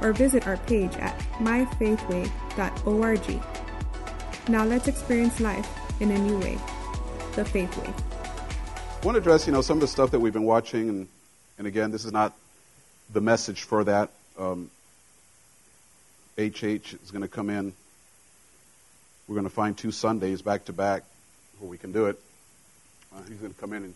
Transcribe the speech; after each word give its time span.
or 0.00 0.12
visit 0.12 0.46
our 0.46 0.56
page 0.58 0.94
at 0.96 1.18
myfaithway.org. 1.38 3.42
Now 4.48 4.64
let's 4.64 4.88
experience 4.88 5.40
life 5.40 5.68
in 6.00 6.10
a 6.10 6.18
new 6.18 6.38
way, 6.38 6.58
the 7.34 7.44
Faith 7.44 7.76
Way. 7.78 7.92
I 9.02 9.04
want 9.04 9.16
to 9.16 9.20
address, 9.20 9.46
you 9.46 9.52
know, 9.52 9.62
some 9.62 9.76
of 9.76 9.80
the 9.80 9.88
stuff 9.88 10.12
that 10.12 10.20
we've 10.20 10.32
been 10.32 10.44
watching, 10.44 10.88
and, 10.88 11.08
and 11.58 11.66
again, 11.66 11.90
this 11.90 12.04
is 12.04 12.12
not 12.12 12.34
the 13.12 13.20
message 13.20 13.62
for 13.62 13.84
that. 13.84 14.10
Um, 14.38 14.70
HH 16.38 16.62
is 16.62 17.10
going 17.10 17.22
to 17.22 17.28
come 17.28 17.50
in. 17.50 17.72
We're 19.26 19.34
going 19.34 19.48
to 19.48 19.54
find 19.54 19.76
two 19.76 19.90
Sundays 19.90 20.42
back 20.42 20.66
to 20.66 20.72
back 20.72 21.02
where 21.58 21.70
we 21.70 21.78
can 21.78 21.92
do 21.92 22.06
it. 22.06 22.20
Uh, 23.14 23.22
he's 23.28 23.38
going 23.38 23.52
to 23.52 23.60
come 23.60 23.72
in 23.72 23.84
and 23.84 23.94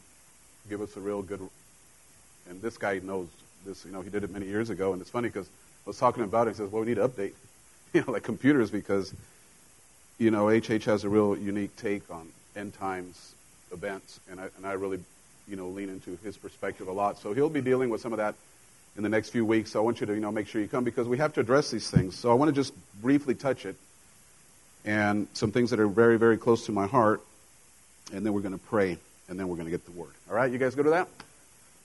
give 0.69 0.81
us 0.81 0.97
a 0.97 1.01
real 1.01 1.23
good. 1.23 1.41
And 2.49 2.63
this 2.63 2.79
guy 2.79 2.99
knows 3.01 3.29
this. 3.65 3.85
You 3.85 3.93
know, 3.93 4.01
he 4.01 4.11
did 4.11 4.25
it 4.25 4.31
many 4.31 4.47
years 4.47 4.71
ago, 4.71 4.93
and 4.93 5.01
it's 5.01 5.11
funny 5.11 5.29
because 5.29 5.49
was 5.91 5.99
talking 5.99 6.23
about 6.23 6.47
it. 6.47 6.51
He 6.51 6.57
says, 6.57 6.71
"Well, 6.71 6.83
we 6.83 6.89
need 6.89 6.97
to 6.97 7.09
update, 7.09 7.33
you 7.93 8.05
know, 8.07 8.13
like 8.13 8.23
computers 8.23 8.71
because, 8.71 9.13
you 10.19 10.31
know, 10.31 10.49
HH 10.49 10.85
has 10.85 11.05
a 11.05 11.09
real 11.09 11.37
unique 11.37 11.75
take 11.77 12.09
on 12.11 12.29
end 12.57 12.75
times 12.75 13.35
events, 13.73 14.21
and 14.31 14.41
I 14.41 14.49
and 14.57 14.67
I 14.67 14.73
really, 14.73 15.01
you 15.49 15.57
know, 15.57 15.69
lean 15.69 15.89
into 15.89 16.17
his 16.23 16.37
perspective 16.37 16.89
a 16.89 16.93
lot. 16.93 17.19
So 17.19 17.33
he'll 17.33 17.51
be 17.51 17.61
dealing 17.61 17.91
with 17.91 18.01
some 18.01 18.13
of 18.13 18.19
that 18.19 18.35
in 18.97 19.03
the 19.03 19.09
next 19.09 19.31
few 19.31 19.45
weeks. 19.45 19.73
So 19.73 19.81
I 19.81 19.83
want 19.83 20.01
you 20.01 20.07
to, 20.07 20.15
you 20.15 20.21
know, 20.21 20.33
make 20.33 20.47
sure 20.47 20.61
you 20.61 20.69
come 20.69 20.85
because 20.85 21.09
we 21.09 21.19
have 21.19 21.33
to 21.35 21.41
address 21.41 21.71
these 21.71 21.91
things. 21.91 22.17
So 22.17 22.31
I 22.31 22.35
want 22.35 22.49
to 22.49 22.55
just 22.55 22.73
briefly 23.01 23.35
touch 23.35 23.67
it 23.67 23.77
and 24.85 25.29
some 25.35 25.53
things 25.53 25.71
that 25.71 25.81
are 25.81 25.89
very, 25.89 26.19
very 26.19 26.39
close 26.39 26.67
to 26.67 26.73
my 26.73 26.87
heart, 26.87 27.21
and 28.13 28.25
then 28.25 28.33
we're 28.33 28.41
going 28.41 28.59
to 28.59 28.67
pray, 28.67 28.97
and 29.29 29.39
then 29.39 29.49
we're 29.49 29.57
going 29.57 29.67
to 29.67 29.71
get 29.71 29.85
the 29.85 29.93
word. 29.93 30.13
All 30.29 30.37
right, 30.37 30.51
you 30.51 30.59
guys 30.59 30.75
go 30.75 30.83
to 30.83 30.91
that? 30.91 31.09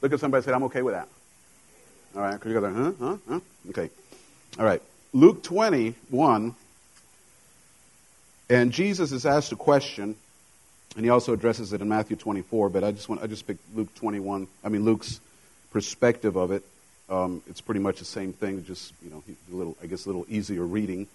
Look 0.01 0.13
at 0.13 0.19
somebody 0.19 0.39
and 0.39 0.45
say, 0.45 0.53
I'm 0.53 0.63
okay 0.63 0.81
with 0.81 0.93
that. 0.93 1.07
All 2.15 2.21
right, 2.21 2.39
go 2.39 2.61
there, 2.61 2.71
huh, 2.71 2.91
huh, 2.97 3.17
huh? 3.27 3.39
Okay. 3.69 3.89
All 4.57 4.63
right. 4.63 4.81
Luke 5.11 5.43
21, 5.43 6.55
and 8.49 8.71
Jesus 8.71 9.11
is 9.11 9.25
asked 9.25 9.51
a 9.51 9.57
question, 9.57 10.15
and 10.95 11.03
he 11.03 11.09
also 11.09 11.33
addresses 11.33 11.73
it 11.73 11.81
in 11.81 11.89
Matthew 11.89 12.15
24, 12.15 12.69
but 12.69 12.85
I 12.85 12.91
just 12.91 13.09
want, 13.09 13.21
I 13.21 13.27
just 13.27 13.45
picked 13.45 13.59
Luke 13.75 13.93
21, 13.95 14.47
I 14.63 14.69
mean, 14.69 14.85
Luke's 14.85 15.19
perspective 15.71 16.37
of 16.37 16.51
it. 16.51 16.63
Um, 17.09 17.43
it's 17.49 17.59
pretty 17.59 17.81
much 17.81 17.99
the 17.99 18.05
same 18.05 18.31
thing, 18.31 18.63
just, 18.63 18.93
you 19.03 19.09
know, 19.09 19.21
a 19.51 19.55
little, 19.55 19.75
I 19.83 19.87
guess, 19.87 20.05
a 20.05 20.07
little 20.09 20.25
easier 20.29 20.63
reading 20.63 21.07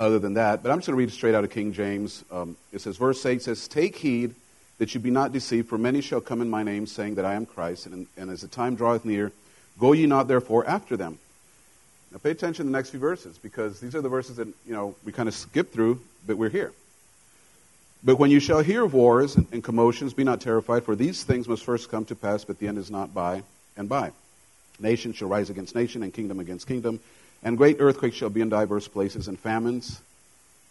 other 0.00 0.18
than 0.18 0.34
that. 0.34 0.62
But 0.62 0.72
I'm 0.72 0.78
just 0.78 0.86
going 0.86 0.96
to 0.96 0.98
read 0.98 1.12
straight 1.12 1.34
out 1.34 1.44
of 1.44 1.50
King 1.50 1.74
James. 1.74 2.24
Um, 2.32 2.56
it 2.72 2.80
says, 2.80 2.96
verse 2.96 3.24
8 3.24 3.42
says, 3.42 3.68
Take 3.68 3.96
heed 3.96 4.34
that 4.78 4.94
you 4.94 5.00
be 5.00 5.10
not 5.10 5.30
deceived, 5.30 5.68
for 5.68 5.76
many 5.76 6.00
shall 6.00 6.22
come 6.22 6.40
in 6.40 6.48
my 6.48 6.62
name, 6.62 6.86
saying 6.86 7.16
that 7.16 7.26
I 7.26 7.34
am 7.34 7.44
Christ, 7.44 7.84
and, 7.84 8.06
and 8.16 8.30
as 8.30 8.40
the 8.40 8.48
time 8.48 8.76
draweth 8.76 9.04
near, 9.04 9.30
go 9.78 9.92
ye 9.92 10.06
not 10.06 10.28
therefore 10.28 10.66
after 10.66 10.96
them. 10.96 11.18
Now 12.10 12.18
pay 12.18 12.30
attention 12.30 12.66
to 12.66 12.70
the 12.70 12.76
next 12.76 12.90
few 12.90 13.00
verses, 13.00 13.38
because 13.38 13.80
these 13.80 13.94
are 13.94 14.02
the 14.02 14.08
verses 14.08 14.36
that, 14.36 14.46
you 14.46 14.74
know, 14.74 14.94
we 15.04 15.12
kind 15.12 15.28
of 15.28 15.34
skip 15.34 15.72
through, 15.72 16.00
but 16.26 16.36
we're 16.36 16.50
here. 16.50 16.72
But 18.04 18.18
when 18.18 18.30
you 18.30 18.40
shall 18.40 18.60
hear 18.60 18.84
of 18.84 18.94
wars 18.94 19.36
and, 19.36 19.62
commotions, 19.62 20.12
be 20.12 20.24
not 20.24 20.40
terrified, 20.40 20.84
for 20.84 20.96
these 20.96 21.22
things 21.22 21.46
must 21.48 21.64
first 21.64 21.90
come 21.90 22.04
to 22.06 22.16
pass, 22.16 22.44
but 22.44 22.58
the 22.58 22.68
end 22.68 22.76
is 22.76 22.90
not 22.90 23.14
by 23.14 23.44
and 23.76 23.88
by. 23.88 24.10
Nation 24.80 25.12
shall 25.12 25.28
rise 25.28 25.50
against 25.50 25.74
nation, 25.74 26.02
and 26.02 26.12
kingdom 26.12 26.40
against 26.40 26.66
kingdom. 26.66 26.98
And 27.44 27.56
great 27.56 27.76
earthquakes 27.80 28.16
shall 28.16 28.30
be 28.30 28.40
in 28.40 28.48
diverse 28.48 28.88
places, 28.88 29.28
and 29.28 29.38
famines, 29.38 30.00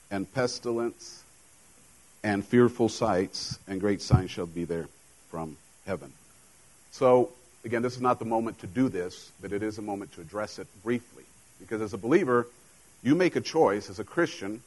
and 0.10 0.32
pestilence, 0.34 1.24
and 2.24 2.46
fearful 2.46 2.90
sights, 2.90 3.58
and 3.68 3.80
great 3.80 4.02
signs 4.02 4.30
shall 4.30 4.46
be 4.46 4.66
there 4.66 4.88
from 5.30 5.58
heaven. 5.86 6.12
So, 6.92 7.32
again, 7.64 7.82
this 7.82 7.96
is 7.96 8.02
not 8.02 8.20
the 8.20 8.26
moment 8.26 8.60
to 8.60 8.68
do 8.68 8.90
this, 8.90 9.32
but 9.42 9.52
it 9.52 9.64
is 9.64 9.78
a 9.78 9.82
moment 9.82 10.14
to 10.14 10.22
address 10.22 10.60
it 10.60 10.68
briefly. 10.84 11.24
Because 11.60 11.82
as 11.82 11.94
a 11.94 11.98
believer, 11.98 12.48
you 13.04 13.16
make 13.16 13.36
a 13.36 13.42
choice 13.42 13.90
as 13.90 14.00
a 14.00 14.04
Christian, 14.04 14.62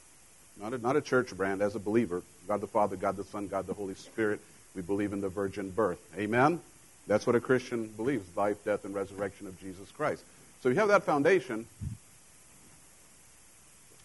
not 0.61 0.73
a, 0.73 0.79
not 0.79 0.97
a 0.97 1.01
church 1.01 1.37
brand, 1.37 1.63
as 1.63 1.75
a 1.75 1.81
believer 1.81 2.23
God 2.47 2.61
the 2.61 2.67
Father, 2.67 2.97
God 2.97 3.17
the 3.17 3.25
Son, 3.25 3.49
God 3.49 3.67
the 3.67 3.75
Holy 3.75 3.95
Spirit. 3.95 4.41
We 4.75 4.83
believe 4.83 5.13
in 5.13 5.21
the 5.21 5.29
virgin 5.29 5.71
birth. 5.71 5.99
Amen? 6.19 6.61
That's 7.07 7.27
what 7.27 7.37
a 7.37 7.41
Christian 7.41 7.87
believes 7.89 8.25
life, 8.37 8.63
death, 8.65 8.85
and 8.85 8.95
resurrection 8.95 9.47
of 9.47 9.59
Jesus 9.61 9.91
Christ. 9.93 10.23
So 10.63 10.69
you 10.69 10.75
have 10.77 10.89
that 10.89 11.05
foundation, 11.05 11.67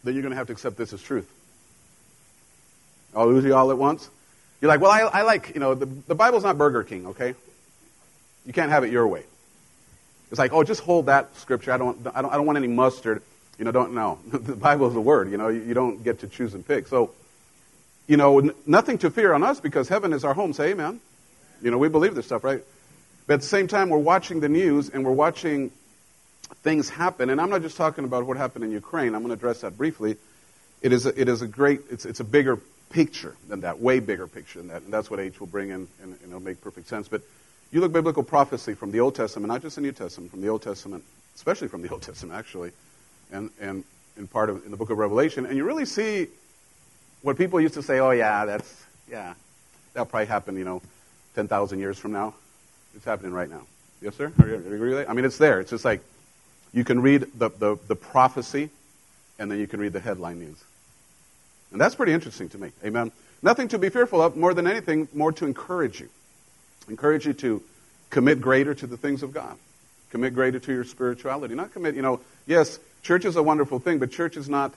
then 0.04 0.14
you're 0.14 0.22
going 0.22 0.32
to 0.32 0.38
have 0.38 0.48
to 0.48 0.54
accept 0.54 0.78
this 0.78 0.94
as 0.94 1.02
truth. 1.02 1.30
I'll 3.16 3.28
lose 3.28 3.44
you 3.44 3.56
all 3.56 3.72
at 3.72 3.78
once. 3.78 4.10
You're 4.62 4.70
like, 4.70 4.82
well, 4.82 4.92
I, 4.92 5.00
I 5.02 5.22
like, 5.24 5.54
you 5.54 5.60
know, 5.60 5.74
the, 5.74 5.86
the 5.86 6.16
Bible's 6.16 6.44
not 6.44 6.58
Burger 6.58 6.84
King, 6.84 7.08
okay? 7.08 7.34
You 8.46 8.54
can't 8.54 8.72
have 8.72 8.84
it 8.84 8.92
your 8.92 9.08
way. 9.08 9.24
It's 10.32 10.40
like, 10.40 10.54
oh, 10.54 10.64
just 10.64 10.82
hold 10.82 11.08
that 11.08 11.36
scripture. 11.38 11.72
I 11.72 11.78
don't, 11.78 12.06
I 12.14 12.22
don't, 12.22 12.32
I 12.32 12.38
don't 12.38 12.46
want 12.46 12.58
any 12.58 12.68
mustard. 12.68 13.22
You 13.58 13.66
know, 13.66 13.72
don't 13.72 13.94
know. 13.94 14.20
the 14.28 14.56
Bible 14.56 14.88
is 14.88 14.94
the 14.94 15.02
word. 15.02 15.32
You 15.32 15.38
know, 15.38 15.50
you, 15.50 15.62
you 15.62 15.74
don't 15.74 16.04
get 16.04 16.20
to 16.20 16.28
choose 16.28 16.54
and 16.54 16.66
pick. 16.66 16.88
So, 16.88 17.12
you 18.08 18.18
know, 18.18 18.40
n- 18.40 18.54
nothing 18.66 18.98
to 19.00 19.10
fear 19.10 19.34
on 19.34 19.44
us 19.44 19.60
because 19.60 19.90
heaven 19.90 20.14
is 20.14 20.24
our 20.24 20.34
home. 20.34 20.54
Say 20.54 20.72
amen. 20.72 21.00
You 21.62 21.72
know, 21.72 21.78
we 21.78 21.90
believe 21.90 22.16
this 22.16 22.26
stuff, 22.26 22.44
right? 22.44 22.64
But 23.28 23.36
at 23.36 23.42
the 23.42 23.48
same 23.48 23.68
time, 23.68 23.90
we're 23.90 23.98
watching 23.98 24.40
the 24.40 24.50
news 24.50 24.90
and 24.90 25.06
we're 25.06 25.12
watching 25.12 25.72
things 26.64 26.90
happen. 26.90 27.30
And 27.30 27.40
I'm 27.40 27.50
not 27.50 27.62
just 27.62 27.78
talking 27.78 28.06
about 28.06 28.26
what 28.26 28.38
happened 28.38 28.64
in 28.64 28.72
Ukraine. 28.72 29.14
I'm 29.16 29.22
going 29.22 29.28
to 29.28 29.34
address 29.34 29.62
that 29.62 29.78
briefly. 29.78 30.18
It 30.82 30.94
is 30.94 31.06
a, 31.06 31.20
it 31.20 31.28
is 31.28 31.42
a 31.42 31.48
great, 31.48 31.82
it's, 31.90 32.06
it's 32.06 32.20
a 32.20 32.24
bigger 32.24 32.60
picture 32.90 33.36
than 33.48 33.62
that, 33.62 33.80
way 33.80 34.00
bigger 34.00 34.28
picture 34.28 34.60
than 34.60 34.70
that. 34.70 34.84
And 34.84 34.94
that's 34.94 35.12
what 35.12 35.20
H 35.20 35.40
will 35.40 35.48
bring 35.48 35.70
in, 35.70 35.88
and, 36.02 36.14
and 36.14 36.24
it'll 36.24 36.40
make 36.40 36.62
perfect 36.62 36.88
sense. 36.88 37.08
But 37.08 37.22
you 37.72 37.82
look 37.82 37.92
biblical 37.92 38.24
prophecy 38.24 38.74
from 38.74 38.92
the 38.92 39.00
Old 39.00 39.16
Testament, 39.16 39.48
not 39.50 39.62
just 39.62 39.76
the 39.76 39.82
New 39.82 39.92
Testament, 39.92 40.32
from 40.32 40.42
the 40.42 40.48
Old 40.48 40.62
Testament, 40.62 41.04
especially 41.36 41.68
from 41.68 41.82
the 41.82 41.90
Old 41.90 42.02
Testament, 42.02 42.38
actually, 42.38 42.72
and, 43.32 43.50
and 43.60 43.84
in 44.18 44.28
part 44.28 44.50
of 44.50 44.66
in 44.66 44.72
the 44.72 44.78
book 44.78 44.90
of 44.90 44.98
Revelation, 44.98 45.46
and 45.46 45.56
you 45.56 45.64
really 45.64 45.86
see 45.86 46.28
what 47.22 47.38
people 47.38 47.60
used 47.60 47.76
to 47.76 47.84
say, 47.84 48.00
oh, 48.00 48.12
yeah, 48.12 48.46
that's, 48.46 48.86
yeah, 49.10 49.34
that'll 49.94 50.06
probably 50.06 50.28
happen, 50.28 50.58
you 50.58 50.66
know, 50.66 50.82
10,000 51.36 51.80
years 51.80 52.00
from 52.00 52.12
now. 52.12 52.34
It's 52.96 53.06
happening 53.06 53.34
right 53.34 53.50
now. 53.50 53.62
Yes, 54.02 54.16
sir? 54.16 54.32
Are 54.42 54.48
you, 54.48 54.56
are 54.56 54.62
you 54.62 54.76
agree 54.76 54.90
with 54.90 55.00
that? 55.00 55.10
I 55.10 55.14
mean, 55.14 55.26
it's 55.26 55.38
there. 55.38 55.60
It's 55.60 55.70
just 55.70 55.86
like 55.86 56.02
you 56.74 56.84
can 56.84 57.02
read 57.02 57.28
the, 57.38 57.50
the, 57.50 57.78
the 57.88 57.96
prophecy, 57.96 58.70
and 59.38 59.52
then 59.52 59.60
you 59.60 59.68
can 59.68 59.80
read 59.80 59.94
the 59.94 60.00
headline 60.00 60.40
news. 60.40 60.58
And 61.72 61.80
that's 61.80 61.96
pretty 61.96 62.14
interesting 62.14 62.50
to 62.50 62.58
me. 62.58 62.72
Amen. 62.84 63.12
Nothing 63.42 63.68
to 63.70 63.78
be 63.78 63.90
fearful 63.90 64.22
of, 64.22 64.36
more 64.36 64.54
than 64.54 64.68
anything, 64.68 65.08
more 65.14 65.32
to 65.34 65.46
encourage 65.46 66.00
you. 66.00 66.10
Encourage 66.90 67.26
you 67.26 67.34
to 67.34 67.64
commit 68.10 68.42
greater 68.42 68.74
to 68.74 68.88
the 68.88 68.98
things 68.98 69.24
of 69.24 69.34
God. 69.34 69.58
Commit 70.10 70.34
greater 70.34 70.60
to 70.60 70.74
your 70.74 70.84
spirituality. 70.84 71.54
Not 71.56 71.72
commit, 71.72 71.96
you 71.96 72.02
know, 72.02 72.20
yes, 72.48 72.80
church 73.04 73.26
is 73.26 73.36
a 73.36 73.44
wonderful 73.44 73.80
thing, 73.80 74.00
but 74.00 74.12
church 74.12 74.38
is 74.38 74.50
not 74.50 74.74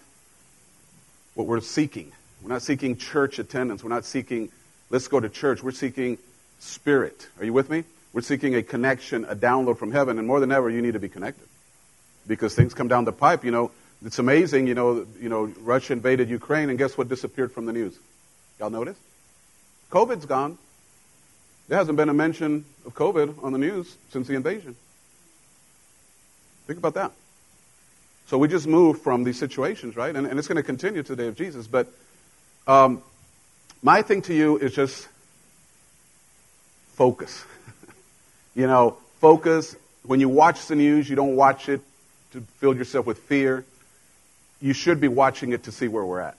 what 1.35 1.47
we're 1.47 1.61
seeking. 1.61 2.13
We're 2.43 2.51
not 2.51 2.63
seeking 2.63 2.97
church 2.97 3.39
attendance. 3.39 3.83
We're 3.83 3.91
not 3.91 4.05
seeking, 4.05 4.51
let's 4.91 5.09
go 5.09 5.21
to 5.21 5.29
church. 5.29 5.63
We're 5.63 5.73
seeking 5.73 6.19
spirit. 6.59 7.29
Are 7.39 7.45
you 7.45 7.53
with 7.53 7.71
me? 7.71 7.85
We're 8.13 8.21
seeking 8.21 8.55
a 8.55 8.63
connection, 8.63 9.25
a 9.25 9.35
download 9.35 9.79
from 9.79 9.91
heaven, 9.91 10.19
and 10.19 10.27
more 10.27 10.41
than 10.41 10.53
ever, 10.53 10.69
you 10.69 10.83
need 10.83 10.93
to 10.93 11.01
be 11.01 11.09
connected. 11.09 11.49
Because 12.27 12.55
things 12.55 12.75
come 12.75 12.89
down 12.89 13.05
the 13.05 13.13
pipe, 13.13 13.45
you 13.45 13.51
know. 13.51 13.71
It's 14.05 14.19
amazing, 14.19 14.67
you 14.67 14.75
know, 14.75 15.07
you 15.21 15.29
know, 15.29 15.45
Russia 15.61 15.93
invaded 15.93 16.29
Ukraine, 16.29 16.69
and 16.69 16.79
guess 16.79 16.99
what 16.99 17.09
disappeared 17.09 17.53
from 17.53 17.67
the 17.67 17.73
news? 17.73 17.97
Y'all 18.59 18.69
notice? 18.69 18.97
COVID's 19.91 20.27
gone. 20.27 20.59
There 21.69 21.79
hasn't 21.79 21.97
been 21.97 22.09
a 22.09 22.15
mention 22.15 22.65
of 22.85 22.95
COVID 22.95 23.43
on 23.43 23.53
the 23.53 23.59
news 23.59 23.97
since 24.11 24.27
the 24.27 24.35
invasion. 24.35 24.77
Think 26.67 26.79
about 26.79 26.95
that. 26.95 27.13
So 28.27 28.39
we 28.39 28.49
just 28.49 28.67
moved 28.67 29.03
from 29.03 29.25
these 29.25 29.39
situations, 29.39 29.97
right? 29.97 30.15
And, 30.15 30.27
and 30.27 30.39
it's 30.39 30.49
going 30.49 30.57
to 30.57 30.63
continue 30.63 31.03
to 31.03 31.15
the 31.15 31.23
day 31.23 31.29
of 31.29 31.37
Jesus. 31.37 31.67
But 31.67 31.89
um, 32.67 33.03
my 33.83 34.03
thing 34.03 34.23
to 34.23 34.35
you 34.35 34.59
is 34.59 34.75
just 34.75 35.09
focus. 36.95 37.45
you 38.55 38.67
know, 38.67 38.97
focus. 39.21 39.77
When 40.05 40.21
you 40.21 40.29
watch 40.29 40.67
the 40.67 40.77
news, 40.77 41.09
you 41.09 41.17
don't 41.17 41.37
watch 41.37 41.69
it 41.69 41.81
to 42.33 42.41
fill 42.59 42.75
yourself 42.75 43.07
with 43.07 43.19
fear. 43.19 43.65
You 44.61 44.73
should 44.73 45.01
be 45.01 45.09
watching 45.09 45.53
it 45.53 45.65
to 45.65 45.73
see 45.73 45.89
where 45.89 46.05
we're 46.05 46.21
at 46.21 46.37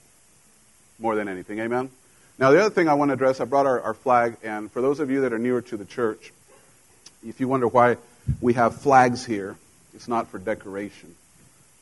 more 0.98 1.14
than 1.14 1.28
anything. 1.28 1.58
Amen? 1.58 1.90
Now, 2.38 2.50
the 2.50 2.60
other 2.60 2.74
thing 2.74 2.88
I 2.88 2.94
want 2.94 3.10
to 3.10 3.12
address, 3.14 3.40
I 3.40 3.44
brought 3.44 3.66
our, 3.66 3.80
our 3.80 3.94
flag, 3.94 4.36
and 4.42 4.70
for 4.70 4.80
those 4.80 4.98
of 4.98 5.10
you 5.10 5.20
that 5.20 5.32
are 5.32 5.38
newer 5.38 5.62
to 5.62 5.76
the 5.76 5.84
church, 5.84 6.32
if 7.24 7.38
you 7.38 7.46
wonder 7.46 7.68
why 7.68 7.96
we 8.40 8.54
have 8.54 8.80
flags 8.80 9.24
here, 9.24 9.56
it's 9.94 10.08
not 10.08 10.28
for 10.28 10.38
decoration. 10.38 11.14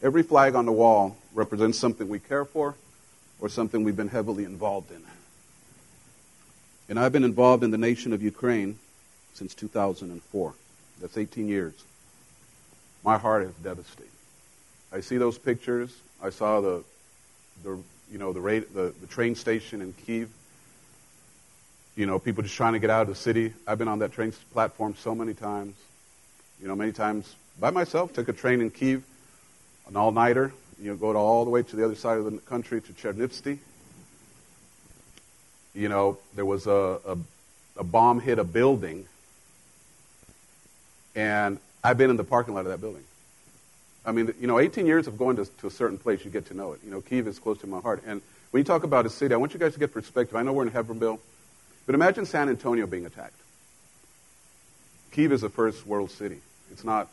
Every 0.03 0.23
flag 0.23 0.55
on 0.55 0.67
the 0.67 0.73
wall 0.73 1.17
represents 1.33 1.79
something 1.79 2.09
we 2.09 2.19
care 2.19 2.45
for 2.45 2.75
or 3.41 3.49
something 3.49 3.83
we've 3.83 3.97
been 3.97 4.09
heavily 4.09 4.45
involved 4.45 4.91
in. 4.91 5.03
And 6.89 6.99
I've 6.99 7.13
been 7.13 7.25
involved 7.25 7.65
in 7.65 7.71
the 7.71 7.79
nation 7.79 8.13
of 8.13 8.23
Ukraine 8.23 8.79
since 9.33 9.55
2004. 9.55 10.55
That's 11.01 11.17
18 11.17 11.49
years. 11.49 11.73
My 13.03 13.17
heart 13.17 13.45
is 13.45 13.55
devastated. 13.55 14.11
I 14.93 15.01
see 15.01 15.17
those 15.17 15.39
pictures. 15.39 15.97
I 16.23 16.31
saw 16.31 16.61
the, 16.61 16.85
the 17.65 17.79
you 18.11 18.19
know, 18.19 18.33
the, 18.33 18.41
the, 18.75 18.95
the 19.01 19.07
train 19.07 19.35
station 19.35 19.81
in 19.81 19.95
Kiev. 19.95 20.29
You 21.95 22.07
know, 22.07 22.19
people 22.19 22.43
just 22.43 22.55
trying 22.55 22.73
to 22.73 22.79
get 22.79 22.91
out 22.91 23.03
of 23.03 23.09
the 23.09 23.15
city. 23.15 23.53
I've 23.67 23.79
been 23.79 23.89
on 23.89 23.99
that 23.99 24.13
train 24.13 24.33
platform 24.53 24.95
so 24.97 25.15
many 25.15 25.35
times. 25.35 25.77
You 26.61 26.69
know, 26.69 26.75
many 26.75 26.93
times 26.93 27.35
by 27.61 27.71
myself. 27.71 28.13
Took 28.13 28.29
a 28.29 28.33
train 28.33 28.61
in 28.61 28.71
Kiev, 28.71 29.03
an 29.89 29.97
all-nighter. 29.97 30.53
You 30.81 30.91
know, 30.91 30.97
go 30.97 31.13
to 31.13 31.19
all 31.19 31.45
the 31.45 31.51
way 31.51 31.63
to 31.63 31.77
the 31.77 31.85
other 31.85 31.95
side 31.95 32.19
of 32.19 32.25
the 32.25 32.39
country 32.39 32.81
to 32.81 32.93
Chernivtsi. 32.93 33.59
You 35.75 35.89
know, 35.89 36.19
there 36.35 36.45
was 36.45 36.67
a, 36.67 36.99
a, 37.07 37.19
a 37.77 37.85
bomb 37.85 38.21
hit 38.21 38.39
a 38.39 38.45
building, 38.45 39.07
and 41.15 41.59
I've 41.85 41.99
been 41.99 42.11
in 42.11 42.17
the 42.17 42.25
parking 42.25 42.55
lot 42.55 42.61
of 42.61 42.73
that 42.73 42.81
building. 42.81 43.05
I 44.05 44.13
mean, 44.13 44.35
you 44.41 44.47
know, 44.47 44.59
18 44.59 44.87
years 44.87 45.07
of 45.07 45.17
going 45.17 45.37
to, 45.37 45.45
to, 45.45 45.67
a 45.67 45.71
certain 45.71 45.97
place, 45.97 46.25
you 46.25 46.31
get 46.31 46.47
to 46.47 46.55
know 46.55 46.73
it. 46.73 46.81
You 46.85 46.91
know, 46.91 47.01
Kiev 47.01 47.29
is 47.29 47.39
close 47.39 47.59
to 47.59 47.67
my 47.67 47.81
heart. 47.81 48.03
And 48.07 48.21
when 48.51 48.61
you 48.61 48.65
talk 48.65 48.83
about 48.83 49.07
a 49.07 49.11
city, 49.11 49.33
I 49.33 49.37
want 49.37 49.55
you 49.55 49.61
guys 49.61 49.75
to 49.75 49.79
get 49.79 49.93
perspective. 49.93 50.35
I 50.37 50.43
know 50.43 50.53
we're 50.53 50.67
in 50.67 50.73
Hebbronville, 50.73 51.21
but 51.87 51.95
imagine 51.95 52.27
San 52.27 52.49
Antonio 52.49 52.87
being 52.87 53.07
attacked. 53.07 53.35
Kiev 55.13 55.33
is 55.33 55.43
a 55.43 55.49
first 55.49 55.87
world 55.87 56.11
city. 56.11 56.39
It's 56.71 56.85
not, 56.85 57.09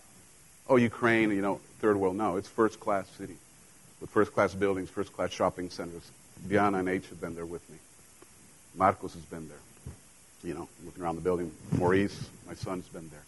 oh, 0.69 0.77
Ukraine, 0.77 1.31
you 1.31 1.41
know, 1.41 1.59
third 1.81 1.97
world. 1.97 2.15
No, 2.15 2.37
it's 2.37 2.47
first 2.47 2.79
class 2.79 3.07
city 3.17 3.35
with 3.99 4.09
first 4.09 4.33
class 4.33 4.53
buildings, 4.53 4.89
first 4.89 5.13
class 5.13 5.31
shopping 5.31 5.69
centers. 5.69 6.09
Diana 6.47 6.79
and 6.79 6.87
H 6.87 7.07
have 7.09 7.19
been 7.19 7.35
there 7.35 7.45
with 7.45 7.67
me. 7.69 7.77
Marcos 8.75 9.13
has 9.13 9.23
been 9.23 9.49
there, 9.49 9.57
you 10.43 10.53
know, 10.53 10.69
looking 10.85 11.03
around 11.03 11.15
the 11.15 11.21
building. 11.21 11.51
Maurice, 11.77 12.29
my 12.47 12.53
son's 12.53 12.87
been 12.87 13.09
there. 13.09 13.23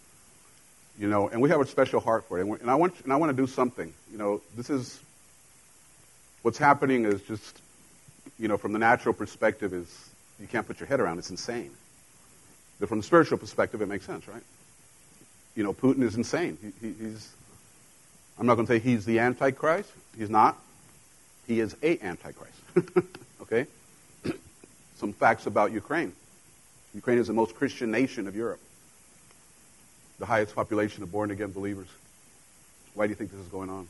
You 0.98 1.08
know, 1.08 1.28
and 1.28 1.40
we 1.40 1.48
have 1.50 1.60
a 1.60 1.66
special 1.66 2.00
heart 2.00 2.24
for 2.26 2.38
it. 2.38 2.46
And, 2.46 2.60
and 2.60 2.70
I 2.70 2.74
want 2.74 2.94
and 3.04 3.12
I 3.12 3.16
want 3.16 3.30
to 3.30 3.36
do 3.36 3.46
something. 3.46 3.92
You 4.10 4.18
know, 4.18 4.40
this 4.56 4.70
is 4.70 5.00
what's 6.42 6.58
happening 6.58 7.04
is 7.04 7.20
just, 7.22 7.60
you 8.38 8.48
know, 8.48 8.56
from 8.56 8.72
the 8.72 8.78
natural 8.78 9.14
perspective 9.14 9.72
is 9.74 10.10
you 10.40 10.46
can't 10.46 10.66
put 10.66 10.80
your 10.80 10.86
head 10.86 11.00
around. 11.00 11.18
It's 11.18 11.30
insane. 11.30 11.70
But 12.80 12.88
from 12.88 12.98
the 12.98 13.04
spiritual 13.04 13.38
perspective, 13.38 13.80
it 13.82 13.86
makes 13.86 14.04
sense, 14.04 14.26
right? 14.26 14.42
You 15.54 15.64
know, 15.64 15.72
Putin 15.72 16.02
is 16.02 16.16
insane. 16.16 16.58
He, 16.60 16.88
he, 16.88 16.94
he's, 16.94 17.30
I'm 18.38 18.46
not 18.46 18.54
going 18.54 18.66
to 18.66 18.72
say 18.72 18.78
he's 18.78 19.04
the 19.04 19.18
Antichrist. 19.18 19.90
He's 20.16 20.30
not. 20.30 20.58
He 21.46 21.60
is 21.60 21.76
a 21.82 21.98
Antichrist. 22.02 22.58
okay? 23.42 23.66
Some 24.96 25.12
facts 25.12 25.46
about 25.46 25.72
Ukraine. 25.72 26.12
Ukraine 26.94 27.18
is 27.18 27.26
the 27.26 27.32
most 27.32 27.54
Christian 27.54 27.90
nation 27.90 28.26
of 28.26 28.34
Europe 28.34 28.60
the 30.22 30.26
highest 30.26 30.54
population 30.54 31.02
of 31.02 31.10
born 31.10 31.32
again 31.32 31.50
believers. 31.50 31.88
Why 32.94 33.06
do 33.06 33.10
you 33.10 33.16
think 33.16 33.32
this 33.32 33.40
is 33.40 33.48
going 33.48 33.70
on? 33.70 33.88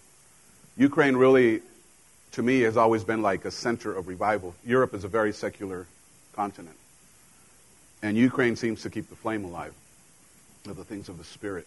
Ukraine 0.78 1.14
really, 1.14 1.60
to 2.32 2.42
me, 2.42 2.60
has 2.60 2.78
always 2.78 3.04
been 3.04 3.20
like 3.20 3.44
a 3.44 3.50
center 3.50 3.94
of 3.94 4.08
revival. 4.08 4.54
Europe 4.64 4.94
is 4.94 5.04
a 5.04 5.08
very 5.08 5.34
secular 5.34 5.86
continent. 6.34 6.76
And 8.02 8.17
Ukraine 8.17 8.56
seems 8.56 8.82
to 8.82 8.90
keep 8.90 9.08
the 9.08 9.17
flame 9.17 9.44
alive 9.44 9.75
of 10.69 10.76
the 10.76 10.84
things 10.84 11.08
of 11.08 11.19
the 11.19 11.25
Spirit. 11.25 11.67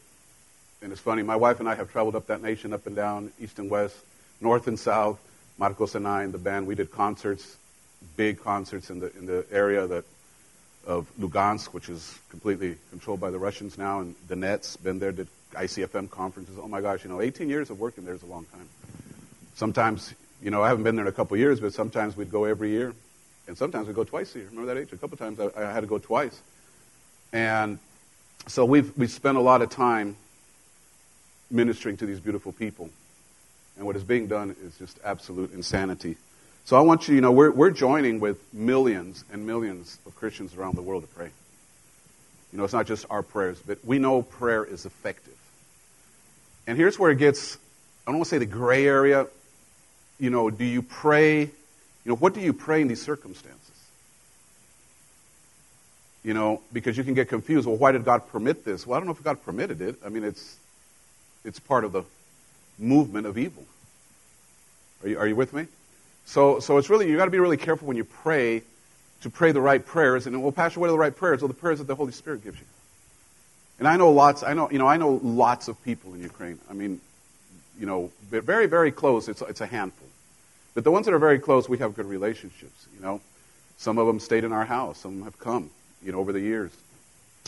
And 0.81 0.91
it's 0.91 1.01
funny, 1.01 1.23
my 1.23 1.35
wife 1.35 1.59
and 1.59 1.69
I 1.69 1.75
have 1.75 1.91
traveled 1.91 2.15
up 2.15 2.27
that 2.27 2.41
nation, 2.41 2.73
up 2.73 2.85
and 2.87 2.95
down, 2.95 3.31
east 3.39 3.59
and 3.59 3.69
west, 3.69 3.95
north 4.41 4.67
and 4.67 4.79
south. 4.79 5.19
Marcos 5.57 5.95
and 5.95 6.05
I 6.05 6.23
and 6.23 6.33
the 6.33 6.37
band, 6.37 6.67
we 6.67 6.75
did 6.75 6.91
concerts, 6.91 7.55
big 8.17 8.41
concerts 8.41 8.89
in 8.89 8.99
the, 8.99 9.15
in 9.17 9.25
the 9.25 9.45
area 9.51 9.87
that 9.87 10.03
of 10.85 11.09
Lugansk, 11.19 11.67
which 11.67 11.89
is 11.89 12.19
completely 12.29 12.77
controlled 12.91 13.19
by 13.19 13.31
the 13.31 13.39
Russians 13.39 13.77
now, 13.77 14.01
and 14.01 14.15
Nets 14.29 14.77
been 14.77 14.99
there, 14.99 15.11
did 15.11 15.27
ICFM 15.53 16.09
conferences. 16.09 16.57
Oh 16.61 16.67
my 16.67 16.81
gosh, 16.81 17.03
you 17.03 17.09
know, 17.09 17.21
18 17.21 17.49
years 17.49 17.69
of 17.69 17.79
working 17.79 18.05
there 18.05 18.13
is 18.13 18.23
a 18.23 18.27
long 18.27 18.45
time. 18.51 18.67
Sometimes, 19.55 20.13
you 20.41 20.51
know, 20.51 20.61
I 20.61 20.67
haven't 20.67 20.83
been 20.83 20.95
there 20.95 21.05
in 21.05 21.09
a 21.09 21.15
couple 21.15 21.37
years, 21.37 21.59
but 21.59 21.73
sometimes 21.73 22.15
we'd 22.15 22.31
go 22.31 22.43
every 22.43 22.69
year, 22.71 22.93
and 23.47 23.57
sometimes 23.57 23.87
we'd 23.87 23.95
go 23.95 24.03
twice 24.03 24.35
a 24.35 24.39
year. 24.39 24.47
Remember 24.49 24.73
that 24.73 24.79
age? 24.79 24.93
A 24.93 24.97
couple 24.97 25.17
times 25.17 25.39
I, 25.39 25.49
I 25.55 25.71
had 25.71 25.81
to 25.81 25.87
go 25.87 25.97
twice, 25.97 26.41
and 27.33 27.79
so 28.47 28.65
we've 28.65 28.95
we've 28.97 29.11
spent 29.11 29.37
a 29.37 29.41
lot 29.41 29.61
of 29.61 29.69
time 29.69 30.15
ministering 31.51 31.97
to 31.97 32.05
these 32.05 32.19
beautiful 32.19 32.51
people, 32.51 32.89
and 33.77 33.85
what 33.85 33.95
is 33.95 34.03
being 34.03 34.27
done 34.27 34.55
is 34.63 34.77
just 34.77 34.99
absolute 35.03 35.53
insanity. 35.53 36.17
So 36.65 36.75
I 36.75 36.81
want 36.81 37.07
you, 37.07 37.13
you 37.13 37.21
know, 37.21 37.31
we're, 37.31 37.51
we're 37.51 37.69
joining 37.69 38.19
with 38.19 38.51
millions 38.51 39.23
and 39.31 39.45
millions 39.45 39.99
of 40.07 40.15
Christians 40.15 40.55
around 40.55 40.75
the 40.75 40.81
world 40.81 41.03
to 41.03 41.07
pray. 41.07 41.29
You 42.51 42.57
know, 42.57 42.63
it's 42.63 42.73
not 42.73 42.87
just 42.87 43.05
our 43.11 43.21
prayers, 43.21 43.61
but 43.63 43.85
we 43.85 43.99
know 43.99 44.23
prayer 44.23 44.65
is 44.65 44.83
effective. 44.83 45.35
And 46.65 46.75
here's 46.75 46.97
where 46.97 47.11
it 47.11 47.19
gets, 47.19 47.57
I 48.07 48.11
don't 48.11 48.15
want 48.15 48.25
to 48.25 48.29
say 48.31 48.37
the 48.39 48.47
gray 48.47 48.87
area. 48.87 49.27
You 50.19 50.31
know, 50.31 50.49
do 50.49 50.65
you 50.65 50.81
pray, 50.81 51.51
you 52.05 52.11
know, 52.11 52.15
what 52.15 52.33
do 52.33 52.39
you 52.39 52.53
pray 52.53 52.81
in 52.81 52.87
these 52.87 53.01
circumstances? 53.01 53.61
You 56.23 56.33
know, 56.33 56.61
because 56.71 56.97
you 56.97 57.03
can 57.03 57.13
get 57.13 57.29
confused. 57.29 57.67
Well, 57.67 57.77
why 57.77 57.91
did 57.91 58.05
God 58.05 58.27
permit 58.29 58.63
this? 58.63 58.85
Well, 58.85 58.95
I 58.95 58.99
don't 58.99 59.07
know 59.07 59.13
if 59.13 59.23
God 59.23 59.43
permitted 59.43 59.81
it. 59.81 59.95
I 60.05 60.09
mean, 60.09 60.23
it's, 60.23 60.57
it's 61.43 61.59
part 61.59 61.83
of 61.83 61.91
the 61.91 62.03
movement 62.79 63.27
of 63.27 63.37
evil. 63.37 63.63
Are 65.03 65.09
you, 65.09 65.19
are 65.19 65.27
you 65.27 65.35
with 65.35 65.53
me? 65.53 65.67
So, 66.25 66.59
so 66.59 66.77
it's 66.77 66.89
really, 66.89 67.07
you've 67.07 67.17
got 67.17 67.25
to 67.25 67.31
be 67.31 67.39
really 67.39 67.57
careful 67.57 67.87
when 67.87 67.97
you 67.97 68.03
pray 68.03 68.61
to 69.21 69.29
pray 69.29 69.51
the 69.51 69.61
right 69.61 69.83
prayers. 69.83 70.27
And, 70.27 70.41
well, 70.41 70.51
Pastor, 70.51 70.79
what 70.79 70.87
are 70.87 70.91
the 70.91 70.99
right 70.99 71.15
prayers? 71.15 71.41
Well, 71.41 71.47
the 71.47 71.53
prayers 71.53 71.79
that 71.79 71.87
the 71.87 71.95
Holy 71.95 72.11
Spirit 72.11 72.43
gives 72.43 72.59
you. 72.59 72.65
And 73.79 73.87
I 73.87 73.97
know 73.97 74.11
lots, 74.11 74.43
I 74.43 74.53
know, 74.53 74.69
you 74.69 74.79
know, 74.79 74.87
I 74.87 74.97
know 74.97 75.19
lots 75.23 75.67
of 75.67 75.81
people 75.83 76.13
in 76.13 76.21
Ukraine. 76.21 76.59
I 76.69 76.73
mean, 76.73 77.01
you 77.79 77.85
know, 77.85 78.11
very, 78.29 78.67
very 78.67 78.91
close, 78.91 79.27
it's, 79.27 79.41
it's 79.41 79.61
a 79.61 79.65
handful. 79.65 80.04
But 80.75 80.83
the 80.83 80.91
ones 80.91 81.05
that 81.05 81.13
are 81.15 81.19
very 81.19 81.39
close, 81.39 81.67
we 81.67 81.79
have 81.79 81.95
good 81.95 82.05
relationships, 82.05 82.85
you 82.93 83.01
know. 83.01 83.21
Some 83.77 83.97
of 83.97 84.07
them 84.07 84.19
stayed 84.19 84.43
in 84.43 84.51
our 84.51 84.65
house. 84.65 84.99
Some 84.99 85.23
have 85.23 85.39
come, 85.39 85.71
you 86.03 86.11
know, 86.11 86.19
over 86.19 86.33
the 86.33 86.39
years. 86.39 86.71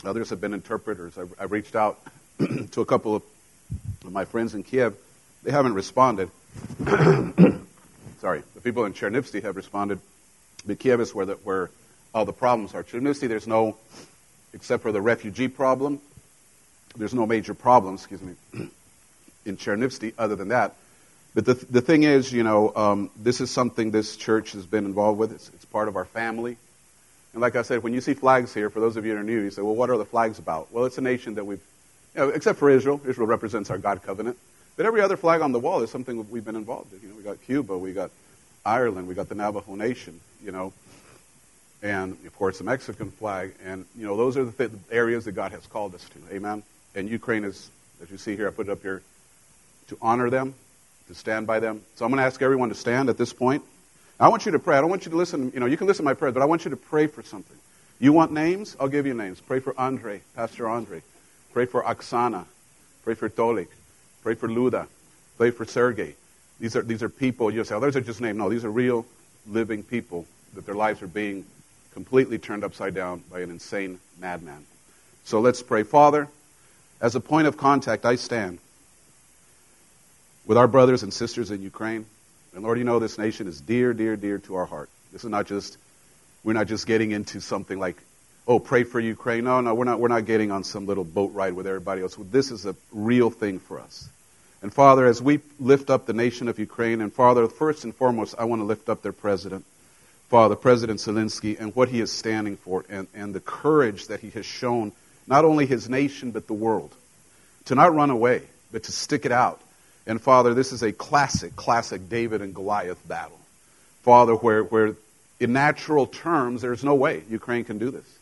Others 0.04 0.30
have 0.30 0.40
been 0.40 0.54
interpreters. 0.54 1.16
I've, 1.18 1.32
I've 1.38 1.52
reached 1.52 1.76
out 1.76 2.00
to 2.72 2.80
a 2.80 2.86
couple 2.86 3.14
of 3.14 3.22
my 4.10 4.24
friends 4.24 4.54
in 4.54 4.62
Kiev. 4.62 4.96
They 5.42 5.50
haven't 5.50 5.74
responded. 5.74 6.30
sorry, 8.20 8.42
the 8.54 8.60
people 8.62 8.86
in 8.86 8.94
Chernivtsi 8.94 9.42
have 9.42 9.56
responded. 9.56 10.00
But 10.66 10.78
Kiev 10.78 11.00
is 11.00 11.14
where, 11.14 11.26
the, 11.26 11.34
where 11.34 11.70
all 12.14 12.24
the 12.24 12.32
problems 12.32 12.74
are. 12.74 12.82
Chernivtsi, 12.82 13.28
there's 13.28 13.46
no, 13.46 13.76
except 14.54 14.82
for 14.82 14.92
the 14.92 15.02
refugee 15.02 15.48
problem, 15.48 16.00
there's 16.96 17.14
no 17.14 17.26
major 17.26 17.52
problems, 17.52 18.00
excuse 18.00 18.22
me, 18.22 18.34
in 19.44 19.56
Chernivtsi 19.58 20.14
other 20.16 20.34
than 20.34 20.48
that. 20.48 20.74
But 21.38 21.44
the, 21.44 21.66
the 21.66 21.80
thing 21.80 22.02
is, 22.02 22.32
you 22.32 22.42
know, 22.42 22.74
um, 22.74 23.10
this 23.16 23.40
is 23.40 23.48
something 23.48 23.92
this 23.92 24.16
church 24.16 24.50
has 24.54 24.66
been 24.66 24.84
involved 24.84 25.20
with. 25.20 25.30
It's, 25.30 25.48
it's 25.50 25.64
part 25.64 25.86
of 25.86 25.94
our 25.94 26.04
family. 26.04 26.56
And 27.32 27.40
like 27.40 27.54
I 27.54 27.62
said, 27.62 27.84
when 27.84 27.94
you 27.94 28.00
see 28.00 28.14
flags 28.14 28.52
here, 28.52 28.70
for 28.70 28.80
those 28.80 28.96
of 28.96 29.06
you 29.06 29.14
that 29.14 29.20
are 29.20 29.22
new, 29.22 29.42
you 29.42 29.52
say, 29.52 29.62
well, 29.62 29.76
what 29.76 29.88
are 29.88 29.96
the 29.96 30.04
flags 30.04 30.40
about? 30.40 30.72
Well, 30.72 30.84
it's 30.84 30.98
a 30.98 31.00
nation 31.00 31.36
that 31.36 31.44
we've, 31.44 31.62
you 32.16 32.22
know, 32.22 32.30
except 32.30 32.58
for 32.58 32.68
Israel. 32.70 33.00
Israel 33.06 33.28
represents 33.28 33.70
our 33.70 33.78
God 33.78 34.02
covenant. 34.02 34.36
But 34.76 34.86
every 34.86 35.00
other 35.00 35.16
flag 35.16 35.40
on 35.40 35.52
the 35.52 35.60
wall 35.60 35.80
is 35.84 35.92
something 35.92 36.28
we've 36.28 36.44
been 36.44 36.56
involved 36.56 36.92
in. 36.92 36.98
You 37.02 37.08
know, 37.10 37.14
we 37.14 37.22
got 37.22 37.40
Cuba, 37.42 37.78
we 37.78 37.92
got 37.92 38.10
Ireland, 38.66 39.06
we 39.06 39.14
got 39.14 39.28
the 39.28 39.36
Navajo 39.36 39.76
Nation, 39.76 40.18
you 40.42 40.50
know, 40.50 40.72
and 41.84 42.16
of 42.26 42.36
course 42.36 42.58
the 42.58 42.64
Mexican 42.64 43.12
flag. 43.12 43.54
And 43.64 43.86
you 43.96 44.08
know, 44.08 44.16
those 44.16 44.36
are 44.36 44.44
the 44.44 44.50
th- 44.50 44.72
areas 44.90 45.26
that 45.26 45.36
God 45.36 45.52
has 45.52 45.64
called 45.68 45.94
us 45.94 46.04
to. 46.08 46.34
Amen. 46.34 46.64
And 46.96 47.08
Ukraine 47.08 47.44
is, 47.44 47.70
as 48.02 48.10
you 48.10 48.18
see 48.18 48.34
here, 48.34 48.48
I 48.48 48.50
put 48.50 48.66
it 48.66 48.72
up 48.72 48.82
here, 48.82 49.02
to 49.86 49.96
honor 50.02 50.30
them, 50.30 50.56
to 51.08 51.14
stand 51.14 51.46
by 51.46 51.58
them. 51.60 51.82
So 51.96 52.04
I'm 52.04 52.10
going 52.10 52.18
to 52.18 52.24
ask 52.24 52.40
everyone 52.40 52.68
to 52.68 52.74
stand 52.74 53.08
at 53.08 53.18
this 53.18 53.32
point. 53.32 53.62
I 54.20 54.28
want 54.28 54.46
you 54.46 54.52
to 54.52 54.58
pray. 54.58 54.76
I 54.76 54.80
don't 54.80 54.90
want 54.90 55.04
you 55.04 55.10
to 55.10 55.16
listen. 55.16 55.50
You 55.52 55.60
know, 55.60 55.66
you 55.66 55.76
can 55.76 55.86
listen 55.86 56.04
to 56.04 56.08
my 56.08 56.14
prayers, 56.14 56.34
but 56.34 56.42
I 56.42 56.46
want 56.46 56.64
you 56.64 56.70
to 56.70 56.76
pray 56.76 57.06
for 57.06 57.22
something. 57.22 57.56
You 57.98 58.12
want 58.12 58.32
names? 58.32 58.76
I'll 58.78 58.88
give 58.88 59.06
you 59.06 59.14
names. 59.14 59.40
Pray 59.40 59.60
for 59.60 59.74
Andre, 59.78 60.22
Pastor 60.36 60.68
Andre. 60.68 61.02
Pray 61.52 61.66
for 61.66 61.82
Oksana. 61.82 62.44
Pray 63.02 63.14
for 63.14 63.28
Tolik. 63.28 63.68
Pray 64.22 64.34
for 64.34 64.48
Luda. 64.48 64.86
Pray 65.36 65.50
for 65.50 65.64
Sergey. 65.64 66.14
These 66.60 66.76
are, 66.76 66.82
these 66.82 67.02
are 67.02 67.08
people, 67.08 67.52
you 67.52 67.62
say, 67.64 67.74
oh, 67.74 67.80
those 67.80 67.96
are 67.96 68.00
just 68.00 68.20
names. 68.20 68.36
No, 68.36 68.48
these 68.48 68.64
are 68.64 68.70
real, 68.70 69.06
living 69.46 69.82
people 69.82 70.26
that 70.54 70.66
their 70.66 70.74
lives 70.74 71.02
are 71.02 71.08
being 71.08 71.44
completely 71.92 72.38
turned 72.38 72.64
upside 72.64 72.94
down 72.94 73.22
by 73.30 73.40
an 73.40 73.50
insane 73.50 74.00
madman. 74.20 74.66
So 75.24 75.40
let's 75.40 75.62
pray. 75.62 75.84
Father, 75.84 76.28
as 77.00 77.14
a 77.14 77.20
point 77.20 77.46
of 77.46 77.56
contact, 77.56 78.04
I 78.04 78.16
stand 78.16 78.58
with 80.48 80.58
our 80.58 80.66
brothers 80.66 81.04
and 81.04 81.14
sisters 81.14 81.52
in 81.52 81.62
Ukraine. 81.62 82.06
And 82.54 82.64
Lord, 82.64 82.78
you 82.78 82.84
know 82.84 82.98
this 82.98 83.18
nation 83.18 83.46
is 83.46 83.60
dear, 83.60 83.92
dear, 83.92 84.16
dear 84.16 84.38
to 84.38 84.56
our 84.56 84.66
heart. 84.66 84.90
This 85.12 85.22
is 85.22 85.30
not 85.30 85.46
just, 85.46 85.78
we're 86.42 86.54
not 86.54 86.66
just 86.66 86.88
getting 86.88 87.12
into 87.12 87.40
something 87.40 87.78
like 87.78 87.96
oh, 88.48 88.58
pray 88.58 88.82
for 88.82 88.98
Ukraine. 88.98 89.44
No, 89.44 89.60
no, 89.60 89.74
we're 89.74 89.84
not, 89.84 90.00
we're 90.00 90.08
not 90.08 90.24
getting 90.24 90.50
on 90.50 90.64
some 90.64 90.86
little 90.86 91.04
boat 91.04 91.34
ride 91.34 91.52
with 91.52 91.66
everybody 91.66 92.00
else. 92.00 92.16
This 92.18 92.50
is 92.50 92.64
a 92.64 92.74
real 92.92 93.28
thing 93.28 93.58
for 93.58 93.78
us. 93.78 94.08
And 94.62 94.72
Father, 94.72 95.04
as 95.04 95.20
we 95.20 95.40
lift 95.60 95.90
up 95.90 96.06
the 96.06 96.14
nation 96.14 96.48
of 96.48 96.58
Ukraine, 96.58 97.02
and 97.02 97.12
Father, 97.12 97.46
first 97.46 97.84
and 97.84 97.94
foremost, 97.94 98.34
I 98.38 98.44
want 98.44 98.60
to 98.60 98.64
lift 98.64 98.88
up 98.88 99.02
their 99.02 99.12
president, 99.12 99.66
Father, 100.30 100.56
President 100.56 100.98
Zelensky, 100.98 101.60
and 101.60 101.76
what 101.76 101.90
he 101.90 102.00
is 102.00 102.10
standing 102.10 102.56
for, 102.56 102.86
and, 102.88 103.06
and 103.14 103.34
the 103.34 103.40
courage 103.40 104.06
that 104.06 104.20
he 104.20 104.30
has 104.30 104.46
shown, 104.46 104.92
not 105.26 105.44
only 105.44 105.66
his 105.66 105.90
nation, 105.90 106.30
but 106.30 106.46
the 106.46 106.54
world, 106.54 106.92
to 107.66 107.74
not 107.74 107.94
run 107.94 108.08
away, 108.08 108.42
but 108.72 108.84
to 108.84 108.92
stick 108.92 109.26
it 109.26 109.32
out. 109.32 109.60
And 110.08 110.20
Father, 110.20 110.54
this 110.54 110.72
is 110.72 110.82
a 110.82 110.90
classic, 110.90 111.54
classic 111.54 112.08
David 112.08 112.40
and 112.40 112.54
Goliath 112.54 113.06
battle. 113.06 113.38
Father, 114.02 114.34
where, 114.34 114.64
where 114.64 114.96
in 115.38 115.52
natural 115.52 116.06
terms, 116.06 116.62
there's 116.62 116.82
no 116.82 116.94
way 116.94 117.22
Ukraine 117.28 117.64
can 117.64 117.76
do 117.76 117.90
this. 117.90 118.18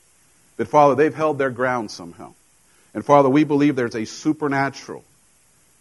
But 0.56 0.66
Father, 0.66 0.96
they've 0.96 1.14
held 1.14 1.38
their 1.38 1.50
ground 1.50 1.92
somehow. 1.92 2.34
And 2.92 3.04
Father, 3.04 3.28
we 3.28 3.44
believe 3.44 3.76
there's 3.76 3.94
a 3.94 4.04
supernatural 4.04 5.04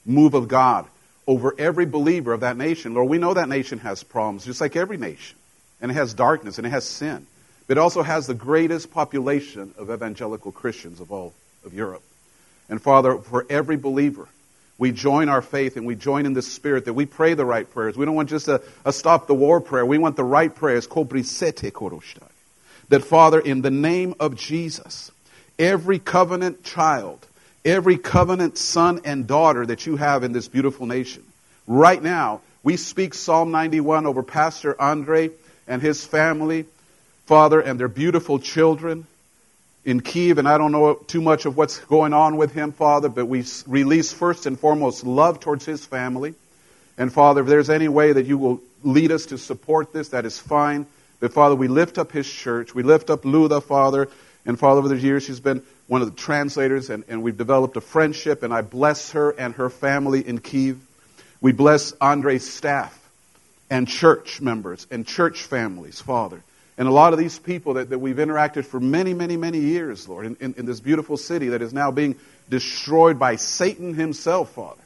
move 0.06 0.36
of 0.36 0.48
God 0.48 0.86
over 1.26 1.56
every 1.58 1.88
believer 1.88 2.34
of 2.34 2.42
that 2.42 2.56
nation. 2.56 2.94
Lord, 2.94 3.10
we 3.10 3.18
know 3.18 3.34
that 3.34 3.50
nation 3.50 3.80
has 3.80 4.04
problems, 4.04 4.46
just 4.46 4.62
like 4.62 4.76
every 4.76 4.98
nation. 4.98 5.36
And 5.82 5.90
it 5.90 5.96
has 5.96 6.14
darkness 6.14 6.60
and 6.60 6.68
it 6.68 6.70
has 6.70 6.86
sin. 6.86 7.26
But 7.68 7.78
it 7.78 7.80
also 7.80 8.04
has 8.04 8.28
the 8.28 8.36
greatest 8.36 8.92
population 8.92 9.74
of 9.76 9.90
evangelical 9.90 10.52
Christians 10.52 11.00
of 11.00 11.12
all 11.12 11.34
of 11.66 11.74
Europe. 11.74 12.04
And 12.70 12.80
Father, 12.80 13.18
for 13.18 13.48
every 13.50 13.76
believer, 13.76 14.28
we 14.78 14.92
join 14.92 15.30
our 15.30 15.42
faith 15.42 15.78
and 15.78 15.86
we 15.86 15.96
join 15.96 16.26
in 16.26 16.34
the 16.34 16.42
spirit 16.42 16.86
that 16.86 16.94
we 16.94 17.06
pray 17.06 17.34
the 17.34 17.46
right 17.46 17.70
prayers. 17.70 17.98
We 17.98 18.06
don't 18.06 18.16
want 18.16 18.30
just 18.30 18.48
a, 18.48 18.62
a 18.84 18.92
stop 18.92 19.28
the 19.28 19.34
war 19.34 19.62
prayer. 19.62 19.86
We 19.86 19.98
want 19.98 20.18
the 20.18 20.24
right 20.24 20.54
prayers. 20.54 20.88
That 22.90 23.04
Father, 23.04 23.40
in 23.40 23.62
the 23.62 23.72
name 23.72 24.16
of 24.20 24.36
Jesus, 24.36 25.12
every 25.58 26.00
covenant 26.00 26.64
child, 26.64 27.26
every 27.64 27.98
covenant 27.98 28.58
son 28.58 29.02
and 29.06 29.26
daughter 29.26 29.66
that 29.66 29.86
you 29.86 29.96
have 29.96 30.24
in 30.24 30.34
this 30.34 30.50
beautiful 30.50 30.86
nation, 30.86 31.24
right 31.68 32.02
now, 32.02 32.42
we 32.62 32.76
speak 32.76 33.14
Psalm 33.14 33.52
91 33.52 34.06
over 34.06 34.24
Pastor 34.24 34.80
Andre 34.82 35.30
and 35.68 35.82
his 35.82 36.04
family, 36.04 36.66
Father, 37.28 37.62
and 37.62 37.80
their 37.80 37.88
beautiful 37.88 38.40
children 38.40 39.08
in 39.86 40.02
Kiev, 40.02 40.40
and 40.40 40.48
I 40.48 40.58
don't 40.58 40.72
know 40.72 40.96
too 40.96 41.22
much 41.22 41.46
of 41.46 41.56
what's 41.56 41.80
going 41.80 42.12
on 42.12 42.38
with 42.38 42.52
him, 42.52 42.72
Father, 42.72 43.08
but 43.08 43.28
we 43.28 43.46
release 43.68 44.12
first 44.12 44.48
and 44.48 44.60
foremost 44.60 45.06
love 45.06 45.40
towards 45.40 45.64
his 45.64 45.86
family. 45.86 46.34
And 46.98 47.14
Father, 47.14 47.42
if 47.42 47.48
there's 47.48 47.70
any 47.70 47.88
way 47.88 48.12
that 48.12 48.26
you 48.26 48.38
will 48.38 48.62
lead 48.84 49.12
us 49.12 49.28
to 49.28 49.38
support 49.38 49.94
this, 49.94 50.10
that 50.10 50.26
is 50.26 50.40
fine. 50.40 50.88
But 51.20 51.34
Father, 51.34 51.56
we 51.56 51.68
lift 51.68 52.00
up 52.00 52.12
his 52.12 52.30
church. 52.30 52.74
We 52.74 52.82
lift 52.82 53.12
up 53.12 53.22
Luda, 53.22 53.62
Father. 53.62 54.10
And 54.46 54.58
Father, 54.58 54.80
over 54.80 54.88
the 54.88 54.98
years, 54.98 55.24
she's 55.24 55.40
been 55.40 55.62
one 55.88 56.02
of 56.02 56.10
the 56.10 56.20
translators, 56.20 56.90
and, 56.90 57.04
and 57.08 57.22
we've 57.22 57.38
developed 57.38 57.78
a 57.78 57.82
friendship, 57.82 58.42
and 58.42 58.54
I 58.54 58.62
bless 58.62 59.12
her 59.12 59.32
and 59.32 59.54
her 59.56 59.70
family 59.70 60.28
in 60.28 60.40
Kiev. 60.40 60.80
We 61.42 61.52
bless 61.52 61.92
Andre's 61.94 62.48
staff 62.48 63.00
and 63.70 63.88
church 63.88 64.42
members 64.42 64.88
and 64.90 65.06
church 65.06 65.44
families, 65.44 66.02
Father. 66.02 66.42
And 66.78 66.88
a 66.88 66.92
lot 66.92 67.14
of 67.14 67.20
these 67.20 67.40
people 67.40 67.76
that, 67.76 67.90
that 67.90 68.00
we've 68.00 68.18
interacted 68.18 68.66
for 68.66 68.80
many, 68.80 69.14
many, 69.14 69.38
many 69.38 69.60
years, 69.60 70.10
Lord, 70.10 70.26
in, 70.26 70.38
in, 70.42 70.54
in 70.58 70.66
this 70.66 70.82
beautiful 70.82 71.16
city 71.16 71.50
that 71.50 71.62
is 71.62 71.74
now 71.74 71.92
being 71.92 72.16
destroyed 72.50 73.18
by 73.18 73.38
Satan 73.38 73.94
himself, 73.94 74.52
Father, 74.52 74.82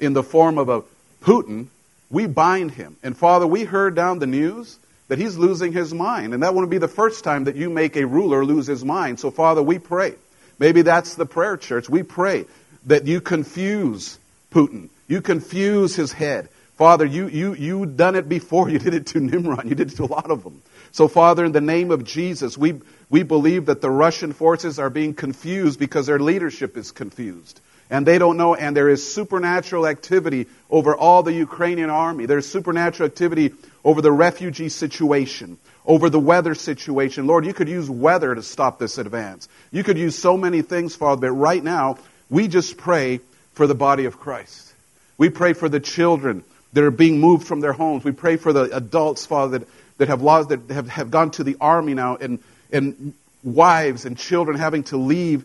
in 0.00 0.12
the 0.12 0.24
form 0.24 0.58
of 0.58 0.68
a 0.68 0.82
Putin, 1.22 1.68
we 2.10 2.26
bind 2.26 2.72
him. 2.72 2.96
And 3.02 3.16
Father, 3.16 3.46
we 3.46 3.64
heard 3.64 3.94
down 3.94 4.18
the 4.18 4.26
news 4.26 4.78
that 5.08 5.18
he's 5.18 5.36
losing 5.36 5.72
his 5.72 5.94
mind. 5.94 6.34
And 6.34 6.42
that 6.42 6.54
wouldn't 6.54 6.70
be 6.70 6.78
the 6.78 6.88
first 6.88 7.24
time 7.24 7.44
that 7.44 7.56
you 7.56 7.70
make 7.70 7.96
a 7.96 8.06
ruler 8.06 8.44
lose 8.44 8.66
his 8.66 8.84
mind. 8.84 9.20
So, 9.20 9.30
Father, 9.30 9.62
we 9.62 9.78
pray. 9.78 10.14
Maybe 10.58 10.82
that's 10.82 11.14
the 11.14 11.26
prayer, 11.26 11.56
church. 11.56 11.88
We 11.88 12.02
pray 12.02 12.46
that 12.86 13.06
you 13.06 13.20
confuse 13.20 14.18
Putin. 14.50 14.88
You 15.08 15.20
confuse 15.20 15.96
his 15.96 16.12
head. 16.12 16.48
Father, 16.76 17.04
you, 17.04 17.28
you, 17.28 17.54
you 17.54 17.86
done 17.86 18.16
it 18.16 18.28
before. 18.28 18.68
You 18.74 18.78
did 18.78 18.94
it 18.94 19.06
to 19.08 19.20
Nimrod. 19.20 19.68
You 19.68 19.74
did 19.74 19.92
it 19.92 19.96
to 19.96 20.04
a 20.04 20.06
lot 20.06 20.30
of 20.30 20.42
them. 20.42 20.62
So, 20.90 21.08
Father, 21.08 21.44
in 21.44 21.52
the 21.52 21.60
name 21.60 21.90
of 21.90 22.04
Jesus, 22.04 22.58
we, 22.58 22.80
we 23.10 23.22
believe 23.22 23.66
that 23.66 23.80
the 23.80 23.90
Russian 23.90 24.32
forces 24.32 24.78
are 24.78 24.90
being 24.90 25.14
confused 25.14 25.78
because 25.78 26.06
their 26.06 26.18
leadership 26.18 26.76
is 26.76 26.92
confused. 26.92 27.60
And 27.90 28.06
they 28.06 28.18
don't 28.18 28.36
know, 28.36 28.54
and 28.54 28.76
there 28.76 28.88
is 28.88 29.12
supernatural 29.12 29.86
activity 29.86 30.46
over 30.70 30.96
all 30.96 31.22
the 31.22 31.32
Ukrainian 31.32 31.90
army. 31.90 32.26
There's 32.26 32.46
supernatural 32.46 33.08
activity 33.08 33.52
over 33.84 34.00
the 34.00 34.10
refugee 34.10 34.70
situation, 34.70 35.58
over 35.84 36.08
the 36.08 36.18
weather 36.18 36.54
situation. 36.54 37.26
Lord, 37.26 37.44
you 37.44 37.52
could 37.52 37.68
use 37.68 37.90
weather 37.90 38.34
to 38.34 38.42
stop 38.42 38.78
this 38.78 38.98
advance. 38.98 39.48
You 39.70 39.84
could 39.84 39.98
use 39.98 40.18
so 40.18 40.36
many 40.36 40.62
things, 40.62 40.96
Father, 40.96 41.28
but 41.28 41.32
right 41.32 41.62
now, 41.62 41.98
we 42.30 42.48
just 42.48 42.78
pray 42.78 43.20
for 43.52 43.66
the 43.66 43.74
body 43.74 44.06
of 44.06 44.18
Christ. 44.18 44.72
We 45.18 45.28
pray 45.28 45.52
for 45.52 45.68
the 45.68 45.80
children 45.80 46.42
that 46.74 46.84
are 46.84 46.90
being 46.90 47.20
moved 47.20 47.46
from 47.46 47.60
their 47.60 47.72
homes. 47.72 48.04
We 48.04 48.12
pray 48.12 48.36
for 48.36 48.52
the 48.52 48.76
adults, 48.76 49.26
Father, 49.26 49.58
that 49.58 49.68
that 49.98 50.08
have 50.08 50.22
lost, 50.22 50.48
that 50.48 50.70
have, 50.70 50.88
have 50.88 51.10
gone 51.10 51.30
to 51.32 51.44
the 51.44 51.56
army 51.60 51.94
now, 51.94 52.16
and, 52.16 52.40
and 52.72 53.14
wives 53.42 54.04
and 54.04 54.18
children 54.18 54.58
having 54.58 54.84
to 54.84 54.96
leave, 54.96 55.44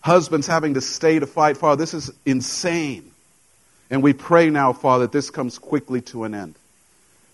husbands 0.00 0.46
having 0.46 0.74
to 0.74 0.80
stay 0.80 1.18
to 1.18 1.26
fight. 1.26 1.56
Father, 1.56 1.76
this 1.76 1.94
is 1.94 2.10
insane. 2.24 3.10
And 3.90 4.02
we 4.02 4.12
pray 4.12 4.50
now, 4.50 4.72
Father, 4.72 5.04
that 5.04 5.12
this 5.12 5.30
comes 5.30 5.58
quickly 5.58 6.00
to 6.02 6.24
an 6.24 6.34
end. 6.34 6.54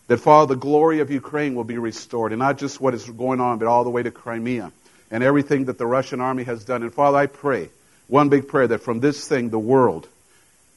That, 0.08 0.18
Father, 0.18 0.54
the 0.54 0.60
glory 0.60 1.00
of 1.00 1.10
Ukraine 1.10 1.54
will 1.54 1.64
be 1.64 1.78
restored, 1.78 2.32
and 2.32 2.38
not 2.38 2.58
just 2.58 2.80
what 2.80 2.94
is 2.94 3.04
going 3.08 3.40
on, 3.40 3.58
but 3.58 3.68
all 3.68 3.84
the 3.84 3.90
way 3.90 4.02
to 4.02 4.10
Crimea 4.10 4.72
and 5.10 5.22
everything 5.22 5.66
that 5.66 5.78
the 5.78 5.86
Russian 5.86 6.20
army 6.20 6.44
has 6.44 6.64
done. 6.64 6.82
And, 6.82 6.92
Father, 6.92 7.18
I 7.18 7.26
pray, 7.26 7.70
one 8.08 8.28
big 8.28 8.48
prayer, 8.48 8.68
that 8.68 8.82
from 8.82 9.00
this 9.00 9.28
thing, 9.28 9.50
the 9.50 9.58
world 9.58 10.08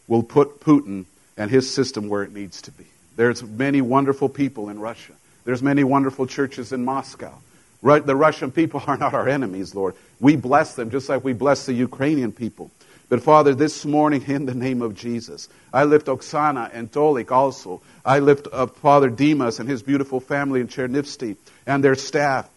will 0.07 0.23
put 0.23 0.59
Putin 0.59 1.05
and 1.39 1.50
his 1.50 1.74
system 1.74 2.10
where 2.10 2.22
it 2.22 2.34
needs 2.34 2.62
to 2.63 2.72
be. 2.72 2.86
There's 3.15 3.41
many 3.41 3.81
wonderful 3.81 4.29
people 4.29 4.69
in 4.69 4.79
Russia. 4.79 5.13
There's 5.46 5.63
many 5.63 5.84
wonderful 5.84 6.27
churches 6.27 6.74
in 6.74 6.86
Moscow. 6.86 7.34
The 7.81 8.15
Russian 8.15 8.51
people 8.51 8.84
are 8.88 8.98
not 8.98 9.15
our 9.15 9.27
enemies, 9.27 9.74
Lord. 9.74 9.96
We 10.19 10.36
bless 10.36 10.75
them 10.75 10.91
just 10.91 11.10
like 11.10 11.24
we 11.24 11.34
bless 11.34 11.65
the 11.65 11.74
Ukrainian 11.74 12.34
people. 12.34 12.69
But 13.08 13.24
Father, 13.24 13.55
this 13.55 13.86
morning, 13.86 14.24
in 14.27 14.46
the 14.46 14.53
name 14.53 14.84
of 14.84 14.93
Jesus, 14.93 15.50
I 15.74 15.86
lift 15.86 16.05
Oksana 16.05 16.69
and 16.72 16.91
Tolik 16.91 17.31
also. 17.31 17.81
I 18.05 18.19
lift 18.19 18.48
up 18.51 18.77
Father 18.77 19.10
Dimas 19.10 19.60
and 19.60 19.67
his 19.67 19.81
beautiful 19.81 20.19
family 20.19 20.60
in 20.60 20.67
Chernivtsi 20.67 21.38
and 21.65 21.84
their 21.84 21.96
staff 21.96 22.48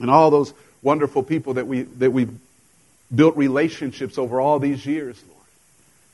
and 0.00 0.10
all 0.10 0.30
those 0.30 0.52
wonderful 0.82 1.22
people 1.22 1.54
that 1.54 1.66
we, 1.66 1.82
that 1.82 2.10
we 2.10 2.28
built 3.14 3.36
relationships 3.36 4.18
over 4.18 4.40
all 4.40 4.58
these 4.58 4.84
years, 4.84 5.22
Lord. 5.28 5.46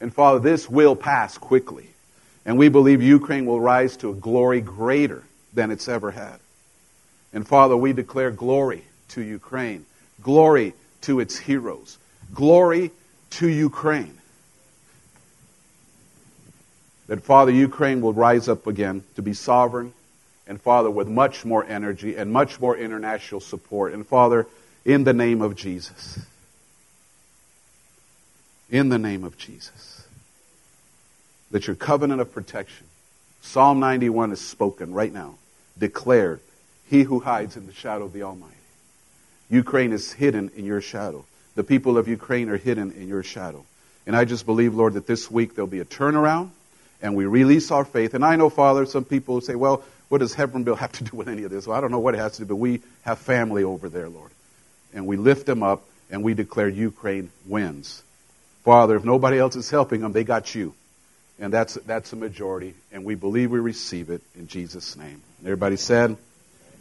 And 0.00 0.14
Father, 0.14 0.38
this 0.38 0.68
will 0.70 0.94
pass 0.94 1.36
quickly. 1.38 1.91
And 2.44 2.58
we 2.58 2.68
believe 2.68 3.02
Ukraine 3.02 3.46
will 3.46 3.60
rise 3.60 3.96
to 3.98 4.10
a 4.10 4.14
glory 4.14 4.60
greater 4.60 5.22
than 5.52 5.70
it's 5.70 5.88
ever 5.88 6.10
had. 6.10 6.38
And 7.32 7.46
Father, 7.46 7.76
we 7.76 7.92
declare 7.92 8.30
glory 8.30 8.84
to 9.08 9.22
Ukraine, 9.22 9.86
glory 10.22 10.74
to 11.02 11.20
its 11.20 11.38
heroes, 11.38 11.98
glory 12.34 12.90
to 13.30 13.48
Ukraine. 13.48 14.18
That 17.06 17.22
Father, 17.22 17.52
Ukraine 17.52 18.00
will 18.00 18.12
rise 18.12 18.48
up 18.48 18.66
again 18.66 19.04
to 19.16 19.22
be 19.22 19.34
sovereign, 19.34 19.92
and 20.46 20.60
Father, 20.60 20.90
with 20.90 21.08
much 21.08 21.44
more 21.44 21.64
energy 21.64 22.16
and 22.16 22.32
much 22.32 22.60
more 22.60 22.76
international 22.76 23.40
support. 23.40 23.92
And 23.92 24.06
Father, 24.06 24.46
in 24.84 25.04
the 25.04 25.12
name 25.12 25.42
of 25.42 25.54
Jesus, 25.54 26.18
in 28.70 28.88
the 28.88 28.98
name 28.98 29.24
of 29.24 29.36
Jesus, 29.36 29.91
that 31.52 31.66
your 31.66 31.76
covenant 31.76 32.20
of 32.20 32.32
protection, 32.32 32.86
Psalm 33.40 33.80
91 33.80 34.32
is 34.32 34.40
spoken 34.40 34.92
right 34.92 35.12
now 35.12 35.36
declared, 35.78 36.40
He 36.88 37.02
who 37.02 37.20
hides 37.20 37.56
in 37.56 37.66
the 37.66 37.72
shadow 37.72 38.04
of 38.04 38.12
the 38.12 38.22
Almighty. 38.22 38.54
Ukraine 39.48 39.92
is 39.92 40.12
hidden 40.12 40.50
in 40.56 40.64
your 40.64 40.80
shadow. 40.80 41.24
The 41.54 41.64
people 41.64 41.98
of 41.98 42.08
Ukraine 42.08 42.48
are 42.48 42.56
hidden 42.56 42.92
in 42.92 43.08
your 43.08 43.22
shadow. 43.22 43.64
And 44.06 44.16
I 44.16 44.24
just 44.24 44.46
believe, 44.46 44.74
Lord, 44.74 44.94
that 44.94 45.06
this 45.06 45.30
week 45.30 45.54
there'll 45.54 45.66
be 45.68 45.80
a 45.80 45.84
turnaround 45.84 46.50
and 47.02 47.14
we 47.14 47.26
release 47.26 47.70
our 47.70 47.84
faith. 47.84 48.14
And 48.14 48.24
I 48.24 48.36
know, 48.36 48.48
Father, 48.48 48.86
some 48.86 49.04
people 49.04 49.40
say, 49.40 49.54
well, 49.54 49.84
what 50.08 50.18
does 50.18 50.34
Hebbronville 50.34 50.78
have 50.78 50.92
to 50.92 51.04
do 51.04 51.16
with 51.16 51.28
any 51.28 51.44
of 51.44 51.50
this? 51.50 51.66
Well, 51.66 51.76
I 51.76 51.80
don't 51.80 51.90
know 51.90 51.98
what 51.98 52.14
it 52.14 52.18
has 52.18 52.32
to 52.32 52.42
do, 52.42 52.46
but 52.46 52.56
we 52.56 52.80
have 53.02 53.18
family 53.18 53.64
over 53.64 53.88
there, 53.88 54.08
Lord. 54.08 54.30
And 54.94 55.06
we 55.06 55.16
lift 55.16 55.46
them 55.46 55.62
up 55.62 55.82
and 56.10 56.22
we 56.22 56.34
declare 56.34 56.68
Ukraine 56.68 57.30
wins. 57.46 58.02
Father, 58.64 58.96
if 58.96 59.04
nobody 59.04 59.38
else 59.38 59.56
is 59.56 59.68
helping 59.70 60.00
them, 60.00 60.12
they 60.12 60.24
got 60.24 60.54
you. 60.54 60.74
And 61.42 61.52
that's, 61.52 61.74
that's 61.74 62.12
a 62.12 62.16
majority. 62.16 62.74
And 62.92 63.04
we 63.04 63.16
believe 63.16 63.50
we 63.50 63.58
receive 63.58 64.10
it 64.10 64.22
in 64.36 64.46
Jesus' 64.46 64.96
name. 64.96 65.20
Everybody 65.42 65.76
said, 65.76 66.16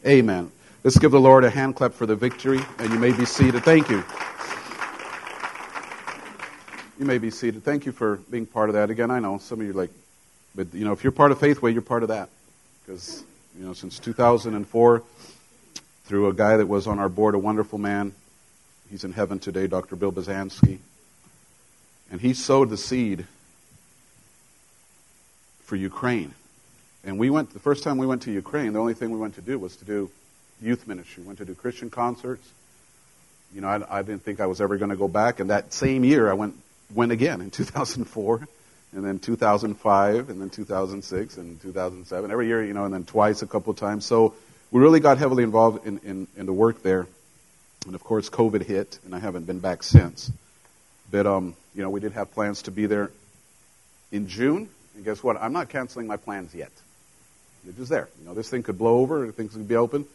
Amen. 0.05 0.51
Let's 0.83 0.99
give 0.99 1.09
the 1.09 1.19
Lord 1.19 1.43
a 1.43 1.49
hand 1.49 1.75
clap 1.75 1.93
for 1.93 2.05
the 2.05 2.15
victory. 2.15 2.59
And 2.77 2.93
you 2.93 2.99
may 2.99 3.11
be 3.11 3.25
seated. 3.25 3.63
Thank 3.63 3.89
you. 3.89 4.03
You 6.99 7.05
may 7.07 7.17
be 7.17 7.31
seated. 7.31 7.63
Thank 7.63 7.87
you 7.87 7.91
for 7.91 8.17
being 8.29 8.45
part 8.45 8.69
of 8.69 8.75
that. 8.75 8.91
Again, 8.91 9.09
I 9.09 9.17
know 9.17 9.39
some 9.39 9.59
of 9.61 9.65
you 9.65 9.71
are 9.71 9.75
like, 9.75 9.89
but 10.53 10.71
you 10.75 10.85
know, 10.85 10.91
if 10.91 11.03
you're 11.03 11.11
part 11.11 11.31
of 11.31 11.39
Faithway, 11.39 11.73
you're 11.73 11.81
part 11.81 12.03
of 12.03 12.09
that. 12.09 12.29
Because, 12.85 13.23
you 13.57 13.65
know, 13.65 13.73
since 13.73 13.97
2004, 13.97 15.03
through 16.05 16.27
a 16.27 16.33
guy 16.33 16.57
that 16.57 16.67
was 16.67 16.85
on 16.85 16.99
our 16.99 17.09
board, 17.09 17.33
a 17.33 17.39
wonderful 17.39 17.79
man, 17.79 18.13
he's 18.91 19.03
in 19.03 19.13
heaven 19.13 19.39
today, 19.39 19.65
Dr. 19.65 19.95
Bill 19.95 20.11
Bazansky. 20.11 20.77
And 22.11 22.21
he 22.21 22.35
sowed 22.35 22.69
the 22.69 22.77
seed 22.77 23.25
for 25.71 25.77
Ukraine. 25.77 26.33
And 27.05 27.17
we 27.17 27.29
went, 27.29 27.53
the 27.53 27.59
first 27.59 27.81
time 27.85 27.97
we 27.97 28.05
went 28.05 28.23
to 28.23 28.31
Ukraine, 28.31 28.73
the 28.73 28.79
only 28.79 28.93
thing 28.93 29.09
we 29.09 29.17
went 29.17 29.35
to 29.35 29.41
do 29.41 29.57
was 29.57 29.77
to 29.77 29.85
do 29.85 30.11
youth 30.61 30.85
ministry. 30.85 31.23
We 31.23 31.27
went 31.27 31.39
to 31.39 31.45
do 31.45 31.55
Christian 31.55 31.89
concerts. 31.89 32.45
You 33.55 33.61
know, 33.61 33.69
I, 33.69 33.99
I 33.99 34.01
didn't 34.01 34.21
think 34.23 34.41
I 34.41 34.47
was 34.47 34.59
ever 34.59 34.75
going 34.75 34.89
to 34.89 34.97
go 34.97 35.07
back. 35.07 35.39
And 35.39 35.49
that 35.49 35.71
same 35.71 36.03
year, 36.03 36.29
I 36.29 36.33
went, 36.33 36.55
went 36.93 37.13
again 37.13 37.39
in 37.39 37.51
2004, 37.51 38.47
and 38.91 39.05
then 39.05 39.19
2005, 39.19 40.29
and 40.29 40.41
then 40.41 40.49
2006, 40.49 41.37
and 41.37 41.61
2007. 41.61 42.31
Every 42.31 42.47
year, 42.47 42.65
you 42.65 42.73
know, 42.73 42.83
and 42.83 42.93
then 42.93 43.05
twice 43.05 43.41
a 43.41 43.47
couple 43.47 43.71
of 43.71 43.79
times. 43.79 44.05
So 44.05 44.33
we 44.71 44.81
really 44.81 44.99
got 44.99 45.19
heavily 45.19 45.43
involved 45.43 45.87
in, 45.87 45.99
in, 45.99 46.27
in 46.35 46.47
the 46.47 46.53
work 46.53 46.83
there. 46.83 47.07
And 47.85 47.95
of 47.95 48.03
course, 48.03 48.29
COVID 48.29 48.63
hit, 48.63 48.99
and 49.05 49.15
I 49.15 49.19
haven't 49.19 49.47
been 49.47 49.59
back 49.59 49.83
since. 49.83 50.33
But, 51.09 51.25
um, 51.25 51.55
you 51.73 51.81
know, 51.81 51.89
we 51.89 52.01
did 52.01 52.11
have 52.11 52.33
plans 52.33 52.63
to 52.63 52.71
be 52.71 52.87
there 52.87 53.09
in 54.11 54.27
June. 54.27 54.67
And 54.95 55.05
guess 55.05 55.23
what? 55.23 55.37
I'm 55.41 55.53
not 55.53 55.69
canceling 55.69 56.07
my 56.07 56.17
plans 56.17 56.53
yet. 56.53 56.71
They're 57.63 57.73
just 57.73 57.89
there. 57.89 58.09
You 58.19 58.27
know, 58.27 58.33
this 58.33 58.49
thing 58.49 58.63
could 58.63 58.77
blow 58.77 58.99
over, 58.99 59.31
things 59.31 59.53
could 59.53 59.67
be 59.67 59.75
open. 59.75 60.05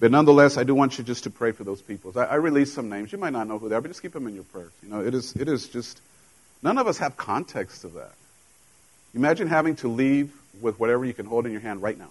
But 0.00 0.10
nonetheless, 0.10 0.56
I 0.56 0.64
do 0.64 0.74
want 0.74 0.96
you 0.96 1.04
just 1.04 1.24
to 1.24 1.30
pray 1.30 1.52
for 1.52 1.64
those 1.64 1.82
people. 1.82 2.12
I, 2.16 2.24
I 2.24 2.34
release 2.36 2.72
some 2.72 2.88
names. 2.88 3.12
You 3.12 3.18
might 3.18 3.32
not 3.32 3.48
know 3.48 3.58
who 3.58 3.68
they 3.68 3.74
are, 3.74 3.80
but 3.80 3.88
just 3.88 4.00
keep 4.00 4.12
them 4.12 4.26
in 4.26 4.34
your 4.34 4.44
prayers. 4.44 4.70
You 4.82 4.90
know, 4.90 5.04
it 5.04 5.14
is, 5.14 5.34
it 5.34 5.48
is 5.48 5.68
just, 5.68 6.00
none 6.62 6.78
of 6.78 6.86
us 6.86 6.98
have 6.98 7.16
context 7.16 7.84
of 7.84 7.94
that. 7.94 8.12
Imagine 9.14 9.48
having 9.48 9.76
to 9.76 9.88
leave 9.88 10.32
with 10.60 10.78
whatever 10.78 11.04
you 11.04 11.14
can 11.14 11.26
hold 11.26 11.46
in 11.46 11.52
your 11.52 11.60
hand 11.60 11.82
right 11.82 11.98
now. 11.98 12.10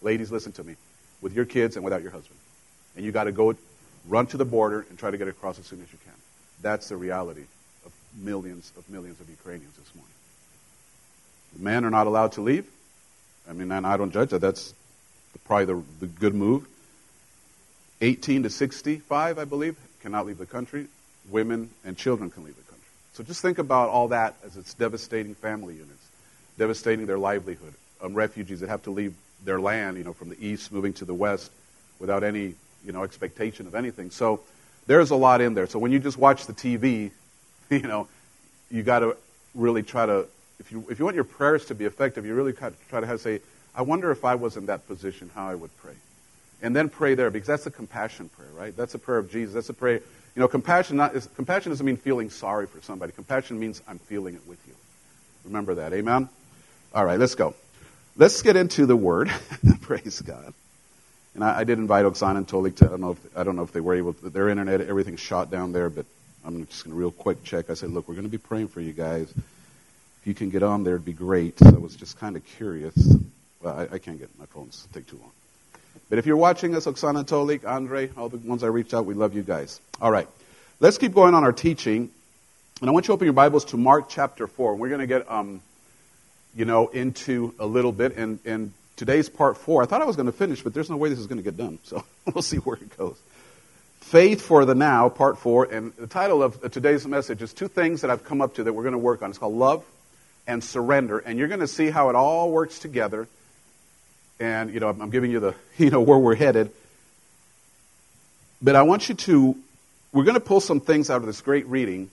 Ladies, 0.00 0.30
listen 0.30 0.52
to 0.52 0.64
me. 0.64 0.76
With 1.20 1.32
your 1.32 1.44
kids 1.44 1.76
and 1.76 1.84
without 1.84 2.02
your 2.02 2.12
husband. 2.12 2.38
And 2.96 3.04
you 3.04 3.12
got 3.12 3.24
to 3.24 3.32
go 3.32 3.56
run 4.06 4.26
to 4.26 4.36
the 4.36 4.44
border 4.44 4.86
and 4.88 4.98
try 4.98 5.10
to 5.10 5.18
get 5.18 5.26
across 5.26 5.58
as 5.58 5.66
soon 5.66 5.80
as 5.82 5.90
you 5.92 5.98
can. 6.04 6.14
That's 6.62 6.88
the 6.88 6.96
reality 6.96 7.44
of 7.84 7.92
millions 8.16 8.72
of 8.76 8.88
millions 8.88 9.20
of 9.20 9.28
Ukrainians 9.28 9.74
this 9.76 9.94
morning. 9.94 10.13
Men 11.58 11.84
are 11.84 11.90
not 11.90 12.06
allowed 12.06 12.32
to 12.32 12.40
leave. 12.40 12.66
I 13.48 13.52
mean, 13.52 13.70
and 13.70 13.86
I 13.86 13.96
don't 13.96 14.12
judge 14.12 14.30
that. 14.30 14.40
That's 14.40 14.74
probably 15.44 15.66
the, 15.66 15.82
the 16.00 16.06
good 16.06 16.34
move. 16.34 16.66
18 18.00 18.44
to 18.44 18.50
65, 18.50 19.38
I 19.38 19.44
believe, 19.44 19.76
cannot 20.02 20.26
leave 20.26 20.38
the 20.38 20.46
country. 20.46 20.86
Women 21.30 21.70
and 21.84 21.96
children 21.96 22.30
can 22.30 22.44
leave 22.44 22.56
the 22.56 22.62
country. 22.62 22.88
So 23.14 23.22
just 23.22 23.40
think 23.40 23.58
about 23.58 23.88
all 23.88 24.08
that 24.08 24.34
as 24.44 24.56
it's 24.56 24.74
devastating 24.74 25.34
family 25.34 25.74
units, 25.74 26.06
devastating 26.58 27.06
their 27.06 27.18
livelihood. 27.18 27.74
Um, 28.00 28.12
refugees 28.12 28.60
that 28.60 28.68
have 28.68 28.82
to 28.82 28.90
leave 28.90 29.14
their 29.44 29.60
land, 29.60 29.96
you 29.96 30.04
know, 30.04 30.12
from 30.12 30.28
the 30.28 30.46
east 30.46 30.72
moving 30.72 30.92
to 30.94 31.04
the 31.04 31.14
west 31.14 31.50
without 31.98 32.22
any, 32.22 32.54
you 32.84 32.92
know, 32.92 33.02
expectation 33.02 33.66
of 33.66 33.74
anything. 33.74 34.10
So 34.10 34.40
there's 34.86 35.10
a 35.10 35.16
lot 35.16 35.40
in 35.40 35.54
there. 35.54 35.66
So 35.66 35.78
when 35.78 35.92
you 35.92 35.98
just 35.98 36.18
watch 36.18 36.46
the 36.46 36.52
TV, 36.52 37.10
you 37.70 37.80
know, 37.80 38.08
you 38.70 38.82
got 38.82 38.98
to 38.98 39.16
really 39.54 39.82
try 39.82 40.04
to, 40.04 40.26
if 40.64 40.72
you, 40.72 40.84
if 40.88 40.98
you 40.98 41.04
want 41.04 41.14
your 41.14 41.24
prayers 41.24 41.66
to 41.66 41.74
be 41.74 41.84
effective, 41.84 42.24
you 42.24 42.34
really 42.34 42.54
try 42.54 42.70
to 43.00 43.06
have, 43.06 43.20
say, 43.20 43.40
I 43.74 43.82
wonder 43.82 44.10
if 44.10 44.24
I 44.24 44.34
was 44.34 44.56
in 44.56 44.66
that 44.66 44.86
position, 44.86 45.30
how 45.34 45.46
I 45.46 45.54
would 45.54 45.76
pray. 45.76 45.94
And 46.62 46.74
then 46.74 46.88
pray 46.88 47.14
there, 47.14 47.30
because 47.30 47.46
that's 47.46 47.66
a 47.66 47.70
compassion 47.70 48.30
prayer, 48.30 48.48
right? 48.54 48.74
That's 48.74 48.94
a 48.94 48.98
prayer 48.98 49.18
of 49.18 49.30
Jesus. 49.30 49.52
That's 49.52 49.68
a 49.68 49.74
prayer, 49.74 49.96
you 50.34 50.40
know, 50.40 50.48
compassion, 50.48 50.96
not, 50.96 51.14
is, 51.14 51.28
compassion 51.36 51.70
doesn't 51.70 51.84
mean 51.84 51.98
feeling 51.98 52.30
sorry 52.30 52.66
for 52.66 52.80
somebody. 52.80 53.12
Compassion 53.12 53.60
means 53.60 53.82
I'm 53.86 53.98
feeling 53.98 54.36
it 54.36 54.46
with 54.46 54.58
you. 54.66 54.74
Remember 55.44 55.74
that. 55.74 55.92
Amen? 55.92 56.30
All 56.94 57.04
right, 57.04 57.18
let's 57.18 57.34
go. 57.34 57.54
Let's 58.16 58.40
get 58.40 58.56
into 58.56 58.86
the 58.86 58.96
Word. 58.96 59.30
Praise 59.82 60.22
God. 60.22 60.54
And 61.34 61.44
I, 61.44 61.58
I, 61.58 61.64
did 61.64 61.78
invite 61.78 62.06
Oksana 62.06 62.38
and 62.38 62.48
Tolik 62.48 62.76
to, 62.76 62.86
I 62.86 62.88
don't 62.88 63.00
know 63.00 63.10
if, 63.10 63.36
I 63.36 63.44
don't 63.44 63.56
know 63.56 63.64
if 63.64 63.72
they 63.72 63.80
were 63.80 63.96
able 63.96 64.14
to, 64.14 64.30
their 64.30 64.48
internet, 64.48 64.80
everything's 64.80 65.20
shot 65.20 65.50
down 65.50 65.72
there, 65.72 65.90
but 65.90 66.06
I'm 66.42 66.64
just 66.66 66.84
going 66.84 66.94
to 66.94 66.98
real 66.98 67.10
quick 67.10 67.42
check. 67.44 67.68
I 67.68 67.74
said, 67.74 67.90
look, 67.90 68.08
we're 68.08 68.14
going 68.14 68.26
to 68.26 68.30
be 68.30 68.38
praying 68.38 68.68
for 68.68 68.80
you 68.80 68.92
guys. 68.92 69.34
If 70.24 70.28
you 70.28 70.34
can 70.34 70.48
get 70.48 70.62
on 70.62 70.84
there, 70.84 70.94
it'd 70.94 71.04
be 71.04 71.12
great. 71.12 71.60
I 71.60 71.72
was 71.72 71.94
just 71.94 72.18
kind 72.18 72.34
of 72.34 72.42
curious. 72.46 72.94
Well, 73.60 73.78
I, 73.78 73.96
I 73.96 73.98
can't 73.98 74.18
get 74.18 74.30
my 74.38 74.46
phones 74.46 74.88
take 74.94 75.06
too 75.06 75.18
long. 75.18 75.30
But 76.08 76.18
if 76.18 76.24
you're 76.24 76.38
watching 76.38 76.74
us, 76.74 76.86
Oksana 76.86 77.26
Tolik, 77.26 77.68
Andre, 77.68 78.08
all 78.16 78.30
the 78.30 78.38
ones 78.38 78.64
I 78.64 78.68
reached 78.68 78.94
out, 78.94 79.04
we 79.04 79.12
love 79.12 79.34
you 79.34 79.42
guys. 79.42 79.82
All 80.00 80.10
right. 80.10 80.26
Let's 80.80 80.96
keep 80.96 81.12
going 81.12 81.34
on 81.34 81.44
our 81.44 81.52
teaching. 81.52 82.08
And 82.80 82.88
I 82.88 82.92
want 82.94 83.04
you 83.04 83.08
to 83.08 83.12
open 83.12 83.26
your 83.26 83.34
Bibles 83.34 83.66
to 83.66 83.76
Mark 83.76 84.08
chapter 84.08 84.46
4. 84.46 84.76
We're 84.76 84.88
going 84.88 85.02
to 85.02 85.06
get, 85.06 85.30
um, 85.30 85.60
you 86.56 86.64
know, 86.64 86.88
into 86.88 87.54
a 87.58 87.66
little 87.66 87.92
bit. 87.92 88.16
And, 88.16 88.38
and 88.46 88.72
today's 88.96 89.28
part 89.28 89.58
4. 89.58 89.82
I 89.82 89.84
thought 89.84 90.00
I 90.00 90.06
was 90.06 90.16
going 90.16 90.24
to 90.24 90.32
finish, 90.32 90.62
but 90.62 90.72
there's 90.72 90.88
no 90.88 90.96
way 90.96 91.10
this 91.10 91.18
is 91.18 91.26
going 91.26 91.36
to 91.36 91.44
get 91.44 91.58
done. 91.58 91.80
So 91.82 92.02
we'll 92.32 92.40
see 92.40 92.56
where 92.56 92.76
it 92.76 92.96
goes. 92.96 93.18
Faith 94.00 94.40
for 94.40 94.64
the 94.64 94.74
Now, 94.74 95.10
part 95.10 95.36
4. 95.36 95.64
And 95.66 95.92
the 95.96 96.06
title 96.06 96.42
of 96.42 96.72
today's 96.72 97.06
message 97.06 97.42
is 97.42 97.52
two 97.52 97.68
things 97.68 98.00
that 98.00 98.10
I've 98.10 98.24
come 98.24 98.40
up 98.40 98.54
to 98.54 98.64
that 98.64 98.72
we're 98.72 98.84
going 98.84 98.92
to 98.92 98.98
work 98.98 99.20
on. 99.20 99.28
It's 99.28 99.38
called 99.38 99.54
Love 99.54 99.84
and 100.46 100.62
Surrender. 100.62 101.18
And 101.18 101.38
you're 101.38 101.48
going 101.48 101.60
to 101.60 101.68
see 101.68 101.90
how 101.90 102.10
it 102.10 102.16
all 102.16 102.50
works 102.50 102.78
together. 102.78 103.28
And, 104.40 104.72
you 104.72 104.80
know, 104.80 104.88
I'm 104.88 105.10
giving 105.10 105.30
you 105.30 105.40
the, 105.40 105.54
you 105.78 105.90
know, 105.90 106.00
where 106.00 106.18
we're 106.18 106.34
headed. 106.34 106.70
But 108.62 108.76
I 108.76 108.82
want 108.82 109.08
you 109.08 109.14
to, 109.14 109.56
we're 110.12 110.24
going 110.24 110.34
to 110.34 110.40
pull 110.40 110.60
some 110.60 110.80
things 110.80 111.10
out 111.10 111.16
of 111.16 111.26
this 111.26 111.40
great 111.40 111.66
reading 111.66 112.10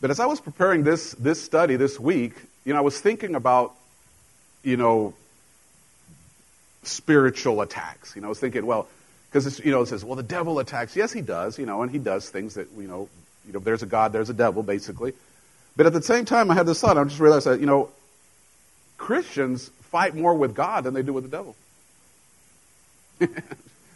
but 0.00 0.10
as 0.10 0.20
I 0.20 0.26
was 0.26 0.40
preparing 0.40 0.84
this, 0.84 1.12
this 1.12 1.42
study 1.42 1.76
this 1.76 1.98
week, 1.98 2.34
you 2.64 2.72
know, 2.72 2.78
I 2.78 2.82
was 2.82 3.00
thinking 3.00 3.34
about, 3.34 3.74
you 4.62 4.76
know, 4.76 5.14
spiritual 6.84 7.60
attacks. 7.60 8.14
You 8.14 8.22
know, 8.22 8.28
I 8.28 8.30
was 8.30 8.38
thinking, 8.38 8.64
well, 8.64 8.86
because 9.30 9.58
you 9.64 9.72
know, 9.72 9.82
it 9.82 9.88
says, 9.88 10.04
well, 10.04 10.14
the 10.14 10.22
devil 10.22 10.58
attacks. 10.60 10.94
Yes, 10.94 11.12
he 11.12 11.20
does, 11.20 11.58
you 11.58 11.66
know, 11.66 11.82
and 11.82 11.90
he 11.90 11.98
does 11.98 12.30
things 12.30 12.54
that, 12.54 12.68
you 12.76 12.86
know, 12.86 13.08
you 13.46 13.52
know, 13.52 13.58
there's 13.58 13.82
a 13.82 13.86
God, 13.86 14.12
there's 14.12 14.30
a 14.30 14.34
devil, 14.34 14.62
basically. 14.62 15.14
But 15.78 15.86
at 15.86 15.94
the 15.94 16.02
same 16.02 16.26
time, 16.26 16.50
I 16.50 16.54
had 16.54 16.66
this 16.66 16.80
thought. 16.80 16.98
I 16.98 17.04
just 17.04 17.20
realized 17.20 17.46
that, 17.46 17.60
you 17.60 17.66
know, 17.66 17.88
Christians 18.98 19.68
fight 19.84 20.14
more 20.14 20.34
with 20.34 20.54
God 20.54 20.84
than 20.84 20.92
they 20.92 21.02
do 21.02 21.12
with 21.12 21.24
the 21.24 21.30
devil. 21.30 21.56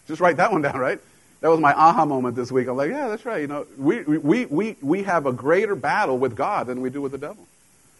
just 0.07 0.21
write 0.21 0.37
that 0.37 0.53
one 0.53 0.62
down, 0.62 0.79
right? 0.79 1.01
that 1.42 1.51
was 1.51 1.59
my 1.59 1.75
aha 1.75 2.05
moment 2.05 2.37
this 2.37 2.53
week. 2.53 2.68
I'm 2.68 2.77
like, 2.77 2.90
yeah, 2.90 3.09
that's 3.09 3.27
right. 3.27 3.40
You 3.40 3.49
know, 3.49 3.66
we, 3.77 4.03
we, 4.03 4.47
we, 4.47 4.77
we 4.81 5.03
have 5.03 5.27
a 5.27 5.33
greater 5.33 5.75
battle 5.75 6.16
with 6.16 6.37
God 6.37 6.68
than 6.68 6.81
we 6.83 6.88
do 6.88 7.03
with 7.03 7.11
the 7.11 7.18
devil. 7.18 7.45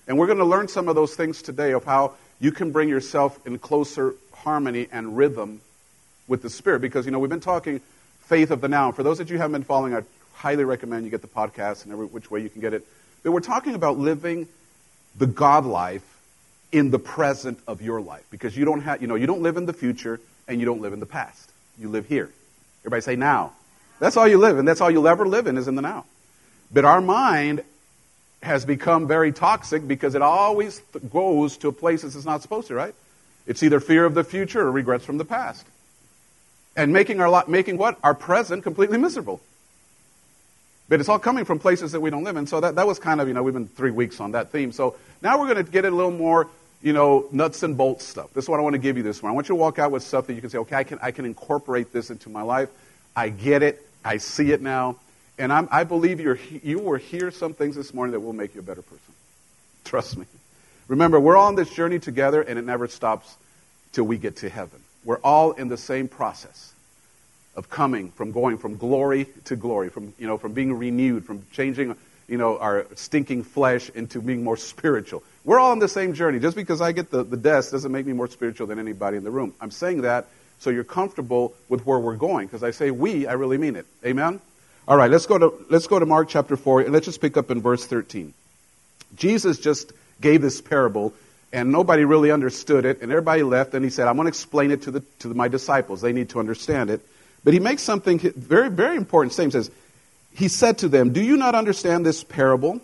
And 0.07 0.17
we're 0.17 0.27
going 0.27 0.39
to 0.39 0.45
learn 0.45 0.69
some 0.69 0.87
of 0.87 0.95
those 0.95 1.17
things 1.17 1.43
today 1.43 1.73
of 1.73 1.83
how 1.83 2.13
you 2.39 2.53
can 2.53 2.71
bring 2.71 2.89
yourself 2.89 3.45
in 3.45 3.59
closer 3.59 4.15
harmony 4.33 4.87
and 4.93 5.17
rhythm 5.17 5.61
with 6.29 6.43
the 6.43 6.51
Spirit. 6.51 6.83
Because, 6.83 7.05
you 7.05 7.11
know, 7.11 7.19
we've 7.19 7.31
been 7.31 7.41
talking 7.41 7.81
faith 8.21 8.53
of 8.53 8.61
the 8.61 8.69
now. 8.69 8.93
For 8.93 9.03
those 9.03 9.19
of 9.19 9.29
you 9.29 9.39
haven't 9.39 9.53
been 9.53 9.65
following, 9.65 9.93
I 9.93 10.03
highly 10.35 10.63
recommend 10.63 11.05
you 11.05 11.11
get 11.11 11.23
the 11.23 11.29
podcast 11.29 11.83
and 11.83 11.93
every 11.93 12.07
which 12.07 12.31
way 12.31 12.43
you 12.43 12.49
can 12.49 12.61
get 12.61 12.75
it. 12.75 12.87
But 13.23 13.33
we're 13.33 13.41
talking 13.41 13.75
about 13.75 13.99
living 13.99 14.49
the 15.17 15.27
God 15.27 15.65
life 15.65 16.03
in 16.73 16.91
the 16.91 16.99
present 16.99 17.59
of 17.67 17.83
your 17.83 18.01
life. 18.01 18.25
Because 18.31 18.57
you 18.57 18.65
don't 18.65 18.81
have, 18.81 19.03
you 19.03 19.09
know, 19.09 19.15
you 19.15 19.27
don't 19.27 19.43
live 19.43 19.57
in 19.57 19.67
the 19.67 19.73
future 19.73 20.21
and 20.49 20.59
you 20.59 20.67
don't 20.67 20.81
live 20.81 20.93
in 20.93 21.01
the 21.01 21.07
past. 21.07 21.51
You 21.79 21.89
live 21.89 22.07
here. 22.07 22.31
Everybody 22.83 23.03
say 23.03 23.17
now. 23.17 23.53
That's 24.01 24.17
all 24.17 24.27
you 24.27 24.39
live 24.39 24.59
in. 24.59 24.65
That's 24.65 24.81
all 24.81 24.91
you'll 24.91 25.07
ever 25.07 25.29
live 25.29 25.47
in 25.47 25.57
is 25.57 25.69
in 25.69 25.77
the 25.77 25.83
now. 25.83 26.05
But 26.73 26.85
our 26.85 27.01
mind 27.01 27.63
has 28.43 28.65
become 28.65 29.07
very 29.07 29.31
toxic 29.31 29.87
because 29.87 30.15
it 30.15 30.23
always 30.23 30.81
goes 31.13 31.57
to 31.59 31.71
places 31.71 32.17
it's 32.17 32.25
not 32.25 32.43
supposed 32.43 32.69
to, 32.69 32.75
right? 32.75 32.95
It's 33.47 33.63
either 33.63 33.79
fear 33.79 34.05
of 34.05 34.15
the 34.15 34.25
future 34.25 34.61
or 34.61 34.73
regrets 34.73 35.05
from 35.05 35.19
the 35.19 35.25
past. 35.25 35.67
And 36.75 36.93
making 36.93 37.21
our 37.21 37.29
lot, 37.29 37.49
making 37.49 37.77
what? 37.77 37.99
Our 38.03 38.15
present 38.15 38.63
completely 38.63 38.99
miserable. 38.99 39.41
But 40.93 41.01
it's 41.01 41.09
all 41.09 41.19
coming 41.19 41.47
from 41.47 41.59
places 41.59 41.93
that 41.93 42.01
we 42.01 42.11
don't 42.11 42.23
live 42.23 42.37
in. 42.37 42.47
So 42.47 42.61
that, 42.61 42.75
that 42.75 42.87
was 42.87 42.99
kind 42.99 43.23
of, 43.23 43.27
you 43.27 43.33
know, 43.33 43.43
we've 43.43 43.55
been 43.55 43.67
three 43.67 43.91
weeks 43.91 44.21
on 44.21 44.33
that 44.33 44.53
theme. 44.53 44.73
So 44.73 44.95
now 45.23 45.41
we're 45.41 45.47
going 45.47 45.65
to 45.65 45.73
get 45.73 45.87
a 45.87 45.91
little 45.91 46.11
more 46.11 46.49
you 46.83 46.93
know, 46.93 47.27
nuts 47.33 47.63
and 47.63 47.79
bolts 47.79 48.05
stuff. 48.05 48.31
This 48.35 48.45
is 48.45 48.51
what 48.51 48.61
I 48.61 48.63
want 48.63 48.75
to 48.75 48.79
give 48.79 48.99
you 48.99 49.03
this 49.03 49.23
morning. 49.23 49.33
I 49.33 49.37
want 49.37 49.49
you 49.49 49.55
to 49.55 49.59
walk 49.59 49.79
out 49.79 49.91
with 49.91 50.03
stuff 50.03 50.27
that 50.27 50.35
you 50.35 50.43
can 50.43 50.51
say, 50.51 50.59
okay, 50.59 50.77
I 50.77 50.85
can, 50.85 50.99
I 51.01 51.11
can 51.11 51.25
incorporate 51.25 51.95
this 51.95 52.11
into 52.11 52.29
my 52.29 52.43
life. 52.43 52.69
I 53.17 53.31
get 53.31 53.63
it. 53.63 53.83
I 54.05 54.19
see 54.19 54.53
it 54.53 54.61
now. 54.61 54.97
And 55.39 55.51
I'm, 55.51 55.67
I 55.71 55.85
believe 55.85 56.21
you're, 56.21 56.39
you 56.63 56.81
will 56.81 56.99
hear 56.99 57.31
some 57.31 57.55
things 57.55 57.75
this 57.75 57.95
morning 57.95 58.13
that 58.13 58.21
will 58.21 58.35
make 58.35 58.55
you 58.55 58.61
a 58.61 58.63
better 58.63 58.83
person. 58.83 59.15
Trust 59.85 60.19
me. 60.19 60.27
Remember, 60.89 61.19
we're 61.19 61.39
all 61.39 61.47
on 61.47 61.55
this 61.55 61.71
journey 61.71 62.01
together, 62.01 62.43
and 62.43 62.59
it 62.59 62.67
never 62.67 62.87
stops 62.87 63.35
till 63.93 64.05
we 64.05 64.19
get 64.19 64.37
to 64.37 64.51
heaven. 64.51 64.79
We're 65.07 65.21
all 65.21 65.53
in 65.53 65.69
the 65.69 65.79
same 65.79 66.07
process 66.07 66.72
of 67.55 67.69
coming 67.69 68.11
from 68.13 68.33
going 68.33 68.59
from 68.59 68.77
glory 68.77 69.27
to 69.45 69.57
glory, 69.57 69.89
from, 69.89 70.15
you 70.19 70.27
know, 70.27 70.39
from 70.39 70.53
being 70.53 70.73
renewed, 70.73 71.25
from 71.25 71.45
changing 71.53 71.97
you 72.29 72.39
know, 72.39 72.59
our 72.59 72.87
stinking 72.95 73.43
flesh 73.43 73.91
into 73.91 74.21
being 74.21 74.43
more 74.43 74.57
spiritual. 74.57 75.23
We're 75.45 75.59
all 75.59 75.73
on 75.73 75.81
the 75.81 75.89
same 75.89 76.15
journey. 76.15 76.39
Just 76.39 76.57
because 76.57 76.81
I 76.81 76.93
get 76.93 77.11
the, 77.11 77.25
the 77.25 77.37
desk 77.37 77.73
doesn't 77.73 77.93
make 77.93 78.07
me 78.07 78.15
more 78.15 78.29
spiritual 78.29 78.69
than 78.69 78.79
anybody 78.79 79.17
in 79.17 79.25
the 79.25 79.31
room. 79.31 79.55
I'm 79.61 79.71
saying 79.71 80.03
that 80.03 80.27
so 80.59 80.71
you're 80.71 80.85
comfortable 80.85 81.55
with 81.69 81.85
where 81.85 81.99
we're 81.99 82.17
going. 82.17 82.47
Because 82.47 82.63
I 82.63 82.71
say 82.71 82.91
we, 82.91 83.27
I 83.27 83.33
really 83.33 83.59
mean 83.59 83.77
it. 83.77 83.85
Amen? 84.07 84.41
All 84.89 84.97
right, 84.97 85.11
let's 85.11 85.27
go 85.27 85.39
to 85.39 85.53
let's 85.71 85.87
go 85.87 85.99
to 85.99 86.07
Mark 86.07 86.29
chapter 86.29 86.57
4 86.57 86.83
and 86.83 86.93
let's 86.93 87.07
just 87.07 87.21
pick 87.21 87.37
up 87.37 87.51
in 87.51 87.61
verse 87.61 87.85
13. 87.87 88.33
Jesus 89.15 89.59
just 89.59 89.93
gave 90.21 90.41
this 90.41 90.61
parable 90.61 91.13
and 91.53 91.71
nobody 91.71 92.05
really 92.05 92.31
understood 92.31 92.85
it 92.85 93.03
and 93.03 93.13
everybody 93.13 93.43
left 93.43 93.75
and 93.75 93.85
he 93.85 93.91
said, 93.91 94.09
"I'm 94.09 94.17
going 94.17 94.25
to 94.25 94.31
explain 94.31 94.71
it 94.71 94.83
to 94.83 94.91
the 94.91 95.01
to 95.21 95.29
my 95.35 95.49
disciples. 95.49 96.01
They 96.01 96.13
need 96.13 96.31
to 96.31 96.41
understand 96.41 96.91
it." 96.91 97.01
But 97.45 97.55
he 97.55 97.61
makes 97.61 97.83
something 97.83 98.19
very 98.19 98.71
very 98.71 98.97
important 98.97 99.33
statement. 99.33 99.53
Says, 99.53 99.71
he 100.35 100.49
said 100.49 100.79
to 100.79 100.89
them, 100.89 101.13
Do 101.13 101.23
you 101.23 101.37
not 101.37 101.55
understand 101.55 102.07
this 102.07 102.25
parable? 102.25 102.81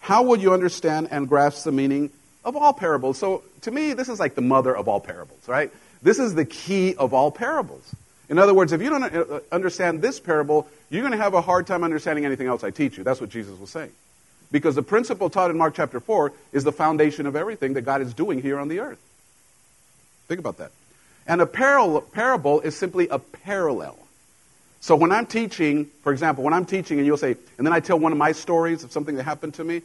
How 0.00 0.22
will 0.22 0.38
you 0.38 0.52
understand 0.52 1.08
and 1.10 1.28
grasp 1.28 1.64
the 1.64 1.72
meaning 1.72 2.10
of 2.44 2.56
all 2.56 2.72
parables. 2.72 3.18
So 3.18 3.42
to 3.62 3.70
me, 3.70 3.92
this 3.92 4.08
is 4.08 4.20
like 4.20 4.34
the 4.34 4.42
mother 4.42 4.74
of 4.74 4.88
all 4.88 5.00
parables, 5.00 5.46
right? 5.46 5.70
This 6.02 6.18
is 6.18 6.34
the 6.34 6.44
key 6.44 6.94
of 6.94 7.12
all 7.12 7.30
parables. 7.30 7.94
In 8.28 8.38
other 8.38 8.54
words, 8.54 8.72
if 8.72 8.80
you 8.80 8.90
don't 8.90 9.02
uh, 9.02 9.40
understand 9.50 10.00
this 10.00 10.20
parable, 10.20 10.68
you're 10.88 11.02
going 11.02 11.12
to 11.12 11.18
have 11.18 11.34
a 11.34 11.40
hard 11.40 11.66
time 11.66 11.84
understanding 11.84 12.24
anything 12.24 12.46
else 12.46 12.62
I 12.62 12.70
teach 12.70 12.96
you. 12.96 13.04
That's 13.04 13.20
what 13.20 13.30
Jesus 13.30 13.58
was 13.58 13.70
saying. 13.70 13.90
Because 14.52 14.74
the 14.74 14.82
principle 14.82 15.30
taught 15.30 15.50
in 15.50 15.58
Mark 15.58 15.74
chapter 15.74 16.00
4 16.00 16.32
is 16.52 16.64
the 16.64 16.72
foundation 16.72 17.26
of 17.26 17.36
everything 17.36 17.74
that 17.74 17.82
God 17.82 18.00
is 18.02 18.14
doing 18.14 18.40
here 18.40 18.58
on 18.58 18.68
the 18.68 18.80
earth. 18.80 18.98
Think 20.28 20.40
about 20.40 20.58
that. 20.58 20.72
And 21.26 21.40
a 21.40 21.46
parable 21.46 22.60
is 22.60 22.76
simply 22.76 23.08
a 23.08 23.18
parallel. 23.18 23.96
So 24.80 24.96
when 24.96 25.12
I'm 25.12 25.26
teaching, 25.26 25.86
for 26.02 26.12
example, 26.12 26.42
when 26.42 26.54
I'm 26.54 26.64
teaching 26.64 26.98
and 26.98 27.06
you'll 27.06 27.18
say, 27.18 27.36
and 27.58 27.66
then 27.66 27.72
I 27.72 27.80
tell 27.80 27.98
one 27.98 28.12
of 28.12 28.18
my 28.18 28.32
stories 28.32 28.82
of 28.82 28.92
something 28.92 29.16
that 29.16 29.24
happened 29.24 29.54
to 29.54 29.64
me, 29.64 29.82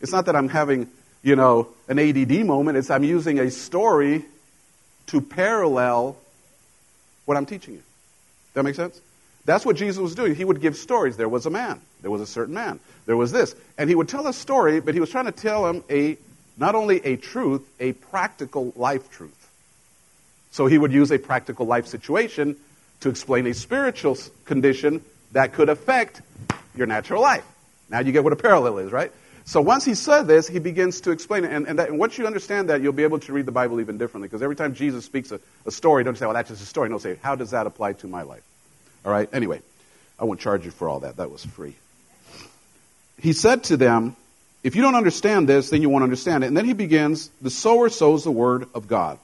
it's 0.00 0.12
not 0.12 0.26
that 0.26 0.36
I'm 0.36 0.48
having, 0.48 0.88
you 1.22 1.36
know, 1.36 1.68
an 1.88 1.98
ADD 1.98 2.46
moment, 2.46 2.78
it's 2.78 2.90
I'm 2.90 3.04
using 3.04 3.38
a 3.40 3.50
story 3.50 4.24
to 5.08 5.20
parallel 5.20 6.16
what 7.24 7.36
I'm 7.36 7.46
teaching 7.46 7.74
you. 7.74 7.82
That 8.54 8.62
make 8.62 8.76
sense? 8.76 9.00
That's 9.44 9.66
what 9.66 9.76
Jesus 9.76 9.98
was 9.98 10.14
doing. 10.14 10.34
He 10.34 10.44
would 10.44 10.60
give 10.60 10.76
stories. 10.76 11.16
There 11.16 11.28
was 11.28 11.46
a 11.46 11.50
man. 11.50 11.80
There 12.02 12.10
was 12.10 12.20
a 12.20 12.26
certain 12.26 12.54
man. 12.54 12.80
There 13.04 13.16
was 13.16 13.32
this. 13.32 13.54
And 13.78 13.88
he 13.88 13.94
would 13.94 14.08
tell 14.08 14.26
a 14.26 14.32
story, 14.32 14.80
but 14.80 14.94
he 14.94 15.00
was 15.00 15.10
trying 15.10 15.26
to 15.26 15.32
tell 15.32 15.68
him 15.68 15.84
a 15.90 16.18
not 16.56 16.74
only 16.74 17.04
a 17.04 17.16
truth, 17.16 17.62
a 17.78 17.92
practical 17.92 18.72
life 18.76 19.10
truth. 19.10 19.45
So 20.56 20.64
he 20.64 20.78
would 20.78 20.90
use 20.90 21.12
a 21.12 21.18
practical 21.18 21.66
life 21.66 21.86
situation 21.86 22.56
to 23.00 23.10
explain 23.10 23.46
a 23.46 23.52
spiritual 23.52 24.16
condition 24.46 25.04
that 25.32 25.52
could 25.52 25.68
affect 25.68 26.22
your 26.74 26.86
natural 26.86 27.20
life. 27.20 27.44
Now 27.90 28.00
you 28.00 28.10
get 28.10 28.24
what 28.24 28.32
a 28.32 28.36
parallel 28.36 28.78
is, 28.78 28.90
right? 28.90 29.12
So 29.44 29.60
once 29.60 29.84
he 29.84 29.94
said 29.94 30.22
this, 30.22 30.48
he 30.48 30.58
begins 30.58 31.02
to 31.02 31.10
explain 31.10 31.44
it. 31.44 31.52
And, 31.52 31.66
and, 31.66 31.78
that, 31.78 31.90
and 31.90 31.98
once 31.98 32.16
you 32.16 32.26
understand 32.26 32.70
that, 32.70 32.80
you'll 32.80 32.94
be 32.94 33.02
able 33.02 33.18
to 33.18 33.34
read 33.34 33.44
the 33.44 33.52
Bible 33.52 33.82
even 33.82 33.98
differently. 33.98 34.28
Because 34.28 34.40
every 34.40 34.56
time 34.56 34.72
Jesus 34.72 35.04
speaks 35.04 35.30
a, 35.30 35.40
a 35.66 35.70
story, 35.70 36.04
don't 36.04 36.16
say, 36.16 36.24
well, 36.24 36.32
that's 36.32 36.48
just 36.48 36.62
a 36.62 36.66
story. 36.66 36.88
No, 36.88 36.96
say, 36.96 37.18
how 37.22 37.34
does 37.34 37.50
that 37.50 37.66
apply 37.66 37.92
to 37.92 38.06
my 38.06 38.22
life? 38.22 38.42
All 39.04 39.12
right? 39.12 39.28
Anyway, 39.34 39.60
I 40.18 40.24
won't 40.24 40.40
charge 40.40 40.64
you 40.64 40.70
for 40.70 40.88
all 40.88 41.00
that. 41.00 41.18
That 41.18 41.30
was 41.30 41.44
free. 41.44 41.76
He 43.20 43.34
said 43.34 43.64
to 43.64 43.76
them, 43.76 44.16
if 44.62 44.74
you 44.74 44.80
don't 44.80 44.94
understand 44.94 45.50
this, 45.50 45.68
then 45.68 45.82
you 45.82 45.90
won't 45.90 46.04
understand 46.04 46.44
it. 46.44 46.46
And 46.46 46.56
then 46.56 46.64
he 46.64 46.72
begins, 46.72 47.28
the 47.42 47.50
sower 47.50 47.90
sows 47.90 48.24
the 48.24 48.30
word 48.30 48.68
of 48.74 48.88
God. 48.88 49.18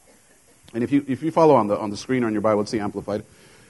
And 0.75 0.83
if 0.83 0.93
you, 0.93 1.05
if 1.07 1.23
you 1.23 1.31
follow 1.31 1.55
on 1.55 1.67
the, 1.67 1.79
on 1.79 1.91
the 1.91 1.97
screen 1.97 2.25
or 2.25 2.27
on 2.27 2.33
your 2.33 2.43
Bible, 2.43 2.63
it's 2.63 2.71
the 2.71 2.81
Amplified. 2.81 3.25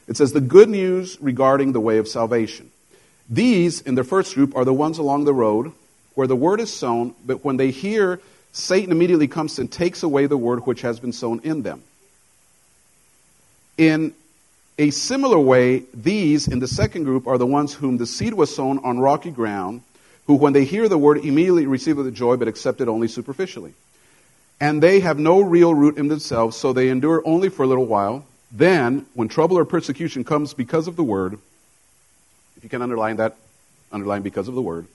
It 0.09 0.17
says, 0.17 0.33
the 0.33 0.41
good 0.41 0.69
news 0.69 1.17
regarding 1.21 1.73
the 1.73 1.81
way 1.81 1.99
of 1.99 2.09
salvation. 2.09 2.71
These, 3.29 3.81
in 3.81 3.95
the 3.95 4.05
first 4.05 4.35
group, 4.35 4.57
are 4.57 4.65
the 4.65 4.73
ones 4.73 4.99
along 4.99 5.25
the 5.25 5.33
road 5.33 5.73
where 6.15 6.27
the 6.27 6.37
word 6.37 6.61
is 6.61 6.73
sown, 6.73 7.15
but 7.25 7.45
when 7.45 7.57
they 7.57 7.71
hear, 7.71 8.21
Satan 8.53 8.93
immediately 8.93 9.29
comes 9.29 9.59
and 9.59 9.71
takes 9.71 10.03
away 10.03 10.27
the 10.27 10.37
word 10.37 10.67
which 10.67 10.83
has 10.83 11.01
been 11.01 11.13
sown 11.13 11.41
in 11.43 11.63
them. 11.63 11.83
In 13.79 14.15
a 14.79 14.91
similar 14.91 15.39
way, 15.39 15.85
these 15.95 16.49
in 16.49 16.59
the 16.59 16.69
second 16.69 17.05
group 17.05 17.27
are 17.27 17.39
the 17.39 17.47
ones 17.47 17.73
whom 17.73 17.97
the 17.97 18.07
seed 18.07 18.35
was 18.35 18.55
sown 18.55 18.79
on 18.81 18.99
rocky 18.99 19.31
ground, 19.31 19.83
who 20.27 20.35
when 20.35 20.53
they 20.53 20.65
hear 20.65 20.89
the 20.89 20.99
word 20.99 21.19
immediately 21.19 21.67
receive 21.67 21.99
it 21.99 22.03
with 22.03 22.15
joy, 22.15 22.37
but 22.37 22.49
accept 22.49 22.81
it 22.81 22.89
only 22.89 23.09
superficially. 23.09 23.73
And 24.63 24.83
they 24.83 25.01
have 25.01 25.19
no 25.19 25.41
real 25.41 25.75
root 25.75 25.99
in 25.99 26.07
themselves, 26.07 26.57
so 26.57 26.73
they 26.73 26.89
endure 26.89 27.21
only 27.27 27.49
for 27.51 27.65
a 27.65 27.67
little 27.67 27.87
while. 27.87 28.25
Then, 28.51 29.07
when 29.15 29.29
trouble 29.29 29.59
or 29.59 29.65
persecution 29.65 30.23
comes 30.23 30.55
because 30.55 30.87
of 30.87 30.95
the 30.95 31.03
word, 31.03 31.35
if 32.57 32.63
you 32.63 32.71
can 32.71 32.81
underline 32.81 33.17
that, 33.17 33.37
underline 33.91 34.23
because 34.23 34.47
of 34.47 34.55
the 34.55 34.63
word, 34.63 34.87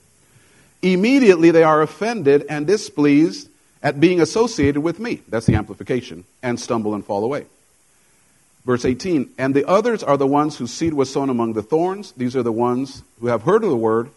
Immediately 0.81 1.51
they 1.51 1.63
are 1.63 1.81
offended 1.81 2.45
and 2.49 2.67
displeased 2.67 3.49
at 3.81 3.99
being 3.99 4.21
associated 4.21 4.81
with 4.81 4.99
me. 4.99 5.21
That's 5.27 5.45
the 5.45 5.55
amplification. 5.55 6.23
And 6.43 6.59
stumble 6.59 6.93
and 6.93 7.03
fall 7.03 7.23
away. 7.23 7.45
Verse 8.65 8.85
18 8.85 9.29
And 9.37 9.55
the 9.55 9.67
others 9.67 10.03
are 10.03 10.17
the 10.17 10.27
ones 10.27 10.57
whose 10.57 10.71
seed 10.71 10.93
was 10.93 11.11
sown 11.11 11.29
among 11.29 11.53
the 11.53 11.63
thorns. 11.63 12.11
These 12.11 12.35
are 12.35 12.43
the 12.43 12.51
ones 12.51 13.03
who 13.19 13.27
have 13.27 13.43
heard 13.43 13.63
of 13.63 13.69
the 13.69 13.77
word. 13.77 14.09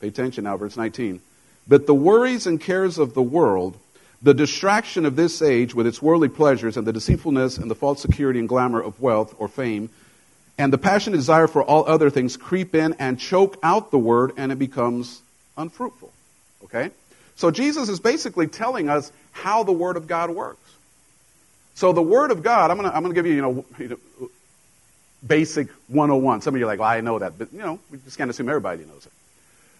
Pay 0.00 0.08
attention 0.08 0.44
now, 0.44 0.56
verse 0.56 0.76
19. 0.76 1.20
But 1.68 1.86
the 1.86 1.94
worries 1.94 2.46
and 2.46 2.60
cares 2.60 2.96
of 2.96 3.14
the 3.14 3.22
world, 3.22 3.76
the 4.22 4.34
distraction 4.34 5.04
of 5.06 5.16
this 5.16 5.42
age 5.42 5.74
with 5.74 5.86
its 5.86 6.00
worldly 6.00 6.28
pleasures, 6.28 6.76
and 6.76 6.86
the 6.86 6.92
deceitfulness 6.92 7.58
and 7.58 7.70
the 7.70 7.74
false 7.74 8.00
security 8.00 8.38
and 8.38 8.48
glamour 8.48 8.80
of 8.80 9.00
wealth 9.00 9.34
or 9.38 9.48
fame, 9.48 9.90
and 10.58 10.72
the 10.72 10.78
passionate 10.78 11.16
desire 11.16 11.46
for 11.46 11.62
all 11.62 11.86
other 11.86 12.08
things 12.08 12.36
creep 12.36 12.74
in 12.74 12.94
and 12.98 13.20
choke 13.20 13.58
out 13.62 13.90
the 13.90 13.98
word, 13.98 14.32
and 14.36 14.50
it 14.50 14.58
becomes 14.58 15.20
unfruitful. 15.56 16.12
Okay? 16.64 16.90
So 17.36 17.50
Jesus 17.50 17.88
is 17.90 18.00
basically 18.00 18.46
telling 18.46 18.88
us 18.88 19.12
how 19.32 19.62
the 19.62 19.72
Word 19.72 19.98
of 19.98 20.06
God 20.06 20.30
works. 20.30 20.58
So 21.74 21.92
the 21.92 22.02
Word 22.02 22.30
of 22.30 22.42
God, 22.42 22.70
I'm 22.70 22.78
going 22.78 23.04
to 23.04 23.12
give 23.12 23.26
you, 23.26 23.34
you 23.34 23.42
know, 23.42 23.64
you 23.78 23.88
know, 23.88 24.30
basic 25.26 25.68
101. 25.88 26.40
Some 26.40 26.54
of 26.54 26.58
you 26.58 26.64
are 26.64 26.68
like, 26.68 26.80
well, 26.80 26.88
I 26.88 27.02
know 27.02 27.18
that, 27.18 27.38
but, 27.38 27.52
you 27.52 27.58
know, 27.58 27.78
we 27.90 27.98
just 27.98 28.16
can't 28.16 28.30
assume 28.30 28.48
everybody 28.48 28.84
knows 28.84 29.04
it. 29.04 29.12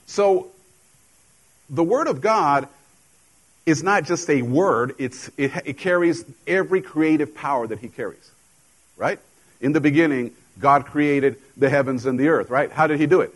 So 0.05 0.49
the 1.71 1.83
Word 1.83 2.09
of 2.09 2.21
God 2.21 2.69
is 3.67 3.83
not 3.83 4.05
just 4.05 4.31
a 4.31 4.43
word, 4.43 4.95
it's, 4.99 5.29
it, 5.37 5.53
it 5.65 5.79
carries 5.79 6.25
every 6.47 6.81
creative 6.81 7.35
power 7.35 7.67
that 7.67 7.81
He 7.81 7.89
carries. 7.89 8.31
Right? 8.97 9.19
In 9.61 9.73
the 9.73 9.81
beginning, 9.81 10.33
God 10.59 10.87
created 10.87 11.37
the 11.57 11.69
heavens 11.69 12.07
and 12.07 12.19
the 12.19 12.29
earth, 12.29 12.49
right? 12.49 12.71
How 12.71 12.87
did 12.87 12.99
He 13.01 13.07
do 13.07 13.21
it? 13.21 13.35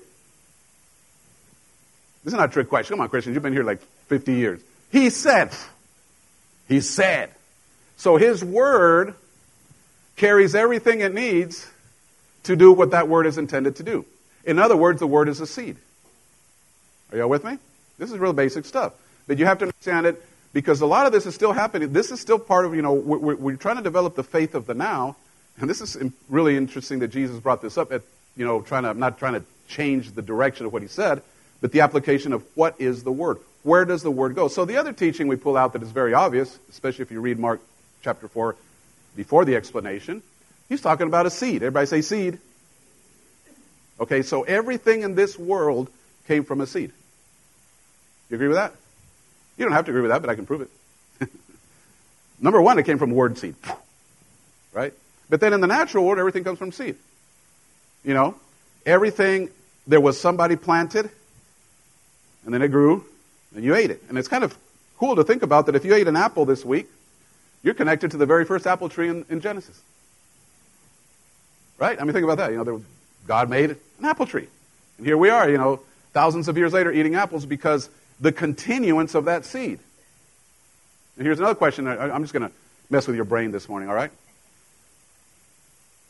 This 2.24 2.32
is 2.32 2.38
not 2.38 2.50
a 2.50 2.52
trick 2.52 2.68
question. 2.68 2.94
Come 2.94 3.00
on, 3.02 3.08
Christians, 3.08 3.34
you've 3.34 3.42
been 3.42 3.52
here 3.52 3.64
like 3.64 3.80
50 4.08 4.34
years. 4.34 4.60
He 4.92 5.10
said. 5.10 5.50
He 6.68 6.80
said. 6.80 7.30
So 7.96 8.16
his 8.16 8.44
word 8.44 9.14
carries 10.16 10.54
everything 10.54 11.00
it 11.00 11.14
needs 11.14 11.66
to 12.44 12.56
do 12.56 12.72
what 12.72 12.92
that 12.92 13.08
word 13.08 13.26
is 13.26 13.38
intended 13.38 13.76
to 13.76 13.82
do. 13.82 14.04
In 14.44 14.58
other 14.58 14.76
words, 14.76 15.00
the 15.00 15.06
word 15.06 15.28
is 15.28 15.40
a 15.40 15.46
seed. 15.46 15.76
Are 17.12 17.18
y'all 17.18 17.28
with 17.28 17.44
me? 17.44 17.58
This 17.98 18.10
is 18.10 18.18
real 18.18 18.32
basic 18.32 18.64
stuff. 18.64 18.92
But 19.30 19.38
you 19.38 19.46
have 19.46 19.58
to 19.58 19.66
understand 19.66 20.06
it 20.06 20.20
because 20.52 20.80
a 20.80 20.86
lot 20.86 21.06
of 21.06 21.12
this 21.12 21.24
is 21.24 21.36
still 21.36 21.52
happening. 21.52 21.92
This 21.92 22.10
is 22.10 22.20
still 22.20 22.40
part 22.40 22.64
of, 22.64 22.74
you 22.74 22.82
know, 22.82 22.94
we're, 22.94 23.36
we're 23.36 23.54
trying 23.54 23.76
to 23.76 23.82
develop 23.82 24.16
the 24.16 24.24
faith 24.24 24.56
of 24.56 24.66
the 24.66 24.74
now. 24.74 25.14
And 25.58 25.70
this 25.70 25.80
is 25.80 25.96
really 26.28 26.56
interesting 26.56 26.98
that 26.98 27.12
Jesus 27.12 27.38
brought 27.38 27.62
this 27.62 27.78
up 27.78 27.92
at, 27.92 28.02
you 28.36 28.44
know, 28.44 28.60
trying 28.60 28.82
to, 28.82 28.88
I'm 28.88 28.98
not 28.98 29.20
trying 29.20 29.34
to 29.34 29.44
change 29.68 30.16
the 30.16 30.20
direction 30.20 30.66
of 30.66 30.72
what 30.72 30.82
he 30.82 30.88
said, 30.88 31.22
but 31.60 31.70
the 31.70 31.82
application 31.82 32.32
of 32.32 32.44
what 32.56 32.74
is 32.80 33.04
the 33.04 33.12
word. 33.12 33.38
Where 33.62 33.84
does 33.84 34.02
the 34.02 34.10
word 34.10 34.34
go? 34.34 34.48
So 34.48 34.64
the 34.64 34.78
other 34.78 34.92
teaching 34.92 35.28
we 35.28 35.36
pull 35.36 35.56
out 35.56 35.74
that 35.74 35.82
is 35.84 35.92
very 35.92 36.12
obvious, 36.12 36.58
especially 36.68 37.04
if 37.04 37.12
you 37.12 37.20
read 37.20 37.38
Mark 37.38 37.60
chapter 38.02 38.26
4 38.26 38.56
before 39.14 39.44
the 39.44 39.54
explanation, 39.54 40.24
he's 40.68 40.80
talking 40.80 41.06
about 41.06 41.26
a 41.26 41.30
seed. 41.30 41.62
Everybody 41.62 41.86
say 41.86 42.02
seed. 42.02 42.40
Okay, 44.00 44.22
so 44.22 44.42
everything 44.42 45.02
in 45.02 45.14
this 45.14 45.38
world 45.38 45.88
came 46.26 46.42
from 46.42 46.60
a 46.60 46.66
seed. 46.66 46.90
You 48.28 48.34
agree 48.34 48.48
with 48.48 48.56
that? 48.56 48.74
You 49.60 49.66
don't 49.66 49.74
have 49.74 49.84
to 49.84 49.90
agree 49.90 50.00
with 50.00 50.10
that, 50.10 50.22
but 50.22 50.30
I 50.30 50.34
can 50.34 50.46
prove 50.46 50.62
it. 50.62 50.70
Number 52.40 52.62
one, 52.62 52.78
it 52.78 52.86
came 52.86 52.96
from 52.96 53.12
word 53.12 53.38
seed. 53.38 53.54
Right? 54.72 54.94
But 55.28 55.40
then 55.40 55.52
in 55.52 55.60
the 55.60 55.66
natural 55.66 56.04
world, 56.04 56.20
everything 56.20 56.44
comes 56.44 56.56
from 56.56 56.70
seed. 56.70 56.94
You 58.04 58.14
know, 58.14 58.36
everything, 58.86 59.48
there 59.84 60.00
was 60.00 60.18
somebody 60.18 60.54
planted, 60.54 61.10
and 62.44 62.54
then 62.54 62.62
it 62.62 62.68
grew, 62.68 63.04
and 63.52 63.64
you 63.64 63.74
ate 63.74 63.90
it. 63.90 64.00
And 64.08 64.16
it's 64.16 64.28
kind 64.28 64.44
of 64.44 64.56
cool 64.96 65.16
to 65.16 65.24
think 65.24 65.42
about 65.42 65.66
that 65.66 65.74
if 65.74 65.84
you 65.84 65.92
ate 65.92 66.06
an 66.06 66.14
apple 66.14 66.44
this 66.44 66.64
week, 66.64 66.88
you're 67.64 67.74
connected 67.74 68.12
to 68.12 68.16
the 68.16 68.26
very 68.26 68.44
first 68.44 68.64
apple 68.64 68.88
tree 68.88 69.08
in, 69.08 69.24
in 69.28 69.40
Genesis. 69.40 69.82
Right? 71.78 72.00
I 72.00 72.04
mean, 72.04 72.12
think 72.12 72.22
about 72.22 72.38
that. 72.38 72.52
You 72.52 72.58
know, 72.58 72.64
there 72.64 72.78
God 73.26 73.50
made 73.50 73.70
an 73.70 74.04
apple 74.04 74.26
tree. 74.26 74.46
And 74.98 75.06
here 75.06 75.18
we 75.18 75.30
are, 75.30 75.50
you 75.50 75.58
know, 75.58 75.80
thousands 76.12 76.46
of 76.46 76.56
years 76.56 76.72
later 76.72 76.92
eating 76.92 77.16
apples 77.16 77.44
because 77.44 77.90
the 78.20 78.32
continuance 78.32 79.14
of 79.14 79.24
that 79.24 79.44
seed. 79.44 79.78
And 81.16 81.26
here's 81.26 81.38
another 81.38 81.54
question. 81.54 81.86
I'm 81.88 82.22
just 82.22 82.32
going 82.32 82.48
to 82.48 82.52
mess 82.88 83.06
with 83.06 83.16
your 83.16 83.24
brain 83.24 83.50
this 83.50 83.68
morning, 83.68 83.88
all 83.88 83.94
right? 83.94 84.10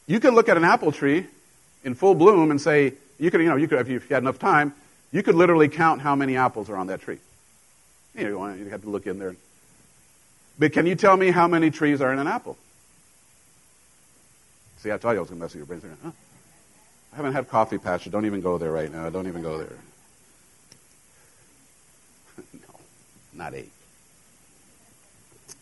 You 0.06 0.20
can 0.20 0.34
look 0.34 0.48
at 0.48 0.56
an 0.56 0.64
apple 0.64 0.92
tree 0.92 1.26
in 1.84 1.94
full 1.94 2.14
bloom 2.14 2.50
and 2.50 2.60
say, 2.60 2.94
you 3.18 3.30
could, 3.30 3.40
you 3.40 3.48
know, 3.48 3.56
you 3.56 3.68
could, 3.68 3.78
if 3.80 3.88
you 3.88 4.00
had 4.00 4.22
enough 4.22 4.38
time, 4.38 4.74
you 5.12 5.22
could 5.22 5.34
literally 5.34 5.68
count 5.68 6.00
how 6.00 6.14
many 6.14 6.36
apples 6.36 6.70
are 6.70 6.76
on 6.76 6.88
that 6.88 7.00
tree. 7.00 7.18
You, 8.14 8.30
know, 8.30 8.54
you 8.54 8.68
have 8.70 8.82
to 8.82 8.88
look 8.88 9.06
in 9.06 9.18
there. 9.18 9.36
But 10.58 10.72
can 10.72 10.86
you 10.86 10.94
tell 10.94 11.16
me 11.16 11.30
how 11.30 11.46
many 11.48 11.70
trees 11.70 12.00
are 12.00 12.12
in 12.12 12.18
an 12.18 12.26
apple? 12.26 12.56
See, 14.78 14.90
I 14.90 14.98
told 14.98 15.12
you 15.12 15.18
I 15.18 15.20
was 15.20 15.30
going 15.30 15.38
to 15.38 15.44
mess 15.44 15.54
with 15.54 15.58
your 15.58 15.66
brains. 15.66 15.84
Huh? 16.02 16.10
I 17.12 17.16
haven't 17.16 17.32
had 17.32 17.48
coffee, 17.48 17.78
Pastor. 17.78 18.10
Don't 18.10 18.26
even 18.26 18.40
go 18.40 18.58
there 18.58 18.70
right 18.70 18.90
now. 18.90 19.10
Don't 19.10 19.26
even 19.26 19.42
go 19.42 19.58
there. 19.58 19.76
no, 22.38 22.74
not 23.32 23.54
eight. 23.54 23.72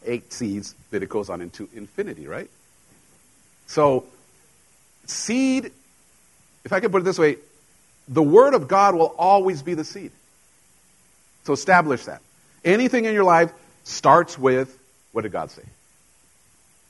Eight 0.04 0.33
seeds, 0.33 0.74
but 0.90 1.02
it 1.02 1.09
goes 1.09 1.28
on 1.28 1.40
into 1.40 1.68
infinity, 1.74 2.26
right? 2.26 2.50
So, 3.66 4.07
seed, 5.07 5.72
if 6.64 6.72
I 6.72 6.81
could 6.81 6.92
put 6.92 7.02
it 7.02 7.04
this 7.04 7.18
way, 7.18 7.37
the 8.09 8.22
Word 8.22 8.54
of 8.54 8.68
God 8.68 8.94
will 8.94 9.14
always 9.18 9.62
be 9.62 9.74
the 9.74 9.85
seed. 9.85 10.12
So 11.44 11.52
establish 11.52 12.04
that. 12.04 12.20
Anything 12.64 13.04
in 13.04 13.14
your 13.14 13.24
life, 13.24 13.52
starts 13.85 14.38
with 14.38 14.78
what 15.12 15.22
did 15.22 15.33
God 15.33 15.50
say? 15.50 15.62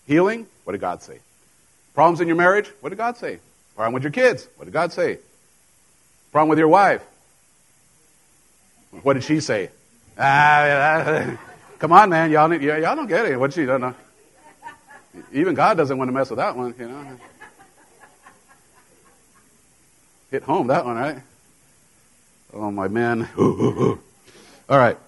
Healing, 0.07 0.47
what 0.65 0.73
did 0.73 0.81
God 0.81 1.03
say? 1.03 1.19
Problems 1.95 2.21
in 2.21 2.29
your 2.29 2.37
marriage, 2.37 2.69
what 2.81 2.91
did 2.91 2.97
God 2.97 3.17
say? 3.17 3.39
Problem 3.75 3.95
with 3.95 4.03
your 4.03 4.13
kids, 4.13 4.49
what 4.57 4.65
did 4.65 4.73
God 4.73 4.93
say? 4.93 5.19
Problem 6.33 6.49
with 6.49 6.59
your 6.59 6.69
wife, 6.69 7.03
what 9.03 9.15
did 9.15 9.25
she 9.25 9.41
say? 9.41 9.71
Ah, 10.19 11.39
come 11.79 11.93
on, 11.93 12.11
man, 12.11 12.31
y'all, 12.31 12.49
need, 12.49 12.63
y'all 12.63 12.97
don't 12.97 13.07
get 13.07 13.27
it. 13.27 13.39
What 13.39 13.53
she 13.53 13.65
don't 13.65 13.81
know. 13.81 13.95
Even 15.33 15.55
God 15.55 15.77
doesn't 15.77 15.97
want 15.97 16.09
to 16.09 16.13
mess 16.13 16.31
with 16.31 16.39
that 16.39 16.57
one, 16.57 16.75
you 16.79 16.89
know. 16.89 17.19
Hit 20.31 20.43
home 20.43 20.67
that 20.67 20.85
one, 20.85 20.97
right? 20.97 21.19
Oh 22.53 22.71
my 22.71 22.89
man. 22.89 23.29
All 23.39 23.99
right. 24.69 24.99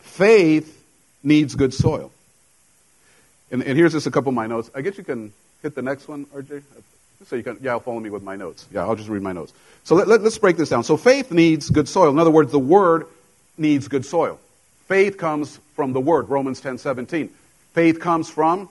Faith 0.00 0.84
needs 1.22 1.54
good 1.54 1.72
soil. 1.72 2.10
And, 3.50 3.62
and 3.62 3.78
here's 3.78 3.92
just 3.92 4.06
a 4.06 4.10
couple 4.10 4.30
of 4.30 4.34
my 4.34 4.46
notes. 4.46 4.70
I 4.74 4.82
guess 4.82 4.98
you 4.98 5.04
can 5.04 5.32
hit 5.62 5.74
the 5.74 5.82
next 5.82 6.08
one, 6.08 6.26
RJ. 6.26 6.62
So 7.26 7.36
you 7.36 7.42
can, 7.42 7.58
yeah, 7.62 7.78
follow 7.78 8.00
me 8.00 8.10
with 8.10 8.22
my 8.22 8.36
notes. 8.36 8.66
Yeah, 8.70 8.82
I'll 8.82 8.96
just 8.96 9.08
read 9.08 9.22
my 9.22 9.32
notes. 9.32 9.52
So 9.84 9.94
let, 9.94 10.08
let, 10.08 10.22
let's 10.22 10.36
break 10.36 10.56
this 10.56 10.68
down. 10.68 10.84
So 10.84 10.96
faith 10.96 11.30
needs 11.30 11.70
good 11.70 11.88
soil. 11.88 12.10
In 12.10 12.18
other 12.18 12.30
words, 12.30 12.52
the 12.52 12.58
word 12.58 13.06
needs 13.56 13.88
good 13.88 14.04
soil. 14.04 14.38
Faith 14.86 15.16
comes 15.16 15.58
from 15.74 15.92
the 15.92 16.00
word, 16.00 16.28
Romans 16.28 16.60
10 16.60 16.78
17. 16.78 17.30
Faith 17.72 18.00
comes 18.00 18.30
from, 18.30 18.68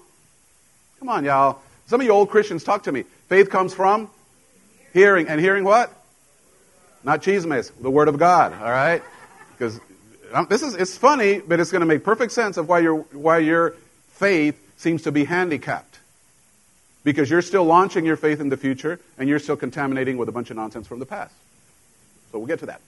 come 1.00 1.10
on, 1.10 1.26
y'all. 1.26 1.60
Some 1.88 2.00
of 2.00 2.06
you 2.06 2.14
old 2.14 2.30
Christians, 2.30 2.64
talk 2.64 2.84
to 2.84 2.92
me. 2.92 3.04
Faith 3.28 3.50
comes 3.50 3.74
from 3.74 4.10
hearing. 4.94 5.28
And 5.28 5.42
hearing 5.42 5.64
what? 5.64 5.92
Not 7.04 7.22
chismes, 7.22 7.72
the 7.82 7.92
word 7.92 8.08
of 8.08 8.18
God, 8.18 8.54
all 8.54 8.72
right? 8.72 9.04
Because 9.52 9.80
um, 10.32 10.48
this 10.50 10.64
is, 10.64 10.76
it's 10.76 10.98
funny, 10.98 11.40
but 11.40 11.60
it's 11.60 11.72
going 11.72 11.82
to 11.82 11.86
make 11.86 12.04
perfect 12.04 12.32
sense 12.32 12.56
of 12.58 12.70
why, 12.70 12.80
your 12.80 13.00
why 13.12 13.40
your 13.40 13.76
faith 14.14 14.58
seems 14.78 15.04
to 15.04 15.12
be 15.12 15.26
handicapped. 15.26 16.00
Because 17.04 17.30
you're 17.30 17.42
still 17.42 17.66
launching 17.66 18.06
your 18.06 18.16
faith 18.16 18.40
in 18.40 18.48
the 18.48 18.56
future, 18.56 19.00
and 19.18 19.28
you're 19.28 19.40
still 19.40 19.58
contaminating 19.58 20.18
with 20.18 20.30
a 20.30 20.32
bunch 20.32 20.50
of 20.50 20.56
nonsense 20.56 20.88
from 20.88 21.00
the 21.00 21.06
past. 21.06 21.34
So 22.32 22.38
we'll 22.38 22.48
get 22.48 22.60
to 22.60 22.68
that. 22.68 22.80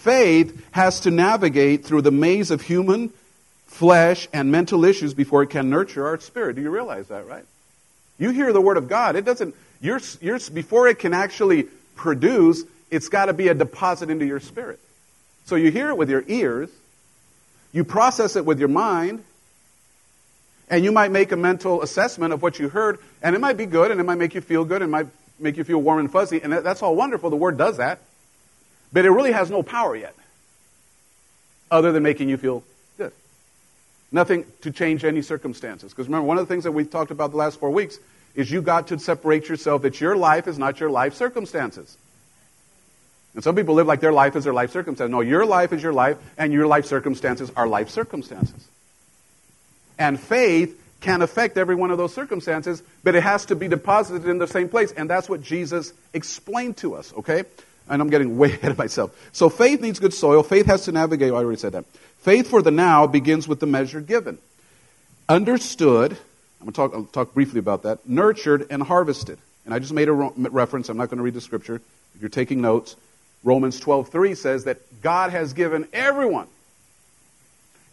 Faith 0.00 0.66
has 0.70 1.00
to 1.00 1.10
navigate 1.10 1.84
through 1.84 2.00
the 2.00 2.10
maze 2.10 2.50
of 2.50 2.62
human, 2.62 3.10
flesh, 3.66 4.28
and 4.32 4.50
mental 4.50 4.86
issues 4.86 5.12
before 5.12 5.42
it 5.42 5.50
can 5.50 5.68
nurture 5.68 6.06
our 6.06 6.18
spirit. 6.18 6.56
Do 6.56 6.62
you 6.62 6.70
realize 6.70 7.08
that, 7.08 7.26
right? 7.26 7.44
You 8.18 8.30
hear 8.30 8.50
the 8.54 8.62
word 8.62 8.78
of 8.78 8.88
God, 8.88 9.14
it 9.14 9.26
doesn't, 9.26 9.54
you're, 9.82 10.00
you're, 10.22 10.38
before 10.54 10.88
it 10.88 10.98
can 10.98 11.12
actually 11.12 11.64
produce, 11.96 12.64
it's 12.90 13.10
got 13.10 13.26
to 13.26 13.34
be 13.34 13.48
a 13.48 13.54
deposit 13.54 14.08
into 14.08 14.24
your 14.24 14.40
spirit. 14.40 14.80
So 15.44 15.56
you 15.56 15.70
hear 15.70 15.90
it 15.90 15.98
with 15.98 16.08
your 16.08 16.24
ears, 16.28 16.70
you 17.70 17.84
process 17.84 18.36
it 18.36 18.46
with 18.46 18.58
your 18.58 18.68
mind, 18.68 19.22
and 20.70 20.82
you 20.82 20.92
might 20.92 21.10
make 21.10 21.30
a 21.30 21.36
mental 21.36 21.82
assessment 21.82 22.32
of 22.32 22.40
what 22.40 22.58
you 22.58 22.70
heard, 22.70 23.00
and 23.22 23.36
it 23.36 23.38
might 23.38 23.58
be 23.58 23.66
good, 23.66 23.90
and 23.90 24.00
it 24.00 24.04
might 24.04 24.18
make 24.18 24.34
you 24.34 24.40
feel 24.40 24.64
good, 24.64 24.80
and 24.80 24.88
it 24.88 24.92
might 24.92 25.08
make 25.38 25.58
you 25.58 25.64
feel 25.64 25.78
warm 25.78 25.98
and 25.98 26.10
fuzzy, 26.10 26.40
and 26.42 26.54
that's 26.54 26.82
all 26.82 26.96
wonderful. 26.96 27.28
The 27.28 27.36
Word 27.36 27.58
does 27.58 27.76
that. 27.76 28.00
But 28.92 29.04
it 29.04 29.10
really 29.10 29.32
has 29.32 29.50
no 29.50 29.62
power 29.62 29.94
yet, 29.94 30.14
other 31.70 31.92
than 31.92 32.02
making 32.02 32.28
you 32.28 32.36
feel 32.36 32.64
good. 32.98 33.12
Nothing 34.10 34.44
to 34.62 34.72
change 34.72 35.04
any 35.04 35.22
circumstances. 35.22 35.92
Because 35.92 36.06
remember, 36.06 36.26
one 36.26 36.38
of 36.38 36.48
the 36.48 36.52
things 36.52 36.64
that 36.64 36.72
we've 36.72 36.90
talked 36.90 37.10
about 37.10 37.30
the 37.30 37.36
last 37.36 37.60
four 37.60 37.70
weeks 37.70 37.98
is 38.34 38.50
you 38.50 38.62
got 38.62 38.88
to 38.88 38.98
separate 38.98 39.48
yourself 39.48 39.82
that 39.82 40.00
your 40.00 40.16
life 40.16 40.48
is 40.48 40.58
not 40.58 40.80
your 40.80 40.90
life 40.90 41.14
circumstances. 41.14 41.96
And 43.34 43.44
some 43.44 43.54
people 43.54 43.74
live 43.74 43.86
like 43.86 44.00
their 44.00 44.12
life 44.12 44.34
is 44.34 44.44
their 44.44 44.52
life 44.52 44.72
circumstances. 44.72 45.10
No, 45.10 45.20
your 45.20 45.46
life 45.46 45.72
is 45.72 45.82
your 45.82 45.92
life, 45.92 46.16
and 46.36 46.52
your 46.52 46.66
life 46.66 46.86
circumstances 46.86 47.50
are 47.56 47.68
life 47.68 47.90
circumstances. 47.90 48.68
And 49.98 50.18
faith 50.18 50.76
can 51.00 51.22
affect 51.22 51.56
every 51.56 51.74
one 51.74 51.90
of 51.90 51.98
those 51.98 52.12
circumstances, 52.12 52.82
but 53.04 53.14
it 53.14 53.22
has 53.22 53.46
to 53.46 53.56
be 53.56 53.68
deposited 53.68 54.28
in 54.28 54.38
the 54.38 54.46
same 54.46 54.68
place. 54.68 54.92
And 54.92 55.08
that's 55.08 55.28
what 55.28 55.42
Jesus 55.42 55.92
explained 56.12 56.76
to 56.78 56.94
us, 56.94 57.12
okay? 57.18 57.44
And 57.88 58.00
I'm 58.00 58.10
getting 58.10 58.38
way 58.38 58.52
ahead 58.54 58.70
of 58.70 58.78
myself. 58.78 59.16
So 59.32 59.48
faith 59.48 59.80
needs 59.80 59.98
good 59.98 60.14
soil. 60.14 60.42
Faith 60.42 60.66
has 60.66 60.84
to 60.84 60.92
navigate. 60.92 61.32
I 61.32 61.36
already 61.36 61.58
said 61.58 61.72
that. 61.72 61.84
Faith 62.18 62.48
for 62.48 62.62
the 62.62 62.70
now 62.70 63.06
begins 63.06 63.48
with 63.48 63.60
the 63.60 63.66
measure 63.66 64.00
given. 64.00 64.38
Understood, 65.28 66.12
I'm 66.60 66.70
going 66.70 66.90
to 66.90 66.96
talk, 66.96 67.12
talk 67.12 67.34
briefly 67.34 67.58
about 67.58 67.84
that, 67.84 68.06
nurtured 68.08 68.66
and 68.70 68.82
harvested. 68.82 69.38
And 69.64 69.72
I 69.72 69.78
just 69.78 69.92
made 69.92 70.08
a 70.08 70.12
reference. 70.12 70.88
I'm 70.88 70.96
not 70.96 71.08
going 71.08 71.18
to 71.18 71.22
read 71.22 71.34
the 71.34 71.40
scripture. 71.40 71.76
If 72.14 72.20
you're 72.20 72.28
taking 72.28 72.60
notes, 72.60 72.96
Romans 73.42 73.80
12:3 73.80 74.36
says 74.36 74.64
that 74.64 74.78
God 75.02 75.30
has 75.30 75.52
given 75.52 75.86
everyone 75.92 76.46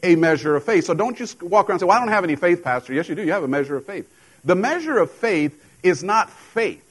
a 0.04 0.16
measure 0.16 0.56
of 0.56 0.64
faith. 0.64 0.86
So 0.86 0.94
don't 0.94 1.18
just 1.18 1.42
walk 1.42 1.70
around 1.70 1.76
and 1.76 1.80
say, 1.82 1.86
"Well, 1.86 1.98
I 1.98 2.00
don't 2.00 2.10
have 2.10 2.24
any 2.24 2.36
faith, 2.36 2.64
pastor." 2.64 2.94
Yes, 2.94 3.08
you 3.10 3.16
do. 3.16 3.24
You 3.24 3.32
have 3.32 3.44
a 3.44 3.48
measure 3.48 3.78
of 3.78 3.86
faith. 3.86 4.12
The 4.44 4.56
measure 4.56 4.98
of 4.98 5.12
faith 5.12 5.64
is 5.84 6.04
not 6.04 6.30
faith. 6.30 6.84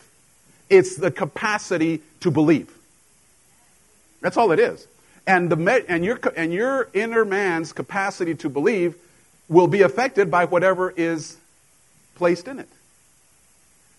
It's 0.69 0.97
the 0.97 1.11
capacity 1.11 2.03
to 2.21 2.31
believe. 2.31 2.76
That's 4.21 4.37
all 4.37 4.53
it 4.53 4.59
is. 4.59 4.87
And, 5.27 5.51
the, 5.51 5.85
and, 5.89 6.05
your, 6.05 6.21
and 6.37 6.53
your 6.53 6.89
inner 6.95 7.25
man's 7.25 7.73
capacity 7.73 8.35
to 8.37 8.49
believe 8.49 8.95
will 9.49 9.67
be 9.67 9.83
affected 9.83 10.31
by 10.31 10.45
whatever 10.45 10.91
is 10.91 11.37
placed 12.15 12.49
in 12.49 12.59
it. 12.59 12.69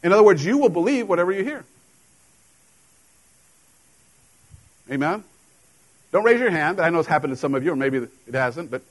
In 0.03 0.13
other 0.13 0.23
words, 0.23 0.45
you 0.45 0.57
will 0.57 0.69
believe 0.69 1.07
whatever 1.07 1.31
you 1.31 1.43
hear. 1.43 1.65
Amen? 4.89 5.23
Don't 6.11 6.23
raise 6.23 6.39
your 6.39 6.49
hand, 6.49 6.79
I 6.79 6.89
know 6.89 6.99
it's 6.99 7.07
happened 7.07 7.33
to 7.33 7.37
some 7.37 7.53
of 7.55 7.63
you, 7.63 7.73
or 7.73 7.75
maybe 7.75 7.97
it 7.97 8.33
hasn't. 8.33 8.71
But 8.71 8.81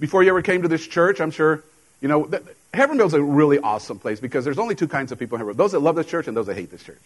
before 0.00 0.22
you 0.22 0.30
ever 0.30 0.42
came 0.42 0.62
to 0.62 0.68
this 0.68 0.84
church, 0.86 1.20
I'm 1.20 1.30
sure, 1.30 1.62
you 2.00 2.08
know, 2.08 2.26
that, 2.26 2.42
Hebbronville's 2.74 3.14
a 3.14 3.22
really 3.22 3.58
awesome 3.58 3.98
place 3.98 4.20
because 4.20 4.44
there's 4.44 4.58
only 4.58 4.74
two 4.74 4.88
kinds 4.88 5.12
of 5.12 5.18
people 5.18 5.38
in 5.38 5.44
Hebbronville 5.44 5.56
those 5.56 5.72
that 5.72 5.80
love 5.80 5.96
this 5.96 6.06
church 6.06 6.28
and 6.28 6.36
those 6.36 6.46
that 6.46 6.56
hate 6.56 6.70
this 6.70 6.82
church. 6.82 7.00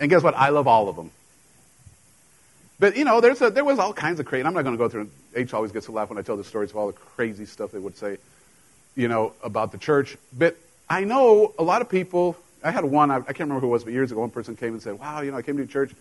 And 0.00 0.10
guess 0.10 0.22
what? 0.22 0.34
I 0.34 0.48
love 0.48 0.66
all 0.66 0.88
of 0.88 0.96
them. 0.96 1.10
But, 2.82 2.96
you 2.96 3.04
know, 3.04 3.18
a, 3.18 3.50
there 3.50 3.64
was 3.64 3.78
all 3.78 3.92
kinds 3.92 4.18
of 4.18 4.26
crazy. 4.26 4.44
I'm 4.44 4.54
not 4.54 4.64
going 4.64 4.74
to 4.74 4.78
go 4.78 4.88
through 4.88 5.08
H 5.36 5.54
always 5.54 5.70
gets 5.70 5.86
to 5.86 5.92
laugh 5.92 6.08
when 6.08 6.18
I 6.18 6.22
tell 6.22 6.36
the 6.36 6.42
stories 6.42 6.70
of 6.70 6.76
all 6.76 6.88
the 6.88 6.92
crazy 6.92 7.44
stuff 7.44 7.70
they 7.70 7.78
would 7.78 7.96
say, 7.96 8.18
you 8.96 9.06
know, 9.06 9.34
about 9.44 9.70
the 9.70 9.78
church. 9.78 10.16
But 10.36 10.56
I 10.90 11.04
know 11.04 11.54
a 11.60 11.62
lot 11.62 11.80
of 11.80 11.88
people. 11.88 12.36
I 12.64 12.72
had 12.72 12.84
one, 12.84 13.12
I, 13.12 13.18
I 13.18 13.20
can't 13.20 13.38
remember 13.38 13.60
who 13.60 13.66
it 13.68 13.70
was, 13.70 13.84
but 13.84 13.92
years 13.92 14.10
ago, 14.10 14.20
one 14.20 14.30
person 14.30 14.56
came 14.56 14.72
and 14.72 14.82
said, 14.82 14.98
Wow, 14.98 15.20
you 15.20 15.30
know, 15.30 15.36
I 15.36 15.42
came 15.42 15.58
to 15.58 15.66
church, 15.68 15.92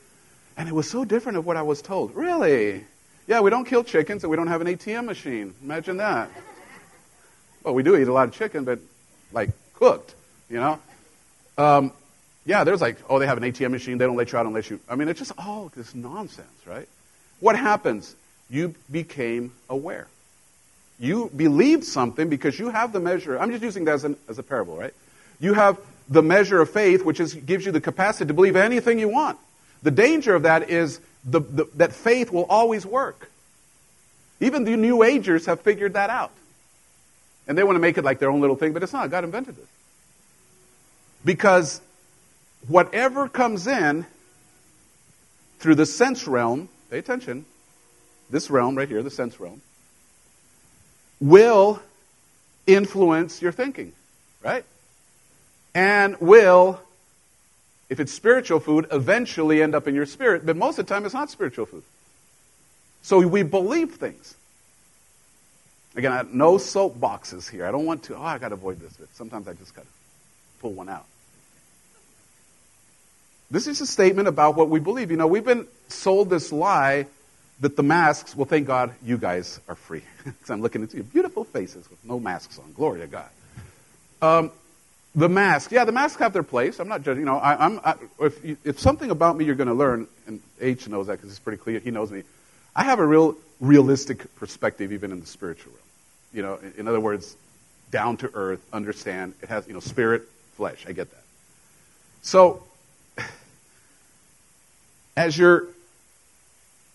and 0.58 0.68
it 0.68 0.74
was 0.74 0.90
so 0.90 1.06
different 1.06 1.38
of 1.38 1.46
what 1.46 1.56
I 1.56 1.62
was 1.62 1.84
told. 1.84 2.16
Really? 2.16 2.84
Yeah, 3.28 3.42
we 3.42 3.52
don't 3.52 3.66
kill 3.66 3.84
chickens, 3.84 4.24
and 4.24 4.32
we 4.32 4.36
don't 4.36 4.48
have 4.48 4.62
an 4.62 4.68
ATM 4.68 5.06
machine. 5.06 5.54
Imagine 5.62 5.98
that. 5.98 6.32
Well, 7.62 7.76
we 7.76 7.84
do 7.84 7.96
eat 7.96 8.08
a 8.08 8.12
lot 8.12 8.28
of 8.28 8.34
chicken, 8.34 8.64
but 8.64 8.80
like 9.32 9.52
cooked, 9.76 10.16
you 10.50 10.58
know? 10.58 10.80
Um, 11.60 11.92
yeah, 12.46 12.64
there's 12.64 12.82
like, 12.82 12.98
oh, 13.10 13.20
they 13.20 13.28
have 13.28 13.38
an 13.38 13.44
ATM 13.44 13.72
machine. 13.72 13.98
They 13.98 14.06
don't 14.06 14.16
let 14.16 14.32
you 14.32 14.38
out 14.38 14.46
unless 14.46 14.70
you. 14.70 14.80
I 14.90 14.96
mean, 14.96 15.08
it's 15.08 15.20
just 15.20 15.34
all 15.38 15.72
this 15.76 15.94
nonsense, 15.94 16.48
right? 16.66 16.88
What 17.40 17.56
happens? 17.56 18.16
You 18.50 18.74
became 18.90 19.52
aware. 19.70 20.08
You 21.00 21.32
believed 21.36 21.84
something 21.84 22.30
because 22.30 22.60
you 22.60 22.70
have 22.70 22.94
the 22.94 23.00
measure. 23.00 23.40
I'm 23.40 23.52
just 23.52 23.64
using 23.64 23.86
that 23.86 23.94
as, 23.94 24.04
an, 24.04 24.18
as 24.28 24.40
a 24.40 24.44
parable, 24.44 24.78
right? 24.78 24.94
You 25.40 25.54
have 25.54 25.80
the 26.10 26.22
measure 26.22 26.62
of 26.62 26.70
faith, 26.70 27.04
which 27.04 27.20
is, 27.20 27.34
gives 27.34 27.66
you 27.66 27.72
the 27.72 27.82
capacity 27.82 28.28
to 28.28 28.34
believe 28.34 28.56
anything 28.56 29.00
you 29.00 29.10
want. 29.10 29.40
The 29.84 29.92
danger 29.92 30.36
of 30.36 30.44
that 30.44 30.70
is 30.70 31.00
the, 31.24 31.40
the, 31.40 31.66
that 31.76 31.94
faith 31.94 32.32
will 32.32 32.46
always 32.46 32.86
work. 32.86 33.30
Even 34.40 34.64
the 34.64 34.76
New 34.76 35.04
Agers 35.04 35.46
have 35.46 35.62
figured 35.62 35.94
that 35.94 36.10
out. 36.10 36.32
And 37.48 37.58
they 37.58 37.64
want 37.64 37.76
to 37.76 37.80
make 37.80 37.98
it 37.98 38.04
like 38.04 38.20
their 38.20 38.30
own 38.30 38.42
little 38.42 38.56
thing, 38.56 38.74
but 38.74 38.84
it's 38.84 38.94
not. 38.94 39.10
God 39.10 39.24
invented 39.24 39.56
this. 39.56 39.68
Because 41.24 41.82
whatever 42.68 43.28
comes 43.28 43.68
in 43.68 44.06
through 45.60 45.76
the 45.76 45.86
sense 45.86 46.28
realm, 46.28 46.70
pay 46.90 46.98
attention, 46.98 47.46
this 48.30 48.50
realm 48.50 48.76
right 48.78 48.88
here, 48.88 49.04
the 49.04 49.12
sense 49.12 49.40
realm, 49.40 49.62
will 51.20 51.82
influence 52.66 53.42
your 53.42 53.52
thinking, 53.52 53.94
right? 54.44 54.66
And 55.74 56.18
will, 56.20 56.82
if 57.90 58.00
it's 58.00 58.12
spiritual 58.12 58.60
food, 58.60 58.88
eventually 58.92 59.62
end 59.62 59.76
up 59.76 59.88
in 59.88 59.96
your 59.96 60.06
spirit, 60.06 60.46
but 60.46 60.58
most 60.58 60.80
of 60.80 60.88
the 60.88 60.94
time 60.94 61.06
it's 61.06 61.14
not 61.14 61.30
spiritual 61.30 61.66
food. 61.66 61.84
So 63.04 63.26
we 63.28 63.44
believe 63.44 63.96
things. 63.96 64.36
Again, 65.96 66.30
no 66.32 66.54
soapboxes 66.56 67.50
here. 67.50 67.66
I 67.66 67.72
don't 67.72 67.86
want 67.86 68.04
to, 68.04 68.16
oh, 68.16 68.22
I 68.22 68.38
got 68.38 68.50
to 68.50 68.54
avoid 68.54 68.80
this, 68.80 68.94
but 68.94 69.14
sometimes 69.14 69.48
I 69.48 69.54
just 69.54 69.76
got 69.76 69.82
to 69.82 69.88
pull 70.60 70.74
one 70.74 70.88
out. 70.88 71.06
This 73.52 73.68
is 73.68 73.82
a 73.82 73.86
statement 73.86 74.30
about 74.30 74.56
what 74.56 74.70
we 74.70 74.80
believe. 74.80 75.12
You 75.12 75.18
know, 75.18 75.28
we've 75.28 75.44
been 75.44 75.68
sold 75.90 76.30
this 76.30 76.54
lie 76.54 77.06
that 77.60 77.76
the 77.76 77.84
masks, 77.84 78.34
well, 78.36 78.46
thank 78.46 78.66
God 78.66 78.94
you 79.04 79.18
guys 79.18 79.60
are 79.68 79.76
free. 79.76 80.04
Because 80.24 80.50
I'm 80.52 80.62
looking 80.62 80.84
at 80.84 80.94
your 80.94 81.04
beautiful 81.04 81.44
faces 81.44 81.90
with 81.90 82.04
no 82.06 82.20
masks 82.20 82.60
on. 82.60 82.72
Glory 82.74 83.02
to 83.02 83.08
God. 83.08 83.30
Um, 84.22 84.52
the 85.16 85.28
mask, 85.28 85.72
yeah, 85.72 85.84
the 85.84 85.92
masks 85.92 86.20
have 86.20 86.32
their 86.32 86.44
place. 86.44 86.80
I'm 86.80 86.88
not 86.88 87.04
judging. 87.04 87.22
You 87.22 87.26
know, 87.26 87.38
I, 87.38 87.66
am 87.66 87.82
if, 88.20 88.46
you, 88.46 88.56
if 88.64 88.80
something 88.80 89.12
about 89.12 89.36
me 89.36 89.46
you're 89.46 89.56
going 89.56 89.68
to 89.68 89.74
learn, 89.74 90.08
and 90.28 90.40
H 90.62 90.88
knows 90.88 91.08
that 91.08 91.14
because 91.14 91.32
it's 91.32 91.40
pretty 91.40 91.58
clear. 91.58 91.80
He 91.80 91.92
knows 91.92 92.12
me. 92.12 92.24
I 92.76 92.84
have 92.84 93.00
a 93.00 93.06
real 93.06 93.36
realistic 93.60 94.34
perspective, 94.36 94.94
even 94.94 95.12
in 95.12 95.20
the 95.20 95.26
spiritual 95.26 95.74
realm. 95.74 95.82
You 96.34 96.42
know, 96.44 96.72
in 96.78 96.88
other 96.88 97.00
words, 97.00 97.36
down 97.90 98.18
to 98.18 98.32
earth, 98.34 98.64
understand. 98.72 99.34
It 99.42 99.50
has, 99.50 99.68
you 99.68 99.74
know, 99.74 99.82
spirit, 99.82 100.24
flesh. 100.56 100.86
I 100.88 100.94
get 100.94 101.10
that. 101.12 101.24
So, 102.22 102.64
as 105.16 105.38
you're 105.38 105.68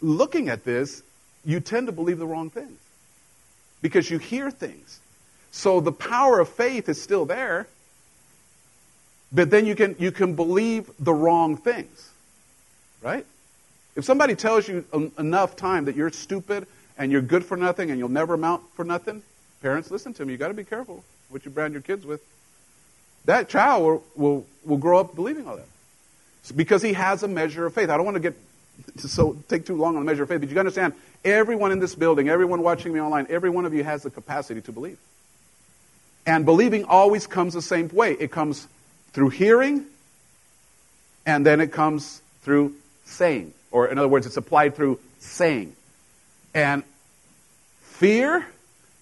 looking 0.00 0.48
at 0.48 0.64
this, 0.64 1.02
you 1.44 1.60
tend 1.60 1.86
to 1.86 1.92
believe 1.92 2.18
the 2.18 2.26
wrong 2.26 2.50
things 2.50 2.78
because 3.82 4.10
you 4.10 4.18
hear 4.18 4.50
things. 4.50 5.00
So 5.50 5.80
the 5.80 5.92
power 5.92 6.40
of 6.40 6.48
faith 6.48 6.88
is 6.88 7.00
still 7.00 7.24
there, 7.24 7.66
but 9.32 9.50
then 9.50 9.66
you 9.66 9.74
can, 9.74 9.96
you 9.98 10.12
can 10.12 10.34
believe 10.34 10.90
the 10.98 11.14
wrong 11.14 11.56
things, 11.56 12.10
right? 13.02 13.24
If 13.94 14.04
somebody 14.04 14.34
tells 14.34 14.68
you 14.68 14.84
en- 14.92 15.12
enough 15.18 15.56
time 15.56 15.86
that 15.86 15.96
you're 15.96 16.10
stupid 16.10 16.66
and 16.98 17.10
you're 17.10 17.22
good 17.22 17.44
for 17.44 17.56
nothing 17.56 17.90
and 17.90 17.98
you'll 17.98 18.08
never 18.08 18.34
amount 18.34 18.62
for 18.74 18.84
nothing, 18.84 19.22
parents, 19.62 19.90
listen 19.90 20.12
to 20.14 20.24
me. 20.24 20.32
You've 20.32 20.40
got 20.40 20.48
to 20.48 20.54
be 20.54 20.64
careful 20.64 21.02
what 21.28 21.44
you 21.44 21.50
brand 21.50 21.72
your 21.72 21.82
kids 21.82 22.04
with. 22.04 22.20
That 23.24 23.48
child 23.48 23.82
will, 23.82 24.04
will, 24.14 24.46
will 24.64 24.76
grow 24.76 25.00
up 25.00 25.14
believing 25.14 25.48
all 25.48 25.56
that. 25.56 25.66
Because 26.54 26.82
he 26.82 26.92
has 26.92 27.22
a 27.22 27.28
measure 27.28 27.66
of 27.66 27.74
faith. 27.74 27.90
I 27.90 27.96
don't 27.96 28.04
want 28.04 28.16
to 28.16 28.20
get 28.20 28.36
so 28.98 29.36
take 29.48 29.66
too 29.66 29.76
long 29.76 29.96
on 29.96 30.04
the 30.04 30.10
measure 30.10 30.22
of 30.22 30.28
faith, 30.28 30.40
but 30.40 30.50
you 30.50 30.58
understand 30.58 30.92
everyone 31.24 31.72
in 31.72 31.78
this 31.78 31.94
building, 31.94 32.28
everyone 32.28 32.62
watching 32.62 32.92
me 32.92 33.00
online, 33.00 33.26
every 33.30 33.50
one 33.50 33.64
of 33.64 33.74
you 33.74 33.82
has 33.84 34.02
the 34.02 34.10
capacity 34.10 34.60
to 34.60 34.72
believe. 34.72 34.98
And 36.26 36.44
believing 36.44 36.84
always 36.84 37.26
comes 37.26 37.54
the 37.54 37.62
same 37.62 37.88
way. 37.88 38.12
It 38.12 38.30
comes 38.30 38.66
through 39.12 39.30
hearing, 39.30 39.86
and 41.24 41.46
then 41.46 41.60
it 41.60 41.72
comes 41.72 42.20
through 42.42 42.74
saying. 43.04 43.54
Or, 43.70 43.88
in 43.88 43.98
other 43.98 44.08
words, 44.08 44.26
it's 44.26 44.36
applied 44.36 44.74
through 44.74 44.98
saying. 45.20 45.74
And 46.52 46.82
fear 47.82 48.46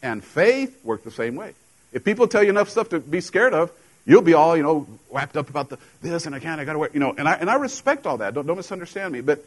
and 0.03 0.23
faith 0.23 0.79
work 0.85 1.03
the 1.03 1.11
same 1.11 1.35
way. 1.35 1.55
If 1.93 2.05
people 2.05 2.29
tell 2.29 2.43
you 2.43 2.51
enough 2.51 2.69
stuff 2.69 2.91
to 2.91 3.01
be 3.01 3.21
scared 3.21 3.55
of, 3.55 3.71
you'll 4.05 4.23
be 4.23 4.35
all, 4.35 4.57
you 4.57 4.62
know, 4.62 4.87
wrapped 5.11 5.37
up 5.37 5.49
about 5.49 5.71
the 5.71 5.79
this 6.03 6.27
and 6.27 6.35
I 6.35 6.38
can't, 6.38 6.61
I 6.61 6.64
gotta 6.64 6.79
wear, 6.79 6.90
you 6.93 7.01
know, 7.01 7.14
and 7.17 7.29
I, 7.29 7.35
and 7.35 7.49
I 7.49 7.55
respect 7.55 8.07
all 8.07 8.19
that. 8.19 8.35
Don't, 8.35 8.47
don't 8.47 8.57
misunderstand 8.57 9.12
me. 9.12 9.21
But 9.21 9.45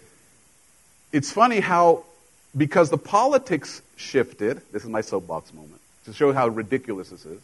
it's 1.11 1.31
funny 1.31 1.59
how, 1.59 2.03
because 2.55 2.89
the 2.89 2.97
politics 2.97 3.81
shifted, 3.95 4.61
this 4.71 4.83
is 4.83 4.89
my 4.89 5.01
soapbox 5.01 5.53
moment, 5.53 5.81
to 6.05 6.13
show 6.13 6.33
how 6.33 6.47
ridiculous 6.47 7.09
this 7.09 7.25
is. 7.25 7.41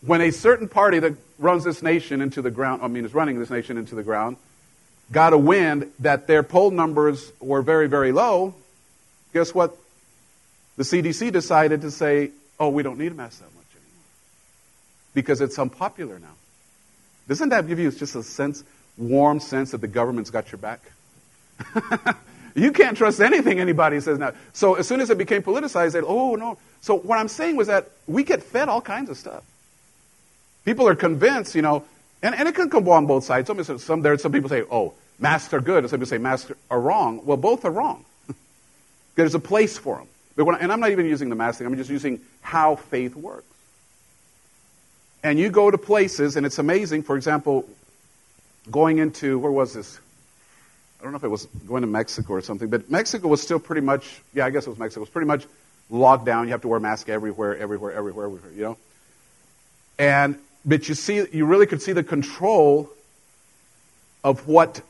When 0.00 0.20
a 0.20 0.30
certain 0.30 0.68
party 0.68 1.00
that 1.00 1.14
runs 1.38 1.64
this 1.64 1.82
nation 1.82 2.20
into 2.20 2.40
the 2.40 2.50
ground, 2.50 2.82
I 2.82 2.88
mean, 2.88 3.04
is 3.04 3.14
running 3.14 3.38
this 3.38 3.50
nation 3.50 3.76
into 3.76 3.96
the 3.96 4.04
ground, 4.04 4.36
got 5.10 5.32
a 5.32 5.38
wind 5.38 5.90
that 5.98 6.26
their 6.26 6.42
poll 6.42 6.70
numbers 6.70 7.32
were 7.40 7.62
very, 7.62 7.88
very 7.88 8.12
low, 8.12 8.54
guess 9.32 9.52
what? 9.52 9.76
The 10.76 10.84
CDC 10.84 11.32
decided 11.32 11.80
to 11.80 11.90
say, 11.90 12.30
oh, 12.60 12.68
we 12.68 12.84
don't 12.84 12.98
need 12.98 13.10
a 13.10 13.14
mask 13.14 13.40
that 13.40 13.57
because 15.18 15.40
it's 15.40 15.58
unpopular 15.58 16.20
now. 16.20 16.36
Doesn't 17.26 17.48
that 17.48 17.66
give 17.66 17.80
you 17.80 17.90
just 17.90 18.14
a 18.14 18.22
sense, 18.22 18.62
warm 18.96 19.40
sense 19.40 19.72
that 19.72 19.80
the 19.80 19.88
government's 19.88 20.30
got 20.30 20.52
your 20.52 20.60
back? 20.60 20.80
you 22.54 22.70
can't 22.70 22.96
trust 22.96 23.20
anything 23.20 23.58
anybody 23.58 23.98
says 23.98 24.20
now. 24.20 24.32
So 24.52 24.74
as 24.74 24.86
soon 24.86 25.00
as 25.00 25.10
it 25.10 25.18
became 25.18 25.42
politicized, 25.42 25.92
they 25.92 26.00
oh, 26.00 26.36
no. 26.36 26.56
So 26.82 26.96
what 26.96 27.18
I'm 27.18 27.26
saying 27.26 27.56
was 27.56 27.66
that 27.66 27.90
we 28.06 28.22
get 28.22 28.44
fed 28.44 28.68
all 28.68 28.80
kinds 28.80 29.10
of 29.10 29.16
stuff. 29.16 29.42
People 30.64 30.86
are 30.86 30.94
convinced, 30.94 31.56
you 31.56 31.62
know, 31.62 31.84
and, 32.22 32.36
and 32.36 32.48
it 32.48 32.54
can 32.54 32.70
come 32.70 32.88
on 32.88 33.06
both 33.06 33.24
sides. 33.24 33.48
Some, 33.48 33.78
some, 33.78 34.02
there, 34.02 34.16
some 34.18 34.30
people 34.30 34.48
say, 34.48 34.62
oh, 34.70 34.94
masks 35.18 35.52
are 35.52 35.60
good, 35.60 35.78
and 35.78 35.90
some 35.90 35.98
people 35.98 36.10
say 36.10 36.18
masks 36.18 36.52
are 36.70 36.80
wrong. 36.80 37.24
Well, 37.24 37.36
both 37.36 37.64
are 37.64 37.72
wrong. 37.72 38.04
There's 39.16 39.34
a 39.34 39.40
place 39.40 39.76
for 39.78 39.96
them. 39.96 40.06
And 40.60 40.72
I'm 40.72 40.78
not 40.78 40.92
even 40.92 41.06
using 41.06 41.28
the 41.28 41.34
mask 41.34 41.58
thing, 41.58 41.66
I'm 41.66 41.76
just 41.76 41.90
using 41.90 42.20
how 42.40 42.76
faith 42.76 43.16
works. 43.16 43.44
And 45.22 45.38
you 45.38 45.50
go 45.50 45.70
to 45.70 45.78
places, 45.78 46.36
and 46.36 46.46
it's 46.46 46.58
amazing. 46.58 47.02
For 47.02 47.16
example, 47.16 47.68
going 48.70 48.98
into, 48.98 49.38
where 49.38 49.50
was 49.50 49.74
this? 49.74 49.98
I 51.00 51.04
don't 51.04 51.12
know 51.12 51.18
if 51.18 51.24
it 51.24 51.28
was 51.28 51.46
going 51.66 51.82
to 51.82 51.88
Mexico 51.88 52.34
or 52.34 52.40
something, 52.40 52.68
but 52.68 52.90
Mexico 52.90 53.28
was 53.28 53.40
still 53.40 53.58
pretty 53.58 53.82
much, 53.82 54.20
yeah, 54.34 54.46
I 54.46 54.50
guess 54.50 54.66
it 54.66 54.70
was 54.70 54.78
Mexico. 54.78 55.00
It 55.00 55.02
was 55.02 55.10
pretty 55.10 55.28
much 55.28 55.46
locked 55.90 56.24
down. 56.24 56.46
You 56.46 56.52
have 56.52 56.62
to 56.62 56.68
wear 56.68 56.78
a 56.78 56.80
mask 56.80 57.08
everywhere, 57.08 57.56
everywhere, 57.56 57.92
everywhere, 57.92 58.26
everywhere, 58.26 58.52
you 58.52 58.62
know? 58.62 58.76
And 59.98 60.38
but 60.64 60.88
you 60.88 60.94
see, 60.94 61.24
you 61.32 61.46
really 61.46 61.66
could 61.66 61.80
see 61.82 61.92
the 61.92 62.02
control 62.02 62.90
of 64.22 64.46
what 64.46 64.82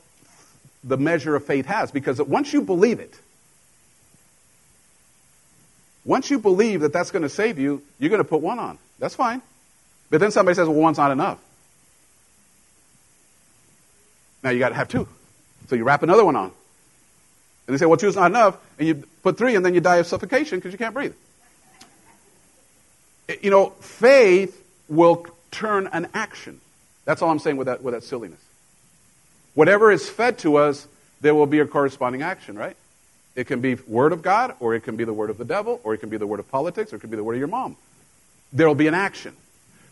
the 0.83 0.97
measure 0.97 1.37
of 1.37 1.45
faith 1.45 1.67
has. 1.67 1.91
Because 1.91 2.21
once 2.21 2.53
you 2.53 2.63
believe 2.63 3.01
it, 3.01 3.15
once 6.05 6.31
you 6.31 6.39
believe 6.39 6.81
that 6.81 6.93
that's 6.93 7.11
going 7.11 7.23
to 7.23 7.29
save 7.29 7.59
you, 7.59 7.83
you're 7.99 8.11
going 8.11 8.23
to 8.23 8.29
put 8.29 8.41
one 8.41 8.59
on. 8.59 8.79
That's 8.99 9.15
fine. 9.15 9.43
But 10.11 10.21
then 10.21 10.31
somebody 10.31 10.55
says, 10.55 10.69
well, 10.69 10.79
one's 10.79 10.99
not 10.99 11.11
enough. 11.11 11.39
Now 14.43 14.51
you 14.51 14.59
got 14.59 14.71
to 14.71 14.75
have 14.75 14.89
two. 14.89 15.07
So 15.69 15.77
you 15.77 15.85
wrap 15.85 16.03
another 16.03 16.25
one 16.25 16.37
on. 16.37 16.53
And 17.67 17.75
they 17.75 17.79
say, 17.79 17.87
well, 17.87 17.99
two's 17.99 18.17
not 18.17 18.31
enough. 18.31 18.57
And 18.79 18.89
you 18.89 18.95
put 19.23 19.37
three, 19.37 19.55
and 19.55 19.65
then 19.65 19.75
you 19.75 19.81
die 19.81 19.97
of 19.97 20.07
suffocation 20.07 20.59
because 20.59 20.73
you 20.73 20.79
can't 20.79 20.95
breathe. 20.95 21.13
Eh, 23.29 23.37
you 23.43 23.51
know, 23.51 23.71
faith 23.81 24.65
will 24.89 25.27
turn 25.51 25.87
an 25.89 26.09
action. 26.15 26.61
That's 27.05 27.21
all 27.21 27.31
I'm 27.31 27.39
saying 27.39 27.59
with 27.59 27.67
that, 27.67 27.83
with 27.83 27.95
that 27.95 28.05
silliness. 28.05 28.41
Whatever 29.55 29.91
is 29.91 30.09
fed 30.09 30.39
to 30.39 30.57
us, 30.57 30.89
there 31.21 31.35
will 31.35 31.47
be 31.47 31.59
a 31.59 31.67
corresponding 31.67 32.23
action, 32.23 32.57
right? 32.57 32.77
It 33.35 33.47
can 33.47 33.61
be 33.61 33.75
word 33.75 34.13
of 34.13 34.23
God, 34.23 34.55
or 34.61 34.75
it 34.75 34.81
can 34.81 34.97
be 34.97 35.05
the 35.05 35.13
word 35.13 35.31
of 35.31 35.37
the 35.37 35.45
devil, 35.45 35.81
or 35.85 35.95
it 35.95 35.99
can 35.99 36.09
be 36.09 36.17
the 36.17 36.27
word 36.27 36.41
of 36.41 36.49
politics, 36.49 36.93
or 36.93 36.97
it 36.97 37.01
can 37.01 37.11
be 37.11 37.17
the 37.17 37.25
word 37.25 37.35
of 37.35 37.39
your 37.39 37.49
mom. 37.49 37.77
There 38.53 38.67
will 38.67 38.75
be 38.75 38.87
an 38.87 38.95
action. 38.95 39.37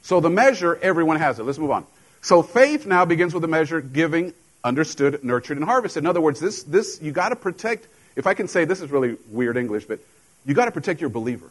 So 0.07 0.21
the 0.21 0.31
measure, 0.31 0.79
everyone 0.81 1.19
has 1.19 1.38
it. 1.38 1.42
Let's 1.42 1.59
move 1.59 1.73
on. 1.73 1.85
So 2.23 2.42
faith 2.42 2.87
now 2.87 3.05
begins 3.05 3.35
with 3.35 3.42
the 3.42 3.49
measure 3.49 3.81
giving, 3.81 4.33
understood, 4.64 5.23
nurtured, 5.23 5.59
and 5.59 5.66
harvested. 5.66 6.03
In 6.03 6.07
other 6.07 6.21
words, 6.21 6.40
this, 6.40 6.62
this 6.62 7.01
you 7.03 7.12
got 7.12 7.29
to 7.31 7.37
protect. 7.37 7.87
If 8.14 8.27
I 8.27 8.35
can 8.35 8.49
say 8.49 8.64
this 8.64 8.81
is 8.81 8.90
really 8.90 9.16
weird 9.31 9.57
English, 9.57 9.85
but 9.85 10.01
you 10.45 10.55
got 10.55 10.66
to 10.66 10.71
protect 10.71 11.01
your 11.01 11.11
believer 11.11 11.51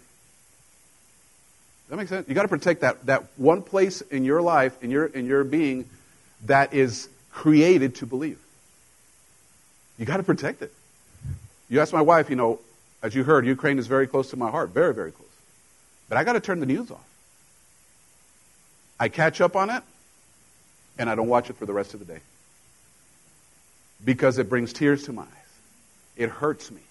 that 1.89 1.97
makes 1.97 2.09
sense? 2.09 2.27
You 2.27 2.35
got 2.35 2.43
to 2.43 2.47
protect 2.47 2.81
that, 2.81 3.05
that 3.05 3.25
one 3.37 3.61
place 3.61 4.01
in 4.01 4.25
your 4.25 4.41
life, 4.41 4.83
in 4.83 4.91
your, 4.91 5.05
in 5.05 5.25
your 5.25 5.43
being, 5.43 5.87
that 6.45 6.73
is 6.73 7.09
created 7.31 7.95
to 7.95 8.05
believe. 8.05 8.39
You 9.97 10.05
got 10.05 10.17
to 10.17 10.23
protect 10.23 10.61
it. 10.61 10.73
You 11.69 11.81
ask 11.81 11.93
my 11.93 12.01
wife, 12.01 12.29
you 12.29 12.35
know, 12.35 12.59
as 13.01 13.13
you 13.13 13.23
heard, 13.23 13.45
Ukraine 13.45 13.77
is 13.77 13.87
very 13.87 14.07
close 14.07 14.31
to 14.31 14.37
my 14.37 14.49
heart, 14.49 14.69
very, 14.69 14.93
very 14.93 15.11
close. 15.11 15.29
But 16.09 16.17
I 16.17 16.23
got 16.23 16.33
to 16.33 16.39
turn 16.39 16.59
the 16.59 16.65
news 16.65 16.89
off. 16.91 17.05
I 18.99 19.09
catch 19.09 19.41
up 19.41 19.55
on 19.55 19.69
it, 19.69 19.83
and 20.97 21.09
I 21.09 21.15
don't 21.15 21.27
watch 21.27 21.49
it 21.49 21.57
for 21.57 21.65
the 21.65 21.73
rest 21.73 21.93
of 21.93 21.99
the 21.99 22.05
day. 22.05 22.19
Because 24.03 24.37
it 24.37 24.49
brings 24.49 24.73
tears 24.73 25.05
to 25.05 25.13
my 25.13 25.23
eyes. 25.23 25.29
It 26.15 26.29
hurts 26.29 26.71
me. 26.71 26.81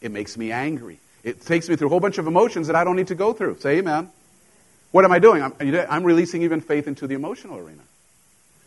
It 0.00 0.10
makes 0.10 0.36
me 0.36 0.52
angry. 0.52 0.98
It 1.22 1.40
takes 1.40 1.68
me 1.68 1.76
through 1.76 1.88
a 1.88 1.90
whole 1.90 2.00
bunch 2.00 2.18
of 2.18 2.26
emotions 2.26 2.66
that 2.66 2.76
I 2.76 2.84
don't 2.84 2.96
need 2.96 3.08
to 3.08 3.14
go 3.14 3.32
through. 3.32 3.58
Say 3.60 3.78
amen. 3.78 4.10
What 4.90 5.04
am 5.04 5.12
I 5.12 5.18
doing? 5.18 5.42
I'm, 5.42 5.54
I'm 5.60 6.04
releasing 6.04 6.42
even 6.42 6.60
faith 6.60 6.86
into 6.86 7.06
the 7.06 7.14
emotional 7.14 7.58
arena. 7.58 7.82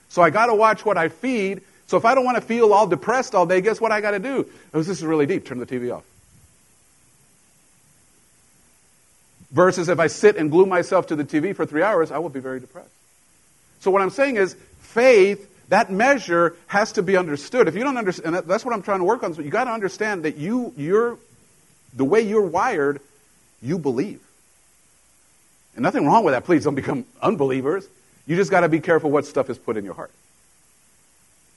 So 0.10 0.22
I 0.22 0.30
got 0.30 0.48
to 0.48 0.56
watch 0.56 0.84
what 0.84 0.98
I 0.98 1.10
feed. 1.10 1.62
So 1.88 1.98
if 1.98 2.06
I 2.06 2.16
don't 2.16 2.26
want 2.26 2.36
to 2.36 2.42
feel 2.42 2.74
all 2.74 2.88
depressed 2.88 3.36
all 3.36 3.46
day, 3.46 3.62
guess 3.62 3.80
what 3.80 3.92
I 3.92 4.02
got 4.02 4.12
to 4.12 4.20
do? 4.20 4.46
Oh, 4.74 4.80
this 4.80 4.90
is 4.90 5.06
really 5.06 5.26
deep. 5.26 5.46
Turn 5.46 5.60
the 5.60 5.66
TV 5.66 5.96
off. 5.96 6.04
Versus 9.52 9.88
if 9.88 10.00
I 10.00 10.08
sit 10.08 10.36
and 10.36 10.52
glue 10.52 10.66
myself 10.66 11.08
to 11.08 11.16
the 11.16 11.24
TV 11.24 11.56
for 11.56 11.66
three 11.66 11.84
hours, 11.84 12.12
I 12.12 12.18
will 12.18 12.30
be 12.30 12.40
very 12.40 12.60
depressed. 12.60 12.90
So 13.80 13.92
what 13.92 14.02
I'm 14.02 14.10
saying 14.10 14.36
is, 14.38 14.56
faith, 14.80 15.50
that 15.70 15.92
measure 15.92 16.56
has 16.68 16.94
to 16.94 17.04
be 17.04 17.16
understood. 17.18 17.68
If 17.68 17.76
you 17.76 17.84
don't 17.84 17.98
understand, 17.98 18.36
and 18.36 18.48
that's 18.48 18.66
what 18.66 18.74
I'm 18.74 18.82
trying 18.82 19.00
to 19.00 19.06
work 19.06 19.24
on. 19.24 19.34
So 19.34 19.42
you 19.42 19.50
got 19.50 19.66
to 19.66 19.72
understand 19.72 20.24
that 20.24 20.38
you, 20.38 20.74
you're, 20.78 21.18
the 21.94 22.04
way 22.04 22.22
you're 22.22 22.46
wired, 22.46 23.00
you 23.62 23.78
believe. 23.78 24.22
And 25.76 25.84
nothing 25.84 26.06
wrong 26.06 26.24
with 26.24 26.34
that. 26.34 26.44
Please 26.44 26.64
don't 26.64 26.76
become 26.76 27.06
unbelievers. 27.22 27.88
You 28.26 28.36
just 28.36 28.52
got 28.52 28.62
to 28.62 28.70
be 28.70 28.80
careful 28.80 29.12
what 29.12 29.26
stuff 29.26 29.50
is 29.50 29.58
put 29.58 29.78
in 29.78 29.86
your 29.86 29.94
heart. 29.94 30.12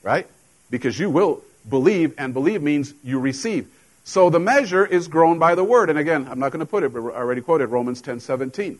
Right? 0.03 0.27
Because 0.69 0.97
you 0.97 1.09
will 1.09 1.41
believe, 1.67 2.13
and 2.17 2.33
believe 2.33 2.61
means 2.61 2.93
you 3.03 3.19
receive. 3.19 3.67
So 4.03 4.29
the 4.29 4.39
measure 4.39 4.85
is 4.85 5.07
grown 5.07 5.39
by 5.39 5.55
the 5.55 5.63
word. 5.63 5.89
And 5.89 5.99
again, 5.99 6.27
I'm 6.29 6.39
not 6.39 6.51
going 6.51 6.59
to 6.59 6.65
put 6.65 6.83
it, 6.83 6.93
but 6.93 7.01
I 7.01 7.17
already 7.17 7.41
quoted 7.41 7.67
Romans 7.67 8.01
10 8.01 8.19
17. 8.19 8.79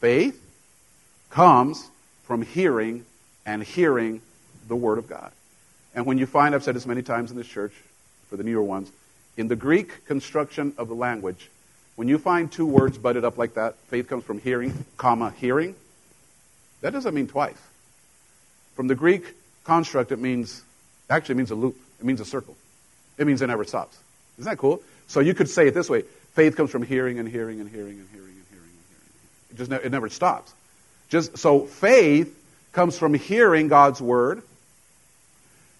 Faith 0.00 0.42
comes 1.30 1.90
from 2.24 2.42
hearing 2.42 3.04
and 3.44 3.62
hearing 3.62 4.20
the 4.68 4.76
word 4.76 4.98
of 4.98 5.08
God. 5.08 5.32
And 5.94 6.06
when 6.06 6.18
you 6.18 6.26
find, 6.26 6.54
I've 6.54 6.64
said 6.64 6.74
this 6.74 6.86
many 6.86 7.02
times 7.02 7.30
in 7.30 7.36
this 7.36 7.46
church, 7.46 7.72
for 8.28 8.36
the 8.36 8.42
newer 8.42 8.62
ones, 8.62 8.90
in 9.36 9.48
the 9.48 9.56
Greek 9.56 10.06
construction 10.06 10.74
of 10.76 10.88
the 10.88 10.94
language, 10.94 11.50
when 11.94 12.08
you 12.08 12.18
find 12.18 12.50
two 12.50 12.66
words 12.66 12.98
butted 12.98 13.24
up 13.24 13.38
like 13.38 13.54
that, 13.54 13.76
faith 13.88 14.08
comes 14.08 14.24
from 14.24 14.38
hearing, 14.38 14.84
comma, 14.96 15.32
hearing, 15.38 15.74
that 16.82 16.92
doesn't 16.92 17.14
mean 17.14 17.26
twice. 17.26 17.56
From 18.74 18.86
the 18.86 18.94
Greek 18.94 19.34
construct, 19.64 20.12
it 20.12 20.18
means, 20.18 20.62
actually 21.08 21.36
means 21.36 21.50
a 21.50 21.54
loop. 21.54 21.76
It 21.98 22.04
means 22.04 22.20
a 22.20 22.24
circle. 22.24 22.56
It 23.16 23.26
means 23.26 23.40
it 23.40 23.46
never 23.46 23.64
stops. 23.64 23.98
Isn't 24.38 24.50
that 24.50 24.58
cool? 24.58 24.82
So 25.06 25.20
you 25.20 25.34
could 25.34 25.48
say 25.48 25.68
it 25.68 25.74
this 25.74 25.88
way. 25.88 26.02
Faith 26.34 26.56
comes 26.56 26.70
from 26.70 26.82
hearing 26.82 27.18
and 27.18 27.28
hearing 27.28 27.60
and 27.60 27.70
hearing 27.70 27.98
and 27.98 28.08
hearing 28.12 28.28
and 28.28 28.46
hearing 28.50 28.68
and 28.68 28.86
hearing. 28.90 29.50
It 29.50 29.56
just 29.56 29.70
ne- 29.70 29.80
it 29.82 29.90
never 29.90 30.08
stops. 30.08 30.52
Just 31.08 31.38
so 31.38 31.60
faith 31.60 32.36
comes 32.72 32.98
from 32.98 33.14
hearing 33.14 33.68
God's 33.68 34.00
word, 34.02 34.42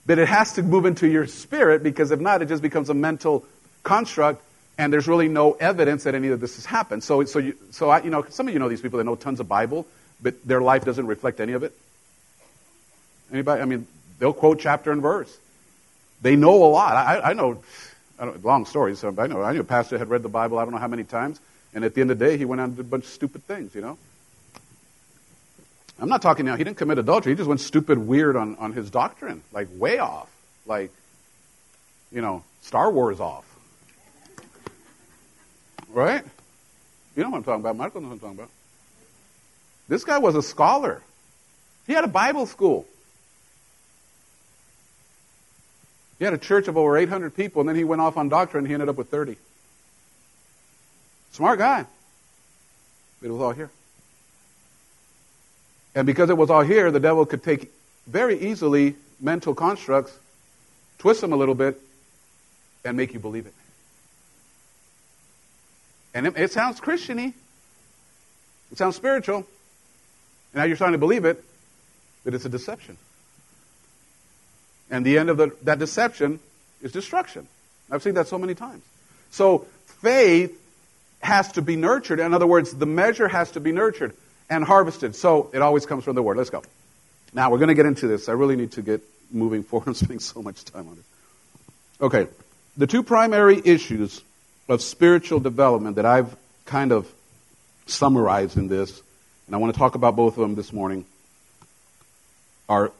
but 0.06 0.18
it 0.18 0.28
has 0.28 0.54
to 0.54 0.62
move 0.62 0.86
into 0.86 1.06
your 1.06 1.26
spirit 1.26 1.82
because 1.82 2.10
if 2.10 2.20
not, 2.20 2.40
it 2.40 2.46
just 2.46 2.62
becomes 2.62 2.88
a 2.88 2.94
mental 2.94 3.44
construct, 3.82 4.42
and 4.78 4.92
there's 4.92 5.06
really 5.08 5.28
no 5.28 5.52
evidence 5.52 6.04
that 6.04 6.14
any 6.14 6.28
of 6.28 6.40
this 6.40 6.56
has 6.56 6.64
happened. 6.64 7.04
So, 7.04 7.24
so, 7.24 7.38
you, 7.38 7.56
so 7.70 7.90
I, 7.90 8.02
you 8.02 8.10
know, 8.10 8.24
some 8.30 8.48
of 8.48 8.54
you 8.54 8.60
know 8.60 8.68
these 8.68 8.80
people 8.80 8.98
that 8.98 9.04
know 9.04 9.16
tons 9.16 9.40
of 9.40 9.48
Bible, 9.48 9.86
but 10.22 10.42
their 10.46 10.62
life 10.62 10.84
doesn't 10.84 11.06
reflect 11.06 11.40
any 11.40 11.52
of 11.52 11.62
it. 11.62 11.76
Anybody? 13.32 13.60
I 13.60 13.64
mean, 13.64 13.86
they'll 14.18 14.32
quote 14.32 14.60
chapter 14.60 14.92
and 14.92 15.02
verse. 15.02 15.36
They 16.22 16.36
know 16.36 16.64
a 16.64 16.70
lot. 16.70 16.96
I, 16.96 17.30
I 17.30 17.32
know, 17.34 17.62
long 18.42 18.66
story. 18.66 18.96
So 18.96 19.14
I 19.16 19.26
know. 19.26 19.42
I 19.42 19.52
knew 19.52 19.60
a 19.60 19.64
pastor 19.64 19.98
had 19.98 20.08
read 20.08 20.22
the 20.22 20.28
Bible. 20.28 20.58
I 20.58 20.64
don't 20.64 20.72
know 20.72 20.80
how 20.80 20.88
many 20.88 21.04
times, 21.04 21.40
and 21.74 21.84
at 21.84 21.94
the 21.94 22.00
end 22.00 22.10
of 22.10 22.18
the 22.18 22.24
day, 22.24 22.36
he 22.36 22.44
went 22.44 22.60
out 22.60 22.68
and 22.68 22.76
did 22.76 22.86
a 22.86 22.88
bunch 22.88 23.04
of 23.04 23.10
stupid 23.10 23.44
things. 23.44 23.74
You 23.74 23.80
know. 23.82 23.98
I'm 25.98 26.08
not 26.08 26.20
talking 26.20 26.44
now. 26.44 26.56
He 26.56 26.64
didn't 26.64 26.76
commit 26.76 26.98
adultery. 26.98 27.32
He 27.32 27.36
just 27.36 27.48
went 27.48 27.60
stupid, 27.60 27.98
weird 27.98 28.36
on 28.36 28.56
on 28.56 28.72
his 28.72 28.90
doctrine, 28.90 29.42
like 29.52 29.68
way 29.72 29.98
off, 29.98 30.28
like, 30.66 30.90
you 32.12 32.20
know, 32.20 32.42
Star 32.62 32.90
Wars 32.90 33.20
off. 33.20 33.44
Right? 35.88 36.22
You 37.14 37.22
know 37.22 37.30
what 37.30 37.38
I'm 37.38 37.44
talking 37.44 37.60
about. 37.60 37.76
Michael 37.76 38.02
knows 38.02 38.10
what 38.10 38.14
I'm 38.14 38.20
talking 38.20 38.38
about. 38.38 38.50
This 39.88 40.04
guy 40.04 40.18
was 40.18 40.34
a 40.34 40.42
scholar. 40.42 41.00
He 41.86 41.94
had 41.94 42.04
a 42.04 42.08
Bible 42.08 42.44
school. 42.44 42.86
He 46.18 46.24
had 46.24 46.34
a 46.34 46.38
church 46.38 46.68
of 46.68 46.76
over 46.76 46.96
800 46.96 47.34
people, 47.34 47.60
and 47.60 47.68
then 47.68 47.76
he 47.76 47.84
went 47.84 48.00
off 48.00 48.16
on 48.16 48.28
doctrine, 48.28 48.60
and 48.60 48.68
he 48.68 48.74
ended 48.74 48.88
up 48.88 48.96
with 48.96 49.08
30. 49.08 49.36
Smart 51.32 51.58
guy. 51.58 51.84
But 53.20 53.28
it 53.28 53.32
was 53.32 53.42
all 53.42 53.52
here. 53.52 53.70
And 55.94 56.06
because 56.06 56.30
it 56.30 56.36
was 56.36 56.50
all 56.50 56.62
here, 56.62 56.90
the 56.90 57.00
devil 57.00 57.26
could 57.26 57.42
take 57.42 57.72
very 58.06 58.38
easily 58.38 58.96
mental 59.20 59.54
constructs, 59.54 60.16
twist 60.98 61.20
them 61.20 61.32
a 61.32 61.36
little 61.36 61.54
bit, 61.54 61.80
and 62.84 62.96
make 62.96 63.12
you 63.12 63.20
believe 63.20 63.46
it. 63.46 63.54
And 66.14 66.26
it, 66.26 66.36
it 66.36 66.52
sounds 66.52 66.80
Christiany. 66.80 67.34
It 68.72 68.78
sounds 68.78 68.96
spiritual. 68.96 69.38
And 69.38 69.46
now 70.54 70.64
you're 70.64 70.76
starting 70.76 70.92
to 70.92 70.98
believe 70.98 71.24
it, 71.24 71.42
but 72.24 72.34
it's 72.34 72.44
a 72.44 72.48
deception. 72.48 72.96
And 74.90 75.04
the 75.04 75.18
end 75.18 75.30
of 75.30 75.36
the, 75.36 75.54
that 75.62 75.78
deception 75.78 76.40
is 76.80 76.92
destruction. 76.92 77.48
I've 77.90 78.02
seen 78.02 78.14
that 78.14 78.28
so 78.28 78.38
many 78.38 78.54
times. 78.54 78.82
So 79.30 79.66
faith 80.00 80.60
has 81.20 81.52
to 81.52 81.62
be 81.62 81.76
nurtured. 81.76 82.20
In 82.20 82.34
other 82.34 82.46
words, 82.46 82.72
the 82.72 82.86
measure 82.86 83.28
has 83.28 83.52
to 83.52 83.60
be 83.60 83.72
nurtured 83.72 84.14
and 84.48 84.64
harvested. 84.64 85.16
So 85.16 85.50
it 85.52 85.62
always 85.62 85.86
comes 85.86 86.04
from 86.04 86.14
the 86.14 86.22
Word. 86.22 86.36
Let's 86.36 86.50
go. 86.50 86.62
Now 87.32 87.50
we're 87.50 87.58
going 87.58 87.68
to 87.68 87.74
get 87.74 87.86
into 87.86 88.06
this. 88.06 88.28
I 88.28 88.32
really 88.32 88.56
need 88.56 88.72
to 88.72 88.82
get 88.82 89.02
moving 89.30 89.62
forward. 89.64 89.88
I'm 89.88 89.94
spending 89.94 90.20
so 90.20 90.42
much 90.42 90.64
time 90.64 90.88
on 90.88 90.94
it. 90.94 91.04
Okay. 92.04 92.28
The 92.76 92.86
two 92.86 93.02
primary 93.02 93.60
issues 93.64 94.22
of 94.68 94.82
spiritual 94.82 95.40
development 95.40 95.96
that 95.96 96.06
I've 96.06 96.36
kind 96.66 96.92
of 96.92 97.10
summarized 97.86 98.56
in 98.56 98.68
this, 98.68 99.00
and 99.46 99.54
I 99.54 99.58
want 99.58 99.72
to 99.72 99.78
talk 99.78 99.94
about 99.94 100.16
both 100.16 100.34
of 100.34 100.40
them 100.40 100.56
this 100.56 100.72
morning, 100.72 101.06
are 102.68 102.92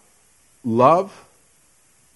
love 0.65 1.26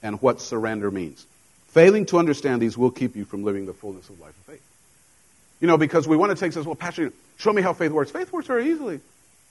and 0.03 0.21
what 0.23 0.41
surrender 0.41 0.91
means. 0.91 1.27
Failing 1.69 2.07
to 2.07 2.19
understand 2.19 2.61
these 2.61 2.77
will 2.77 2.91
keep 2.91 3.17
you 3.17 3.25
from 3.25 3.45
living 3.45 3.67
the 3.67 3.73
fullness 3.73 4.09
of 4.09 4.21
life 4.21 4.31
of 4.31 4.45
faith. 4.55 4.63
You 5.61 5.69
know, 5.69 5.77
because 5.77 6.09
we 6.09 6.17
want 6.17 6.31
to 6.31 6.37
take 6.37 6.53
this, 6.53 6.67
well, 6.67 6.75
Pastor, 6.75 7.13
show 7.37 7.53
me 7.53 7.63
how 7.63 7.73
faith 7.73 7.93
works. 7.93 8.11
Faith 8.11 8.33
works 8.33 8.47
very 8.47 8.71
easily. 8.71 9.01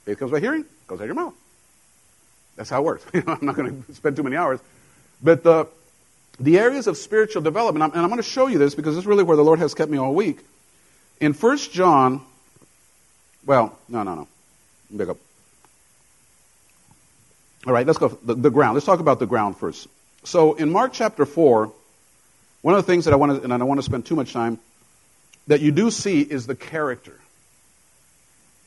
Faith 0.06 0.20
comes 0.20 0.32
by 0.32 0.40
hearing, 0.40 0.66
goes 0.88 1.00
out 1.00 1.06
your 1.06 1.16
mouth. 1.16 1.34
That's 2.56 2.70
how 2.70 2.82
it 2.82 2.86
works. 2.86 3.06
I'm 3.14 3.46
not 3.46 3.56
going 3.56 3.84
to 3.84 3.94
spend 3.94 4.16
too 4.16 4.24
many 4.24 4.36
hours. 4.36 4.60
But 5.22 5.44
the, 5.44 5.68
the 6.40 6.60
areas 6.60 6.88
of 6.88 6.98
spiritual 6.98 7.42
development, 7.42 7.94
and 7.94 8.02
I'm 8.02 8.10
going 8.10 8.18
to 8.18 8.24
show 8.24 8.48
you 8.48 8.58
this 8.58 8.76
because 8.76 8.96
this 8.96 9.04
is 9.04 9.08
really 9.08 9.24
where 9.24 9.38
the 9.38 9.44
Lord 9.44 9.60
has 9.60 9.74
kept 9.74 9.92
me 9.92 9.98
all 9.98 10.14
week. 10.14 10.40
In 11.22 11.34
1 11.34 11.58
John, 11.58 12.22
well, 13.46 13.78
no, 13.88 14.04
no, 14.04 14.16
no. 14.16 14.28
Back 14.92 15.10
up. 15.10 15.18
All 17.68 17.74
right, 17.74 17.86
let's 17.86 18.00
go 18.00 18.08
the, 18.08 18.36
the 18.36 18.50
ground. 18.50 18.74
Let's 18.74 18.86
talk 18.86 19.00
about 19.00 19.20
the 19.20 19.26
ground 19.26 19.58
first. 19.58 19.88
So 20.24 20.54
in 20.54 20.72
Mark 20.72 20.94
chapter 20.94 21.26
4, 21.26 21.72
one 22.62 22.74
of 22.74 22.86
the 22.86 22.92
things 22.92 23.06
that 23.06 23.14
I 23.14 23.18
want 23.18 23.38
to, 23.38 23.44
and 23.44 23.54
I 23.54 23.58
don't 23.58 23.68
want 23.68 23.80
to 23.80 23.86
spend 23.86 24.06
too 24.06 24.16
much 24.16 24.34
time, 24.34 24.60
that 25.48 25.62
you 25.62 25.72
do 25.72 25.90
see 25.92 26.22
is 26.22 26.46
the 26.46 26.56
character. 26.56 27.20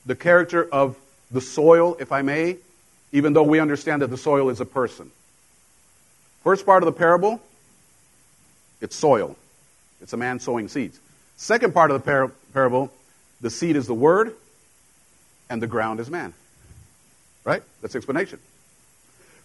The 0.07 0.16
character 0.16 0.64
of 0.64 0.96
the 1.30 1.40
soil, 1.40 1.96
if 2.00 2.11
I 2.11 2.22
may, 2.22 2.57
even 3.12 3.34
though 3.34 3.42
we 3.42 3.61
understand 3.61 4.03
that 4.03 4.09
the 4.09 4.16
soil 4.16 4.48
is 4.48 4.61
a 4.61 4.66
person. 4.66 5.11
First 6.42 6.66
part 6.66 6.82
of 6.82 6.86
the 6.86 6.92
parable, 6.92 7.40
it's 8.80 8.96
soil. 8.96 9.36
It's 10.00 10.12
a 10.12 10.16
man 10.16 10.40
sowing 10.40 10.68
seeds. 10.68 10.98
Second 11.36 11.72
part 11.72 11.90
of 11.90 12.03
the 12.03 12.05
par- 12.05 12.32
parable, 12.53 12.90
the 13.40 13.50
seed 13.50 13.76
is 13.76 13.86
the 13.86 13.94
word, 13.94 14.34
and 15.48 15.62
the 15.62 15.66
ground 15.66 16.00
is 16.00 16.11
man. 16.11 16.34
Right? 17.44 17.62
That's 17.80 17.94
explanation. 17.94 18.38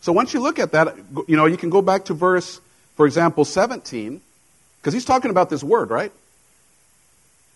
So 0.02 0.12
once 0.12 0.34
you 0.34 0.40
look 0.40 0.60
at 0.60 0.72
that, 0.72 0.96
you 1.28 1.36
know, 1.36 1.46
you 1.46 1.58
can 1.58 1.70
go 1.70 1.82
back 1.82 2.06
to 2.06 2.14
verse, 2.14 2.62
for 2.96 3.06
example, 3.06 3.46
17, 3.46 4.22
because 4.80 4.94
he's 4.94 5.06
talking 5.06 5.32
about 5.32 5.50
this 5.50 5.64
word, 5.64 5.90
right? 5.90 6.12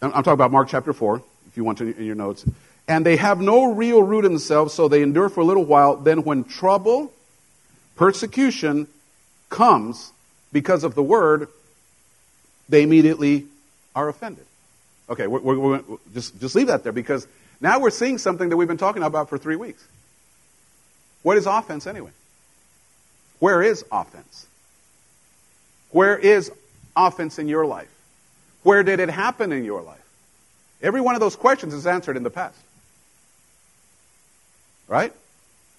I'm 0.01 0.11
talking 0.11 0.33
about 0.33 0.51
Mark 0.51 0.67
chapter 0.67 0.93
4, 0.93 1.21
if 1.47 1.57
you 1.57 1.63
want 1.63 1.77
to 1.77 1.95
in 1.95 2.05
your 2.05 2.15
notes. 2.15 2.45
And 2.87 3.05
they 3.05 3.17
have 3.17 3.39
no 3.39 3.73
real 3.73 4.01
root 4.01 4.25
in 4.25 4.33
themselves, 4.33 4.73
so 4.73 4.87
they 4.87 5.03
endure 5.03 5.29
for 5.29 5.41
a 5.41 5.45
little 5.45 5.63
while. 5.63 5.95
Then 5.95 6.23
when 6.23 6.43
trouble, 6.43 7.13
persecution 7.95 8.87
comes 9.49 10.11
because 10.51 10.83
of 10.83 10.95
the 10.95 11.03
word, 11.03 11.47
they 12.67 12.81
immediately 12.81 13.45
are 13.95 14.09
offended. 14.09 14.45
Okay, 15.09 15.27
we're, 15.27 15.39
we're, 15.41 15.57
we're, 15.57 15.97
just, 16.13 16.39
just 16.39 16.55
leave 16.55 16.67
that 16.67 16.83
there 16.83 16.93
because 16.93 17.27
now 17.59 17.79
we're 17.79 17.91
seeing 17.91 18.17
something 18.17 18.49
that 18.49 18.57
we've 18.57 18.67
been 18.67 18.77
talking 18.77 19.03
about 19.03 19.29
for 19.29 19.37
three 19.37 19.55
weeks. 19.55 19.85
What 21.21 21.37
is 21.37 21.45
offense 21.45 21.85
anyway? 21.85 22.11
Where 23.41 23.63
is 23.63 23.83
offense? 23.91 24.45
Where 25.89 26.15
is 26.15 26.51
offense 26.95 27.39
in 27.39 27.47
your 27.47 27.65
life? 27.65 27.89
Where 28.61 28.83
did 28.83 28.99
it 28.99 29.09
happen 29.09 29.51
in 29.51 29.65
your 29.65 29.81
life? 29.81 29.97
Every 30.79 31.01
one 31.01 31.15
of 31.15 31.21
those 31.21 31.35
questions 31.35 31.73
is 31.73 31.87
answered 31.87 32.17
in 32.17 32.21
the 32.21 32.29
past. 32.29 32.55
Right? 34.87 35.11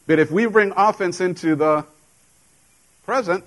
But 0.09 0.19
if 0.19 0.33
we 0.33 0.47
bring 0.47 0.73
offense 0.77 1.21
into 1.21 1.55
the 1.55 1.87
present, 3.07 3.45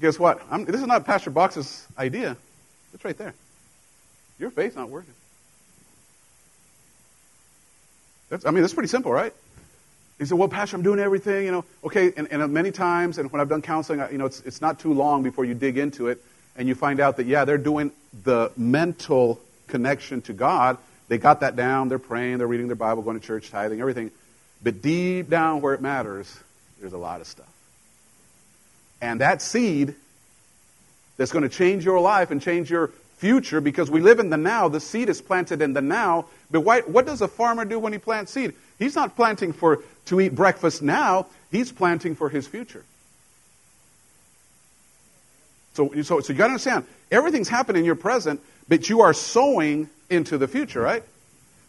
guess 0.00 0.18
what? 0.18 0.42
I'm, 0.50 0.64
this 0.64 0.80
is 0.80 0.86
not 0.88 1.06
Pastor 1.06 1.30
Box's 1.30 1.86
idea. 1.96 2.36
It's 2.92 3.04
right 3.04 3.16
there. 3.16 3.34
Your 4.40 4.50
faith's 4.50 4.74
not 4.74 4.88
working. 4.88 5.14
That's, 8.30 8.44
I 8.44 8.50
mean, 8.50 8.62
that's 8.62 8.74
pretty 8.74 8.88
simple, 8.88 9.12
right? 9.12 9.32
He 10.22 10.26
said, 10.26 10.38
well, 10.38 10.46
Pastor, 10.46 10.76
I'm 10.76 10.84
doing 10.84 11.00
everything, 11.00 11.46
you 11.46 11.50
know. 11.50 11.64
Okay, 11.82 12.12
and, 12.16 12.30
and 12.30 12.52
many 12.52 12.70
times, 12.70 13.18
and 13.18 13.32
when 13.32 13.40
I've 13.40 13.48
done 13.48 13.60
counseling, 13.60 14.04
you 14.12 14.18
know, 14.18 14.26
it's, 14.26 14.40
it's 14.42 14.60
not 14.60 14.78
too 14.78 14.94
long 14.94 15.24
before 15.24 15.44
you 15.44 15.52
dig 15.52 15.76
into 15.76 16.06
it 16.06 16.22
and 16.54 16.68
you 16.68 16.76
find 16.76 17.00
out 17.00 17.16
that, 17.16 17.26
yeah, 17.26 17.44
they're 17.44 17.58
doing 17.58 17.90
the 18.22 18.52
mental 18.56 19.40
connection 19.66 20.22
to 20.22 20.32
God. 20.32 20.78
They 21.08 21.18
got 21.18 21.40
that 21.40 21.56
down. 21.56 21.88
They're 21.88 21.98
praying. 21.98 22.38
They're 22.38 22.46
reading 22.46 22.68
their 22.68 22.76
Bible, 22.76 23.02
going 23.02 23.18
to 23.18 23.26
church, 23.26 23.50
tithing, 23.50 23.80
everything. 23.80 24.12
But 24.62 24.80
deep 24.80 25.28
down 25.28 25.60
where 25.60 25.74
it 25.74 25.80
matters, 25.80 26.32
there's 26.78 26.92
a 26.92 26.98
lot 26.98 27.20
of 27.20 27.26
stuff. 27.26 27.52
And 29.00 29.22
that 29.22 29.42
seed 29.42 29.96
that's 31.16 31.32
going 31.32 31.42
to 31.42 31.48
change 31.48 31.84
your 31.84 31.98
life 31.98 32.30
and 32.30 32.40
change 32.40 32.70
your 32.70 32.92
future 33.16 33.60
because 33.60 33.90
we 33.90 34.00
live 34.00 34.20
in 34.20 34.30
the 34.30 34.36
now. 34.36 34.68
The 34.68 34.80
seed 34.80 35.08
is 35.08 35.20
planted 35.20 35.62
in 35.62 35.72
the 35.72 35.82
now. 35.82 36.26
But 36.50 36.60
why, 36.60 36.80
what 36.82 37.06
does 37.06 37.22
a 37.22 37.28
farmer 37.28 37.64
do 37.64 37.78
when 37.78 37.92
he 37.92 37.98
plants 37.98 38.32
seed? 38.32 38.54
He's 38.80 38.96
not 38.96 39.14
planting 39.14 39.52
for 39.52 39.80
to 40.06 40.20
eat 40.20 40.34
breakfast 40.34 40.82
now, 40.82 41.26
he's 41.50 41.72
planting 41.72 42.14
for 42.14 42.28
his 42.28 42.46
future. 42.46 42.84
So, 45.74 45.90
so, 46.02 46.20
so 46.20 46.32
you 46.32 46.38
got 46.38 46.46
to 46.46 46.52
understand, 46.52 46.86
everything's 47.10 47.48
happening 47.48 47.80
in 47.80 47.86
your 47.86 47.94
present, 47.94 48.40
but 48.68 48.88
you 48.88 49.00
are 49.00 49.14
sowing 49.14 49.88
into 50.10 50.36
the 50.38 50.48
future, 50.48 50.80
right? 50.80 51.02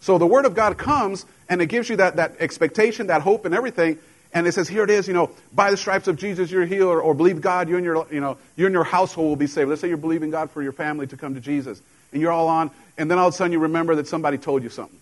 So 0.02 0.18
the 0.18 0.28
Word 0.28 0.46
of 0.46 0.56
God 0.56 0.78
comes 0.78 1.26
and 1.48 1.62
it 1.62 1.68
gives 1.68 1.90
you 1.90 1.96
that, 1.98 2.18
that 2.18 2.36
expectation, 2.40 3.08
that 3.08 3.22
hope, 3.22 3.46
and 3.46 3.56
everything. 3.56 3.98
And 4.34 4.48
it 4.48 4.54
says, 4.54 4.68
here 4.68 4.84
it 4.84 4.90
is, 4.90 5.08
you 5.08 5.14
know, 5.14 5.30
by 5.54 5.72
the 5.72 5.78
stripes 5.78 6.08
of 6.08 6.18
Jesus 6.18 6.52
you're 6.52 6.66
healed, 6.66 6.90
or, 6.90 7.02
or 7.02 7.14
believe 7.14 7.40
God, 7.40 7.70
you 7.70 7.78
and 7.78 7.86
your, 7.86 8.08
you 8.12 8.20
know, 8.20 8.38
you 8.56 8.66
and 8.66 8.74
your 8.74 8.84
household 8.84 9.30
will 9.30 9.36
be 9.36 9.48
saved. 9.48 9.70
Let's 9.70 9.80
say 9.80 9.88
you're 9.88 9.98
believing 9.98 10.32
God 10.32 10.52
for 10.52 10.62
your 10.62 10.72
family 10.72 11.08
to 11.08 11.16
come 11.16 11.36
to 11.36 11.40
Jesus, 11.40 11.82
and 12.12 12.22
you're 12.22 12.32
all 12.32 12.48
on, 12.48 12.72
and 12.98 13.10
then 13.10 13.20
all 13.20 13.28
of 13.28 13.34
a 13.34 13.38
sudden 13.38 13.52
you 13.52 13.60
remember 13.60 13.96
that 13.96 14.08
somebody 14.08 14.38
told 14.38 14.64
you 14.64 14.70
something 14.70 15.00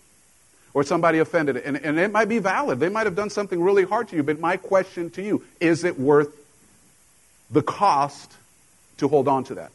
or 0.74 0.82
somebody 0.84 1.18
offended 1.18 1.56
it. 1.56 1.64
And, 1.64 1.76
and 1.76 1.98
it 1.98 2.12
might 2.12 2.28
be 2.28 2.38
valid. 2.38 2.80
They 2.80 2.88
might 2.88 3.06
have 3.06 3.16
done 3.16 3.30
something 3.30 3.62
really 3.62 3.84
hard 3.84 4.08
to 4.08 4.16
you. 4.16 4.22
But 4.22 4.40
my 4.40 4.56
question 4.56 5.10
to 5.10 5.22
you 5.22 5.44
is 5.60 5.84
it 5.84 5.98
worth 5.98 6.34
the 7.50 7.62
cost 7.62 8.32
to 8.98 9.08
hold 9.08 9.28
on 9.28 9.44
to 9.44 9.54
that? 9.56 9.72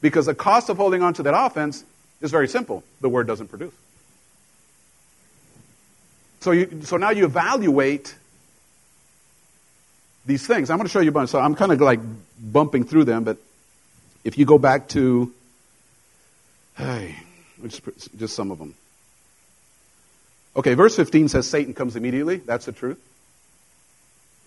Because 0.00 0.26
the 0.26 0.34
cost 0.34 0.68
of 0.68 0.76
holding 0.76 1.02
on 1.02 1.14
to 1.14 1.22
that 1.24 1.34
offense 1.36 1.84
is 2.20 2.30
very 2.30 2.48
simple 2.48 2.84
the 3.00 3.08
word 3.08 3.26
doesn't 3.26 3.48
produce. 3.48 3.74
So, 6.40 6.52
you, 6.52 6.80
so 6.84 6.96
now 6.96 7.10
you 7.10 7.26
evaluate 7.26 8.14
these 10.24 10.46
things. 10.46 10.70
I'm 10.70 10.78
going 10.78 10.86
to 10.86 10.92
show 10.92 11.00
you 11.00 11.10
a 11.10 11.12
bunch. 11.12 11.30
So 11.30 11.38
I'm 11.38 11.54
kind 11.54 11.72
of 11.72 11.80
like 11.80 12.00
bumping 12.40 12.84
through 12.84 13.04
them, 13.04 13.24
but 13.24 13.36
if 14.24 14.38
you 14.38 14.44
go 14.44 14.58
back 14.58 14.88
to, 14.88 15.32
hey, 16.76 17.16
just, 17.62 17.82
just 18.16 18.34
some 18.34 18.50
of 18.50 18.58
them. 18.58 18.74
Okay, 20.60 20.74
verse 20.74 20.94
15 20.94 21.28
says 21.28 21.48
Satan 21.48 21.72
comes 21.72 21.96
immediately. 21.96 22.36
That's 22.36 22.66
the 22.66 22.72
truth. 22.72 23.00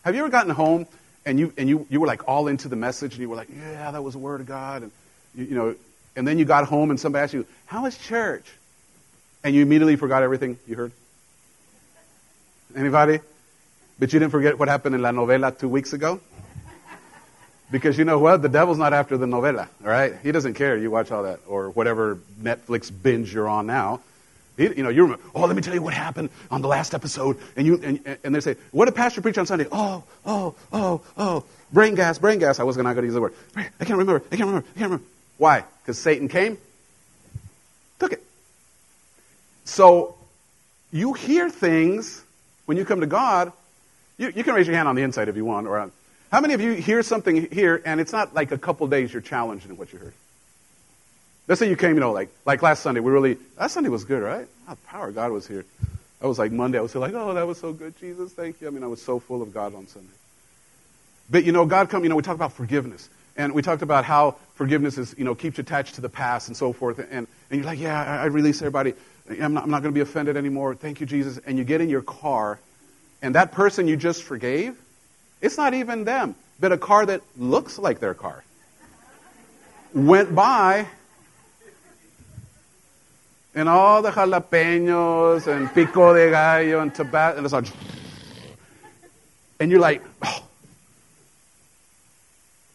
Have 0.03 0.13
you 0.13 0.21
ever 0.21 0.29
gotten 0.29 0.51
home 0.51 0.85
and 1.25 1.39
you 1.39 1.51
and 1.57 1.67
you, 1.67 1.87
you 1.89 1.99
were 1.99 2.05
like 2.05 2.27
all 2.27 2.47
into 2.47 2.67
the 2.67 2.75
message 2.75 3.13
and 3.13 3.21
you 3.21 3.29
were 3.29 3.35
like, 3.35 3.49
yeah, 3.49 3.89
that 3.89 4.03
was 4.03 4.13
the 4.13 4.19
word 4.19 4.39
of 4.39 4.45
God, 4.45 4.83
and 4.83 4.91
you, 5.33 5.45
you 5.45 5.55
know, 5.55 5.75
and 6.15 6.27
then 6.27 6.37
you 6.37 6.45
got 6.45 6.67
home 6.67 6.91
and 6.91 6.99
somebody 6.99 7.23
asked 7.23 7.33
you, 7.33 7.47
how 7.65 7.81
was 7.81 7.97
church? 7.97 8.45
And 9.43 9.55
you 9.55 9.63
immediately 9.63 9.95
forgot 9.95 10.21
everything 10.21 10.59
you 10.67 10.75
heard. 10.75 10.91
Anybody? 12.75 13.19
But 13.97 14.13
you 14.13 14.19
didn't 14.19 14.33
forget 14.33 14.59
what 14.59 14.67
happened 14.67 14.93
in 14.93 15.01
La 15.01 15.09
Novela 15.09 15.57
two 15.57 15.67
weeks 15.67 15.93
ago? 15.93 16.19
Because 17.71 17.97
you 17.97 18.05
know 18.05 18.19
what? 18.19 18.43
The 18.43 18.49
devil's 18.49 18.77
not 18.77 18.93
after 18.93 19.17
the 19.17 19.25
novela, 19.25 19.67
all 19.83 19.89
right? 19.89 20.13
He 20.21 20.31
doesn't 20.31 20.53
care. 20.53 20.77
You 20.77 20.91
watch 20.91 21.09
all 21.09 21.23
that 21.23 21.39
or 21.47 21.71
whatever 21.71 22.19
Netflix 22.39 22.91
binge 22.91 23.33
you're 23.33 23.49
on 23.49 23.65
now. 23.65 24.01
You 24.55 24.83
know, 24.83 24.89
you 24.89 25.03
remember, 25.03 25.23
oh, 25.33 25.45
let 25.45 25.55
me 25.55 25.63
tell 25.63 25.73
you 25.73 25.81
what 25.81 25.95
happened 25.95 26.29
on 26.51 26.61
the 26.61 26.67
last 26.67 26.93
episode. 26.93 27.39
And, 27.55 27.65
you, 27.65 27.79
and, 27.81 28.17
and 28.23 28.35
they 28.35 28.39
say, 28.39 28.55
what 28.71 28.85
did 28.85 28.93
Pastor 28.93 29.21
preach 29.21 29.37
on 29.39 29.47
Sunday? 29.47 29.65
Oh, 29.71 30.03
oh, 30.25 30.53
oh, 30.71 31.01
oh, 31.17 31.43
brain 31.71 31.95
gas, 31.95 32.19
brain 32.19 32.37
gas. 32.37 32.59
I 32.59 32.63
was 32.63 32.77
not 32.77 32.83
going 32.83 32.97
to 32.97 33.03
use 33.03 33.15
the 33.15 33.21
word. 33.21 33.33
I 33.55 33.63
can't 33.79 33.97
remember. 33.97 34.23
I 34.31 34.35
can't 34.35 34.47
remember. 34.47 34.67
I 34.75 34.79
can't 34.79 34.91
remember. 34.91 35.05
Why? 35.37 35.63
Because 35.81 35.97
Satan 35.97 36.27
came, 36.27 36.59
took 37.99 38.13
it. 38.13 38.23
So 39.65 40.15
you 40.91 41.13
hear 41.13 41.49
things 41.49 42.23
when 42.65 42.77
you 42.77 42.85
come 42.85 43.01
to 43.01 43.07
God. 43.07 43.51
You, 44.19 44.31
you 44.35 44.43
can 44.43 44.53
raise 44.53 44.67
your 44.67 44.75
hand 44.75 44.87
on 44.87 44.95
the 44.95 45.01
inside 45.01 45.29
if 45.29 45.35
you 45.35 45.45
want. 45.45 45.65
Or 45.65 45.79
on, 45.79 45.91
how 46.31 46.41
many 46.41 46.53
of 46.53 46.61
you 46.61 46.73
hear 46.73 47.01
something 47.01 47.49
here 47.51 47.81
and 47.83 47.99
it's 47.99 48.11
not 48.11 48.35
like 48.35 48.51
a 48.51 48.57
couple 48.59 48.85
days 48.87 49.11
you're 49.11 49.21
challenged 49.21 49.67
in 49.67 49.77
what 49.77 49.91
you 49.91 49.97
heard? 49.97 50.13
Let's 51.47 51.59
say 51.59 51.69
you 51.69 51.75
came, 51.75 51.95
you 51.95 51.99
know, 51.99 52.11
like 52.11 52.29
like 52.45 52.61
last 52.61 52.83
Sunday. 52.83 53.01
We 53.01 53.11
really 53.11 53.37
last 53.57 53.73
Sunday 53.73 53.89
was 53.89 54.05
good, 54.05 54.23
right? 54.23 54.47
Oh, 54.67 54.71
the 54.71 54.87
power 54.87 55.09
of 55.09 55.15
God 55.15 55.31
was 55.31 55.47
here. 55.47 55.65
I 56.21 56.27
was 56.27 56.39
like 56.39 56.51
Monday. 56.51 56.77
I 56.77 56.81
was 56.81 56.95
like, 56.95 57.13
oh, 57.13 57.33
that 57.33 57.45
was 57.45 57.59
so 57.59 57.73
good, 57.73 57.97
Jesus, 57.99 58.31
thank 58.31 58.61
you. 58.61 58.67
I 58.67 58.71
mean, 58.71 58.83
I 58.83 58.87
was 58.87 59.01
so 59.01 59.19
full 59.19 59.41
of 59.41 59.53
God 59.53 59.75
on 59.75 59.87
Sunday. 59.87 60.13
But 61.29 61.43
you 61.43 61.51
know, 61.51 61.65
God 61.65 61.89
come. 61.89 62.03
You 62.03 62.09
know, 62.09 62.15
we 62.15 62.21
talk 62.21 62.35
about 62.35 62.53
forgiveness, 62.53 63.09
and 63.35 63.53
we 63.53 63.61
talked 63.61 63.81
about 63.81 64.05
how 64.05 64.37
forgiveness 64.55 64.97
is, 64.97 65.15
you 65.17 65.25
know, 65.25 65.35
keeps 65.35 65.59
attached 65.59 65.95
to 65.95 66.01
the 66.01 66.09
past 66.09 66.47
and 66.47 66.55
so 66.55 66.71
forth. 66.71 66.99
And 66.99 67.09
and 67.09 67.27
you're 67.51 67.65
like, 67.65 67.79
yeah, 67.79 68.01
I, 68.01 68.23
I 68.23 68.25
release 68.25 68.61
everybody. 68.61 68.93
I'm 69.29 69.53
not, 69.53 69.63
I'm 69.63 69.69
not 69.69 69.81
going 69.81 69.93
to 69.93 69.97
be 69.97 70.01
offended 70.01 70.37
anymore. 70.37 70.75
Thank 70.75 70.99
you, 70.99 71.05
Jesus. 71.05 71.39
And 71.45 71.57
you 71.57 71.63
get 71.63 71.81
in 71.81 71.89
your 71.89 72.01
car, 72.01 72.59
and 73.21 73.35
that 73.35 73.51
person 73.51 73.87
you 73.87 73.97
just 73.97 74.23
forgave, 74.23 74.77
it's 75.41 75.57
not 75.57 75.73
even 75.73 76.03
them, 76.03 76.35
but 76.59 76.71
a 76.71 76.77
car 76.77 77.05
that 77.05 77.21
looks 77.37 77.77
like 77.77 77.99
their 77.99 78.13
car 78.13 78.43
went 79.93 80.33
by 80.33 80.87
and 83.55 83.69
all 83.69 84.01
the 84.01 84.11
jalapenos 84.11 85.47
and 85.47 85.73
pico 85.73 86.13
de 86.13 86.29
gallo 86.29 86.79
and 86.81 86.93
tobacco, 86.93 87.37
and 87.37 87.45
it's 87.45 87.73
and 89.59 89.71
you're 89.71 89.79
like, 89.79 90.01
oh. 90.21 90.43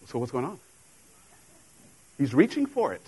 so 0.07 0.19
what's 0.19 0.33
going 0.33 0.45
on? 0.45 0.59
He's 2.17 2.35
reaching 2.35 2.67
for 2.67 2.93
it. 2.93 3.03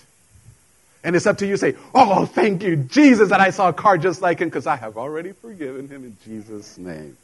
And 1.03 1.17
it's 1.17 1.27
up 1.27 1.39
to 1.39 1.47
you 1.47 1.53
to 1.53 1.59
say, 1.59 1.77
oh, 1.95 2.27
thank 2.27 2.63
you, 2.63 2.77
Jesus, 2.77 3.31
that 3.31 3.41
I 3.41 3.51
saw 3.51 3.71
a 3.71 3.73
car 3.73 3.97
just 3.97 4.21
like 4.21 4.41
him 4.41 4.49
because 4.49 4.67
I 4.67 4.77
have 4.77 4.99
already 4.99 5.33
forgiven 5.33 5.89
him 5.89 6.05
in 6.05 6.17
Jesus' 6.25 6.77
name. 6.77 7.17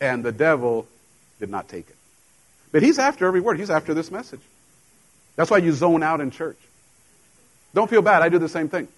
And 0.00 0.24
the 0.24 0.32
devil 0.32 0.86
did 1.38 1.50
not 1.50 1.68
take 1.68 1.88
it. 1.88 1.96
But 2.72 2.82
he's 2.82 2.98
after 2.98 3.26
every 3.26 3.40
word. 3.40 3.60
He's 3.60 3.70
after 3.70 3.92
this 3.92 4.10
message. 4.10 4.40
That's 5.36 5.50
why 5.50 5.58
you 5.58 5.72
zone 5.72 6.02
out 6.02 6.20
in 6.20 6.30
church. 6.30 6.58
Don't 7.74 7.88
feel 7.88 8.02
bad. 8.02 8.22
I 8.22 8.30
do 8.30 8.38
the 8.38 8.48
same 8.48 8.68
thing. 8.68 8.88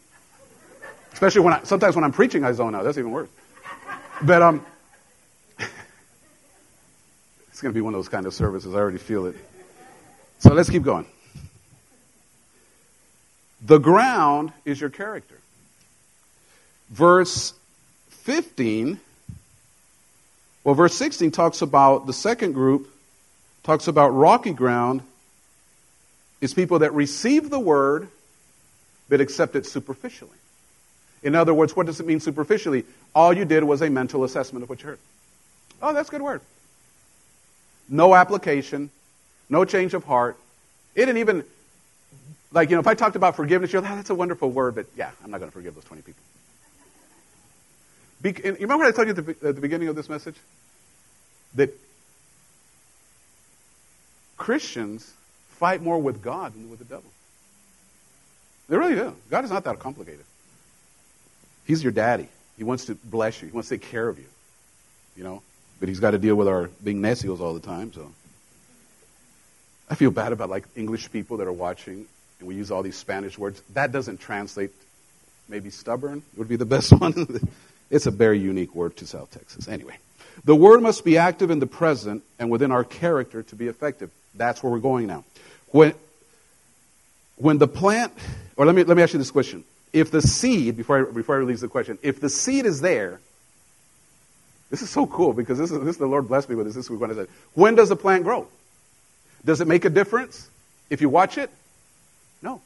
Especially 1.15 1.43
when 1.43 1.55
I, 1.55 1.63
sometimes 1.63 1.95
when 1.95 2.05
I'm 2.05 2.11
preaching, 2.11 2.45
I 2.45 2.51
zone 2.51 2.75
out. 2.75 2.83
That's 2.83 2.99
even 2.99 3.13
worse. 3.13 3.29
But 4.21 4.43
um, 4.43 4.67
it's 7.49 7.63
going 7.63 7.73
to 7.73 7.75
be 7.75 7.81
one 7.81 7.95
of 7.95 7.99
those 7.99 8.09
kind 8.09 8.27
of 8.27 8.35
services. 8.35 8.75
I 8.75 8.79
already 8.79 8.99
feel 8.99 9.27
it. 9.27 9.37
So 10.41 10.53
let's 10.53 10.69
keep 10.69 10.83
going. 10.83 11.07
The 13.65 13.79
ground 13.79 14.53
is 14.65 14.81
your 14.81 14.91
character. 14.91 15.39
Verse 16.91 17.55
15, 18.09 18.99
well, 20.65 20.75
verse 20.75 20.97
16 20.97 21.31
talks 21.31 21.63
about 21.63 22.07
the 22.07 22.13
second 22.13 22.55
group, 22.55 22.89
talks 23.63 23.87
about 23.87 24.09
rocky 24.09 24.53
ground. 24.53 25.03
is 26.41 26.53
people 26.53 26.81
that 26.81 26.93
receive 26.93 27.51
the 27.51 27.61
word 27.61 28.09
but 29.09 29.21
accept 29.21 29.55
it 29.55 29.65
superficially. 29.65 30.37
In 31.25 31.35
other 31.35 31.55
words, 31.55 31.75
what 31.75 31.87
does 31.87 31.99
it 32.01 32.07
mean 32.07 32.21
superficially? 32.21 32.85
All 33.15 33.33
you 33.33 33.47
did 33.47 33.65
was 33.65 33.81
a 33.81 33.89
mental 33.89 34.25
assessment 34.25 34.63
of 34.63 34.69
what 34.69 34.83
you 34.83 34.91
heard. 34.91 34.99
Oh, 35.81 35.95
that's 35.95 36.11
a 36.11 36.13
good 36.13 36.23
word. 36.23 36.43
No 37.89 38.15
application, 38.15 38.91
no 39.49 39.65
change 39.65 39.95
of 39.95 40.05
heart. 40.05 40.37
It 40.95 41.07
didn't 41.07 41.19
even, 41.19 41.45
like, 42.53 42.69
you 42.69 42.77
know, 42.77 42.81
if 42.81 42.87
I 42.87 42.95
talked 42.95 43.17
about 43.17 43.37
forgiveness, 43.37 43.73
you're 43.73 43.81
like, 43.81 43.91
oh, 43.91 43.97
that's 43.97 44.11
a 44.11 44.15
wonderful 44.15 44.51
word, 44.51 44.75
but 44.75 44.87
yeah, 44.97 45.11
I'm 45.25 45.31
not 45.31 45.39
going 45.39 45.51
to 45.51 45.55
forgive 45.55 45.75
those 45.75 45.85
20 45.85 46.03
people. 46.03 46.23
Be, 48.21 48.31
you 48.45 48.53
remember 48.61 48.85
what 48.85 48.89
I 48.89 48.93
told 48.93 49.09
you 49.09 49.15
at 49.15 49.41
the, 49.41 49.49
at 49.49 49.55
the 49.55 49.61
beginning 49.61 49.89
of 49.89 49.97
this 49.97 50.11
message? 50.11 50.37
That 51.55 51.71
Christians 54.37 55.11
fight 55.49 55.81
more 55.81 55.99
with 55.99 56.23
God 56.23 56.53
than 56.53 56.69
with 56.69 56.81
the 56.81 56.85
devil. 56.85 57.11
They 58.69 58.77
really 58.77 58.95
do. 58.95 59.15
God 59.31 59.45
is 59.45 59.51
not 59.51 59.65
that 59.65 59.79
complicated. 59.79 60.25
He's 61.67 61.83
your 61.83 61.93
daddy. 61.93 62.29
He 62.57 62.65
wants 62.65 62.87
to 62.87 62.95
bless 62.95 63.41
you. 63.43 63.49
He 63.49 63.55
wants 63.55 63.69
to 63.69 63.79
take 63.79 63.89
care 63.91 64.09
of 64.09 64.19
you. 64.19 64.27
You 65.17 65.25
know? 65.25 65.43
But 65.81 65.89
he's 65.89 66.01
got 66.01 66.13
to 66.13 66.19
deal 66.19 66.37
with 66.37 66.49
our 66.49 66.71
being 66.83 67.01
necios 67.01 67.41
all 67.41 67.55
the 67.55 67.61
time, 67.61 67.93
so. 67.93 68.11
I 69.89 69.97
feel 69.97 70.11
bad 70.11 70.33
about 70.33 70.49
like 70.49 70.65
English 70.77 71.13
people 71.13 71.39
that 71.39 71.47
are 71.47 71.53
watching 71.53 72.07
and 72.39 72.49
we 72.49 72.55
use 72.57 72.71
all 72.71 72.83
these 72.83 72.97
Spanish 72.97 73.39
words. 73.39 73.63
That 73.73 73.93
doesn't 73.93 74.21
translate. 74.21 74.71
Maybe 75.49 75.71
stubborn 75.71 76.23
would 76.37 76.49
be 76.49 76.57
the 76.57 76.65
best 76.67 76.93
one. 77.01 77.49
it's 77.91 78.07
a 78.07 78.11
very 78.11 78.39
unique 78.39 78.75
word 78.75 78.97
to 78.99 79.07
South 79.07 79.31
Texas. 79.31 79.69
Anyway, 79.69 79.97
the 80.45 80.55
word 80.55 80.83
must 80.83 81.05
be 81.05 81.19
active 81.19 81.51
in 81.51 81.59
the 81.59 81.67
present 81.67 82.23
and 82.39 82.51
within 82.51 82.71
our 82.73 82.85
character 82.85 83.43
to 83.45 83.57
be 83.57 83.69
effective. 83.69 84.11
That's 84.35 84.63
where 84.63 84.73
we're 84.73 84.79
going 84.79 85.07
now. 85.07 85.25
When, 85.69 85.95
when 87.37 87.59
the 87.59 87.69
plant, 87.69 88.13
or 88.57 88.67
let 88.67 88.75
me, 88.75 88.85
let 88.85 88.97
me 88.97 89.03
ask 89.03 89.13
you 89.13 89.19
this 89.19 89.31
question 89.31 89.65
if 89.95 90.11
the 90.11 90.21
seed, 90.21 90.77
before 90.77 91.09
I, 91.09 91.11
before 91.11 91.37
I 91.37 91.39
release 91.39 91.61
the 91.61 91.69
question, 91.69 91.99
if 92.03 92.21
the 92.21 92.29
seed 92.29 92.67
is 92.67 92.81
there, 92.81 93.21
this 94.69 94.83
is 94.83 94.91
so 94.91 95.07
cool 95.07 95.33
because 95.33 95.57
this 95.57 95.71
is, 95.71 95.81
this 95.85 95.97
the 95.99 96.07
Lord 96.07 96.27
blessed 96.27 96.51
me 96.51 96.57
with 96.57 96.67
this 96.67 96.75
this 96.75 96.91
week 96.91 97.01
when 97.01 97.13
I 97.13 97.15
said, 97.15 97.29
when 97.55 97.77
does 97.77 97.91
the 97.91 97.97
plant 97.97 98.25
grow? 98.25 98.49
Does 99.45 99.61
it 99.61 99.69
make 99.69 99.85
a 99.85 99.91
difference 99.91 100.51
if 100.91 101.01
you 101.01 101.09
watch 101.09 101.39
it? 101.39 101.49
No. 102.43 102.61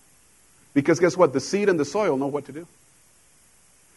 Because 0.73 1.01
guess 1.01 1.19
what? 1.19 1.35
The 1.35 1.41
seed 1.41 1.69
and 1.69 1.79
the 1.79 1.85
soil 1.85 2.17
know 2.17 2.29
what 2.29 2.47
to 2.47 2.53
do. 2.53 2.67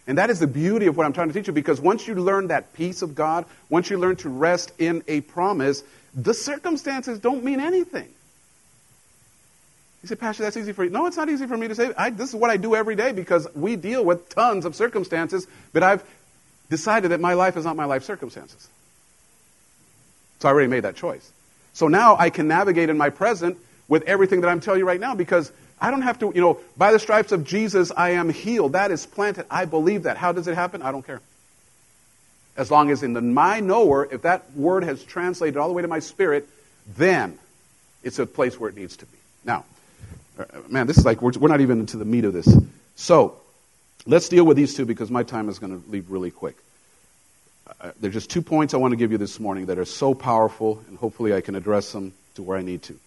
And 0.08 0.18
that 0.18 0.30
is 0.30 0.40
the 0.40 0.48
beauty 0.48 0.88
of 0.88 0.98
what 0.98 1.06
I'm 1.06 1.14
trying 1.14 1.30
to 1.30 1.34
teach 1.34 1.48
you 1.48 1.54
because 1.54 1.80
once 1.80 2.06
you 2.06 2.16
learn 2.16 2.48
that 2.48 2.74
peace 2.74 3.02
of 3.02 3.16
God, 3.16 3.46
once 3.70 3.90
you 3.90 3.98
learn 3.98 4.18
to 4.18 4.30
rest 4.30 4.74
in 4.78 5.04
a 5.08 5.22
promise, 5.22 5.84
the 6.14 6.34
circumstances 6.34 7.20
don't 7.20 7.46
mean 7.46 7.62
anything. 7.62 8.10
You 10.02 10.08
say, 10.08 10.16
Pastor, 10.16 10.44
that's 10.44 10.58
easy 10.58 10.72
for 10.72 10.84
you. 10.84 10.90
No, 10.90 11.06
it's 11.06 11.18
not 11.18 11.30
easy 11.30 11.46
for 11.46 11.56
me 11.56 11.68
to 11.68 11.76
say. 11.76 11.94
I, 11.96 12.10
this 12.10 12.30
is 12.30 12.36
what 12.36 12.50
I 12.50 12.58
do 12.58 12.76
every 12.76 12.96
day 12.96 13.12
because 13.12 13.48
we 13.54 13.76
deal 13.76 14.04
with 14.04 14.30
tons 14.30 14.66
of 14.66 14.76
circumstances, 14.76 15.46
but 15.74 15.84
I've 15.84 16.04
decided 16.70 17.12
that 17.12 17.20
my 17.20 17.34
life 17.34 17.56
is 17.56 17.66
not 17.66 17.76
my 17.76 17.86
life 17.86 18.04
circumstances. 18.04 18.68
So 20.40 20.50
I 20.50 20.52
already 20.52 20.70
made 20.70 20.86
that 20.86 20.96
choice. 20.96 21.32
So 21.74 21.88
now 21.88 22.18
I 22.18 22.32
can 22.32 22.48
navigate 22.48 22.90
in 22.90 22.98
my 22.98 23.12
present 23.12 23.58
with 23.88 24.04
everything 24.04 24.42
that 24.42 24.48
I'm 24.48 24.60
telling 24.60 24.80
you 24.80 24.88
right 24.88 25.00
now 25.00 25.14
because 25.14 25.52
I 25.80 25.92
don't 25.92 26.02
have 26.02 26.18
to, 26.20 26.32
you 26.34 26.42
know, 26.42 26.60
by 26.78 26.92
the 26.92 27.00
stripes 27.00 27.32
of 27.32 27.44
Jesus, 27.44 27.92
I 27.96 28.12
am 28.12 28.30
healed. 28.30 28.74
That 28.74 28.90
is 28.90 29.06
planted. 29.06 29.46
I 29.52 29.66
believe 29.66 30.04
that. 30.04 30.18
How 30.18 30.32
does 30.32 30.48
it 30.48 30.56
happen? 30.56 30.82
I 30.82 30.92
don't 30.92 31.06
care. 31.06 31.22
As 32.58 32.72
long 32.72 32.90
as 32.90 33.04
in 33.04 33.14
the 33.14 33.22
my 33.22 33.60
knower, 33.60 34.08
if 34.12 34.24
that 34.24 34.52
word 34.56 34.84
has 34.84 35.04
translated 35.04 35.58
all 35.58 35.68
the 35.68 35.74
way 35.74 35.82
to 35.82 35.88
my 35.88 36.00
spirit, 36.00 36.48
then 36.96 37.38
it's 38.04 38.20
a 38.20 38.26
place 38.26 38.60
where 38.60 38.70
it 38.70 38.76
needs 38.76 38.98
to 38.98 39.06
be. 39.06 39.18
Now, 39.46 39.66
man, 40.70 40.88
this 40.88 40.98
is 40.98 41.06
like, 41.06 41.22
we're, 41.22 41.32
we're 41.40 41.50
not 41.50 41.62
even 41.62 41.80
into 41.80 41.98
the 41.98 42.06
meat 42.06 42.26
of 42.26 42.34
this. 42.34 42.48
So, 42.96 43.40
let's 44.06 44.30
deal 44.30 44.46
with 44.46 44.58
these 44.58 44.74
two 44.74 44.86
because 44.86 45.12
my 45.12 45.24
time 45.24 45.50
is 45.50 45.60
going 45.60 45.82
to 45.82 45.90
leave 45.90 46.10
really 46.10 46.32
quick. 46.32 46.56
Uh, 47.80 47.92
there's 48.00 48.14
just 48.14 48.30
two 48.30 48.42
points 48.42 48.74
I 48.74 48.78
want 48.78 48.92
to 48.92 48.98
give 48.98 49.12
you 49.12 49.18
this 49.18 49.40
morning 49.40 49.68
that 49.68 49.78
are 49.78 49.86
so 49.86 50.14
powerful, 50.14 50.84
and 50.88 50.98
hopefully 50.98 51.34
I 51.34 51.42
can 51.42 51.56
address 51.56 51.92
them 51.92 52.14
to 52.36 52.44
where 52.44 52.58
I 52.58 52.62
need 52.62 52.84
to. 52.84 53.00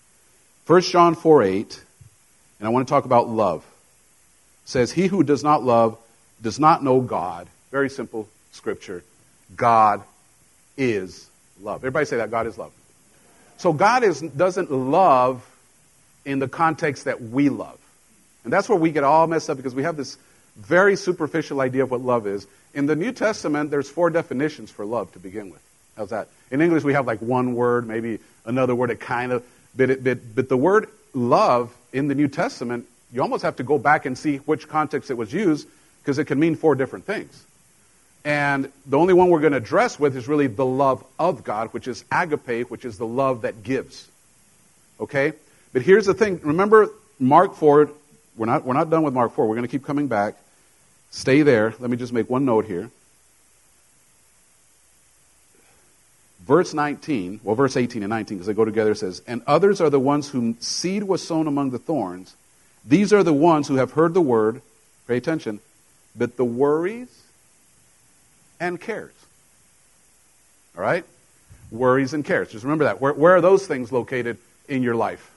1 0.67 0.81
John 0.83 1.15
4 1.15 1.43
8, 1.43 1.51
and 1.53 1.77
And 2.61 2.69
I 2.69 2.71
want 2.71 2.87
to 2.87 2.91
talk 2.91 3.05
about 3.05 3.29
love. 3.29 3.65
Says, 4.65 4.91
He 4.91 5.07
who 5.07 5.23
does 5.23 5.45
not 5.45 5.63
love 5.63 5.99
does 6.41 6.59
not 6.59 6.83
know 6.83 7.01
God. 7.01 7.49
Very 7.71 7.91
simple 7.91 8.29
scripture. 8.53 9.05
God 9.55 10.03
is 10.77 11.29
love. 11.61 11.81
Everybody 11.81 12.07
say 12.07 12.17
that 12.17 12.31
God 12.31 12.47
is 12.47 12.57
love. 12.57 12.73
So 13.59 13.73
God 13.73 14.03
is, 14.03 14.21
doesn't 14.21 14.71
love 14.71 15.45
in 16.25 16.39
the 16.39 16.49
context 16.49 17.05
that 17.05 17.21
we 17.23 17.49
love. 17.49 17.79
And 18.45 18.53
that's 18.53 18.69
where 18.69 18.79
we 18.79 18.91
get 18.91 19.05
all 19.05 19.27
messed 19.27 19.49
up 19.51 19.57
because 19.57 19.75
we 19.75 19.83
have 19.83 19.97
this 19.97 20.17
very 20.57 20.97
superficial 20.97 21.61
idea 21.61 21.83
of 21.83 21.91
what 21.91 22.01
love 22.01 22.27
is. 22.27 22.47
In 22.75 22.87
the 22.87 22.97
New 22.97 23.13
Testament, 23.13 23.71
there's 23.71 23.89
four 23.89 24.11
definitions 24.11 24.71
for 24.71 24.85
love 24.85 25.13
to 25.13 25.19
begin 25.19 25.51
with. 25.51 25.63
How's 25.97 26.11
that? 26.11 26.29
In 26.51 26.61
English, 26.61 26.85
we 26.85 26.93
have 26.93 27.07
like 27.07 27.21
one 27.21 27.55
word, 27.55 27.87
maybe 27.87 28.19
another 28.45 28.75
word 28.75 28.91
that 28.91 29.01
kind 29.01 29.33
of, 29.33 29.45
it, 29.79 30.05
but, 30.05 30.35
but 30.35 30.49
the 30.49 30.57
word 30.57 30.89
love 31.13 31.75
in 31.93 32.09
the 32.09 32.15
New 32.15 32.29
Testament, 32.29 32.87
you 33.13 33.23
almost 33.23 33.43
have 33.43 33.57
to 33.57 33.63
go 33.63 33.79
back 33.79 34.07
and 34.07 34.19
see 34.19 34.39
which 34.39 34.69
context 34.69 35.11
it 35.11 35.15
was 35.15 35.33
used 35.33 35.69
because 36.03 36.19
it 36.19 36.27
can 36.27 36.39
mean 36.39 36.57
four 36.57 36.75
different 36.75 37.07
things. 37.07 37.45
And 38.25 38.73
the 38.87 38.99
only 38.99 39.15
one 39.15 39.29
we're 39.29 39.41
going 39.41 39.53
to 39.53 39.59
address 39.59 39.99
with 39.99 40.17
is 40.17 40.27
really 40.27 40.47
the 40.47 40.65
love 40.65 41.05
of 41.19 41.45
God, 41.45 41.69
which 41.73 41.87
is 41.87 42.05
agape, 42.11 42.71
which 42.71 42.85
is 42.85 42.99
the 42.99 43.07
love 43.07 43.43
that 43.43 43.63
gives. 43.63 44.09
Okay? 44.99 45.35
But 45.75 45.83
here's 45.83 46.07
the 46.07 46.15
thing. 46.15 46.41
Remember 46.43 46.89
Mark 47.19 47.57
4. 47.57 47.91
We're 48.37 48.47
not, 48.47 48.65
we're 48.65 48.75
not 48.75 48.89
done 48.89 49.03
with 49.03 49.13
Mark 49.13 49.35
4. 49.35 49.47
We're 49.47 49.57
going 49.57 49.67
to 49.67 49.71
keep 49.71 49.85
coming 49.85 50.07
back. 50.07 50.37
Stay 51.11 51.43
there. 51.43 51.75
Let 51.81 51.91
me 51.91 51.97
just 51.97 52.13
make 52.13 52.31
one 52.31 52.45
note 52.45 52.65
here. 52.65 52.91
Verse 56.47 56.75
19, 56.75 57.41
well, 57.43 57.57
verse 57.57 57.77
18 57.77 58.03
and 58.03 58.11
19, 58.11 58.37
because 58.37 58.47
they 58.47 58.55
go 58.55 58.65
together, 58.65 58.95
says, 58.95 59.23
And 59.27 59.43
others 59.47 59.81
are 59.81 59.91
the 59.91 59.99
ones 59.99 60.29
whom 60.29 60.57
seed 60.61 61.03
was 61.03 61.27
sown 61.27 61.47
among 61.47 61.71
the 61.71 61.79
thorns. 61.79 62.37
These 62.85 63.13
are 63.13 63.23
the 63.23 63.33
ones 63.33 63.67
who 63.67 63.77
have 63.77 63.93
heard 63.93 64.15
the 64.15 64.21
word, 64.21 64.61
pay 65.09 65.17
attention, 65.17 65.59
but 66.15 66.37
the 66.37 66.45
worries 66.45 67.23
and 68.61 68.81
cares. 68.81 69.15
All 70.77 70.83
right? 70.83 71.05
Worries 71.71 72.13
and 72.13 72.25
cares. 72.25 72.51
Just 72.51 72.63
remember 72.63 72.85
that. 72.85 73.01
Where, 73.01 73.15
where 73.15 73.35
are 73.35 73.41
those 73.41 73.67
things 73.67 73.91
located 73.91 74.37
in 74.69 74.83
your 74.83 74.95
life? 74.95 75.34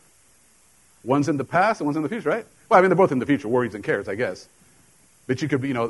One's 1.07 1.29
in 1.29 1.37
the 1.37 1.45
past 1.45 1.79
and 1.79 1.85
one's 1.85 1.95
in 1.95 2.03
the 2.03 2.09
future, 2.09 2.29
right? 2.29 2.45
Well, 2.67 2.77
I 2.77 2.81
mean, 2.81 2.89
they're 2.89 2.97
both 2.97 3.13
in 3.13 3.19
the 3.19 3.25
future, 3.25 3.47
worries 3.47 3.73
and 3.73 3.83
cares, 3.83 4.09
I 4.09 4.15
guess. 4.15 4.45
But 5.25 5.41
you 5.41 5.47
could 5.47 5.61
be, 5.61 5.69
you 5.69 5.73
know, 5.73 5.87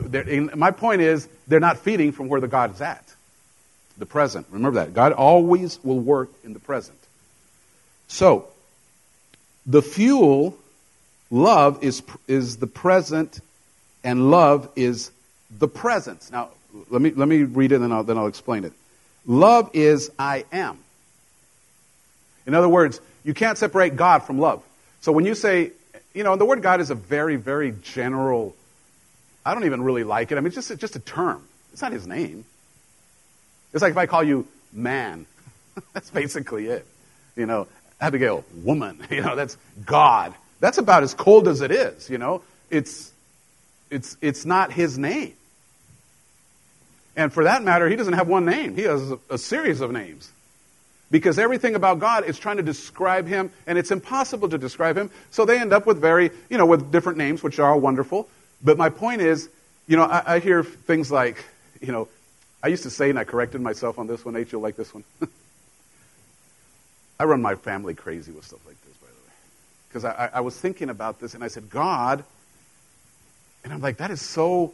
my 0.56 0.70
point 0.70 1.02
is, 1.02 1.28
they're 1.48 1.60
not 1.60 1.80
feeding 1.80 2.12
from 2.12 2.30
where 2.30 2.40
the 2.40 2.48
God 2.48 2.76
is 2.76 2.82
at 2.82 3.04
the 3.98 4.06
present. 4.06 4.46
Remember 4.52 4.80
that. 4.80 4.94
God 4.94 5.12
always 5.12 5.84
will 5.84 6.00
work 6.00 6.30
in 6.44 6.54
the 6.54 6.60
present. 6.60 7.00
So, 8.08 8.48
the 9.66 9.82
fuel, 9.82 10.56
love, 11.32 11.84
is, 11.84 12.04
is 12.28 12.58
the 12.58 12.68
present, 12.68 13.40
and 14.04 14.30
love 14.30 14.70
is 14.76 15.10
the 15.50 15.68
presence. 15.68 16.32
Now, 16.32 16.50
let 16.92 17.02
me, 17.02 17.10
let 17.10 17.28
me 17.28 17.42
read 17.42 17.72
it 17.72 17.82
and 17.82 17.92
I'll, 17.92 18.04
then 18.04 18.20
I'll 18.20 18.28
explain 18.28 18.66
it. 18.66 18.74
Love 19.26 19.72
is 19.74 20.12
I 20.20 20.46
am. 20.52 20.78
In 22.46 22.54
other 22.54 22.70
words, 22.70 23.02
you 23.24 23.34
can't 23.34 23.58
separate 23.58 23.96
God 23.96 24.20
from 24.20 24.38
love. 24.38 24.64
So 25.02 25.12
when 25.12 25.26
you 25.26 25.36
say, 25.36 25.72
you 26.14 26.24
know, 26.24 26.36
the 26.36 26.46
word 26.46 26.62
God 26.62 26.82
is 26.82 26.90
a 26.90 26.96
very, 26.96 27.36
very 27.36 27.74
general, 27.82 28.56
I 29.46 29.54
don't 29.54 29.66
even 29.66 29.82
really 29.82 30.04
like 30.04 30.32
it. 30.32 30.38
I 30.38 30.42
mean, 30.42 30.48
it's 30.48 30.56
just, 30.56 30.72
it's 30.72 30.82
just 30.82 30.96
a 30.96 31.00
term. 31.00 31.48
It's 31.72 31.82
not 31.82 31.92
his 31.92 32.08
name. 32.08 32.46
It's 33.74 33.82
like 33.82 33.92
if 33.92 33.98
I 33.98 34.06
call 34.06 34.24
you 34.24 34.48
man. 34.74 35.26
that's 35.94 36.10
basically 36.10 36.68
it. 36.68 36.86
You 37.36 37.46
know, 37.46 37.68
Abigail, 38.00 38.44
woman. 38.64 39.06
You 39.12 39.22
know, 39.22 39.36
that's 39.36 39.58
God. 39.86 40.34
That's 40.60 40.78
about 40.78 41.04
as 41.04 41.14
cold 41.14 41.48
as 41.48 41.62
it 41.62 41.72
is, 41.72 42.10
you 42.10 42.18
know. 42.18 42.42
It's 42.70 43.12
it's 43.90 44.18
it's 44.22 44.46
not 44.46 44.72
his 44.72 44.98
name. 44.98 45.34
And 47.16 47.32
for 47.32 47.46
that 47.46 47.64
matter, 47.64 47.88
he 47.90 47.96
doesn't 47.96 48.14
have 48.14 48.28
one 48.28 48.46
name. 48.46 48.76
He 48.76 48.84
has 48.84 49.12
a, 49.12 49.20
a 49.30 49.38
series 49.38 49.82
of 49.82 49.92
names. 49.92 50.32
Because 51.10 51.40
everything 51.40 51.76
about 51.76 52.00
God 52.00 52.26
is 52.26 52.38
trying 52.38 52.58
to 52.58 52.64
describe 52.64 53.28
him, 53.28 53.52
and 53.66 53.78
it's 53.78 53.92
impossible 53.92 54.50
to 54.50 54.58
describe 54.58 54.98
him. 54.98 55.10
So 55.32 55.46
they 55.46 55.58
end 55.58 55.72
up 55.72 55.86
with 55.86 56.00
very, 56.00 56.32
you 56.50 56.58
know, 56.58 56.66
with 56.66 56.92
different 56.92 57.18
names, 57.18 57.42
which 57.42 57.60
are 57.60 57.72
all 57.72 57.80
wonderful. 57.80 58.28
But 58.62 58.78
my 58.78 58.90
point 58.90 59.22
is, 59.22 59.50
you 59.88 59.96
know, 59.96 60.04
I, 60.04 60.36
I 60.36 60.40
hear 60.40 60.64
things 60.64 61.10
like, 61.12 61.44
you 61.80 61.94
know, 61.94 62.10
I 62.62 62.68
used 62.68 62.84
to 62.84 62.90
say, 62.90 63.10
and 63.10 63.18
I 63.18 63.24
corrected 63.24 63.62
myself 63.62 64.00
on 64.00 64.08
this 64.08 64.26
one, 64.26 64.36
H, 64.36 64.52
you'll 64.52 64.62
like 64.62 64.76
this 64.76 64.94
one. 64.94 65.06
I 67.20 67.24
run 67.24 67.42
my 67.42 67.56
family 67.56 67.94
crazy 67.94 68.32
with 68.32 68.46
stuff 68.46 68.66
like 68.66 68.80
this, 68.82 68.98
by 68.98 69.08
the 69.08 69.14
way. 69.14 69.34
Because 69.88 70.06
I, 70.06 70.30
I, 70.34 70.42
was 70.42 70.58
thinking 70.58 70.90
about 70.90 71.20
this, 71.20 71.34
and 71.34 71.44
I 71.44 71.48
said, 71.48 71.70
God, 71.70 72.24
and 73.64 73.74
I'm 73.74 73.82
like, 73.82 73.98
that 73.98 74.12
is 74.12 74.22
so. 74.22 74.74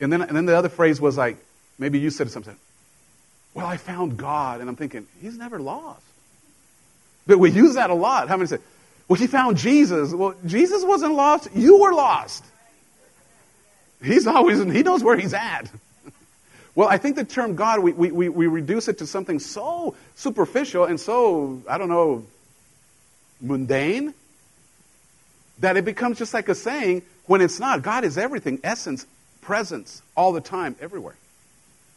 And 0.00 0.12
then, 0.12 0.22
and 0.22 0.36
then 0.36 0.46
the 0.46 0.56
other 0.56 0.68
phrase 0.68 1.00
was 1.00 1.16
like, 1.16 1.36
maybe 1.78 1.98
you 1.98 2.10
said 2.10 2.30
something. 2.30 2.56
Well, 3.54 3.66
I 3.66 3.76
found 3.76 4.16
God, 4.16 4.60
and 4.60 4.68
I'm 4.68 4.76
thinking, 4.76 5.06
He's 5.20 5.36
never 5.36 5.60
lost. 5.60 6.02
But 7.26 7.38
we 7.38 7.50
use 7.50 7.74
that 7.74 7.90
a 7.90 7.94
lot. 7.94 8.28
How 8.28 8.36
many 8.36 8.48
say, 8.48 8.58
well, 9.08 9.18
he 9.18 9.26
found 9.26 9.58
Jesus. 9.58 10.12
Well, 10.14 10.34
Jesus 10.46 10.84
wasn't 10.84 11.14
lost. 11.14 11.48
You 11.54 11.80
were 11.80 11.92
lost. 11.92 12.44
He's 14.02 14.26
always, 14.26 14.58
he 14.58 14.82
knows 14.82 15.04
where 15.04 15.16
he's 15.16 15.34
at. 15.34 15.70
Well, 16.74 16.88
I 16.88 16.96
think 16.96 17.16
the 17.16 17.24
term 17.24 17.54
God, 17.54 17.80
we, 17.80 17.92
we, 17.92 18.30
we 18.30 18.46
reduce 18.46 18.88
it 18.88 18.96
to 19.00 19.06
something 19.06 19.40
so 19.40 19.94
superficial 20.16 20.86
and 20.86 20.98
so, 20.98 21.60
I 21.68 21.76
don't 21.76 21.90
know, 21.90 22.24
mundane, 23.42 24.14
that 25.58 25.76
it 25.76 25.84
becomes 25.84 26.16
just 26.16 26.32
like 26.32 26.48
a 26.48 26.54
saying 26.54 27.02
when 27.26 27.42
it's 27.42 27.60
not. 27.60 27.82
God 27.82 28.04
is 28.04 28.16
everything, 28.16 28.58
essence, 28.64 29.06
presence, 29.42 30.00
all 30.16 30.32
the 30.32 30.40
time, 30.40 30.74
everywhere. 30.80 31.16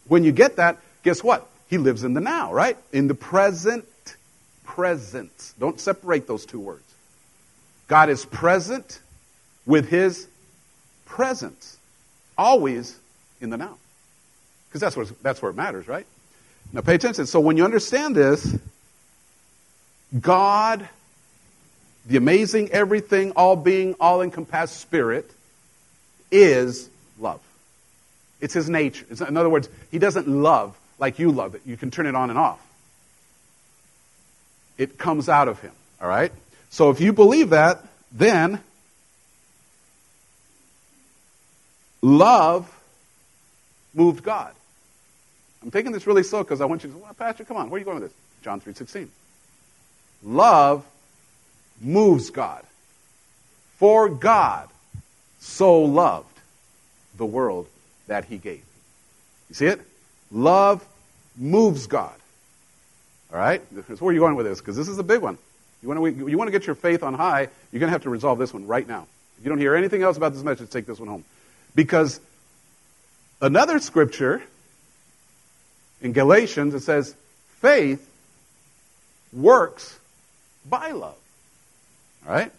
When 0.09 0.25
you 0.25 0.33
get 0.33 0.57
that, 0.57 0.79
guess 1.05 1.23
what? 1.23 1.47
He 1.69 1.77
lives 1.77 2.03
in 2.03 2.13
the 2.13 2.19
now, 2.19 2.51
right? 2.51 2.77
In 2.91 3.07
the 3.07 3.15
present 3.15 3.85
presence. 4.65 5.53
Don't 5.57 5.79
separate 5.79 6.27
those 6.27 6.45
two 6.45 6.59
words. 6.59 6.81
God 7.87 8.09
is 8.09 8.25
present 8.25 8.99
with 9.65 9.87
his 9.87 10.27
presence, 11.05 11.77
always 12.37 12.99
in 13.39 13.51
the 13.51 13.57
now. 13.57 13.77
Because 14.67 14.81
that's, 14.81 14.97
what, 14.97 15.21
that's 15.21 15.41
where 15.41 15.51
it 15.51 15.55
matters, 15.55 15.87
right? 15.87 16.05
Now 16.73 16.81
pay 16.81 16.95
attention. 16.95 17.27
So 17.27 17.39
when 17.39 17.55
you 17.55 17.63
understand 17.63 18.15
this, 18.15 18.57
God, 20.19 20.89
the 22.07 22.17
amazing, 22.17 22.71
everything, 22.71 23.31
all 23.31 23.55
being, 23.55 23.93
all 23.99 24.23
encompassed 24.23 24.79
spirit, 24.79 25.29
is 26.31 26.89
love. 27.19 27.41
It's 28.41 28.55
his 28.55 28.69
nature. 28.69 29.05
In 29.27 29.37
other 29.37 29.49
words, 29.49 29.69
he 29.91 29.99
doesn't 29.99 30.27
love 30.27 30.75
like 30.97 31.19
you 31.19 31.31
love 31.31 31.55
it. 31.55 31.61
You 31.65 31.77
can 31.77 31.91
turn 31.91 32.05
it 32.05 32.15
on 32.15 32.29
and 32.29 32.39
off. 32.39 32.59
It 34.77 34.97
comes 34.97 35.29
out 35.29 35.47
of 35.47 35.59
him, 35.61 35.71
all 36.01 36.07
right? 36.07 36.31
So 36.69 36.89
if 36.89 36.99
you 36.99 37.13
believe 37.13 37.51
that, 37.51 37.83
then 38.11 38.59
love 42.01 42.71
moved 43.93 44.23
God. 44.23 44.53
I'm 45.63 45.71
taking 45.71 45.91
this 45.91 46.05
really 46.05 46.23
slow 46.23 46.43
because 46.43 46.61
I 46.61 46.65
want 46.65 46.83
you 46.83 46.91
to, 46.91 46.97
well, 46.97 47.13
Pastor, 47.13 47.43
come 47.43 47.57
on, 47.57 47.69
where 47.69 47.77
are 47.77 47.79
you 47.79 47.85
going 47.85 47.99
with 47.99 48.11
this? 48.11 48.17
John 48.43 48.61
3.16. 48.61 49.07
Love 50.23 50.85
moves 51.81 52.29
God. 52.29 52.63
For 53.77 54.09
God 54.09 54.69
so 55.39 55.81
loved 55.81 56.39
the 57.17 57.25
world 57.25 57.67
that 58.07 58.25
he 58.25 58.37
gave. 58.37 58.63
You 59.49 59.55
see 59.55 59.65
it? 59.67 59.81
Love 60.35 60.85
moves 61.37 61.87
God. 61.87 62.13
All 63.31 63.39
right? 63.39 63.61
That's 63.71 64.01
where 64.01 64.11
are 64.11 64.13
you 64.13 64.19
going 64.19 64.35
with 64.35 64.45
this? 64.45 64.59
Because 64.59 64.75
this 64.75 64.89
is 64.89 64.99
a 64.99 65.03
big 65.03 65.21
one. 65.21 65.37
You 65.81 65.87
want, 65.87 66.17
to, 66.17 66.29
you 66.29 66.37
want 66.37 66.49
to 66.49 66.51
get 66.51 66.67
your 66.67 66.75
faith 66.75 67.03
on 67.03 67.13
high, 67.13 67.47
you're 67.71 67.79
going 67.79 67.87
to 67.87 67.93
have 67.93 68.03
to 68.03 68.09
resolve 68.09 68.37
this 68.37 68.53
one 68.53 68.67
right 68.67 68.85
now. 68.85 69.07
If 69.37 69.45
you 69.45 69.49
don't 69.49 69.59
hear 69.59 69.75
anything 69.75 70.03
else 70.03 70.17
about 70.17 70.33
this 70.33 70.43
message, 70.43 70.69
take 70.69 70.85
this 70.85 70.99
one 70.99 71.07
home. 71.07 71.23
Because 71.73 72.19
another 73.41 73.79
scripture 73.79 74.43
in 76.01 76.11
Galatians, 76.11 76.73
it 76.73 76.81
says, 76.81 77.15
faith 77.61 78.09
works 79.31 79.97
by 80.69 80.91
love. 80.91 81.15
All 82.27 82.33
right? 82.33 82.51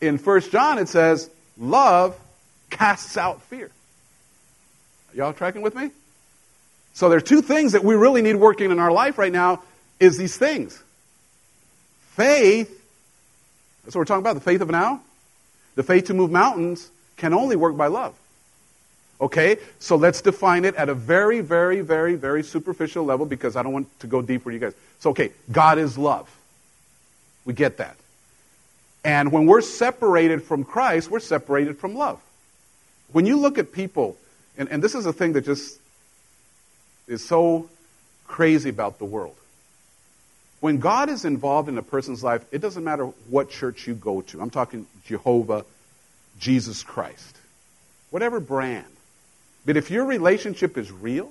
In 0.00 0.18
1 0.18 0.40
John, 0.50 0.78
it 0.78 0.88
says, 0.88 1.30
love 1.56 2.18
casts 2.70 3.16
out 3.16 3.40
fear. 3.42 3.70
Y'all 5.14 5.32
tracking 5.32 5.62
with 5.62 5.76
me? 5.76 5.92
So 6.94 7.08
there 7.08 7.18
are 7.18 7.22
two 7.22 7.42
things 7.42 7.72
that 7.72 7.84
we 7.84 7.94
really 7.94 8.22
need 8.22 8.36
working 8.36 8.70
in 8.70 8.78
our 8.78 8.92
life 8.92 9.18
right 9.18 9.32
now 9.32 9.62
is 10.00 10.16
these 10.16 10.36
things. 10.36 10.80
Faith, 12.12 12.68
that's 13.82 13.94
what 13.94 14.00
we're 14.00 14.04
talking 14.04 14.22
about, 14.22 14.34
the 14.34 14.40
faith 14.40 14.60
of 14.60 14.70
now. 14.70 15.00
The 15.74 15.82
faith 15.82 16.06
to 16.06 16.14
move 16.14 16.30
mountains 16.30 16.88
can 17.16 17.34
only 17.34 17.56
work 17.56 17.76
by 17.76 17.88
love. 17.88 18.14
Okay? 19.20 19.58
So 19.80 19.96
let's 19.96 20.22
define 20.22 20.64
it 20.64 20.76
at 20.76 20.88
a 20.88 20.94
very, 20.94 21.40
very, 21.40 21.80
very, 21.80 22.14
very 22.14 22.44
superficial 22.44 23.04
level 23.04 23.26
because 23.26 23.56
I 23.56 23.64
don't 23.64 23.72
want 23.72 24.00
to 24.00 24.06
go 24.06 24.22
deeper, 24.22 24.52
you 24.52 24.60
guys. 24.60 24.74
So, 25.00 25.10
okay, 25.10 25.32
God 25.50 25.78
is 25.78 25.98
love. 25.98 26.30
We 27.44 27.54
get 27.54 27.78
that. 27.78 27.96
And 29.04 29.32
when 29.32 29.46
we're 29.46 29.60
separated 29.62 30.44
from 30.44 30.62
Christ, 30.62 31.10
we're 31.10 31.20
separated 31.20 31.78
from 31.78 31.96
love. 31.96 32.20
When 33.12 33.26
you 33.26 33.36
look 33.36 33.58
at 33.58 33.72
people, 33.72 34.16
and, 34.56 34.68
and 34.68 34.82
this 34.82 34.94
is 34.94 35.06
a 35.06 35.12
thing 35.12 35.32
that 35.32 35.44
just 35.44 35.78
is 37.06 37.24
so 37.24 37.68
crazy 38.26 38.70
about 38.70 38.98
the 38.98 39.04
world. 39.04 39.36
When 40.60 40.78
God 40.78 41.10
is 41.10 41.24
involved 41.24 41.68
in 41.68 41.76
a 41.76 41.82
person's 41.82 42.24
life, 42.24 42.44
it 42.50 42.62
doesn't 42.62 42.82
matter 42.82 43.04
what 43.28 43.50
church 43.50 43.86
you 43.86 43.94
go 43.94 44.22
to. 44.22 44.40
I'm 44.40 44.50
talking 44.50 44.86
Jehovah, 45.04 45.64
Jesus 46.38 46.82
Christ, 46.82 47.36
whatever 48.10 48.40
brand. 48.40 48.86
But 49.66 49.76
if 49.76 49.90
your 49.90 50.04
relationship 50.06 50.78
is 50.78 50.90
real, 50.90 51.30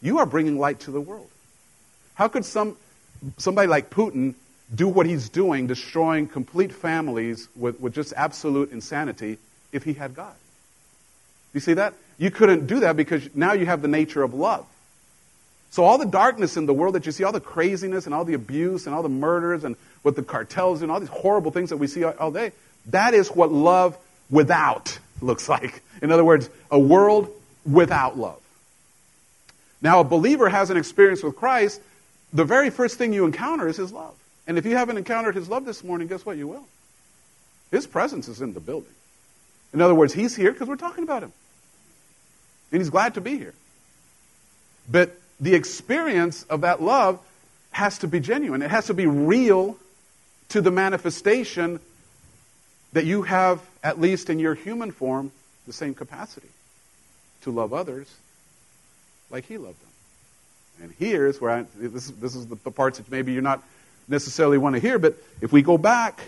you 0.00 0.18
are 0.18 0.26
bringing 0.26 0.58
light 0.58 0.80
to 0.80 0.90
the 0.90 1.00
world. 1.00 1.28
How 2.14 2.28
could 2.28 2.44
some, 2.44 2.76
somebody 3.36 3.68
like 3.68 3.90
Putin 3.90 4.34
do 4.74 4.88
what 4.88 5.06
he's 5.06 5.28
doing, 5.28 5.66
destroying 5.66 6.28
complete 6.28 6.72
families 6.72 7.48
with, 7.56 7.80
with 7.80 7.94
just 7.94 8.12
absolute 8.16 8.72
insanity, 8.72 9.38
if 9.72 9.84
he 9.84 9.92
had 9.92 10.14
God? 10.14 10.34
You 11.52 11.60
see 11.60 11.74
that? 11.74 11.94
You 12.18 12.30
couldn't 12.30 12.66
do 12.66 12.80
that 12.80 12.96
because 12.96 13.28
now 13.34 13.54
you 13.54 13.66
have 13.66 13.82
the 13.82 13.88
nature 13.88 14.22
of 14.22 14.34
love. 14.34 14.66
So 15.70 15.84
all 15.84 15.98
the 15.98 16.06
darkness 16.06 16.56
in 16.56 16.66
the 16.66 16.72
world 16.72 16.94
that 16.94 17.06
you 17.06 17.12
see, 17.12 17.24
all 17.24 17.32
the 17.32 17.40
craziness 17.40 18.06
and 18.06 18.14
all 18.14 18.24
the 18.24 18.34
abuse 18.34 18.86
and 18.86 18.94
all 18.94 19.02
the 19.02 19.08
murders 19.08 19.64
and 19.64 19.76
what 20.02 20.16
the 20.16 20.22
cartels 20.22 20.82
and 20.82 20.90
all 20.90 21.00
these 21.00 21.08
horrible 21.08 21.50
things 21.50 21.70
that 21.70 21.76
we 21.76 21.86
see 21.86 22.04
all 22.04 22.30
day, 22.30 22.52
that 22.86 23.14
is 23.14 23.28
what 23.28 23.52
love 23.52 23.98
without 24.30 24.98
looks 25.20 25.48
like. 25.48 25.82
In 26.02 26.10
other 26.12 26.24
words, 26.24 26.48
a 26.70 26.78
world 26.78 27.30
without 27.64 28.16
love. 28.16 28.40
Now, 29.82 30.00
a 30.00 30.04
believer 30.04 30.48
has 30.48 30.70
an 30.70 30.76
experience 30.76 31.22
with 31.22 31.36
Christ. 31.36 31.80
The 32.32 32.44
very 32.44 32.70
first 32.70 32.96
thing 32.96 33.12
you 33.12 33.24
encounter 33.24 33.68
is 33.68 33.76
his 33.76 33.92
love. 33.92 34.14
And 34.46 34.58
if 34.58 34.64
you 34.64 34.76
haven't 34.76 34.96
encountered 34.96 35.34
his 35.34 35.48
love 35.48 35.64
this 35.64 35.82
morning, 35.84 36.08
guess 36.08 36.24
what? 36.24 36.36
You 36.36 36.48
will. 36.48 36.64
His 37.70 37.86
presence 37.86 38.28
is 38.28 38.40
in 38.40 38.54
the 38.54 38.60
building. 38.60 38.92
In 39.74 39.80
other 39.82 39.94
words, 39.94 40.12
he's 40.12 40.34
here 40.34 40.52
because 40.52 40.68
we're 40.68 40.76
talking 40.76 41.04
about 41.04 41.22
him. 41.22 41.32
And 42.72 42.80
he's 42.80 42.90
glad 42.90 43.14
to 43.14 43.20
be 43.20 43.36
here. 43.36 43.54
But 44.88 45.16
the 45.40 45.54
experience 45.54 46.44
of 46.44 46.62
that 46.62 46.82
love 46.82 47.20
has 47.70 47.98
to 47.98 48.08
be 48.08 48.20
genuine. 48.20 48.62
It 48.62 48.70
has 48.70 48.86
to 48.86 48.94
be 48.94 49.06
real 49.06 49.76
to 50.50 50.60
the 50.60 50.70
manifestation 50.70 51.80
that 52.92 53.04
you 53.04 53.22
have, 53.22 53.60
at 53.82 54.00
least 54.00 54.30
in 54.30 54.38
your 54.38 54.54
human 54.54 54.90
form, 54.90 55.32
the 55.66 55.72
same 55.72 55.94
capacity 55.94 56.48
to 57.42 57.50
love 57.50 57.72
others 57.74 58.12
like 59.30 59.44
he 59.46 59.58
loved 59.58 59.80
them. 59.80 59.90
And 60.82 60.94
here's 60.98 61.40
where 61.40 61.50
I, 61.50 61.66
this, 61.76 62.08
this 62.10 62.34
is 62.34 62.46
the, 62.46 62.56
the 62.64 62.70
parts 62.70 62.98
that 62.98 63.10
maybe 63.10 63.32
you're 63.32 63.42
not 63.42 63.62
necessarily 64.08 64.58
want 64.58 64.74
to 64.74 64.80
hear, 64.80 64.98
but 64.98 65.16
if 65.40 65.52
we 65.52 65.62
go 65.62 65.76
back 65.76 66.20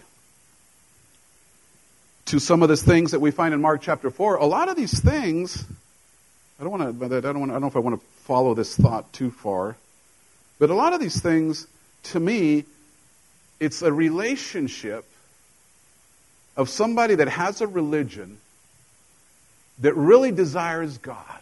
to 2.26 2.38
some 2.38 2.62
of 2.62 2.68
the 2.68 2.76
things 2.76 3.12
that 3.12 3.20
we 3.20 3.30
find 3.30 3.54
in 3.54 3.60
Mark 3.60 3.80
chapter 3.80 4.10
4, 4.10 4.36
a 4.36 4.46
lot 4.46 4.68
of 4.68 4.76
these 4.76 5.00
things, 5.00 5.64
I 6.58 6.64
don't 6.64 6.72
want 6.72 6.98
to, 6.98 7.16
I 7.16 7.20
don't, 7.20 7.40
want, 7.40 7.50
I 7.52 7.54
don't 7.54 7.62
know 7.62 7.68
if 7.68 7.76
I 7.76 7.80
want 7.80 8.00
to 8.00 8.06
follow 8.24 8.54
this 8.54 8.76
thought 8.76 9.12
too 9.12 9.30
far, 9.30 9.76
but 10.58 10.70
a 10.70 10.74
lot 10.74 10.92
of 10.92 11.00
these 11.00 11.20
things, 11.20 11.66
to 12.04 12.20
me, 12.20 12.64
it's 13.60 13.82
a 13.82 13.92
relationship 13.92 15.04
of 16.56 16.68
somebody 16.68 17.14
that 17.16 17.28
has 17.28 17.60
a 17.60 17.66
religion 17.66 18.38
that 19.78 19.94
really 19.94 20.32
desires 20.32 20.98
God, 20.98 21.40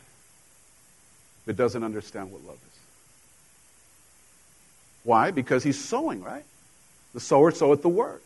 but 1.47 1.57
doesn't 1.57 1.83
understand 1.83 2.31
what 2.31 2.45
love 2.45 2.57
is. 2.57 2.79
Why? 5.05 5.31
Because 5.31 5.63
he's 5.63 5.83
sowing, 5.83 6.23
right? 6.23 6.45
The 7.15 7.21
sower 7.21 7.51
soweth 7.51 7.81
the 7.81 7.89
word. 7.89 8.21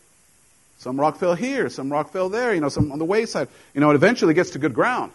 Some 0.78 0.98
rock 0.98 1.18
fell 1.18 1.34
here, 1.34 1.68
some 1.68 1.92
rock 1.92 2.10
fell 2.10 2.28
there, 2.28 2.52
you 2.54 2.60
know, 2.60 2.70
some 2.70 2.90
on 2.90 2.98
the 2.98 3.04
wayside. 3.04 3.48
You 3.74 3.80
know, 3.80 3.90
it 3.90 3.94
eventually 3.94 4.34
gets 4.34 4.50
to 4.50 4.58
good 4.58 4.74
ground. 4.74 5.12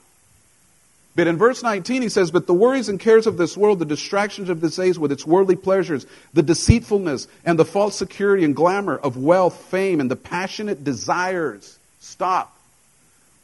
But 1.16 1.28
in 1.28 1.38
verse 1.38 1.63
19, 1.63 2.01
he 2.01 2.09
says, 2.09 2.30
But 2.30 2.45
the 2.45 2.53
worries 2.53 2.89
and 2.89 2.99
cares 2.99 3.26
of 3.26 3.38
this 3.38 3.55
world, 3.55 3.80
the 3.80 3.86
distractions 3.86 4.49
of 4.49 4.59
this 4.59 4.78
age 4.78 4.97
with 4.97 5.13
its 5.13 5.26
worldly 5.26 5.55
pleasures, 5.55 6.05
the 6.34 6.43
deceitfulness 6.43 7.28
and 7.45 7.57
the 7.57 7.63
false 7.63 7.95
security 7.95 8.43
and 8.43 8.53
glamour 8.53 8.97
of 8.97 9.16
wealth, 9.16 9.55
fame, 9.55 10.01
and 10.01 10.11
the 10.11 10.18
passionate 10.18 10.84
desires. 10.84 11.80
Stop. 12.01 12.53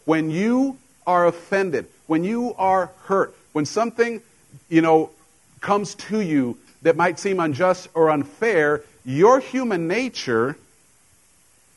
When 0.04 0.32
you 0.32 0.78
are 1.08 1.26
offended, 1.26 1.88
when 2.08 2.26
you 2.26 2.54
are 2.58 2.92
hurt, 3.06 3.34
when 3.54 3.66
something, 3.66 4.22
you 4.68 4.82
know, 4.82 5.10
comes 5.62 5.96
to 5.96 6.20
you 6.20 6.58
that 6.82 6.98
might 6.98 7.20
seem 7.20 7.40
unjust 7.40 7.88
or 7.94 8.10
unfair, 8.10 8.82
your 9.06 9.40
human 9.40 9.88
nature 9.88 10.58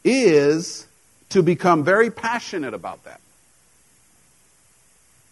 is 0.02 0.88
to 1.30 1.42
become 1.42 1.84
very 1.84 2.10
passionate 2.10 2.74
about 2.74 3.04
that. 3.04 3.20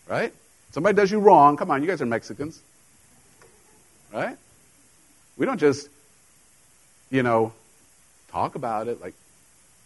Right? 0.08 0.32
Somebody 0.72 0.96
does 0.96 1.10
you 1.10 1.20
wrong. 1.20 1.56
Come 1.56 1.70
on, 1.70 1.82
you 1.82 1.88
guys 1.88 2.02
are 2.02 2.06
Mexicans. 2.06 2.60
Right? 4.12 4.36
We 5.36 5.46
don't 5.46 5.58
just, 5.58 5.88
you 7.10 7.22
know, 7.22 7.52
talk 8.30 8.54
about 8.54 8.88
it 8.88 9.00
like 9.00 9.14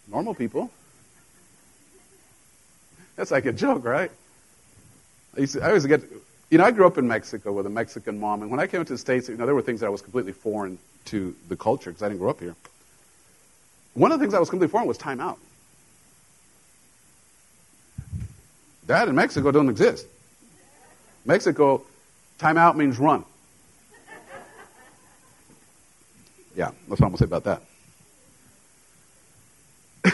normal 0.07 0.33
people. 0.33 0.71
That's 3.15 3.31
like 3.31 3.45
a 3.45 3.51
joke, 3.51 3.83
right? 3.83 4.11
I, 5.35 5.41
used 5.41 5.53
to, 5.53 5.63
I 5.63 5.67
always 5.67 5.85
get, 5.85 6.03
you 6.49 6.57
know, 6.57 6.63
I 6.63 6.71
grew 6.71 6.85
up 6.87 6.97
in 6.97 7.07
Mexico 7.07 7.51
with 7.51 7.65
a 7.65 7.69
Mexican 7.69 8.19
mom, 8.19 8.41
and 8.41 8.51
when 8.51 8.59
I 8.59 8.67
came 8.67 8.83
to 8.83 8.93
the 8.93 8.97
States, 8.97 9.27
you 9.27 9.35
know, 9.35 9.45
there 9.45 9.55
were 9.55 9.61
things 9.61 9.81
that 9.81 9.87
I 9.87 9.89
was 9.89 10.01
completely 10.01 10.33
foreign 10.33 10.77
to 11.05 11.35
the 11.49 11.55
culture 11.55 11.89
because 11.89 12.03
I 12.03 12.09
didn't 12.09 12.19
grow 12.19 12.29
up 12.29 12.39
here. 12.39 12.55
One 13.93 14.11
of 14.11 14.19
the 14.19 14.23
things 14.23 14.33
I 14.33 14.39
was 14.39 14.49
completely 14.49 14.71
foreign 14.71 14.87
was 14.87 14.97
time 14.97 15.19
out. 15.19 15.39
That 18.85 19.07
in 19.09 19.15
Mexico 19.15 19.51
don't 19.51 19.69
exist. 19.69 20.05
Mexico, 21.27 21.83
time 22.37 22.57
out 22.57 22.77
means 22.77 22.97
run. 22.97 23.25
Yeah, 26.55 26.71
that's 26.87 27.01
what 27.01 27.03
I'm 27.03 27.09
going 27.09 27.17
to 27.17 27.17
say 27.19 27.25
about 27.25 27.61
that. 30.03 30.13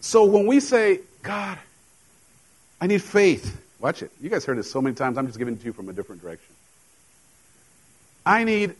so 0.00 0.24
when 0.24 0.46
we 0.46 0.60
say, 0.60 1.00
God, 1.22 1.58
I 2.80 2.88
need 2.88 3.02
faith, 3.02 3.58
watch 3.78 4.02
it. 4.02 4.10
You 4.20 4.28
guys 4.28 4.44
heard 4.44 4.58
this 4.58 4.70
so 4.70 4.82
many 4.82 4.94
times. 4.94 5.16
I'm 5.16 5.26
just 5.26 5.38
giving 5.38 5.54
it 5.54 5.60
to 5.60 5.66
you 5.66 5.72
from 5.72 5.88
a 5.88 5.94
different 5.94 6.20
direction. 6.20 6.52
I 8.26 8.44
need, 8.44 8.74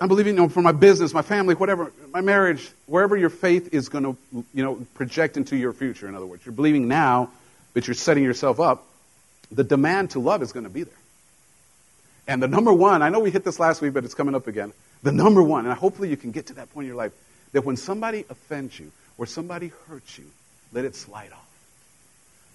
I'm 0.00 0.08
believing 0.08 0.34
you 0.34 0.42
know, 0.42 0.48
for 0.48 0.62
my 0.62 0.72
business, 0.72 1.12
my 1.12 1.22
family, 1.22 1.54
whatever, 1.54 1.90
my 2.12 2.20
marriage, 2.20 2.70
wherever 2.86 3.16
your 3.16 3.30
faith 3.30 3.72
is 3.72 3.88
going 3.88 4.04
to, 4.04 4.16
you 4.52 4.62
know, 4.62 4.86
project 4.94 5.36
into 5.36 5.56
your 5.56 5.72
future. 5.72 6.06
In 6.06 6.14
other 6.14 6.26
words, 6.26 6.44
you're 6.44 6.52
believing 6.52 6.86
now, 6.86 7.30
but 7.74 7.86
you're 7.86 7.94
setting 7.94 8.24
yourself 8.24 8.58
up. 8.58 8.86
The 9.52 9.64
demand 9.64 10.10
to 10.10 10.20
love 10.20 10.42
is 10.42 10.52
going 10.52 10.64
to 10.64 10.70
be 10.70 10.84
there. 10.84 10.94
And 12.26 12.42
the 12.42 12.48
number 12.48 12.72
one, 12.72 13.02
I 13.02 13.10
know 13.10 13.20
we 13.20 13.30
hit 13.30 13.44
this 13.44 13.60
last 13.60 13.82
week, 13.82 13.92
but 13.92 14.04
it's 14.04 14.14
coming 14.14 14.34
up 14.34 14.46
again. 14.46 14.72
The 15.02 15.12
number 15.12 15.42
one, 15.42 15.66
and 15.66 15.74
hopefully 15.78 16.08
you 16.08 16.16
can 16.16 16.30
get 16.30 16.46
to 16.46 16.54
that 16.54 16.72
point 16.72 16.84
in 16.84 16.88
your 16.88 16.96
life, 16.96 17.12
that 17.52 17.64
when 17.64 17.76
somebody 17.76 18.24
offends 18.30 18.78
you 18.78 18.90
or 19.18 19.26
somebody 19.26 19.70
hurts 19.86 20.18
you, 20.18 20.24
let 20.72 20.86
it 20.86 20.96
slide 20.96 21.32
off. 21.32 21.48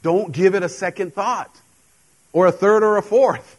Don't 0.01 0.32
give 0.32 0.55
it 0.55 0.63
a 0.63 0.70
second 0.70 1.13
thought 1.13 1.55
or 2.34 2.47
a 2.47 2.51
third 2.51 2.84
or 2.84 2.97
a 2.97 3.03
fourth. 3.03 3.57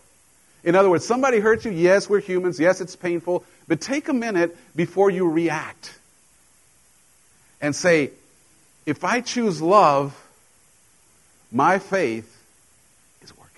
In 0.65 0.75
other 0.75 0.91
words, 0.91 1.07
somebody 1.07 1.39
hurts 1.39 1.65
you. 1.65 1.71
Yes, 1.71 2.09
we're 2.09 2.21
humans. 2.21 2.59
Yes, 2.59 2.81
it's 2.81 2.97
painful. 2.97 3.45
But 3.69 3.81
take 3.81 4.09
a 4.09 4.13
minute 4.13 4.57
before 4.75 5.11
you 5.11 5.29
react 5.29 5.99
and 7.61 7.75
say, 7.75 8.11
if 8.85 9.05
I 9.05 9.21
choose 9.21 9.63
love, 9.63 10.17
my 11.53 11.79
faith 11.79 12.43
is 13.23 13.37
working. 13.37 13.51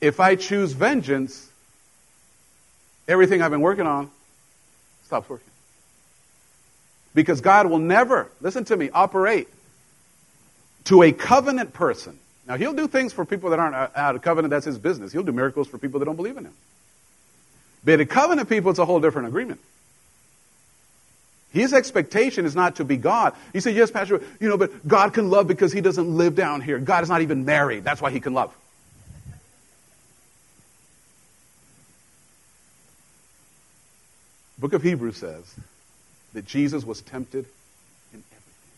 If 0.00 0.20
I 0.20 0.36
choose 0.36 0.72
vengeance, 0.72 1.48
everything 3.06 3.42
I've 3.42 3.50
been 3.50 3.60
working 3.60 3.86
on 3.86 4.10
stops 5.04 5.28
working. 5.28 5.44
Because 7.14 7.40
God 7.40 7.66
will 7.66 7.78
never, 7.78 8.28
listen 8.40 8.64
to 8.66 8.76
me, 8.76 8.90
operate 8.90 9.48
to 10.84 11.02
a 11.02 11.12
covenant 11.12 11.72
person. 11.72 12.18
Now, 12.46 12.56
he'll 12.56 12.74
do 12.74 12.88
things 12.88 13.12
for 13.12 13.24
people 13.24 13.50
that 13.50 13.58
aren't 13.58 13.74
out 13.74 14.14
of 14.14 14.22
covenant. 14.22 14.50
That's 14.50 14.64
his 14.64 14.78
business. 14.78 15.12
He'll 15.12 15.22
do 15.22 15.32
miracles 15.32 15.68
for 15.68 15.76
people 15.78 16.00
that 16.00 16.06
don't 16.06 16.16
believe 16.16 16.36
in 16.36 16.44
him. 16.44 16.54
But 17.84 18.00
a 18.00 18.06
covenant 18.06 18.48
people, 18.48 18.70
it's 18.70 18.78
a 18.78 18.84
whole 18.84 19.00
different 19.00 19.28
agreement. 19.28 19.60
His 21.52 21.72
expectation 21.72 22.44
is 22.44 22.54
not 22.54 22.76
to 22.76 22.84
be 22.84 22.96
God. 22.96 23.34
He 23.52 23.60
said, 23.60 23.74
yes, 23.74 23.90
Pastor, 23.90 24.22
you 24.38 24.48
know, 24.48 24.58
but 24.58 24.86
God 24.86 25.14
can 25.14 25.30
love 25.30 25.46
because 25.46 25.72
he 25.72 25.80
doesn't 25.80 26.16
live 26.16 26.34
down 26.34 26.60
here. 26.60 26.78
God 26.78 27.02
is 27.02 27.08
not 27.08 27.22
even 27.22 27.44
married. 27.44 27.84
That's 27.84 28.02
why 28.02 28.10
he 28.10 28.20
can 28.20 28.34
love. 28.34 28.54
book 34.58 34.72
of 34.72 34.82
Hebrews 34.82 35.16
says 35.16 35.54
that 36.34 36.44
Jesus 36.44 36.84
was 36.84 37.00
tempted 37.00 37.46
in 38.12 38.22
everything. 38.32 38.70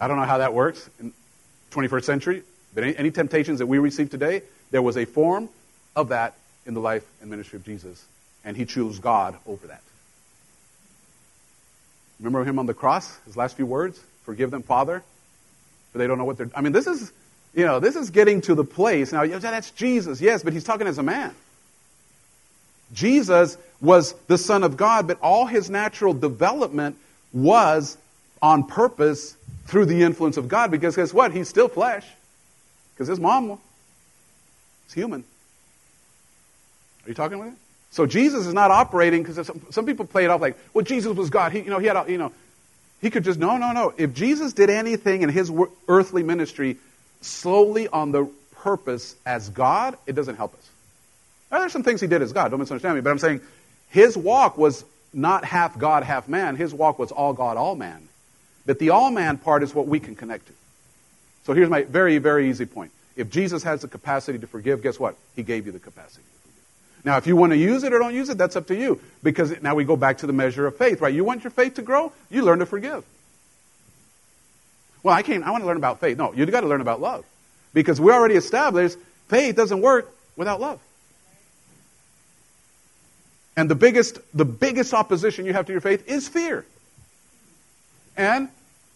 I 0.00 0.08
don't 0.08 0.16
know 0.16 0.24
how 0.24 0.38
that 0.38 0.54
works 0.54 0.88
in 0.98 1.12
21st 1.70 2.04
century, 2.04 2.42
but 2.74 2.84
any, 2.84 2.96
any 2.96 3.10
temptations 3.10 3.58
that 3.58 3.66
we 3.66 3.78
receive 3.78 4.10
today, 4.10 4.42
there 4.70 4.82
was 4.82 4.96
a 4.96 5.04
form 5.04 5.48
of 5.94 6.08
that 6.08 6.34
in 6.64 6.74
the 6.74 6.80
life 6.80 7.04
and 7.20 7.30
ministry 7.30 7.58
of 7.58 7.64
Jesus, 7.64 8.04
and 8.44 8.56
he 8.56 8.64
chose 8.64 8.98
God 8.98 9.36
over 9.46 9.66
that. 9.68 9.82
Remember 12.18 12.44
him 12.44 12.58
on 12.58 12.66
the 12.66 12.74
cross? 12.74 13.18
His 13.26 13.36
last 13.36 13.56
few 13.56 13.66
words? 13.66 14.00
Forgive 14.24 14.50
them, 14.50 14.62
Father, 14.62 15.02
for 15.92 15.98
they 15.98 16.06
don't 16.06 16.18
know 16.18 16.24
what 16.24 16.38
they're. 16.38 16.50
I 16.54 16.60
mean, 16.60 16.72
this 16.72 16.86
is, 16.86 17.12
you 17.54 17.64
know, 17.64 17.78
this 17.78 17.96
is 17.96 18.10
getting 18.10 18.40
to 18.42 18.54
the 18.54 18.64
place. 18.64 19.12
Now, 19.12 19.24
that's 19.26 19.70
Jesus, 19.70 20.20
yes, 20.20 20.42
but 20.42 20.52
he's 20.52 20.64
talking 20.64 20.86
as 20.86 20.98
a 20.98 21.02
man. 21.02 21.34
Jesus 22.92 23.58
was 23.80 24.12
the 24.26 24.38
Son 24.38 24.62
of 24.62 24.76
God, 24.76 25.06
but 25.06 25.20
all 25.20 25.46
his 25.46 25.68
natural 25.68 26.14
development 26.14 26.96
was 27.32 27.98
on 28.40 28.64
purpose 28.64 29.36
through 29.66 29.86
the 29.86 30.02
influence 30.02 30.36
of 30.36 30.48
God 30.48 30.70
because 30.70 30.96
guess 30.96 31.12
what? 31.12 31.32
He's 31.32 31.48
still 31.48 31.68
flesh. 31.68 32.06
Because 32.94 33.08
his 33.08 33.20
mom 33.20 33.58
is 34.86 34.94
human. 34.94 35.24
Are 37.04 37.08
you 37.08 37.14
talking 37.14 37.38
with 37.38 37.48
me? 37.48 37.54
So 37.90 38.06
Jesus 38.06 38.46
is 38.46 38.54
not 38.54 38.70
operating 38.70 39.22
because 39.22 39.46
some, 39.46 39.62
some, 39.70 39.86
people 39.86 40.04
play 40.06 40.24
it 40.24 40.30
off 40.30 40.40
like, 40.40 40.58
well, 40.74 40.84
Jesus 40.84 41.16
was 41.16 41.30
God. 41.30 41.52
He, 41.52 41.60
you 41.60 41.70
know, 41.70 41.78
he 41.78 41.86
had, 41.86 42.08
you 42.08 42.18
know, 42.18 42.32
he 43.00 43.10
could 43.10 43.24
just 43.24 43.38
no, 43.38 43.56
no, 43.56 43.72
no. 43.72 43.94
If 43.96 44.14
Jesus 44.14 44.52
did 44.52 44.70
anything 44.70 45.22
in 45.22 45.28
his 45.28 45.50
earthly 45.88 46.22
ministry 46.22 46.76
solely 47.20 47.88
on 47.88 48.12
the 48.12 48.28
purpose 48.56 49.16
as 49.24 49.48
God, 49.48 49.96
it 50.06 50.14
doesn't 50.14 50.36
help 50.36 50.54
us. 50.54 50.70
Now, 51.50 51.60
there's 51.60 51.72
some 51.72 51.84
things 51.84 52.00
he 52.00 52.06
did 52.06 52.22
as 52.22 52.32
God. 52.32 52.50
Don't 52.50 52.60
misunderstand 52.60 52.96
me, 52.96 53.00
but 53.00 53.10
I'm 53.10 53.18
saying 53.18 53.40
his 53.90 54.16
walk 54.16 54.58
was 54.58 54.84
not 55.12 55.44
half 55.44 55.78
God, 55.78 56.02
half 56.02 56.28
man. 56.28 56.56
His 56.56 56.74
walk 56.74 56.98
was 56.98 57.12
all 57.12 57.32
God, 57.32 57.56
all 57.56 57.76
man. 57.76 58.08
But 58.66 58.78
the 58.78 58.90
all 58.90 59.10
man 59.10 59.38
part 59.38 59.62
is 59.62 59.74
what 59.74 59.86
we 59.86 60.00
can 60.00 60.16
connect 60.16 60.46
to. 60.48 60.52
So 61.44 61.52
here's 61.54 61.70
my 61.70 61.84
very, 61.84 62.18
very 62.18 62.50
easy 62.50 62.66
point. 62.66 62.90
If 63.14 63.30
Jesus 63.30 63.62
has 63.62 63.82
the 63.82 63.88
capacity 63.88 64.38
to 64.40 64.46
forgive, 64.46 64.82
guess 64.82 64.98
what? 64.98 65.16
He 65.36 65.42
gave 65.42 65.66
you 65.66 65.72
the 65.72 65.78
capacity. 65.78 66.24
Now, 67.06 67.18
if 67.18 67.28
you 67.28 67.36
want 67.36 67.52
to 67.52 67.56
use 67.56 67.84
it 67.84 67.92
or 67.92 68.00
don't 68.00 68.16
use 68.16 68.28
it, 68.30 68.36
that's 68.36 68.56
up 68.56 68.66
to 68.66 68.74
you. 68.74 69.00
Because 69.22 69.62
now 69.62 69.76
we 69.76 69.84
go 69.84 69.96
back 69.96 70.18
to 70.18 70.26
the 70.26 70.32
measure 70.32 70.66
of 70.66 70.76
faith, 70.76 71.00
right? 71.00 71.14
You 71.14 71.22
want 71.22 71.44
your 71.44 71.52
faith 71.52 71.74
to 71.74 71.82
grow? 71.82 72.12
You 72.28 72.42
learn 72.42 72.58
to 72.58 72.66
forgive. 72.66 73.04
Well, 75.04 75.14
I 75.14 75.22
can't, 75.22 75.44
I 75.44 75.52
want 75.52 75.62
to 75.62 75.68
learn 75.68 75.76
about 75.76 76.00
faith. 76.00 76.18
No, 76.18 76.32
you've 76.32 76.50
got 76.50 76.62
to 76.62 76.66
learn 76.66 76.80
about 76.80 77.00
love. 77.00 77.24
Because 77.72 78.00
we 78.00 78.10
already 78.10 78.34
established 78.34 78.98
faith 79.28 79.54
doesn't 79.54 79.80
work 79.80 80.12
without 80.36 80.60
love. 80.60 80.80
And 83.56 83.70
the 83.70 83.76
biggest, 83.76 84.18
the 84.34 84.44
biggest 84.44 84.92
opposition 84.92 85.46
you 85.46 85.52
have 85.52 85.66
to 85.66 85.72
your 85.72 85.80
faith 85.80 86.08
is 86.08 86.26
fear. 86.26 86.66
And 88.16 88.48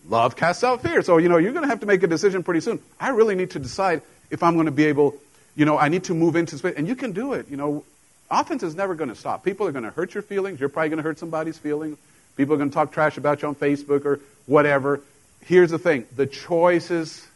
love 0.09 0.35
casts 0.35 0.65
out 0.65 0.83
fear. 0.83 1.03
So, 1.03 1.19
you 1.19 1.29
know, 1.29 1.37
you're 1.37 1.53
going 1.53 1.63
to 1.63 1.71
have 1.71 1.81
to 1.81 1.87
make 1.87 2.03
a 2.03 2.09
decision 2.09 2.43
pretty 2.43 2.61
soon. 2.61 2.81
I 2.99 3.11
really 3.11 3.37
need 3.37 3.53
to 3.53 3.61
decide 3.61 4.03
if 4.31 4.43
I'm 4.43 4.55
going 4.55 4.67
to 4.67 4.73
be 4.73 4.87
able, 4.87 5.15
you 5.55 5.65
know, 5.65 5.79
I 5.79 5.89
need 5.89 6.05
to 6.05 6.15
move 6.15 6.35
into 6.35 6.59
space. 6.59 6.75
And 6.77 6.89
you 6.89 6.97
can 6.97 7.13
do 7.13 7.35
it. 7.35 7.49
You 7.49 7.57
know, 7.57 7.85
offense 8.31 8.63
is 8.63 8.75
never 8.75 8.95
going 8.95 9.11
to 9.11 9.17
stop. 9.17 9.45
People 9.45 9.67
are 9.67 9.73
going 9.73 9.85
to 9.85 9.91
hurt 9.91 10.15
your 10.15 10.23
feelings. 10.23 10.61
You're 10.61 10.69
probably 10.69 10.91
going 10.91 10.99
to 10.99 11.03
hurt 11.03 11.19
somebody's 11.19 11.59
feelings. 11.59 11.99
People 12.37 12.55
are 12.55 12.59
going 12.59 12.71
to 12.71 12.75
talk 12.75 12.93
trash 12.93 13.17
about 13.17 13.43
you 13.43 13.49
on 13.49 13.55
Facebook 13.55 14.05
or 14.05 14.21
whatever. 14.47 15.01
Here's 15.45 15.71
the 15.71 15.79
thing 15.79 16.07
the 16.17 16.27
choices 16.27 17.27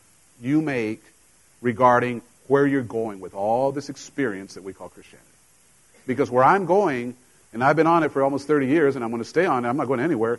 you 0.41 0.61
make 0.61 1.03
regarding 1.61 2.23
where 2.47 2.67
you're 2.67 2.83
going 2.83 3.21
with 3.21 3.35
all 3.35 3.73
this 3.73 3.89
experience 3.89 4.55
that 4.55 4.63
we 4.63 4.73
call 4.73 4.89
Christianity. 4.89 5.29
Because 6.07 6.31
where 6.31 6.45
I'm 6.45 6.67
going, 6.67 7.17
and 7.53 7.65
I've 7.65 7.77
been 7.77 7.87
on 7.87 8.03
it 8.03 8.13
for 8.13 8.23
almost 8.23 8.47
30 8.47 8.67
years, 8.67 8.97
and 8.97 9.05
I'm 9.05 9.11
going 9.11 9.23
to 9.23 9.29
stay 9.29 9.47
on 9.47 9.65
it, 9.65 9.69
I'm 9.69 9.77
not 9.77 9.87
going 9.87 10.01
anywhere, 10.01 10.39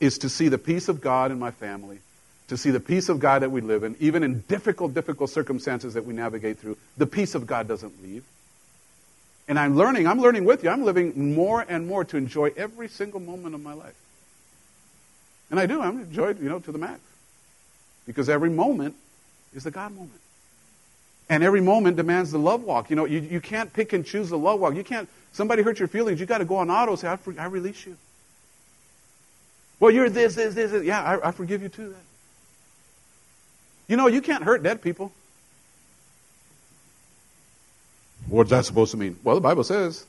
is 0.00 0.18
to 0.18 0.28
see 0.28 0.48
the 0.48 0.58
peace 0.58 0.88
of 0.88 1.00
God 1.00 1.30
in 1.30 1.38
my 1.38 1.52
family, 1.52 2.00
to 2.48 2.56
see 2.56 2.70
the 2.70 2.80
peace 2.80 3.08
of 3.08 3.20
God 3.20 3.42
that 3.42 3.50
we 3.50 3.60
live 3.60 3.84
in, 3.84 3.96
even 4.00 4.22
in 4.22 4.40
difficult, 4.48 4.94
difficult 4.94 5.30
circumstances 5.30 5.94
that 5.94 6.04
we 6.04 6.14
navigate 6.14 6.58
through. 6.58 6.76
The 6.96 7.06
peace 7.06 7.34
of 7.34 7.46
God 7.46 7.68
doesn't 7.68 8.02
leave. 8.02 8.24
And 9.48 9.58
I'm 9.58 9.76
learning, 9.76 10.06
I'm 10.06 10.20
learning 10.20 10.44
with 10.44 10.62
you. 10.62 10.68
I'm 10.68 10.84
living 10.84 11.34
more 11.34 11.64
and 11.66 11.86
more 11.86 12.04
to 12.04 12.18
enjoy 12.18 12.52
every 12.56 12.86
single 12.88 13.18
moment 13.18 13.54
of 13.54 13.62
my 13.62 13.72
life. 13.72 13.96
And 15.50 15.58
I 15.58 15.64
do. 15.64 15.80
I'm 15.80 16.00
enjoyed, 16.00 16.40
you 16.40 16.50
know, 16.50 16.58
to 16.60 16.70
the 16.70 16.78
max. 16.78 17.00
Because 18.06 18.28
every 18.28 18.50
moment 18.50 18.94
is 19.54 19.64
the 19.64 19.70
God 19.70 19.92
moment. 19.92 20.20
And 21.30 21.42
every 21.42 21.62
moment 21.62 21.96
demands 21.96 22.30
the 22.30 22.38
love 22.38 22.62
walk. 22.62 22.90
You 22.90 22.96
know, 22.96 23.06
you, 23.06 23.20
you 23.20 23.40
can't 23.40 23.72
pick 23.72 23.94
and 23.94 24.04
choose 24.04 24.28
the 24.28 24.38
love 24.38 24.60
walk. 24.60 24.74
You 24.74 24.84
can't, 24.84 25.08
somebody 25.32 25.62
hurt 25.62 25.78
your 25.78 25.88
feelings, 25.88 26.20
you 26.20 26.26
got 26.26 26.38
to 26.38 26.44
go 26.44 26.56
on 26.56 26.70
auto 26.70 26.96
say, 26.96 27.08
I, 27.08 27.18
I 27.38 27.46
release 27.46 27.86
you. 27.86 27.96
Well, 29.80 29.90
you're 29.90 30.10
this, 30.10 30.34
this, 30.34 30.54
this. 30.54 30.72
this. 30.72 30.84
Yeah, 30.84 31.02
I, 31.02 31.28
I 31.28 31.30
forgive 31.32 31.62
you 31.62 31.68
too. 31.68 31.94
You 33.86 33.96
know, 33.96 34.06
you 34.06 34.20
can't 34.20 34.42
hurt 34.42 34.62
dead 34.62 34.82
people. 34.82 35.12
What's 38.28 38.50
that 38.50 38.64
supposed 38.64 38.90
to 38.92 38.96
mean? 38.96 39.18
Well, 39.22 39.34
the 39.34 39.40
Bible 39.40 39.64
says 39.64 40.04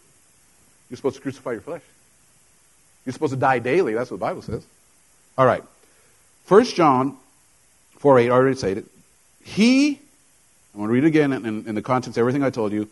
you're 0.90 0.98
supposed 0.98 1.16
to 1.16 1.22
crucify 1.22 1.54
your 1.54 1.62
flesh. 1.62 1.82
You're 3.06 3.14
supposed 3.14 3.34
to 3.34 3.40
die 3.40 3.60
daily. 3.60 3.94
That's 3.94 4.12
what 4.12 4.20
the 4.20 4.26
Bible 4.26 4.42
says. 4.42 4.66
All 5.38 5.46
right. 5.46 5.64
First 6.46 6.76
John 6.76 7.18
4 8.00 8.20
8, 8.20 8.28
I 8.28 8.30
already 8.32 8.56
said 8.58 8.78
it. 8.80 8.86
He 9.44 10.00
I'm 10.74 10.80
going 10.80 10.90
to 10.90 10.94
read 10.94 11.04
it 11.04 11.08
again 11.08 11.34
in, 11.34 11.46
in, 11.46 11.68
in 11.68 11.76
the 11.76 11.82
context 11.82 12.18
of 12.18 12.22
everything 12.22 12.44
I 12.44 12.52
told 12.52 12.72
you. 12.72 12.90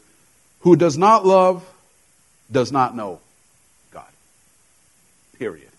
Who 0.62 0.76
does 0.76 0.98
not 0.98 1.26
love 1.26 1.64
does 2.52 2.72
not 2.72 2.96
know 2.96 3.20
God. 3.92 4.08
Period. 5.38 5.70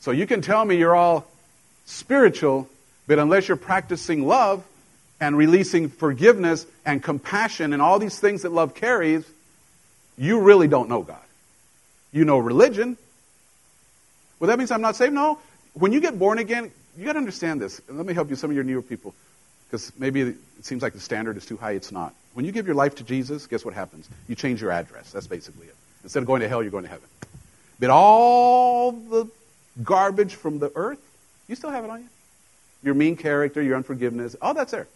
So 0.00 0.10
you 0.10 0.26
can 0.26 0.42
tell 0.42 0.64
me 0.64 0.76
you're 0.76 0.94
all 0.94 1.26
spiritual, 1.86 2.68
but 3.06 3.18
unless 3.18 3.48
you're 3.48 3.56
practicing 3.56 4.26
love 4.26 4.62
and 5.20 5.36
releasing 5.36 5.88
forgiveness 5.88 6.66
and 6.84 7.02
compassion 7.02 7.72
and 7.72 7.82
all 7.82 7.98
these 7.98 8.18
things 8.18 8.42
that 8.42 8.52
love 8.52 8.74
carries, 8.74 9.24
you 10.16 10.40
really 10.40 10.68
don't 10.68 10.88
know 10.88 11.02
God. 11.02 11.18
You 12.12 12.24
know 12.24 12.38
religion. 12.38 12.96
Well, 14.38 14.48
that 14.48 14.58
means 14.58 14.70
I'm 14.70 14.80
not 14.80 14.96
saved? 14.96 15.12
No. 15.12 15.38
When 15.74 15.92
you 15.92 16.00
get 16.00 16.18
born 16.18 16.38
again, 16.38 16.72
you 16.96 17.04
got 17.04 17.12
to 17.12 17.18
understand 17.18 17.60
this. 17.60 17.80
Let 17.88 18.06
me 18.06 18.14
help 18.14 18.30
you, 18.30 18.36
some 18.36 18.50
of 18.50 18.56
your 18.56 18.64
newer 18.64 18.82
people 18.82 19.14
because 19.70 19.92
maybe 19.96 20.22
it 20.22 20.36
seems 20.62 20.82
like 20.82 20.94
the 20.94 21.00
standard 21.00 21.36
is 21.36 21.46
too 21.46 21.56
high. 21.56 21.72
It's 21.72 21.92
not. 21.92 22.12
When 22.34 22.44
you 22.44 22.50
give 22.50 22.66
your 22.66 22.74
life 22.74 22.96
to 22.96 23.04
Jesus, 23.04 23.46
guess 23.46 23.64
what 23.64 23.72
happens? 23.72 24.08
You 24.26 24.34
change 24.34 24.60
your 24.60 24.72
address. 24.72 25.12
That's 25.12 25.28
basically 25.28 25.66
it. 25.68 25.76
Instead 26.02 26.20
of 26.20 26.26
going 26.26 26.40
to 26.40 26.48
hell, 26.48 26.60
you're 26.60 26.72
going 26.72 26.84
to 26.84 26.90
heaven. 26.90 27.08
But 27.78 27.90
all 27.90 28.90
the 28.90 29.28
garbage 29.82 30.34
from 30.34 30.58
the 30.58 30.72
earth, 30.74 31.00
you 31.46 31.54
still 31.54 31.70
have 31.70 31.84
it 31.84 31.90
on 31.90 32.00
you. 32.00 32.08
Your 32.82 32.94
mean 32.94 33.16
character, 33.16 33.62
your 33.62 33.76
unforgiveness, 33.76 34.34
all 34.42 34.54
that's 34.54 34.72
there. 34.72 34.88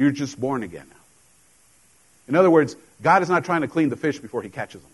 You're 0.00 0.10
just 0.10 0.40
born 0.40 0.62
again 0.62 0.86
now. 0.88 0.96
In 2.26 2.34
other 2.34 2.50
words, 2.50 2.74
God 3.02 3.22
is 3.22 3.28
not 3.28 3.44
trying 3.44 3.60
to 3.60 3.68
clean 3.68 3.90
the 3.90 3.96
fish 3.96 4.18
before 4.18 4.40
he 4.40 4.48
catches 4.48 4.80
them. 4.80 4.90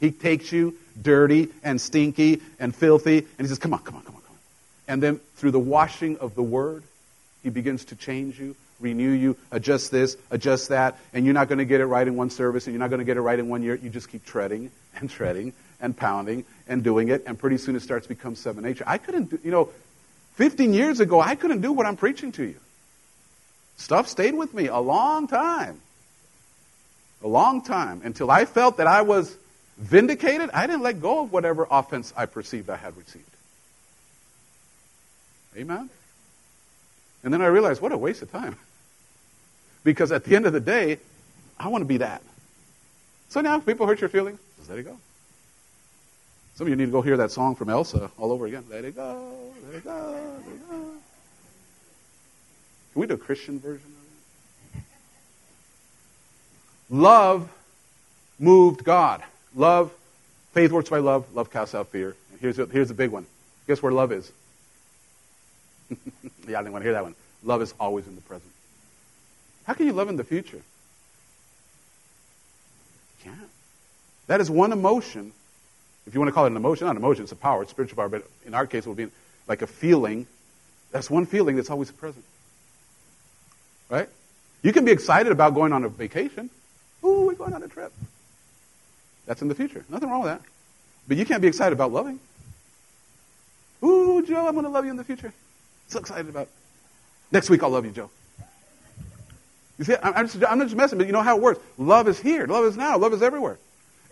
He 0.00 0.10
takes 0.10 0.52
you 0.52 0.76
dirty 1.00 1.48
and 1.64 1.80
stinky 1.80 2.42
and 2.58 2.74
filthy, 2.74 3.18
and 3.18 3.26
he 3.38 3.46
says, 3.46 3.58
Come 3.58 3.72
on, 3.72 3.78
come 3.78 3.96
on, 3.96 4.02
come 4.02 4.16
on, 4.16 4.20
come 4.20 4.32
on. 4.32 4.38
And 4.86 5.02
then 5.02 5.20
through 5.36 5.52
the 5.52 5.58
washing 5.58 6.18
of 6.18 6.34
the 6.34 6.42
word, 6.42 6.82
he 7.42 7.48
begins 7.48 7.86
to 7.86 7.96
change 7.96 8.38
you, 8.38 8.54
renew 8.80 9.12
you, 9.12 9.34
adjust 9.50 9.90
this, 9.90 10.18
adjust 10.30 10.68
that, 10.68 10.98
and 11.14 11.24
you're 11.24 11.32
not 11.32 11.48
going 11.48 11.56
to 11.58 11.64
get 11.64 11.80
it 11.80 11.86
right 11.86 12.06
in 12.06 12.16
one 12.16 12.28
service, 12.28 12.66
and 12.66 12.74
you're 12.74 12.80
not 12.80 12.90
going 12.90 12.98
to 12.98 13.06
get 13.06 13.16
it 13.16 13.22
right 13.22 13.38
in 13.38 13.48
one 13.48 13.62
year. 13.62 13.76
You 13.76 13.88
just 13.88 14.10
keep 14.10 14.26
treading 14.26 14.70
and 14.96 15.08
treading 15.08 15.54
and 15.80 15.96
pounding 15.96 16.44
and 16.68 16.84
doing 16.84 17.08
it, 17.08 17.24
and 17.26 17.38
pretty 17.38 17.56
soon 17.56 17.76
it 17.76 17.80
starts 17.80 18.04
to 18.04 18.10
become 18.10 18.34
seven 18.34 18.62
nature. 18.62 18.84
I 18.86 18.98
couldn't, 18.98 19.30
do, 19.30 19.38
you 19.42 19.50
know, 19.50 19.70
15 20.34 20.74
years 20.74 21.00
ago, 21.00 21.18
I 21.18 21.34
couldn't 21.34 21.62
do 21.62 21.72
what 21.72 21.86
I'm 21.86 21.96
preaching 21.96 22.32
to 22.32 22.44
you. 22.44 22.56
Stuff 23.80 24.08
stayed 24.08 24.34
with 24.34 24.52
me 24.52 24.66
a 24.66 24.78
long 24.78 25.26
time. 25.26 25.80
A 27.24 27.26
long 27.26 27.62
time 27.62 28.02
until 28.04 28.30
I 28.30 28.44
felt 28.44 28.76
that 28.76 28.86
I 28.86 29.00
was 29.02 29.34
vindicated. 29.78 30.50
I 30.52 30.66
didn't 30.66 30.82
let 30.82 31.00
go 31.00 31.22
of 31.22 31.32
whatever 31.32 31.66
offense 31.70 32.12
I 32.14 32.26
perceived 32.26 32.68
I 32.68 32.76
had 32.76 32.94
received. 32.94 33.24
Amen? 35.56 35.88
And 37.24 37.32
then 37.32 37.40
I 37.40 37.46
realized, 37.46 37.80
what 37.80 37.90
a 37.90 37.96
waste 37.96 38.20
of 38.20 38.30
time. 38.30 38.56
Because 39.82 40.12
at 40.12 40.24
the 40.24 40.36
end 40.36 40.44
of 40.44 40.52
the 40.52 40.60
day, 40.60 40.98
I 41.58 41.68
want 41.68 41.80
to 41.80 41.86
be 41.86 41.96
that. 41.96 42.22
So 43.30 43.40
now, 43.40 43.56
if 43.56 43.64
people 43.64 43.86
hurt 43.86 44.00
your 44.00 44.10
feelings, 44.10 44.38
just 44.58 44.68
let 44.68 44.78
it 44.78 44.82
go. 44.82 44.96
Some 46.56 46.66
of 46.66 46.68
you 46.68 46.76
need 46.76 46.86
to 46.86 46.92
go 46.92 47.00
hear 47.00 47.16
that 47.16 47.30
song 47.30 47.54
from 47.54 47.70
Elsa 47.70 48.10
all 48.18 48.30
over 48.30 48.46
again. 48.46 48.66
Let 48.70 48.84
it 48.84 48.94
go, 48.94 49.52
let 49.66 49.74
it 49.74 49.84
go, 49.84 50.20
let 50.46 50.54
it 50.54 50.70
go. 50.70 50.99
Can 52.92 53.00
we 53.00 53.06
do 53.06 53.14
a 53.14 53.18
Christian 53.18 53.60
version 53.60 53.86
of 53.86 54.80
it? 54.80 54.82
Love 56.90 57.48
moved 58.38 58.84
God. 58.84 59.22
Love, 59.54 59.92
faith 60.52 60.72
works 60.72 60.90
by 60.90 60.98
love. 60.98 61.24
Love 61.34 61.50
casts 61.50 61.74
out 61.74 61.88
fear. 61.88 62.16
And 62.32 62.40
here's, 62.40 62.56
here's 62.56 62.88
the 62.88 62.94
big 62.94 63.10
one. 63.10 63.26
Guess 63.66 63.82
where 63.82 63.92
love 63.92 64.10
is? 64.10 64.32
yeah, 66.48 66.58
I 66.58 66.62
didn't 66.62 66.72
want 66.72 66.82
to 66.82 66.86
hear 66.86 66.94
that 66.94 67.04
one. 67.04 67.14
Love 67.44 67.62
is 67.62 67.74
always 67.78 68.06
in 68.06 68.16
the 68.16 68.20
present. 68.22 68.50
How 69.64 69.74
can 69.74 69.86
you 69.86 69.92
love 69.92 70.08
in 70.08 70.16
the 70.16 70.24
future? 70.24 70.56
You 73.18 73.24
can't. 73.24 73.38
That 74.26 74.40
is 74.40 74.50
one 74.50 74.72
emotion. 74.72 75.32
If 76.06 76.14
you 76.14 76.20
want 76.20 76.28
to 76.28 76.32
call 76.32 76.44
it 76.44 76.50
an 76.50 76.56
emotion, 76.56 76.86
not 76.86 76.92
an 76.92 76.96
emotion, 76.96 77.22
it's 77.22 77.32
a 77.32 77.36
power, 77.36 77.62
it's 77.62 77.70
spiritual 77.70 77.96
power, 77.96 78.08
but 78.08 78.24
in 78.46 78.54
our 78.54 78.66
case 78.66 78.86
it 78.86 78.88
would 78.88 78.96
be 78.96 79.08
like 79.46 79.62
a 79.62 79.66
feeling. 79.66 80.26
That's 80.90 81.08
one 81.10 81.26
feeling 81.26 81.56
that's 81.56 81.70
always 81.70 81.90
present. 81.92 82.24
Right? 83.90 84.08
You 84.62 84.72
can 84.72 84.84
be 84.84 84.92
excited 84.92 85.32
about 85.32 85.54
going 85.54 85.72
on 85.72 85.84
a 85.84 85.88
vacation. 85.88 86.48
Ooh, 87.04 87.26
we're 87.26 87.34
going 87.34 87.52
on 87.52 87.62
a 87.62 87.68
trip. 87.68 87.92
That's 89.26 89.42
in 89.42 89.48
the 89.48 89.54
future. 89.54 89.84
Nothing 89.88 90.08
wrong 90.08 90.22
with 90.22 90.32
that. 90.32 90.42
But 91.08 91.16
you 91.16 91.26
can't 91.26 91.42
be 91.42 91.48
excited 91.48 91.72
about 91.72 91.92
loving. 91.92 92.20
Ooh, 93.82 94.24
Joe, 94.26 94.46
I'm 94.46 94.54
going 94.54 94.64
to 94.64 94.70
love 94.70 94.84
you 94.84 94.90
in 94.90 94.96
the 94.96 95.04
future. 95.04 95.32
So 95.88 95.98
excited 95.98 96.28
about 96.28 96.42
it. 96.42 96.50
Next 97.32 97.50
week, 97.50 97.62
I'll 97.62 97.70
love 97.70 97.84
you, 97.84 97.90
Joe. 97.90 98.10
You 99.78 99.84
see, 99.84 99.96
I'm 100.02 100.26
just, 100.26 100.44
I'm 100.44 100.60
just 100.60 100.76
messing, 100.76 100.98
but 100.98 101.06
you 101.06 101.12
know 101.12 101.22
how 101.22 101.36
it 101.36 101.42
works. 101.42 101.60
Love 101.78 102.06
is 102.06 102.20
here. 102.20 102.46
Love 102.46 102.66
is 102.66 102.76
now. 102.76 102.98
Love 102.98 103.14
is 103.14 103.22
everywhere. 103.22 103.56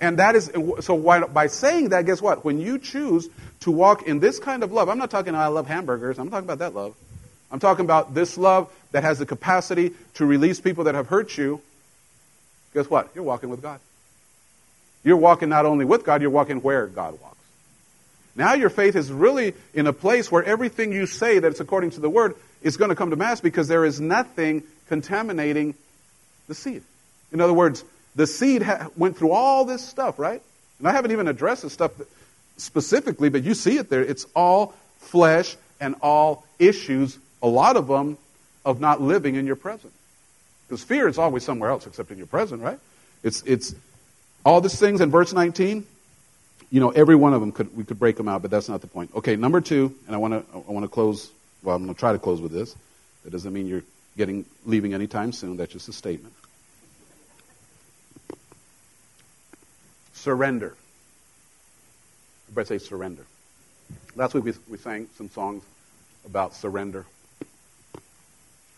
And 0.01 0.18
that 0.18 0.35
is, 0.35 0.51
so 0.81 0.95
why, 0.95 1.20
by 1.20 1.49
saying 1.49 1.91
that, 1.91 2.07
guess 2.07 2.22
what? 2.22 2.45
When 2.45 2.59
you 2.59 2.79
choose 2.79 3.29
to 3.61 3.70
walk 3.70 4.05
in 4.05 4.20
this 4.20 4.39
kind 4.39 4.62
of 4.62 4.72
love, 4.72 4.89
I'm 4.89 4.99
not 4.99 5.11
talking, 5.11 5.35
oh, 5.35 5.39
I 5.39 5.49
love 5.49 5.66
hamburgers. 5.66 6.18
I'm 6.18 6.31
talking 6.31 6.47
about 6.47 6.61
that 6.61 6.74
love. 6.74 6.95
I'm 7.51 7.61
talking 7.61 7.84
about 7.84 8.14
this 8.14 8.36
love 8.36 8.72
that 8.92 9.03
has 9.05 9.18
the 9.18 9.26
capacity 9.26 9.92
to 10.14 10.26
release 10.26 10.61
people 10.61 10.84
that 10.84 10.94
have 10.94 11.09
hurt 11.09 11.36
you. 11.36 11.61
Guess 12.74 12.90
what? 12.90 13.09
You're 13.14 13.24
walking 13.24 13.49
with 13.49 13.62
God. 13.62 13.80
You're 15.03 15.16
walking 15.16 15.49
not 15.49 15.64
only 15.64 15.84
with 15.84 16.05
God, 16.05 16.20
you're 16.20 16.30
walking 16.30 16.61
where 16.61 16.86
God 16.86 17.18
walks. 17.20 17.36
Now 18.36 18.55
your 18.55 18.70
faith 18.70 18.94
is 18.94 19.11
really 19.11 19.55
in 19.74 19.86
a 19.86 19.92
place 19.92 20.30
where 20.30 20.44
everything 20.44 20.92
you 20.92 21.07
say 21.07 21.38
that's 21.38 21.61
according 21.61 21.90
to 21.90 22.01
the 22.01 22.11
Word 22.11 22.34
is 22.62 22.76
going 22.76 22.90
to 22.90 22.94
come 22.94 23.11
to 23.11 23.16
mass 23.16 23.40
because 23.40 23.68
there 23.68 23.84
is 23.84 24.01
nothing 24.01 24.62
contaminating 24.88 25.74
the 26.46 26.55
seed. 26.55 26.82
In 27.32 27.40
other 27.40 27.53
words, 27.53 27.84
the 28.14 28.26
seed 28.26 28.62
ha- 28.62 28.88
went 28.96 29.16
through 29.16 29.32
all 29.32 29.64
this 29.64 29.86
stuff, 29.86 30.18
right? 30.18 30.42
And 30.78 30.88
I 30.88 30.92
haven't 30.92 31.12
even 31.12 31.28
addressed 31.28 31.62
the 31.62 31.70
stuff 31.70 31.92
specifically, 32.57 33.28
but 33.28 33.42
you 33.42 33.55
see 33.55 33.78
it 33.78 33.90
there. 33.90 34.03
It's 34.03 34.26
all 34.34 34.74
flesh 34.99 35.57
and 35.80 35.94
all 36.03 36.44
issues, 36.59 37.18
a 37.43 37.49
lot 37.49 37.76
of 37.76 37.86
them, 37.86 38.18
of 38.64 38.80
not 38.80 39.01
living 39.01 39.34
in 39.34 39.47
your 39.47 39.57
present. 39.57 39.93
Because 40.66 40.84
fear 40.84 41.09
is 41.09 41.18
always 41.18 41.45
somewhere 41.45 41.70
else 41.70 41.86
except 41.86 42.11
in 42.11 42.18
your 42.18 42.26
present, 42.26 42.62
right? 42.62 42.78
It's, 43.22 43.43
it's 43.47 43.74
all 44.45 44.61
these 44.61 44.78
things 44.78 45.01
in 45.01 45.11
verse 45.11 45.32
19. 45.32 45.86
You 46.70 46.80
know, 46.80 46.91
every 46.91 47.14
one 47.14 47.32
of 47.32 47.41
them 47.41 47.53
could, 47.53 47.74
we 47.74 47.84
could 47.84 47.99
break 47.99 48.16
them 48.16 48.28
out, 48.28 48.43
but 48.43 48.51
that's 48.51 48.68
not 48.68 48.82
the 48.82 48.86
point. 48.86 49.11
Okay, 49.14 49.36
number 49.36 49.61
two, 49.61 49.95
and 50.07 50.14
I 50.14 50.18
want 50.18 50.34
to, 50.34 50.59
I 50.59 50.70
want 50.70 50.84
to 50.84 50.89
close, 50.89 51.30
well, 51.62 51.76
I'm 51.76 51.84
going 51.84 51.95
to 51.95 51.99
try 51.99 52.12
to 52.12 52.18
close 52.18 52.41
with 52.41 52.53
this. 52.53 52.76
That 53.24 53.30
doesn't 53.30 53.53
mean 53.53 53.66
you're 53.66 53.84
getting, 54.16 54.45
leaving 54.66 54.93
anytime 54.93 55.32
soon. 55.32 55.57
That's 55.57 55.72
just 55.72 55.89
a 55.89 55.93
statement. 55.93 56.34
Surrender. 60.12 60.74
Everybody 62.49 62.78
say 62.78 62.84
surrender. 62.84 63.24
Last 64.16 64.34
week 64.34 64.45
we, 64.45 64.53
we 64.68 64.78
sang 64.78 65.09
some 65.16 65.30
songs 65.30 65.62
about 66.26 66.55
surrender. 66.55 67.07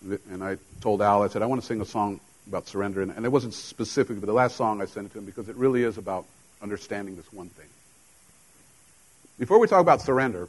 And 0.02 0.42
I 0.42 0.56
told 0.80 1.02
Al, 1.02 1.22
I 1.22 1.28
said, 1.28 1.42
I 1.42 1.46
want 1.46 1.60
to 1.60 1.66
sing 1.66 1.80
a 1.80 1.84
song 1.84 2.20
about 2.46 2.66
surrender. 2.66 3.02
And, 3.02 3.12
and 3.12 3.24
it 3.24 3.28
wasn't 3.28 3.54
specific, 3.54 4.18
but 4.20 4.26
the 4.26 4.32
last 4.32 4.56
song 4.56 4.80
I 4.80 4.86
sent 4.86 5.06
it 5.06 5.12
to 5.12 5.18
him 5.18 5.24
because 5.24 5.48
it 5.48 5.56
really 5.56 5.82
is 5.82 5.98
about 5.98 6.24
understanding 6.62 7.16
this 7.16 7.30
one 7.32 7.48
thing. 7.48 7.66
Before 9.38 9.58
we 9.58 9.66
talk 9.66 9.80
about 9.80 10.02
surrender, 10.02 10.48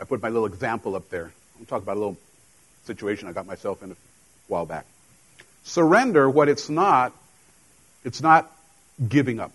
I 0.00 0.04
put 0.04 0.22
my 0.22 0.28
little 0.28 0.46
example 0.46 0.96
up 0.96 1.08
there. 1.10 1.32
I'm 1.58 1.66
talk 1.66 1.82
about 1.82 1.96
a 1.96 2.00
little 2.00 2.16
situation 2.84 3.28
I 3.28 3.32
got 3.32 3.46
myself 3.46 3.82
in 3.82 3.92
a 3.92 3.96
while 4.48 4.66
back. 4.66 4.86
Surrender, 5.64 6.28
what 6.30 6.48
it's 6.48 6.68
not, 6.68 7.12
it's 8.04 8.22
not 8.22 8.50
giving 9.08 9.40
up. 9.40 9.52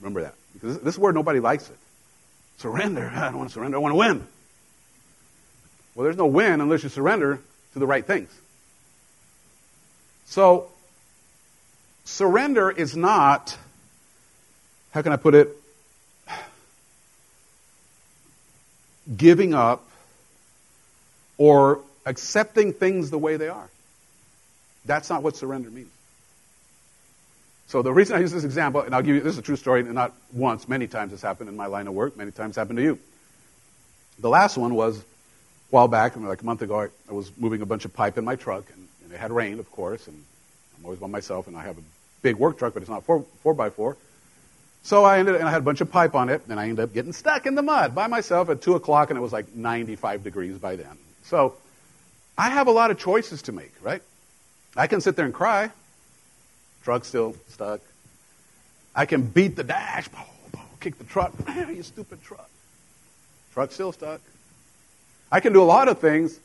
Remember 0.00 0.22
that. 0.22 0.34
Because 0.52 0.80
this 0.80 0.96
word, 0.96 1.14
nobody 1.14 1.40
likes 1.40 1.68
it. 1.68 1.76
Surrender. 2.58 3.10
I 3.14 3.26
don't 3.26 3.38
want 3.38 3.50
to 3.50 3.54
surrender. 3.54 3.76
I 3.76 3.80
want 3.80 3.92
to 3.92 3.96
win. 3.96 4.26
Well, 5.94 6.04
there's 6.04 6.16
no 6.16 6.26
win 6.26 6.60
unless 6.60 6.82
you 6.82 6.88
surrender 6.88 7.40
to 7.72 7.78
the 7.78 7.86
right 7.86 8.04
things. 8.04 8.30
So, 10.26 10.68
surrender 12.04 12.70
is 12.70 12.96
not, 12.96 13.56
how 14.92 15.02
can 15.02 15.12
I 15.12 15.16
put 15.16 15.34
it, 15.34 15.56
giving 19.16 19.54
up 19.54 19.84
or 21.36 21.80
accepting 22.06 22.72
things 22.72 23.10
the 23.10 23.18
way 23.18 23.36
they 23.36 23.48
are. 23.48 23.68
That's 24.84 25.10
not 25.10 25.22
what 25.22 25.36
surrender 25.36 25.70
means. 25.70 25.90
So 27.66 27.82
the 27.82 27.92
reason 27.92 28.16
I 28.16 28.20
use 28.20 28.32
this 28.32 28.44
example, 28.44 28.80
and 28.80 28.94
I'll 28.94 29.02
give 29.02 29.14
you 29.14 29.20
this 29.20 29.34
is 29.34 29.38
a 29.38 29.42
true 29.42 29.56
story, 29.56 29.80
and 29.80 29.94
not 29.94 30.12
once, 30.32 30.68
many 30.68 30.86
times 30.86 31.12
it's 31.12 31.22
happened 31.22 31.48
in 31.48 31.56
my 31.56 31.66
line 31.66 31.86
of 31.86 31.94
work, 31.94 32.16
many 32.16 32.32
times 32.32 32.56
happened 32.56 32.78
to 32.78 32.82
you. 32.82 32.98
The 34.18 34.28
last 34.28 34.56
one 34.56 34.74
was 34.74 35.02
while 35.70 35.88
back, 35.88 36.16
like 36.16 36.42
a 36.42 36.44
month 36.44 36.62
ago, 36.62 36.88
I, 37.08 37.12
was 37.12 37.30
moving 37.38 37.62
a 37.62 37.66
bunch 37.66 37.84
of 37.84 37.94
pipe 37.94 38.18
in 38.18 38.24
my 38.24 38.36
truck, 38.36 38.64
and, 38.72 38.88
and, 39.04 39.12
it 39.12 39.18
had 39.18 39.32
rained, 39.32 39.60
of 39.60 39.70
course, 39.70 40.06
and 40.06 40.24
I'm 40.78 40.84
always 40.84 41.00
by 41.00 41.06
myself, 41.06 41.46
and 41.46 41.56
I 41.56 41.62
have 41.62 41.78
a 41.78 41.82
big 42.22 42.36
work 42.36 42.58
truck, 42.58 42.74
but 42.74 42.82
it's 42.82 42.90
not 42.90 43.04
four, 43.04 43.24
four 43.42 43.54
by 43.54 43.70
four. 43.70 43.96
So 44.82 45.04
I 45.04 45.18
ended, 45.18 45.36
and 45.36 45.44
I 45.44 45.50
had 45.50 45.60
a 45.60 45.64
bunch 45.64 45.80
of 45.80 45.90
pipe 45.90 46.14
on 46.14 46.28
it, 46.28 46.42
and 46.48 46.58
I 46.58 46.64
ended 46.64 46.80
up 46.80 46.92
getting 46.92 47.12
stuck 47.12 47.46
in 47.46 47.54
the 47.54 47.62
mud 47.62 47.94
by 47.94 48.06
myself 48.06 48.48
at 48.50 48.62
two 48.62 48.74
o'clock, 48.74 49.10
and 49.10 49.18
it 49.18 49.22
was 49.22 49.32
like 49.32 49.54
95 49.54 50.24
degrees 50.24 50.58
by 50.58 50.76
then. 50.76 50.96
So 51.24 51.54
I 52.36 52.50
have 52.50 52.66
a 52.66 52.72
lot 52.72 52.90
of 52.90 52.98
choices 52.98 53.42
to 53.42 53.52
make, 53.52 53.72
right? 53.82 54.02
I 54.76 54.86
can 54.86 55.00
sit 55.00 55.16
there 55.16 55.26
and 55.26 55.34
cry. 55.34 55.70
Truck 56.82 57.04
still 57.04 57.36
stuck. 57.48 57.80
I 58.94 59.06
can 59.06 59.22
beat 59.22 59.56
the 59.56 59.64
dash, 59.64 60.08
kick 60.80 60.98
the 60.98 61.04
truck. 61.04 61.32
you 61.68 61.82
stupid 61.82 62.22
truck. 62.22 62.48
Truck 63.52 63.72
still 63.72 63.92
stuck. 63.92 64.20
I 65.30 65.40
can 65.40 65.52
do 65.52 65.62
a 65.62 65.64
lot 65.64 65.88
of 65.88 65.98
things, 65.98 66.38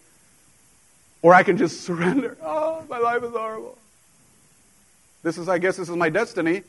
or 1.22 1.34
I 1.34 1.44
can 1.44 1.58
just 1.58 1.82
surrender. 1.86 2.38
Oh, 2.42 2.84
my 2.90 3.00
life 3.00 3.24
is 3.24 3.32
horrible. 3.32 3.78
This 5.24 5.38
is, 5.38 5.50
I 5.50 5.58
guess, 5.58 5.78
this 5.78 5.90
is 5.90 5.96
my 5.96 6.10
destiny. 6.10 6.64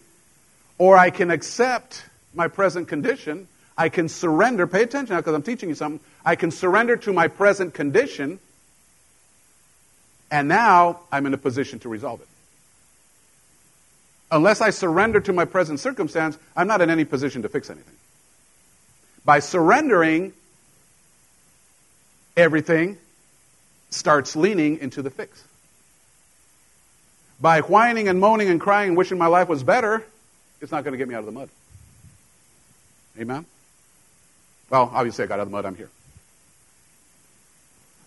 Or 0.78 0.96
I 0.96 1.10
can 1.10 1.30
accept 1.30 2.04
my 2.34 2.48
present 2.48 2.88
condition. 2.88 3.48
I 3.76 3.88
can 3.88 4.08
surrender. 4.08 4.66
Pay 4.66 4.82
attention 4.82 5.14
now 5.14 5.20
because 5.20 5.34
I'm 5.34 5.42
teaching 5.42 5.68
you 5.68 5.74
something. 5.74 6.00
I 6.24 6.36
can 6.36 6.50
surrender 6.50 6.96
to 6.96 7.12
my 7.12 7.28
present 7.28 7.74
condition, 7.74 8.38
and 10.30 10.48
now 10.48 11.00
I'm 11.12 11.26
in 11.26 11.34
a 11.34 11.38
position 11.38 11.78
to 11.80 11.88
resolve 11.88 12.20
it. 12.20 12.28
Unless 14.30 14.60
I 14.60 14.70
surrender 14.70 15.20
to 15.20 15.32
my 15.32 15.44
present 15.44 15.78
circumstance, 15.78 16.36
I'm 16.56 16.66
not 16.66 16.80
in 16.80 16.90
any 16.90 17.04
position 17.04 17.42
to 17.42 17.48
fix 17.48 17.70
anything. 17.70 17.94
By 19.24 19.40
surrendering, 19.40 20.32
everything 22.37 22.99
starts 23.91 24.37
leaning 24.37 24.78
into 24.78 25.03
the 25.03 25.11
fix. 25.11 25.43
By 27.41 27.61
whining 27.61 28.09
and 28.09 28.20
moaning 28.20 28.49
and 28.49 28.61
crying 28.61 28.91
and 28.91 28.97
wishing 28.97 29.18
my 29.18 29.26
life 29.26 29.49
was 29.49 29.62
better, 29.62 30.05
it's 30.61 30.72
not 30.72 30.84
going 30.84 30.93
to 30.93 30.99
get 30.99 31.09
me 31.09 31.14
out 31.14 31.20
of 31.20 31.26
the 31.26 31.32
mud. 31.32 31.49
Amen? 33.18 33.45
Well, 34.70 34.91
obviously, 34.93 35.24
I 35.24 35.26
got 35.26 35.34
out 35.34 35.43
of 35.43 35.49
the 35.49 35.53
mud, 35.53 35.64
I'm 35.64 35.76
here. 35.76 35.91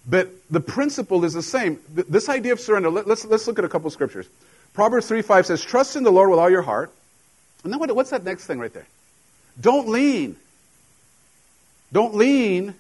But 0.08 0.30
the 0.50 0.60
principle 0.60 1.24
is 1.24 1.34
the 1.34 1.44
same. 1.44 1.80
This 1.94 2.30
idea 2.30 2.54
of 2.54 2.60
surrender, 2.60 2.90
let's, 2.90 3.26
let's 3.26 3.46
look 3.48 3.60
at 3.60 3.66
a 3.66 3.70
couple 3.70 3.90
scriptures. 3.92 4.28
Proverbs 4.74 5.08
3 5.08 5.22
5 5.22 5.46
says, 5.46 5.64
Trust 5.64 5.96
in 5.96 6.04
the 6.04 6.12
Lord 6.12 6.30
with 6.30 6.40
all 6.40 6.50
your 6.50 6.62
heart. 6.62 6.92
And 7.64 7.72
then 7.72 7.80
what, 7.80 7.94
what's 7.96 8.10
that 8.10 8.24
next 8.24 8.48
thing 8.48 8.60
right 8.60 8.74
there? 8.74 8.88
Don't 9.60 9.90
lean. 9.90 10.38
Don't 11.92 12.16
lean 12.16 12.76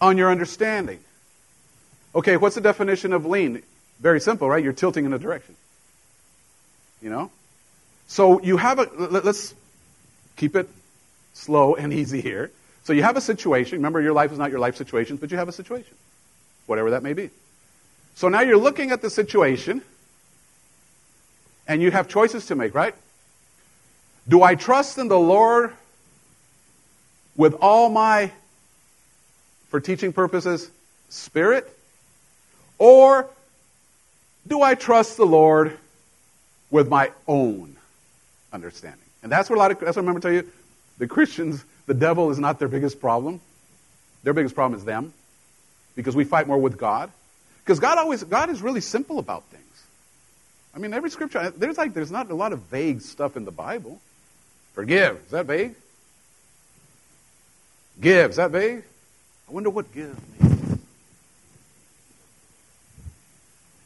on 0.00 0.16
your 0.16 0.30
understanding. 0.30 1.00
Okay, 2.14 2.36
what's 2.36 2.54
the 2.54 2.60
definition 2.60 3.12
of 3.12 3.26
lean? 3.26 3.62
Very 4.00 4.20
simple, 4.20 4.48
right? 4.48 4.62
You're 4.62 4.72
tilting 4.72 5.04
in 5.04 5.12
a 5.12 5.18
direction. 5.18 5.54
You 7.00 7.10
know? 7.10 7.30
So 8.08 8.40
you 8.40 8.56
have 8.56 8.78
a, 8.78 8.84
let's 8.84 9.54
keep 10.36 10.56
it 10.56 10.68
slow 11.34 11.74
and 11.74 11.92
easy 12.00 12.20
here. 12.20 12.50
So 12.84 12.92
you 12.92 13.02
have 13.02 13.16
a 13.16 13.20
situation. 13.20 13.78
Remember, 13.78 14.00
your 14.00 14.12
life 14.12 14.32
is 14.32 14.38
not 14.38 14.50
your 14.50 14.58
life 14.58 14.76
situation, 14.76 15.16
but 15.16 15.30
you 15.30 15.36
have 15.36 15.48
a 15.48 15.52
situation, 15.52 15.94
whatever 16.66 16.90
that 16.90 17.02
may 17.02 17.12
be. 17.12 17.30
So 18.14 18.28
now 18.28 18.40
you're 18.40 18.56
looking 18.56 18.90
at 18.90 19.02
the 19.02 19.10
situation 19.10 19.82
and 21.68 21.80
you 21.80 21.90
have 21.90 22.08
choices 22.08 22.46
to 22.46 22.56
make, 22.56 22.74
right? 22.74 22.94
Do 24.28 24.42
I 24.42 24.54
trust 24.54 24.98
in 24.98 25.08
the 25.08 25.18
Lord 25.18 25.72
with 27.36 27.54
all 27.60 27.88
my, 27.88 28.32
for 29.70 29.80
teaching 29.80 30.12
purposes, 30.12 30.70
spirit? 31.08 31.68
Or 32.78 33.28
do 34.46 34.62
I 34.62 34.74
trust 34.74 35.16
the 35.16 35.26
Lord 35.26 35.78
with 36.70 36.88
my 36.88 37.12
own 37.26 37.76
understanding? 38.52 39.00
And 39.22 39.30
that's 39.30 39.48
what 39.48 39.56
a 39.56 39.60
lot 39.60 39.70
of, 39.70 39.80
that's 39.80 39.96
what 39.96 40.02
I 40.02 40.06
remember 40.06 40.20
to 40.20 40.28
tell 40.28 40.34
you, 40.34 40.52
the 40.98 41.06
Christians, 41.06 41.64
the 41.86 41.94
devil 41.94 42.30
is 42.30 42.38
not 42.38 42.58
their 42.58 42.68
biggest 42.68 43.00
problem. 43.00 43.40
Their 44.22 44.34
biggest 44.34 44.54
problem 44.54 44.78
is 44.78 44.84
them. 44.84 45.12
Because 45.96 46.14
we 46.14 46.24
fight 46.24 46.46
more 46.46 46.58
with 46.58 46.78
God. 46.78 47.10
Because 47.64 47.80
God 47.80 47.98
always, 47.98 48.24
God 48.24 48.50
is 48.50 48.62
really 48.62 48.80
simple 48.80 49.18
about 49.18 49.44
things. 49.44 49.64
I 50.74 50.78
mean, 50.78 50.92
every 50.92 51.10
scripture, 51.10 51.50
there's 51.50 51.78
like, 51.78 51.94
there's 51.94 52.10
not 52.10 52.30
a 52.30 52.34
lot 52.34 52.52
of 52.52 52.60
vague 52.62 53.02
stuff 53.02 53.36
in 53.36 53.44
the 53.44 53.50
Bible. 53.50 54.00
Forgive, 54.74 55.16
is 55.16 55.30
that 55.32 55.46
vague? 55.46 55.74
Give, 58.00 58.30
is 58.30 58.36
that 58.36 58.50
vague? 58.50 58.84
I 59.50 59.52
wonder 59.52 59.68
what 59.68 59.92
give 59.92 60.16
means. 60.40 60.78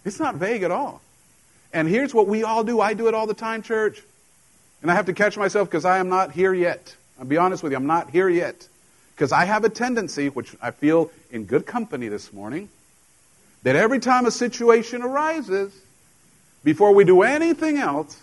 It's 0.05 0.21
not 0.21 0.35
vague 0.35 0.63
at 0.63 0.71
all. 0.71 1.01
And 1.73 1.89
here's 1.89 2.13
what 2.13 2.27
we 2.27 2.43
all 2.43 2.65
do. 2.65 2.83
I 2.83 2.93
do 2.93 3.09
it 3.09 3.15
all 3.15 3.27
the 3.27 3.33
time, 3.33 3.63
church. 3.63 4.03
And 4.83 4.91
I 4.91 4.95
have 4.95 5.07
to 5.07 5.15
catch 5.15 5.39
myself 5.39 5.71
because 5.71 5.87
I 5.87 6.01
am 6.01 6.11
not 6.11 6.33
here 6.33 6.53
yet. 6.53 6.95
I'll 7.19 7.25
be 7.25 7.39
honest 7.39 7.63
with 7.63 7.73
you, 7.73 7.79
I'm 7.79 7.87
not 7.87 8.11
here 8.11 8.29
yet. 8.29 8.69
Because 9.15 9.33
I 9.33 9.47
have 9.47 9.65
a 9.65 9.71
tendency, 9.71 10.29
which 10.29 10.55
I 10.61 10.71
feel 10.71 11.11
in 11.31 11.45
good 11.45 11.65
company 11.65 12.09
this 12.09 12.31
morning, 12.31 12.69
that 13.63 13.75
every 13.75 14.01
time 14.01 14.27
a 14.27 14.31
situation 14.31 15.01
arises, 15.01 15.73
before 16.63 16.93
we 16.93 17.05
do 17.05 17.23
anything 17.23 17.79
else, 17.79 18.21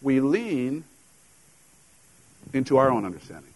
we 0.00 0.20
lean 0.20 0.84
into 2.52 2.76
our 2.76 2.92
own 2.92 3.04
understanding. 3.04 3.52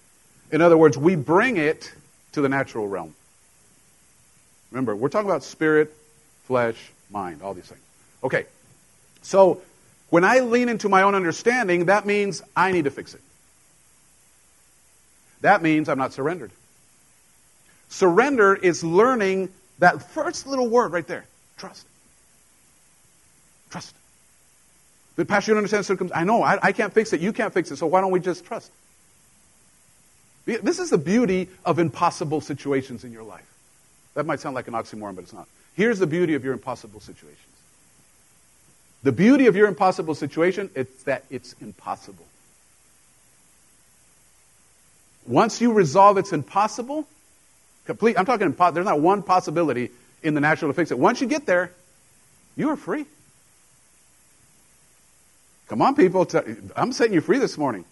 In 0.51 0.63
other 0.63 0.77
words, 0.77 0.99
we 0.99 1.15
bring 1.15 1.59
it 1.59 1.93
to 2.33 2.41
the 2.41 2.49
natural 2.49 2.89
realm. 2.89 3.15
Remember, 4.71 4.95
we're 4.95 5.09
talking 5.09 5.29
about 5.29 5.43
spirit, 5.43 5.95
flesh, 6.45 6.77
mind, 7.11 7.43
all 7.43 7.55
these 7.55 7.67
things. 7.67 7.81
Okay, 8.23 8.47
so 9.23 9.63
when 10.11 10.25
I 10.25 10.41
lean 10.41 10.69
into 10.69 10.89
my 10.89 11.03
own 11.03 11.15
understanding, 11.15 11.87
that 11.87 12.07
means 12.07 12.43
I 12.57 12.73
need 12.73 12.85
to 12.85 12.91
fix 12.91 13.15
it. 13.15 13.21
That 15.41 15.63
means 15.63 15.89
I'm 15.89 15.99
not 15.99 16.13
surrendered. 16.13 16.51
Surrender 17.89 18.55
is 18.55 18.85
learning 18.85 19.49
that 19.79 20.11
first 20.11 20.47
little 20.47 20.69
word 20.69 20.93
right 20.93 21.07
there 21.07 21.25
trust. 21.57 21.87
Trust. 23.71 23.95
But, 25.17 25.29
Pastor, 25.29 25.51
you 25.51 25.55
don't 25.55 25.59
understand 25.59 25.85
circumstances. 25.85 26.21
I 26.21 26.25
know, 26.25 26.43
I, 26.43 26.59
I 26.63 26.73
can't 26.73 26.93
fix 26.93 27.13
it. 27.13 27.21
You 27.21 27.33
can't 27.33 27.53
fix 27.53 27.71
it. 27.71 27.77
So 27.77 27.87
why 27.87 28.01
don't 28.01 28.11
we 28.11 28.21
just 28.21 28.45
trust? 28.45 28.71
This 30.47 30.79
is 30.79 30.91
the 30.91 30.99
beauty 30.99 31.49
of 31.65 31.79
impossible 31.79 32.41
situations 32.41 33.05
in 33.05 33.13
your 33.13 33.23
life. 33.23 33.50
That 34.21 34.27
might 34.27 34.41
sound 34.41 34.55
like 34.55 34.69
an 34.69 34.75
oxymoron, 34.75 35.15
but 35.15 35.25
it's 35.25 35.33
not. 35.33 35.49
Here's 35.75 35.99
the 35.99 36.07
beauty 36.07 36.35
of 36.35 36.45
your 36.45 36.53
impossible 36.53 37.01
situations. 37.01 37.41
The 39.03 39.13
beauty 39.13 39.47
of 39.47 39.57
your 39.57 39.67
impossible 39.67 40.15
situation 40.15 40.69
is 40.75 40.89
that 41.05 41.25
it's 41.31 41.55
impossible. 41.63 42.27
Once 45.27 45.63
you 45.63 45.73
resolve 45.73 46.19
it's 46.19 46.35
impossible, 46.35 47.07
complete, 47.87 48.19
I'm 48.19 48.27
talking, 48.27 48.53
there's 48.53 48.85
not 48.85 49.01
one 49.01 49.23
possibility 49.23 49.89
in 50.23 50.35
the 50.35 50.41
natural 50.43 50.71
to 50.71 50.75
fix 50.75 50.91
it. 50.91 50.99
Once 50.99 51.23
you 51.23 51.27
get 51.27 51.47
there, 51.47 51.73
you 52.59 52.69
are 52.69 52.77
free. 52.77 53.07
Come 55.69 55.81
on, 55.81 55.95
people. 55.95 56.29
I'm 56.77 56.93
setting 56.93 57.15
you 57.15 57.23
free 57.23 57.39
this 57.39 57.57
morning. 57.57 57.87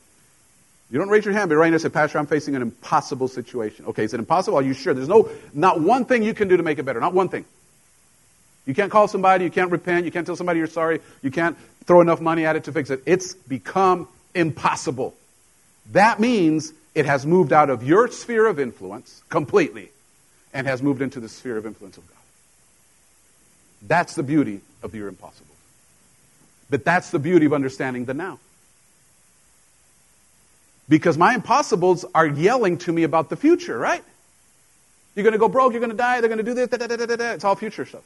You 0.90 0.98
don't 0.98 1.08
raise 1.08 1.24
your 1.24 1.34
hand, 1.34 1.50
but 1.50 1.56
right 1.56 1.70
now 1.70 1.76
say, 1.76 1.90
Pastor, 1.90 2.18
I'm 2.18 2.26
facing 2.26 2.56
an 2.56 2.62
impossible 2.62 3.28
situation. 3.28 3.86
Okay, 3.86 4.04
is 4.04 4.14
it 4.14 4.20
impossible? 4.20 4.56
Are 4.58 4.62
you 4.62 4.72
sure? 4.72 4.94
There's 4.94 5.08
no, 5.08 5.28
not 5.52 5.80
one 5.80 6.06
thing 6.06 6.22
you 6.22 6.32
can 6.32 6.48
do 6.48 6.56
to 6.56 6.62
make 6.62 6.78
it 6.78 6.84
better. 6.84 7.00
Not 7.00 7.12
one 7.12 7.28
thing. 7.28 7.44
You 8.64 8.74
can't 8.74 8.90
call 8.90 9.08
somebody, 9.08 9.44
you 9.44 9.50
can't 9.50 9.70
repent, 9.70 10.04
you 10.04 10.10
can't 10.10 10.26
tell 10.26 10.36
somebody 10.36 10.58
you're 10.58 10.66
sorry, 10.66 11.00
you 11.22 11.30
can't 11.30 11.56
throw 11.84 12.00
enough 12.00 12.20
money 12.20 12.44
at 12.44 12.56
it 12.56 12.64
to 12.64 12.72
fix 12.72 12.90
it. 12.90 13.02
It's 13.06 13.34
become 13.34 14.08
impossible. 14.34 15.14
That 15.92 16.20
means 16.20 16.72
it 16.94 17.06
has 17.06 17.24
moved 17.24 17.52
out 17.52 17.70
of 17.70 17.82
your 17.82 18.08
sphere 18.08 18.46
of 18.46 18.58
influence 18.58 19.22
completely 19.28 19.90
and 20.52 20.66
has 20.66 20.82
moved 20.82 21.00
into 21.00 21.20
the 21.20 21.28
sphere 21.28 21.56
of 21.56 21.64
influence 21.64 21.96
of 21.96 22.06
God. 22.06 22.16
That's 23.82 24.14
the 24.14 24.22
beauty 24.22 24.60
of 24.82 24.94
your 24.94 25.08
impossible. 25.08 25.54
But 26.68 26.84
that's 26.84 27.10
the 27.10 27.18
beauty 27.18 27.46
of 27.46 27.52
understanding 27.52 28.04
the 28.04 28.14
now. 28.14 28.38
Because 30.88 31.18
my 31.18 31.34
impossibles 31.34 32.04
are 32.14 32.26
yelling 32.26 32.78
to 32.78 32.92
me 32.92 33.02
about 33.02 33.28
the 33.28 33.36
future, 33.36 33.78
right? 33.78 34.02
You're 35.14 35.24
going 35.24 35.32
to 35.32 35.38
go 35.38 35.48
broke, 35.48 35.72
you're 35.72 35.80
going 35.80 35.90
to 35.90 35.96
die, 35.96 36.20
they're 36.20 36.28
going 36.28 36.38
to 36.38 36.44
do 36.44 36.54
this, 36.54 36.68
da, 36.68 36.78
da, 36.78 36.86
da, 36.86 37.16
da, 37.16 37.32
it's 37.32 37.44
all 37.44 37.56
future 37.56 37.84
stuff. 37.84 38.04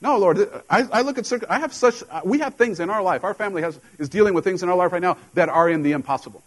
No, 0.00 0.18
Lord, 0.18 0.38
I, 0.68 0.82
I 0.82 1.00
look 1.02 1.18
at, 1.18 1.50
I 1.50 1.60
have 1.60 1.72
such, 1.72 2.02
uh, 2.10 2.22
we 2.24 2.40
have 2.40 2.54
things 2.56 2.80
in 2.80 2.90
our 2.90 3.02
life, 3.02 3.24
our 3.24 3.34
family 3.34 3.62
has, 3.62 3.78
is 3.98 4.08
dealing 4.08 4.34
with 4.34 4.44
things 4.44 4.62
in 4.62 4.68
our 4.68 4.76
life 4.76 4.92
right 4.92 5.02
now 5.02 5.16
that 5.34 5.48
are 5.48 5.68
in 5.68 5.82
the 5.82 5.92
impossible. 5.92 6.42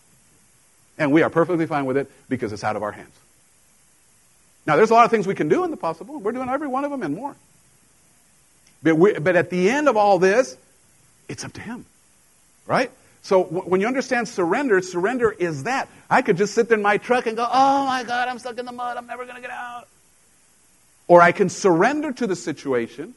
And 0.98 1.12
we 1.12 1.22
are 1.22 1.30
perfectly 1.30 1.66
fine 1.66 1.86
with 1.86 1.98
it 1.98 2.12
because 2.28 2.52
it's 2.54 2.64
out 2.64 2.76
of 2.76 2.84
our 2.84 2.92
hands. 2.92 3.14
Now, 4.66 4.76
there's 4.76 4.90
a 4.90 4.94
lot 4.94 5.06
of 5.06 5.12
things 5.12 5.26
we 5.26 5.36
can 5.36 5.48
do 5.48 5.64
in 5.64 5.72
the 5.72 5.78
possible. 5.78 6.20
We're 6.20 6.34
doing 6.34 6.50
every 6.50 6.68
one 6.68 6.84
of 6.84 6.92
them 6.92 7.02
and 7.02 7.16
more. 7.16 7.36
But, 8.84 8.98
we, 8.98 9.14
but 9.14 9.36
at 9.36 9.50
the 9.50 9.70
end 9.70 9.88
of 9.88 9.96
all 9.96 10.20
this, 10.20 10.58
it's 11.30 11.46
up 11.46 11.54
to 11.54 11.62
Him. 11.62 11.86
Right? 12.66 12.92
So 13.28 13.44
when 13.44 13.82
you 13.82 13.88
understand 13.88 14.30
surrender, 14.30 14.82
surrender 14.82 15.30
is 15.30 15.64
that. 15.64 15.90
I 16.10 16.22
could 16.22 16.38
just 16.38 16.54
sit 16.54 16.70
there 16.70 16.78
in 16.78 16.82
my 16.82 16.96
truck 16.96 17.28
and 17.28 17.36
go, 17.36 17.46
oh 17.46 17.86
my 17.86 18.06
God, 18.06 18.30
I'm 18.30 18.40
stuck 18.40 18.58
in 18.58 18.66
the 18.66 18.72
mud. 18.72 18.96
I'm 18.96 19.06
never 19.06 19.26
going 19.26 19.36
to 19.36 19.42
get 19.42 19.52
out. 19.52 19.90
Or 21.10 21.22
I 21.22 21.34
can 21.34 21.50
surrender 21.50 22.14
to 22.14 22.26
the 22.26 22.38
situation. 22.38 23.16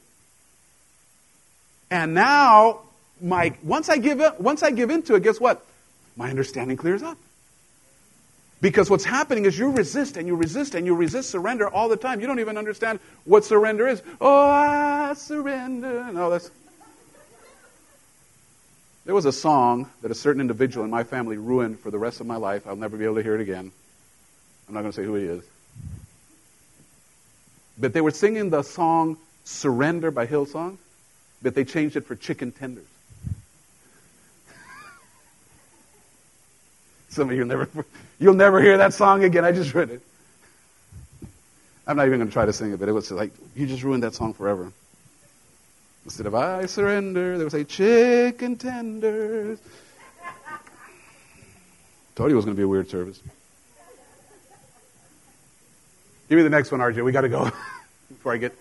And 1.93 2.13
now, 2.13 2.81
my, 3.23 3.55
once, 3.63 3.89
I 3.89 3.99
give 3.99 4.19
it, 4.19 4.41
once 4.41 4.65
I 4.65 4.73
give 4.73 4.91
into 4.91 5.15
it, 5.15 5.23
guess 5.23 5.39
what? 5.39 5.65
My 6.17 6.29
understanding 6.29 6.77
clears 6.77 7.05
up. 7.05 7.17
Because 8.61 8.91
what's 8.91 9.05
happening 9.05 9.45
is 9.45 9.57
you 9.57 9.71
resist 9.71 10.17
and 10.17 10.27
you 10.27 10.35
resist 10.35 10.75
and 10.75 10.87
you 10.87 10.97
resist 10.97 11.31
surrender 11.31 11.69
all 11.69 11.89
the 11.89 11.97
time. 11.97 12.21
You 12.21 12.27
don't 12.27 12.41
even 12.41 12.59
understand 12.59 12.99
what 13.25 13.45
surrender 13.45 13.87
is. 13.87 14.03
Oh, 14.21 14.51
I 14.51 15.15
surrender. 15.15 16.13
No, 16.13 16.31
that's. 16.31 16.51
There 19.05 19.15
was 19.15 19.25
a 19.25 19.33
song 19.33 19.89
that 20.03 20.11
a 20.11 20.15
certain 20.15 20.41
individual 20.41 20.85
in 20.85 20.91
my 20.91 21.05
family 21.05 21.39
ruined 21.39 21.81
for 21.81 21.91
the 21.91 21.99
rest 21.99 22.21
of 22.21 22.27
my 22.27 22.37
life. 22.37 22.67
I'll 22.67 22.77
never 22.77 22.97
be 22.97 23.05
able 23.05 23.17
to 23.17 23.23
hear 23.23 23.35
it 23.35 23.41
again. 23.41 23.73
I'm 24.69 24.75
not 24.75 24.83
going 24.83 24.93
to 24.93 24.97
say 24.97 25.05
who 25.05 25.15
he 25.15 25.25
is. 25.25 25.43
But 27.79 27.93
they 27.93 28.01
were 28.01 28.11
singing 28.11 28.51
the 28.51 28.63
song 28.63 29.17
Surrender 29.45 30.11
by 30.11 30.27
Hillsong, 30.27 30.77
but 31.43 31.55
they 31.55 31.65
changed 31.65 31.97
it 31.97 32.07
for 32.07 32.15
Chicken 32.15 32.53
Tenders. 32.53 32.85
Some 37.09 37.31
of 37.31 37.37
you 37.37 37.45
never, 37.47 37.69
you'll 38.19 38.35
never 38.35 38.61
hear 38.61 38.77
that 38.79 38.93
song 38.93 39.25
again. 39.25 39.45
I 39.45 39.53
just 39.53 39.75
read 39.75 39.91
it. 39.91 40.03
I'm 41.87 41.97
not 41.97 42.07
even 42.07 42.19
going 42.19 42.29
to 42.29 42.33
try 42.33 42.45
to 42.45 42.53
sing 42.53 42.73
it, 42.73 42.79
but 42.79 42.89
it 42.89 42.93
was 42.93 43.11
like, 43.11 43.33
you 43.57 43.67
just 43.67 43.83
ruined 43.83 44.03
that 44.03 44.15
song 44.15 44.35
forever. 44.35 44.73
Instead 46.11 46.27
of 46.27 46.35
I 46.35 46.67
surrender, 46.67 47.39
they 47.39 47.45
would 47.45 47.53
say 47.53 47.63
chicken 47.63 48.57
tenders. 48.57 49.61
Told 52.17 52.31
you 52.31 52.35
it 52.35 52.37
was 52.37 52.45
going 52.45 52.57
to 52.57 52.59
be 52.59 52.65
a 52.65 52.69
weird 52.69 52.91
service. 52.91 53.23
Give 56.29 56.37
me 56.37 56.43
the 56.43 56.51
next 56.51 56.73
one, 56.73 56.81
RJ. 56.81 57.05
We 57.05 57.13
got 57.13 57.21
to 57.21 57.29
go 57.29 57.45
before 58.09 58.33
I 58.33 58.39
get 58.39 58.57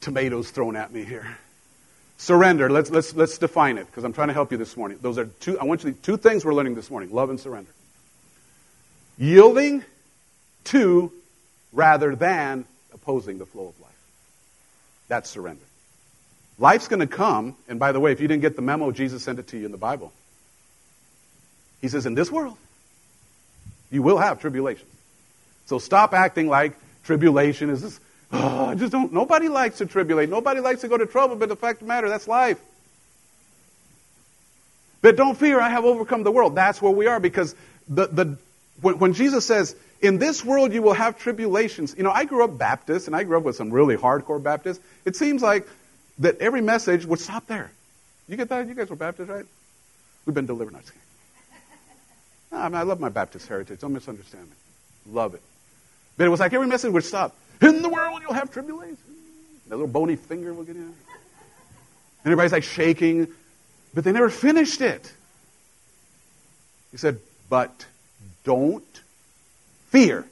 tomatoes 0.00 0.52
thrown 0.52 0.76
at 0.76 0.92
me 0.92 1.02
here. 1.02 1.36
Surrender. 2.16 2.70
Let's, 2.70 2.90
let's, 2.90 3.12
let's 3.16 3.36
define 3.36 3.76
it 3.76 3.86
because 3.86 4.04
I'm 4.04 4.12
trying 4.12 4.28
to 4.28 4.34
help 4.34 4.52
you 4.52 4.56
this 4.56 4.76
morning. 4.76 5.00
Those 5.02 5.18
are 5.18 5.24
two, 5.24 5.58
I 5.58 5.64
want 5.64 5.82
you 5.82 5.90
to, 5.90 6.00
two 6.00 6.16
things 6.16 6.44
we're 6.44 6.54
learning 6.54 6.76
this 6.76 6.92
morning 6.92 7.12
love 7.12 7.30
and 7.30 7.40
surrender. 7.40 7.72
Yielding 9.18 9.82
to 10.66 11.10
rather 11.72 12.14
than 12.14 12.66
opposing 12.94 13.38
the 13.38 13.46
flow 13.46 13.66
of 13.66 13.80
life. 13.80 13.90
That's 15.08 15.28
surrender. 15.28 15.64
Life's 16.60 16.88
going 16.88 17.00
to 17.00 17.06
come, 17.06 17.56
and 17.68 17.80
by 17.80 17.90
the 17.90 17.98
way, 17.98 18.12
if 18.12 18.20
you 18.20 18.28
didn't 18.28 18.42
get 18.42 18.54
the 18.54 18.62
memo, 18.62 18.92
Jesus 18.92 19.24
sent 19.24 19.38
it 19.38 19.48
to 19.48 19.58
you 19.58 19.66
in 19.66 19.72
the 19.72 19.78
Bible. 19.78 20.12
He 21.80 21.88
says, 21.88 22.06
In 22.06 22.14
this 22.14 22.30
world, 22.30 22.56
you 23.90 24.02
will 24.02 24.18
have 24.18 24.40
tribulation. 24.40 24.86
So 25.66 25.78
stop 25.78 26.12
acting 26.12 26.48
like 26.48 26.76
tribulation 27.04 27.70
is 27.70 27.82
this 27.82 28.00
Oh, 28.32 28.66
I 28.68 28.74
just 28.74 28.92
don't. 28.92 29.12
Nobody 29.12 29.48
likes 29.48 29.78
to 29.78 29.86
tribulate. 29.86 30.28
Nobody 30.28 30.60
likes 30.60 30.82
to 30.82 30.88
go 30.88 30.96
to 30.96 31.06
trouble, 31.06 31.36
but 31.36 31.48
the 31.48 31.56
fact 31.56 31.80
of 31.80 31.88
the 31.88 31.92
matter, 31.92 32.08
that's 32.08 32.28
life. 32.28 32.60
But 35.02 35.16
don't 35.16 35.36
fear, 35.36 35.58
I 35.58 35.70
have 35.70 35.84
overcome 35.84 36.24
the 36.24 36.30
world. 36.30 36.54
That's 36.54 36.82
where 36.82 36.92
we 36.92 37.06
are 37.06 37.18
because 37.18 37.54
the, 37.88 38.06
the, 38.06 38.38
when, 38.82 38.98
when 38.98 39.12
Jesus 39.14 39.46
says, 39.46 39.74
in 40.02 40.18
this 40.18 40.44
world 40.44 40.74
you 40.74 40.82
will 40.82 40.92
have 40.92 41.18
tribulations. 41.18 41.94
You 41.96 42.02
know, 42.02 42.10
I 42.10 42.26
grew 42.26 42.44
up 42.44 42.58
Baptist 42.58 43.06
and 43.06 43.16
I 43.16 43.24
grew 43.24 43.38
up 43.38 43.44
with 43.44 43.56
some 43.56 43.70
really 43.70 43.96
hardcore 43.96 44.42
Baptists. 44.42 44.80
It 45.06 45.16
seems 45.16 45.40
like 45.42 45.66
that 46.20 46.38
every 46.38 46.60
message 46.60 47.04
would 47.04 47.18
stop 47.18 47.46
there. 47.46 47.70
You 48.28 48.36
get 48.36 48.48
that? 48.50 48.68
You 48.68 48.74
guys 48.74 48.88
were 48.88 48.96
Baptist, 48.96 49.28
right? 49.28 49.44
We've 50.24 50.34
been 50.34 50.46
delivered. 50.46 50.74
No, 52.52 52.58
I, 52.58 52.68
mean, 52.68 52.76
I 52.76 52.82
love 52.82 53.00
my 53.00 53.08
Baptist 53.08 53.48
heritage. 53.48 53.80
Don't 53.80 53.92
misunderstand 53.92 54.44
me. 54.44 55.12
Love 55.12 55.34
it. 55.34 55.42
But 56.16 56.26
it 56.26 56.30
was 56.30 56.40
like 56.40 56.52
every 56.52 56.66
message 56.66 56.92
would 56.92 57.04
stop. 57.04 57.34
In 57.62 57.82
the 57.82 57.88
world 57.88 58.20
you'll 58.22 58.34
have 58.34 58.52
tribulation. 58.52 58.96
That 59.68 59.76
little 59.76 59.86
bony 59.86 60.16
finger 60.16 60.52
will 60.52 60.64
get 60.64 60.76
in. 60.76 60.82
And 60.82 60.94
everybody's 62.24 62.52
like 62.52 62.64
shaking, 62.64 63.28
but 63.94 64.04
they 64.04 64.12
never 64.12 64.30
finished 64.30 64.80
it. 64.80 65.12
He 66.90 66.96
said, 66.96 67.18
but 67.48 67.86
don't 68.44 68.84
fear. 69.88 70.26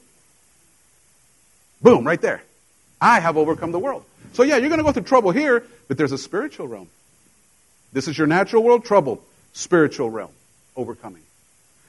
Boom, 1.80 2.06
right 2.06 2.20
there. 2.20 2.42
I 3.00 3.20
have 3.20 3.36
overcome 3.36 3.72
the 3.72 3.78
world. 3.78 4.04
So 4.32 4.42
yeah, 4.42 4.56
you're 4.56 4.68
going 4.68 4.78
to 4.78 4.84
go 4.84 4.92
through 4.92 5.04
trouble 5.04 5.30
here, 5.30 5.64
but 5.88 5.96
there's 5.96 6.12
a 6.12 6.18
spiritual 6.18 6.68
realm. 6.68 6.88
This 7.92 8.08
is 8.08 8.18
your 8.18 8.26
natural 8.26 8.62
world, 8.62 8.84
trouble. 8.84 9.22
Spiritual 9.52 10.10
realm, 10.10 10.30
overcoming. 10.76 11.22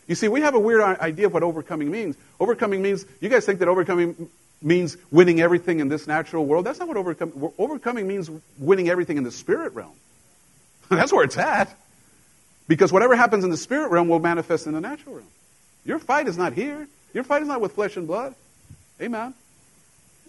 You 0.08 0.16
see, 0.16 0.28
we 0.28 0.42
have 0.42 0.56
a 0.56 0.60
weird 0.60 0.82
idea 0.82 1.28
of 1.28 1.34
what 1.34 1.44
overcoming 1.44 1.92
means. 1.92 2.16
Overcoming 2.40 2.82
means, 2.82 3.06
you 3.22 3.30
guys 3.30 3.46
think 3.46 3.60
that 3.60 3.68
overcoming 3.68 4.30
means 4.62 4.98
winning 5.12 5.40
everything 5.40 5.80
in 5.80 5.88
this 5.88 6.08
natural 6.08 6.46
world. 6.46 6.66
That's 6.66 6.80
not 6.80 6.88
what 6.88 6.98
overcoming, 6.98 7.52
overcoming 7.58 8.08
means 8.08 8.30
winning 8.58 8.90
everything 8.90 9.18
in 9.18 9.24
the 9.24 9.32
spirit 9.32 9.74
realm. 9.74 9.96
That's 10.90 11.14
where 11.14 11.24
it's 11.24 11.38
at. 11.38 11.76
Because 12.68 12.92
whatever 12.92 13.16
happens 13.16 13.44
in 13.44 13.50
the 13.50 13.58
spirit 13.58 13.92
realm 13.92 14.08
will 14.08 14.20
manifest 14.20 14.68
in 14.68 14.74
the 14.74 14.82
natural 14.82 15.16
realm. 15.16 15.28
Your 15.86 16.00
fight 16.00 16.28
is 16.28 16.38
not 16.38 16.54
here. 16.54 16.88
Your 17.14 17.24
fight 17.24 17.42
is 17.42 17.48
not 17.48 17.62
with 17.62 17.74
flesh 17.74 17.98
and 17.98 18.08
blood. 18.08 18.36
Amen. 19.02 19.34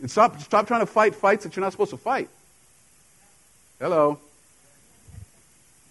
And 0.00 0.10
stop, 0.10 0.40
stop 0.40 0.66
trying 0.66 0.80
to 0.80 0.86
fight 0.86 1.14
fights 1.14 1.44
that 1.44 1.56
you're 1.56 1.64
not 1.64 1.72
supposed 1.72 1.90
to 1.90 1.96
fight. 1.96 2.28
Hello. 3.78 4.18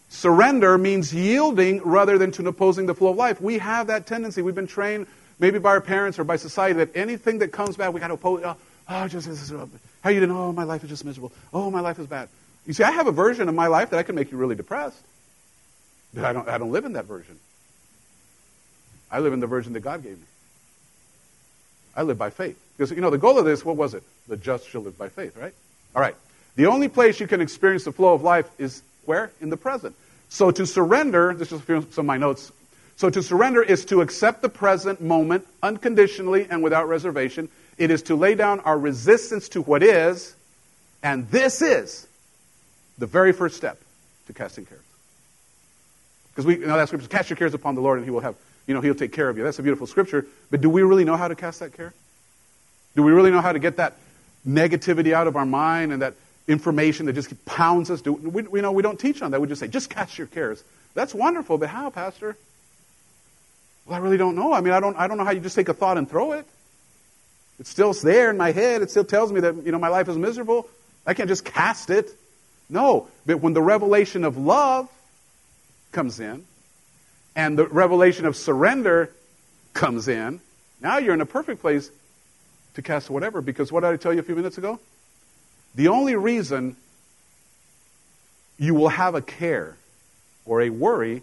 Surrender 0.10 0.78
means 0.78 1.14
yielding 1.14 1.82
rather 1.84 2.18
than 2.18 2.32
to 2.32 2.48
opposing 2.48 2.88
the 2.88 2.96
flow 2.96 3.12
of 3.12 3.18
life. 3.18 3.40
We 3.40 3.60
have 3.60 3.88
that 3.88 4.08
tendency. 4.08 4.42
We've 4.42 4.56
been 4.56 4.68
trained, 4.68 5.06
maybe 5.38 5.60
by 5.60 5.70
our 5.70 5.82
parents 5.82 6.18
or 6.18 6.24
by 6.24 6.38
society, 6.38 6.78
that 6.78 6.96
anything 6.96 7.40
that 7.40 7.52
comes 7.52 7.78
back, 7.78 7.94
we 7.94 8.00
got 8.00 8.08
to 8.08 8.16
oppose. 8.16 8.42
Oh, 8.44 8.56
oh 8.90 9.08
just 9.08 9.28
this 9.28 9.52
is, 9.52 9.54
how 10.02 10.10
you 10.10 10.20
doing? 10.20 10.32
Oh, 10.32 10.52
my 10.52 10.64
life 10.64 10.84
is 10.84 10.90
just 10.90 11.06
miserable. 11.06 11.32
Oh, 11.54 11.70
my 11.70 11.82
life 11.82 12.00
is 12.00 12.08
bad. 12.08 12.30
You 12.66 12.74
see, 12.74 12.84
I 12.84 12.92
have 12.92 13.08
a 13.08 13.12
version 13.12 13.48
of 13.48 13.56
my 13.56 13.68
life 13.68 13.92
that 13.92 13.98
I 13.98 14.04
can 14.04 14.16
make 14.16 14.32
you 14.32 14.38
really 14.38 14.56
depressed. 14.56 15.02
But 16.14 16.26
I 16.26 16.34
don't, 16.34 16.48
I 16.48 16.58
don't 16.58 16.72
live 16.72 16.86
in 16.86 16.94
that 16.94 17.06
version. 17.06 17.38
I 19.12 19.20
live 19.20 19.34
in 19.34 19.40
the 19.40 19.48
version 19.48 19.74
that 19.74 19.82
God 19.82 20.04
gave 20.04 20.18
me. 20.18 20.26
I 21.96 22.02
live 22.02 22.18
by 22.18 22.32
faith. 22.32 22.60
Because, 22.80 22.92
you 22.92 23.02
know, 23.02 23.10
the 23.10 23.18
goal 23.18 23.38
of 23.38 23.44
this, 23.44 23.66
what 23.66 23.76
was 23.76 23.94
it? 23.94 24.04
The 24.30 24.38
just 24.38 24.70
shall 24.70 24.80
live 24.80 24.98
by 24.98 25.10
faith, 25.10 25.36
right? 25.36 25.54
All 25.94 26.02
right. 26.02 26.16
The 26.56 26.68
only 26.68 26.88
place 26.88 27.20
you 27.20 27.28
can 27.28 27.42
experience 27.42 27.84
the 27.84 27.92
flow 27.92 28.14
of 28.14 28.22
life 28.22 28.50
is 28.58 28.82
where? 29.04 29.32
In 29.42 29.50
the 29.50 29.58
present. 29.58 29.98
So 30.30 30.50
to 30.50 30.66
surrender, 30.66 31.34
this 31.34 31.52
is 31.52 31.62
some 31.66 31.86
of 31.98 32.06
my 32.06 32.16
notes. 32.16 32.54
So 32.96 33.10
to 33.10 33.22
surrender 33.22 33.62
is 33.62 33.84
to 33.88 34.00
accept 34.00 34.42
the 34.42 34.48
present 34.48 35.02
moment 35.02 35.46
unconditionally 35.62 36.48
and 36.50 36.64
without 36.64 36.88
reservation. 36.88 37.50
It 37.78 37.92
is 37.92 38.04
to 38.04 38.16
lay 38.16 38.36
down 38.36 38.62
our 38.62 38.80
resistance 38.80 39.50
to 39.50 39.62
what 39.62 39.84
is, 39.84 40.34
and 41.04 41.30
this 41.32 41.62
is 41.62 42.08
the 42.98 43.08
very 43.08 43.34
first 43.34 43.58
step 43.58 43.78
to 44.28 44.34
casting 44.34 44.66
cares. 44.66 44.80
Because 46.32 46.46
we 46.46 46.60
you 46.60 46.66
know 46.66 46.78
that 46.78 46.88
scripture, 46.88 47.10
cast 47.10 47.30
your 47.30 47.36
cares 47.36 47.54
upon 47.54 47.76
the 47.76 47.82
Lord, 47.82 47.98
and 47.98 48.06
He 48.06 48.12
will 48.12 48.22
have, 48.22 48.36
you 48.68 48.74
know, 48.74 48.80
He'll 48.80 48.96
take 48.96 49.12
care 49.12 49.28
of 49.28 49.38
you. 49.38 49.44
That's 49.44 49.60
a 49.60 49.64
beautiful 49.64 49.86
scripture. 49.86 50.26
But 50.50 50.62
do 50.62 50.70
we 50.70 50.82
really 50.82 51.04
know 51.04 51.18
how 51.18 51.28
to 51.28 51.36
cast 51.36 51.60
that 51.60 51.74
care? 51.74 51.94
Do 53.00 53.04
we 53.04 53.14
really 53.14 53.32
know 53.32 53.40
how 53.40 53.54
to 53.54 53.60
get 53.60 53.78
that 53.78 53.96
negativity 54.46 55.14
out 55.14 55.28
of 55.28 55.38
our 55.38 55.46
mind 55.46 55.94
and 55.94 56.02
that 56.02 56.16
information 56.50 57.06
that 57.06 57.14
just 57.14 57.46
pounds 57.46 57.90
us? 57.90 58.02
Do 58.02 58.12
we, 58.12 58.42
we 58.42 58.60
know 58.60 58.74
we 58.74 58.84
don't 58.84 59.00
teach 59.00 59.22
on 59.22 59.32
that. 59.32 59.40
We 59.40 59.48
just 59.48 59.62
say, 59.62 59.70
just 59.70 59.90
cast 59.90 60.18
your 60.18 60.28
cares. 60.28 60.62
That's 60.96 61.14
wonderful, 61.14 61.58
but 61.58 61.70
how, 61.70 61.92
Pastor? 61.92 62.36
Well, 63.86 63.96
I 63.96 64.00
really 64.00 64.18
don't 64.18 64.36
know. 64.36 64.52
I 64.52 64.60
mean, 64.60 64.74
I 64.74 64.82
don't, 64.82 64.98
I 64.98 65.08
don't 65.08 65.18
know 65.18 65.24
how 65.24 65.32
you 65.32 65.40
just 65.40 65.56
take 65.56 65.70
a 65.70 65.74
thought 65.74 65.98
and 65.98 66.10
throw 66.10 66.34
it. 66.34 66.46
It's 67.58 67.70
still 67.70 67.94
there 67.94 68.32
in 68.32 68.36
my 68.36 68.52
head. 68.52 68.82
It 68.82 68.92
still 68.92 69.06
tells 69.06 69.32
me 69.32 69.40
that, 69.40 69.56
you 69.66 69.72
know, 69.72 69.80
my 69.80 69.88
life 69.88 70.10
is 70.10 70.18
miserable. 70.18 70.68
I 71.06 71.14
can't 71.14 71.30
just 71.30 71.46
cast 71.46 71.90
it. 71.90 72.10
No. 72.70 73.08
But 73.26 73.40
when 73.40 73.54
the 73.54 73.62
revelation 73.62 74.26
of 74.26 74.36
love 74.36 74.90
comes 75.94 76.20
in 76.20 76.44
and 77.34 77.58
the 77.58 77.66
revelation 77.66 78.26
of 78.26 78.36
surrender 78.36 79.10
comes 79.74 80.10
in, 80.10 80.42
now 80.82 80.98
you're 80.98 81.14
in 81.14 81.22
a 81.22 81.26
perfect 81.26 81.62
place 81.62 81.90
to 82.82 82.88
cast 82.88 83.10
whatever. 83.10 83.42
Because 83.42 83.72
what 83.72 83.82
did 83.82 83.88
I 83.88 83.98
tell 83.98 84.14
you 84.14 84.20
a 84.20 84.24
few 84.24 84.36
minutes 84.36 84.58
ago? 84.58 84.80
The 85.76 85.90
only 85.90 86.16
reason 86.16 86.76
you 88.58 88.74
will 88.74 88.90
have 88.90 89.16
a 89.16 89.22
care 89.22 89.78
or 90.46 90.62
a 90.62 90.70
worry, 90.70 91.22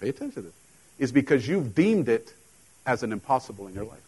pay 0.00 0.08
attention 0.08 0.42
to 0.42 0.42
this, 0.42 0.54
is 0.98 1.12
because 1.12 1.46
you've 1.46 1.74
deemed 1.74 2.08
it 2.08 2.32
as 2.86 3.02
an 3.02 3.12
impossible 3.12 3.66
in 3.66 3.74
your 3.74 3.84
life. 3.84 3.98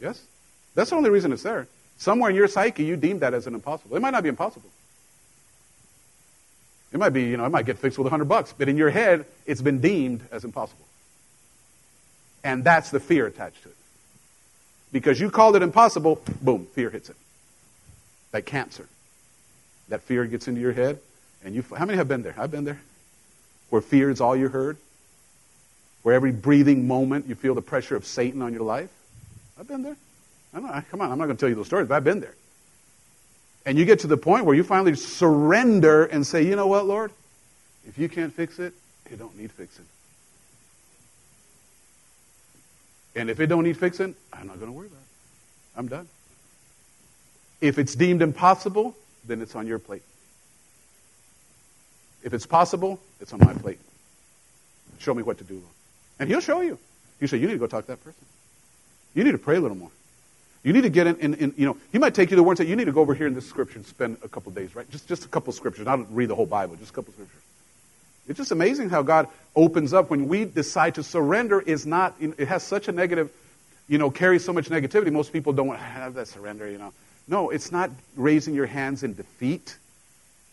Yes? 0.00 0.20
That's 0.74 0.90
the 0.90 0.96
only 0.96 1.10
reason 1.10 1.32
it's 1.32 1.42
there. 1.42 1.68
Somewhere 1.98 2.30
in 2.30 2.36
your 2.36 2.48
psyche, 2.48 2.84
you 2.84 2.96
deem 2.96 3.20
that 3.20 3.34
as 3.34 3.46
an 3.46 3.54
impossible. 3.54 3.96
It 3.96 4.00
might 4.00 4.10
not 4.10 4.22
be 4.22 4.28
impossible. 4.28 4.68
It 6.92 6.98
might 6.98 7.10
be, 7.10 7.22
you 7.22 7.36
know, 7.36 7.46
it 7.46 7.50
might 7.50 7.64
get 7.64 7.78
fixed 7.78 7.98
with 7.98 8.06
a 8.06 8.10
hundred 8.10 8.28
bucks, 8.28 8.52
but 8.56 8.68
in 8.68 8.76
your 8.76 8.90
head, 8.90 9.24
it's 9.46 9.62
been 9.62 9.80
deemed 9.80 10.20
as 10.30 10.44
impossible. 10.44 10.84
And 12.44 12.64
that's 12.64 12.90
the 12.90 13.00
fear 13.00 13.26
attached 13.26 13.62
to 13.62 13.68
it. 13.68 13.76
Because 14.92 15.20
you 15.20 15.30
called 15.30 15.56
it 15.56 15.62
impossible, 15.62 16.20
boom, 16.40 16.66
fear 16.74 16.90
hits 16.90 17.08
it. 17.08 17.16
Like 18.32 18.46
cancer. 18.46 18.86
That 19.88 20.02
fear 20.02 20.24
gets 20.26 20.48
into 20.48 20.60
your 20.60 20.72
head, 20.72 20.98
and 21.44 21.54
you, 21.54 21.64
how 21.76 21.84
many 21.84 21.98
have 21.98 22.08
been 22.08 22.22
there? 22.22 22.34
I've 22.38 22.50
been 22.50 22.64
there. 22.64 22.80
Where 23.70 23.82
fear 23.82 24.10
is 24.10 24.20
all 24.20 24.36
you 24.36 24.48
heard. 24.48 24.76
Where 26.02 26.14
every 26.14 26.32
breathing 26.32 26.86
moment 26.86 27.26
you 27.28 27.34
feel 27.34 27.54
the 27.54 27.62
pressure 27.62 27.96
of 27.96 28.04
Satan 28.06 28.42
on 28.42 28.52
your 28.52 28.62
life. 28.62 28.90
I've 29.58 29.68
been 29.68 29.82
there. 29.82 29.96
Don't, 30.52 30.90
come 30.90 31.00
on, 31.00 31.10
I'm 31.10 31.18
not 31.18 31.26
going 31.26 31.36
to 31.36 31.40
tell 31.40 31.48
you 31.48 31.54
those 31.54 31.66
stories, 31.66 31.88
but 31.88 31.94
I've 31.94 32.04
been 32.04 32.20
there. 32.20 32.34
And 33.64 33.78
you 33.78 33.84
get 33.84 34.00
to 34.00 34.06
the 34.06 34.16
point 34.16 34.44
where 34.44 34.54
you 34.56 34.64
finally 34.64 34.94
surrender 34.96 36.04
and 36.04 36.26
say, 36.26 36.42
you 36.42 36.56
know 36.56 36.66
what, 36.66 36.86
Lord? 36.86 37.12
If 37.86 37.98
you 37.98 38.08
can't 38.08 38.32
fix 38.32 38.58
it, 38.58 38.74
you 39.10 39.16
don't 39.16 39.36
need 39.38 39.52
fixing. 39.52 39.84
And 43.14 43.28
if 43.28 43.40
it 43.40 43.46
don't 43.46 43.64
need 43.64 43.76
fixing, 43.76 44.14
I'm 44.32 44.46
not 44.46 44.58
going 44.58 44.70
to 44.70 44.76
worry 44.76 44.86
about 44.86 44.98
it. 44.98 45.78
I'm 45.78 45.88
done. 45.88 46.08
If 47.60 47.78
it's 47.78 47.94
deemed 47.94 48.22
impossible, 48.22 48.96
then 49.26 49.40
it's 49.40 49.54
on 49.54 49.66
your 49.66 49.78
plate. 49.78 50.02
If 52.22 52.32
it's 52.34 52.46
possible, 52.46 53.00
it's 53.20 53.32
on 53.32 53.40
my 53.40 53.52
plate. 53.54 53.78
Show 54.98 55.14
me 55.14 55.22
what 55.22 55.38
to 55.38 55.44
do, 55.44 55.54
Lord. 55.54 55.66
And 56.18 56.28
he'll 56.28 56.40
show 56.40 56.60
you. 56.60 56.78
You 57.20 57.26
say, 57.26 57.36
you 57.36 57.46
need 57.46 57.54
to 57.54 57.58
go 57.58 57.66
talk 57.66 57.84
to 57.84 57.92
that 57.92 58.04
person. 58.04 58.24
You 59.14 59.24
need 59.24 59.32
to 59.32 59.38
pray 59.38 59.56
a 59.56 59.60
little 59.60 59.76
more. 59.76 59.90
You 60.62 60.72
need 60.72 60.82
to 60.82 60.90
get 60.90 61.08
in, 61.08 61.16
in, 61.16 61.34
in, 61.34 61.54
you 61.56 61.66
know, 61.66 61.76
he 61.90 61.98
might 61.98 62.14
take 62.14 62.30
you 62.30 62.36
to 62.36 62.40
the 62.40 62.42
word 62.42 62.52
and 62.52 62.58
say, 62.58 62.70
you 62.70 62.76
need 62.76 62.84
to 62.84 62.92
go 62.92 63.00
over 63.00 63.14
here 63.14 63.26
in 63.26 63.34
this 63.34 63.48
scripture 63.48 63.78
and 63.78 63.86
spend 63.86 64.16
a 64.22 64.28
couple 64.28 64.52
days, 64.52 64.76
right? 64.76 64.88
Just, 64.90 65.08
just 65.08 65.24
a 65.24 65.28
couple 65.28 65.52
scriptures. 65.52 65.84
Not 65.84 66.14
read 66.14 66.28
the 66.28 66.36
whole 66.36 66.46
Bible, 66.46 66.76
just 66.76 66.90
a 66.90 66.94
couple 66.94 67.12
scriptures. 67.12 67.41
It's 68.28 68.38
just 68.38 68.52
amazing 68.52 68.90
how 68.90 69.02
God 69.02 69.28
opens 69.54 69.92
up 69.92 70.10
when 70.10 70.28
we 70.28 70.44
decide 70.44 70.94
to 70.94 71.02
surrender 71.02 71.60
is 71.60 71.86
not, 71.86 72.14
it 72.20 72.48
has 72.48 72.62
such 72.62 72.88
a 72.88 72.92
negative, 72.92 73.30
you 73.88 73.98
know, 73.98 74.10
carries 74.10 74.44
so 74.44 74.52
much 74.52 74.68
negativity. 74.68 75.12
Most 75.12 75.32
people 75.32 75.52
don't 75.52 75.66
want 75.66 75.80
to 75.80 75.84
have 75.84 76.14
that 76.14 76.28
surrender, 76.28 76.70
you 76.70 76.78
know. 76.78 76.92
No, 77.28 77.50
it's 77.50 77.70
not 77.72 77.90
raising 78.16 78.54
your 78.54 78.66
hands 78.66 79.02
in 79.02 79.14
defeat. 79.14 79.76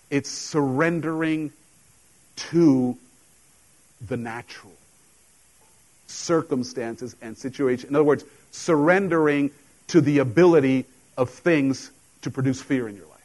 It's 0.09 0.29
surrendering 0.29 1.51
to 2.35 2.97
the 4.07 4.17
natural 4.17 4.73
circumstances 6.07 7.15
and 7.21 7.37
situations. 7.37 7.89
In 7.89 7.95
other 7.95 8.03
words, 8.03 8.23
surrendering 8.51 9.51
to 9.87 10.01
the 10.01 10.19
ability 10.19 10.85
of 11.17 11.29
things 11.29 11.91
to 12.21 12.31
produce 12.31 12.61
fear 12.61 12.87
in 12.87 12.95
your 12.95 13.05
life. 13.05 13.15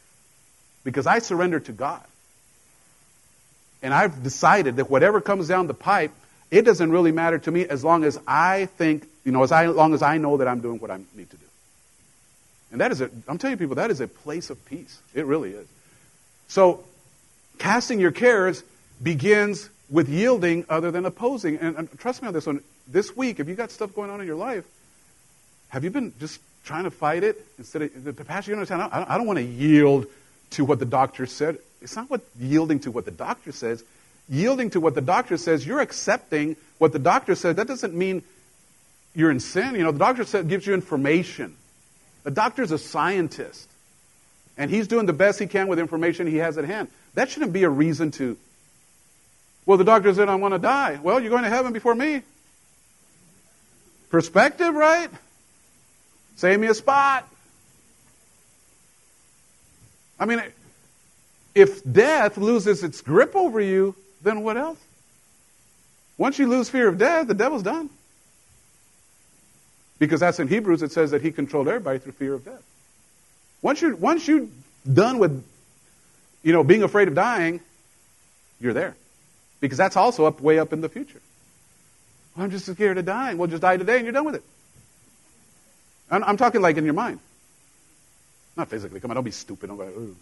Because 0.85 1.07
I 1.07 1.19
surrender 1.19 1.61
to 1.61 1.73
God. 1.73 2.05
And 3.85 3.93
I've 3.93 4.23
decided 4.23 4.77
that 4.77 4.89
whatever 4.89 5.21
comes 5.21 5.47
down 5.47 5.67
the 5.67 5.75
pipe, 5.75 6.11
it 6.51 6.63
doesn't 6.63 6.91
really 6.91 7.13
matter 7.13 7.39
to 7.39 7.51
me 7.51 7.67
as 7.69 7.85
long 7.85 8.03
as 8.05 8.19
I 8.27 8.65
think, 8.65 9.07
you 9.25 9.31
know, 9.31 9.43
as 9.43 9.53
I, 9.53 9.67
long 9.67 9.93
as 9.93 10.01
I 10.01 10.17
know 10.17 10.39
that 10.39 10.49
I'm 10.49 10.61
doing 10.61 10.79
what 10.81 10.91
I 10.91 10.97
need 11.15 11.29
to 11.31 11.37
do. 11.37 11.45
And 12.73 12.81
that 12.81 12.93
is 12.93 13.03
a, 13.03 13.11
I'm 13.29 13.37
telling 13.37 13.53
you 13.53 13.59
people, 13.59 13.75
that 13.77 13.91
is 13.91 14.01
a 14.01 14.09
place 14.09 14.49
of 14.49 14.65
peace. 14.65 15.01
It 15.13 15.27
really 15.27 15.51
is. 15.51 15.69
So, 16.49 16.83
casting 17.59 18.01
your 18.01 18.11
cares 18.11 18.65
begins 19.03 19.69
with 19.91 20.09
yielding 20.09 20.65
other 20.71 20.91
than 20.91 21.05
opposing. 21.05 21.59
And, 21.59 21.77
and 21.77 21.99
trust 21.99 22.23
me 22.23 22.29
on 22.29 22.35
this 22.35 22.47
one. 22.47 22.63
This 22.89 23.15
week, 23.15 23.39
if 23.39 23.49
you 23.49 23.55
got 23.55 23.71
stuff 23.71 23.95
going 23.95 24.09
on 24.09 24.19
in 24.19 24.27
your 24.27 24.37
life, 24.37 24.65
have 25.69 25.85
you 25.85 25.91
been 25.91 26.15
just 26.19 26.41
trying 26.65 26.85
to 26.85 26.91
fight 26.91 27.23
it 27.23 27.45
instead 27.59 27.83
of 27.83 28.05
the 28.05 28.25
pastor? 28.25 28.51
You 28.51 28.57
understand? 28.57 28.81
I 28.81 29.05
I 29.09 29.19
don't 29.19 29.27
want 29.27 29.39
to 29.39 29.45
yield 29.45 30.07
to 30.53 30.65
what 30.65 30.79
the 30.79 30.87
doctor 30.87 31.27
said. 31.27 31.59
It's 31.85 31.95
not 31.95 32.09
what 32.11 32.23
yielding 32.41 32.81
to 32.81 32.91
what 32.91 33.05
the 33.05 33.11
doctor 33.11 33.53
says. 33.53 33.85
Yielding 34.29 34.71
to 34.71 34.81
what 34.81 34.95
the 34.95 35.03
doctor 35.03 35.37
says, 35.37 35.67
you're 35.67 35.81
accepting 35.81 36.57
what 36.79 36.93
the 36.93 36.99
doctor 36.99 37.35
said. 37.35 37.57
That 37.57 37.69
doesn't 37.69 37.95
mean 37.95 38.23
you're 39.15 39.31
in 39.31 39.39
sin. 39.39 39.75
You 39.75 39.83
know, 39.83 39.93
the 39.93 39.99
doctor 39.99 40.25
said, 40.25 40.49
gives 40.49 40.67
you 40.67 40.73
information. 40.73 41.55
The 42.23 42.31
doctor's 42.31 42.73
a 42.73 42.79
scientist, 42.79 43.69
and 44.57 44.71
he's 44.71 44.89
doing 44.89 45.05
the 45.05 45.13
best 45.13 45.39
he 45.39 45.47
can 45.47 45.69
with 45.69 45.79
information 45.79 46.27
he 46.27 46.39
has 46.39 46.57
at 46.57 46.65
hand. 46.65 46.89
That 47.13 47.29
shouldn't 47.29 47.53
be 47.53 47.65
a 47.65 47.69
reason 47.69 48.11
to. 48.13 48.39
Well, 49.67 49.77
the 49.77 49.85
doctor 49.85 50.13
said, 50.15 50.31
I 50.31 50.37
want 50.37 50.55
to 50.55 50.59
die. 50.59 50.99
Well, 51.03 51.21
you're 51.21 51.31
going 51.31 51.45
to 51.45 51.51
heaven 51.51 51.75
before 51.75 51.95
me. 51.95 52.23
Perspective, 54.09 54.75
right? 54.75 55.11
Save 56.37 56.61
me 56.61 56.67
a 56.69 56.75
spot. 56.75 57.29
I 60.19 60.25
mean, 60.25 60.43
if 61.55 61.83
death 61.91 62.37
loses 62.37 62.83
its 62.83 63.01
grip 63.01 63.37
over 63.37 63.61
you, 63.61 63.95
then 64.23 64.43
what 64.43 64.57
else? 64.57 64.79
Once 66.17 66.39
you 66.39 66.47
lose 66.47 66.69
fear 66.69 66.89
of 66.89 66.99
death, 66.99 67.27
the 67.27 67.35
devil's 67.35 67.63
done. 67.63 67.91
Because 69.99 70.21
that's 70.21 70.41
in 70.41 70.49
Hebrews, 70.49 70.83
it 70.83 70.93
says 70.93 71.13
that 71.13 71.23
he 71.23 71.33
controlled 71.33 71.69
everybody 71.69 71.99
through 71.99 72.13
fear 72.13 72.35
of 72.35 72.45
death. 72.45 72.63
Once 73.63 73.81
you're, 73.81 73.95
once 73.97 74.27
you're 74.27 74.47
done 74.91 75.19
with, 75.19 75.45
you 76.43 76.53
know, 76.53 76.65
being 76.65 76.83
afraid 76.83 77.09
of 77.09 77.15
dying, 77.15 77.61
you're 78.61 78.75
there. 78.75 78.97
Because 79.61 79.79
that's 79.79 79.97
also 79.97 80.27
up 80.27 80.41
way 80.41 80.59
up 80.59 80.73
in 80.73 80.81
the 80.81 80.89
future. 80.89 81.21
Well, 82.37 82.45
I'm 82.45 82.51
just 82.51 82.67
scared 82.67 82.99
of 82.99 83.07
dying. 83.07 83.39
Well, 83.39 83.49
just 83.49 83.63
die 83.63 83.77
today 83.77 83.97
and 83.97 84.05
you're 84.05 84.13
done 84.13 84.25
with 84.25 84.35
it. 84.35 84.43
I'm, 86.11 86.23
I'm 86.25 86.37
talking 86.37 86.61
like 86.61 86.77
in 86.77 86.85
your 86.85 86.95
mind. 86.95 87.21
Not 88.57 88.69
physically. 88.69 89.01
Come 89.01 89.11
on, 89.11 89.17
don't 89.17 89.25
be 89.25 89.31
stupid. 89.31 89.69
Don't 89.69 89.77
go, 89.77 89.85
Ooh. 89.85 90.17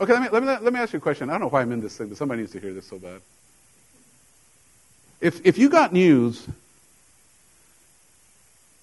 Okay, 0.00 0.12
let 0.12 0.22
me, 0.22 0.28
let, 0.30 0.42
me, 0.42 0.64
let 0.64 0.72
me 0.72 0.80
ask 0.80 0.92
you 0.92 0.98
a 0.98 1.00
question. 1.00 1.30
I 1.30 1.32
don't 1.32 1.42
know 1.42 1.48
why 1.48 1.62
I'm 1.62 1.72
in 1.72 1.80
this 1.80 1.96
thing, 1.96 2.08
but 2.08 2.18
somebody 2.18 2.42
needs 2.42 2.52
to 2.52 2.60
hear 2.60 2.74
this 2.74 2.86
so 2.86 2.98
bad. 2.98 3.20
If, 5.20 5.46
if 5.46 5.56
you 5.56 5.70
got 5.70 5.92
news 5.92 6.46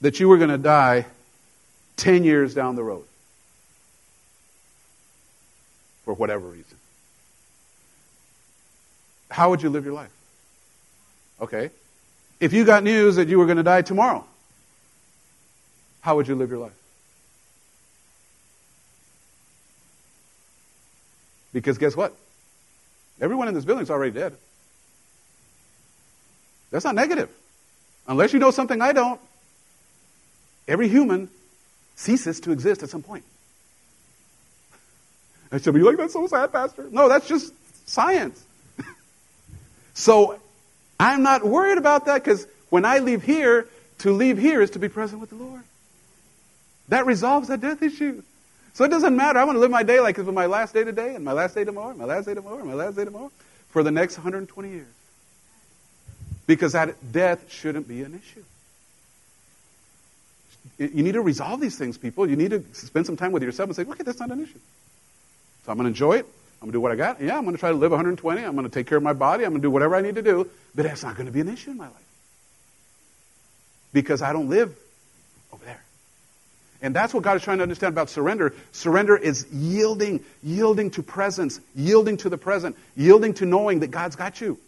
that 0.02 0.20
you 0.20 0.28
were 0.28 0.38
going 0.38 0.50
to 0.50 0.58
die 0.58 1.06
10 1.98 2.24
years 2.24 2.56
down 2.56 2.76
the 2.76 2.84
road 2.84 3.06
for 6.06 6.16
whatever 6.16 6.48
reason, 6.48 6.78
how 9.30 9.52
would 9.52 9.62
you 9.62 9.70
live 9.70 9.86
your 9.86 9.94
life? 9.94 10.12
Okay. 11.40 11.70
If 12.40 12.54
you 12.54 12.66
got 12.66 12.84
news 12.84 13.18
that 13.18 13.28
you 13.28 13.38
were 13.38 13.46
going 13.46 13.58
to 13.58 13.64
die 13.64 13.84
tomorrow, 13.84 14.26
how 16.02 16.16
would 16.16 16.28
you 16.28 16.36
live 16.36 16.50
your 16.50 16.60
life? 16.60 16.83
Because 21.54 21.78
guess 21.78 21.96
what? 21.96 22.14
Everyone 23.22 23.48
in 23.48 23.54
this 23.54 23.64
building 23.64 23.84
is 23.84 23.92
already 23.92 24.12
dead. 24.12 24.36
That's 26.72 26.84
not 26.84 26.96
negative. 26.96 27.30
Unless 28.08 28.34
you 28.34 28.40
know 28.40 28.52
something 28.52 28.82
I 28.82 28.92
don't, 28.92 29.22
every 30.68 30.90
human 30.90 31.30
ceases 31.96 32.40
to 32.42 32.52
exist 32.52 32.84
at 32.84 32.90
some 32.90 33.04
point. 33.04 33.24
I 35.52 35.60
said, 35.60 35.76
you 35.76 35.86
like 35.86 35.98
that's 35.98 36.14
so 36.14 36.26
sad, 36.26 36.52
Pastor? 36.52 36.88
No, 36.92 37.08
that's 37.08 37.28
just 37.28 37.54
science. 37.88 38.44
so 39.94 40.40
I'm 41.00 41.22
not 41.22 41.46
worried 41.46 41.78
about 41.78 42.06
that 42.06 42.24
because 42.24 42.48
when 42.70 42.86
I 42.86 42.98
leave 42.98 43.22
here, 43.22 43.68
to 44.00 44.12
leave 44.12 44.40
here 44.40 44.62
is 44.62 44.72
to 44.72 44.80
be 44.80 44.90
present 44.90 45.22
with 45.22 45.30
the 45.30 45.36
Lord. 45.36 45.62
That 46.90 47.06
resolves 47.06 47.50
that 47.50 47.62
death 47.62 47.84
issue. 47.84 48.24
So 48.74 48.84
it 48.84 48.90
doesn't 48.90 49.16
matter. 49.16 49.38
I 49.38 49.44
want 49.44 49.56
to 49.56 49.60
live 49.60 49.72
my 49.72 49.84
day 49.84 50.00
like 50.00 50.18
it's 50.18 50.28
my 50.28 50.48
last 50.48 50.74
day 50.74 50.84
today, 50.84 51.16
and 51.16 51.24
my 51.24 51.34
last 51.34 51.54
day 51.54 51.64
tomorrow, 51.64 51.90
and 51.90 52.00
my 52.00 52.06
last 52.06 52.26
day 52.26 52.34
tomorrow, 52.34 52.58
and 52.58 52.68
my 52.68 52.74
last 52.74 52.96
day 52.96 53.06
tomorrow, 53.06 53.32
for 53.70 53.84
the 53.84 53.92
next 53.92 54.18
120 54.18 54.70
years. 54.70 54.88
Because 56.48 56.74
that 56.74 56.96
death 57.12 57.52
shouldn't 57.52 57.88
be 57.88 58.02
an 58.02 58.16
issue. 58.16 58.44
You 60.78 61.04
need 61.04 61.14
to 61.14 61.22
resolve 61.22 61.62
these 61.62 61.78
things, 61.78 61.98
people. 61.98 62.28
You 62.28 62.36
need 62.36 62.52
to 62.52 62.64
spend 62.74 63.06
some 63.06 63.16
time 63.16 63.32
with 63.32 63.44
yourself 63.44 63.70
and 63.70 63.76
say, 63.76 63.84
okay, 63.84 64.04
that's 64.04 64.20
not 64.20 64.32
an 64.32 64.42
issue. 64.42 64.60
So 65.66 65.72
I'm 65.72 65.78
going 65.78 65.86
to 65.86 65.90
enjoy 65.90 66.14
it. 66.14 66.26
I'm 66.62 66.68
going 66.68 66.72
to 66.72 66.78
do 66.78 66.82
what 66.82 66.92
I 66.92 66.96
got. 66.96 67.22
Yeah, 67.22 67.38
I'm 67.38 67.44
going 67.44 67.56
to 67.56 67.60
try 67.60 67.70
to 67.70 67.78
live 67.78 67.92
120. 67.92 68.44
I'm 68.44 68.54
going 68.54 68.68
to 68.68 68.74
take 68.74 68.88
care 68.88 68.98
of 68.98 69.04
my 69.04 69.14
body. 69.14 69.44
I'm 69.44 69.52
going 69.52 69.62
to 69.62 69.66
do 69.66 69.72
whatever 69.72 69.96
I 69.96 70.02
need 70.02 70.16
to 70.16 70.22
do. 70.22 70.50
But 70.74 70.84
that's 70.84 71.04
not 71.04 71.16
going 71.16 71.28
to 71.28 71.32
be 71.32 71.42
an 71.42 71.50
issue 71.50 71.72
in 71.72 71.78
my 71.78 71.88
life. 71.88 72.08
Because 73.92 74.22
I 74.22 74.34
don't 74.34 74.50
live. 74.50 74.76
And 76.84 76.94
that's 76.94 77.14
what 77.14 77.24
God 77.24 77.38
is 77.38 77.44
trying 77.44 77.60
to 77.60 77.64
understand 77.64 77.94
about 77.94 78.10
surrender. 78.10 78.54
Surrender 78.74 79.16
is 79.16 79.48
yielding, 79.54 80.20
yielding 80.44 80.92
to 80.92 81.02
presence, 81.02 81.62
yielding 81.74 82.18
to 82.18 82.30
the 82.30 82.38
present, 82.38 82.76
yielding 82.98 83.34
to 83.36 83.46
knowing 83.46 83.80
that 83.80 83.88
God's 83.88 84.18
got 84.18 84.42
you. 84.42 84.60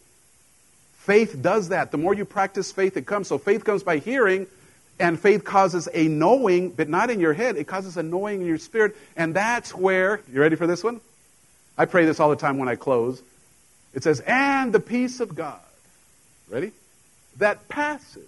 Faith 1.00 1.42
does 1.42 1.70
that. 1.70 1.92
The 1.92 1.98
more 1.98 2.14
you 2.14 2.24
practice 2.24 2.72
faith, 2.72 2.96
it 2.96 3.06
comes. 3.06 3.28
So 3.28 3.38
faith 3.38 3.66
comes 3.66 3.84
by 3.84 3.98
hearing, 3.98 4.48
and 4.98 5.20
faith 5.20 5.44
causes 5.44 5.90
a 5.94 6.08
knowing, 6.08 6.70
but 6.70 6.88
not 6.88 7.10
in 7.10 7.20
your 7.20 7.34
head. 7.34 7.58
It 7.58 7.66
causes 7.66 7.98
a 7.98 8.02
knowing 8.02 8.40
in 8.40 8.48
your 8.48 8.60
spirit. 8.60 8.96
And 9.18 9.36
that's 9.36 9.76
where, 9.76 10.22
you 10.32 10.40
ready 10.40 10.56
for 10.56 10.68
this 10.68 10.86
one? 10.86 11.02
I 11.78 11.84
pray 11.84 12.06
this 12.06 12.22
all 12.22 12.30
the 12.30 12.38
time 12.38 12.58
when 12.58 12.70
I 12.70 12.76
close. 12.76 13.22
It 13.94 14.04
says, 14.04 14.22
and 14.22 14.74
the 14.74 14.80
peace 14.80 15.20
of 15.20 15.36
God. 15.36 15.60
Ready? 16.48 16.72
That 17.40 17.68
passes 17.68 18.28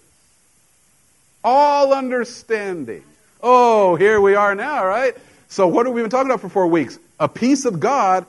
all 1.42 1.94
understanding 1.94 3.04
Oh, 3.40 3.94
here 3.96 4.20
we 4.20 4.34
are 4.34 4.54
now, 4.54 4.84
right? 4.84 5.16
So, 5.48 5.68
what 5.68 5.86
have 5.86 5.94
we 5.94 6.02
been 6.02 6.10
talking 6.10 6.30
about 6.30 6.40
for 6.40 6.48
four 6.48 6.66
weeks? 6.66 6.98
A 7.20 7.28
peace 7.28 7.64
of 7.64 7.80
God 7.80 8.26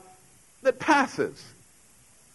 that 0.62 0.78
passes 0.78 1.44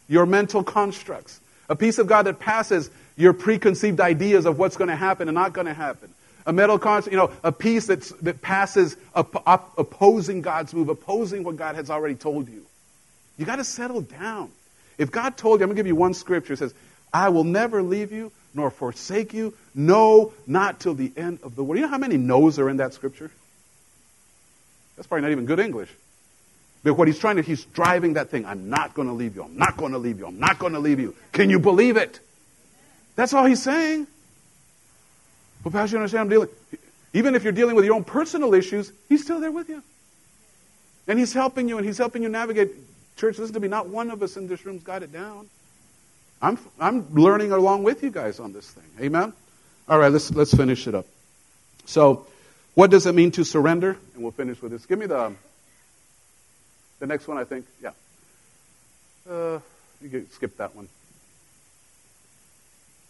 your 0.08 0.26
mental 0.26 0.64
constructs, 0.64 1.40
a 1.70 1.76
peace 1.76 1.98
of 1.98 2.08
God 2.08 2.24
that 2.24 2.40
passes 2.40 2.90
your 3.16 3.34
preconceived 3.34 4.02
ideas 4.02 4.46
of 4.46 4.60
what's 4.60 4.78
going 4.78 4.90
to 4.90 4.96
happen 4.96 5.28
and 5.28 5.36
not 5.36 5.54
going 5.54 5.68
to 5.68 5.74
happen. 5.74 6.10
A 6.46 6.54
mental 6.54 6.78
construct, 6.78 7.12
you 7.12 7.18
know, 7.18 7.32
a 7.44 7.52
peace 7.52 7.88
that's, 7.88 8.10
that 8.22 8.42
passes 8.42 8.98
op- 9.16 9.48
op- 9.48 9.78
opposing 9.80 10.42
God's 10.42 10.74
move, 10.74 10.90
opposing 10.90 11.44
what 11.44 11.56
God 11.56 11.76
has 11.76 11.90
already 11.90 12.16
told 12.16 12.50
you. 12.50 12.66
You 13.38 13.46
got 13.46 13.56
to 13.56 13.64
settle 13.64 14.02
down. 14.02 14.52
If 14.98 15.12
God 15.12 15.38
told 15.38 15.60
you, 15.60 15.64
I'm 15.64 15.70
going 15.70 15.78
to 15.78 15.80
give 15.80 15.88
you 15.88 15.96
one 15.96 16.14
scripture. 16.14 16.54
It 16.54 16.60
says, 16.60 16.74
I 17.14 17.30
will 17.30 17.44
never 17.44 17.82
leave 17.82 18.12
you 18.12 18.32
nor 18.56 18.72
forsake 18.72 19.34
you. 19.34 19.54
No, 19.76 20.34
not 20.48 20.80
till 20.80 20.96
the 20.96 21.12
end 21.16 21.40
of 21.44 21.56
the 21.56 21.64
world. 21.64 21.78
You 21.78 21.84
know 21.84 21.90
how 21.90 21.98
many 21.98 22.18
no's 22.18 22.58
are 22.58 22.70
in 22.70 22.78
that 22.78 22.94
scripture? 22.94 23.30
That's 24.96 25.08
probably 25.08 25.24
not 25.24 25.32
even 25.32 25.46
good 25.46 25.60
English. 25.60 25.90
But 26.84 26.94
what 26.94 27.08
he's 27.08 27.20
trying 27.20 27.36
to, 27.38 27.42
he's 27.42 27.66
driving 27.66 28.14
that 28.14 28.30
thing. 28.30 28.46
I'm 28.46 28.70
not 28.70 28.94
going 28.94 29.08
to 29.08 29.14
leave 29.14 29.36
you. 29.36 29.44
I'm 29.44 29.58
not 29.58 29.76
going 29.76 29.92
to 29.92 29.98
leave 29.98 30.20
you. 30.20 30.28
I'm 30.28 30.40
not 30.40 30.60
going 30.60 30.74
to 30.74 30.80
leave 30.80 31.00
you. 31.00 31.16
Can 31.32 31.50
you 31.50 31.60
believe 31.60 31.98
it? 31.98 32.20
That's 33.16 33.34
all 33.34 33.46
he's 33.46 33.64
saying. 33.64 34.08
But 35.64 35.74
Pastor, 35.74 35.96
you 35.96 36.00
understand 36.00 36.22
I'm 36.22 36.30
dealing, 36.30 36.50
even 37.14 37.34
if 37.34 37.44
you're 37.44 37.54
dealing 37.54 37.76
with 37.76 37.86
your 37.86 37.96
own 37.96 38.04
personal 38.04 38.54
issues, 38.54 38.92
he's 39.10 39.24
still 39.24 39.40
there 39.40 39.52
with 39.52 39.68
you. 39.68 39.82
And 41.08 41.18
he's 41.18 41.34
helping 41.34 41.68
you 41.68 41.78
and 41.78 41.86
he's 41.86 41.98
helping 41.98 42.24
you 42.24 42.30
navigate. 42.30 42.72
Church, 43.18 43.40
listen 43.40 43.54
to 43.56 43.60
me, 43.60 43.68
not 43.68 43.88
one 43.88 44.12
of 44.12 44.22
us 44.22 44.38
in 44.38 44.48
this 44.48 44.66
room's 44.66 44.84
got 44.84 45.02
it 45.02 45.12
down. 45.12 45.50
I'm, 46.42 46.60
I'm 46.80 47.14
learning 47.14 47.52
along 47.52 47.84
with 47.84 48.04
you 48.04 48.12
guys 48.12 48.40
on 48.40 48.54
this 48.54 48.70
thing. 48.70 48.84
Amen? 49.00 49.34
All 49.88 50.00
right, 50.00 50.12
let's, 50.12 50.32
let's 50.32 50.54
finish 50.54 50.88
it 50.88 50.96
up. 50.96 51.06
So, 51.86 52.28
what 52.74 52.92
does 52.92 53.06
it 53.06 53.16
mean 53.16 53.32
to 53.32 53.44
surrender? 53.44 53.98
And 54.14 54.24
we'll 54.24 54.32
finish 54.32 54.62
with 54.62 54.72
this. 54.72 54.86
Give 54.86 55.00
me 55.00 55.06
the, 55.06 55.34
the 57.00 57.08
next 57.08 57.28
one, 57.28 57.38
I 57.38 57.44
think. 57.44 57.66
Yeah. 57.82 57.92
Uh, 59.30 59.60
you 60.02 60.10
can 60.10 60.30
skip 60.32 60.58
that 60.58 60.76
one. 60.76 60.90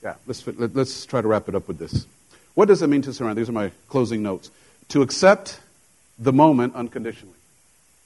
Yeah, 0.04 0.16
let's, 0.28 0.46
let, 0.46 0.76
let's 0.76 1.06
try 1.06 1.22
to 1.22 1.28
wrap 1.28 1.50
it 1.50 1.56
up 1.56 1.68
with 1.68 1.80
this. 1.80 2.06
What 2.54 2.68
does 2.68 2.82
it 2.82 2.88
mean 2.88 3.02
to 3.04 3.14
surrender? 3.14 3.42
These 3.42 3.50
are 3.50 3.54
my 3.54 3.72
closing 3.90 4.22
notes. 4.22 4.52
To 4.90 5.02
accept 5.02 5.60
the 6.20 6.32
moment 6.32 6.76
unconditionally. 6.76 7.34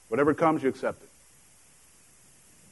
Whatever 0.08 0.34
comes, 0.34 0.62
you 0.62 0.68
accept 0.68 1.02
it. 1.02 1.08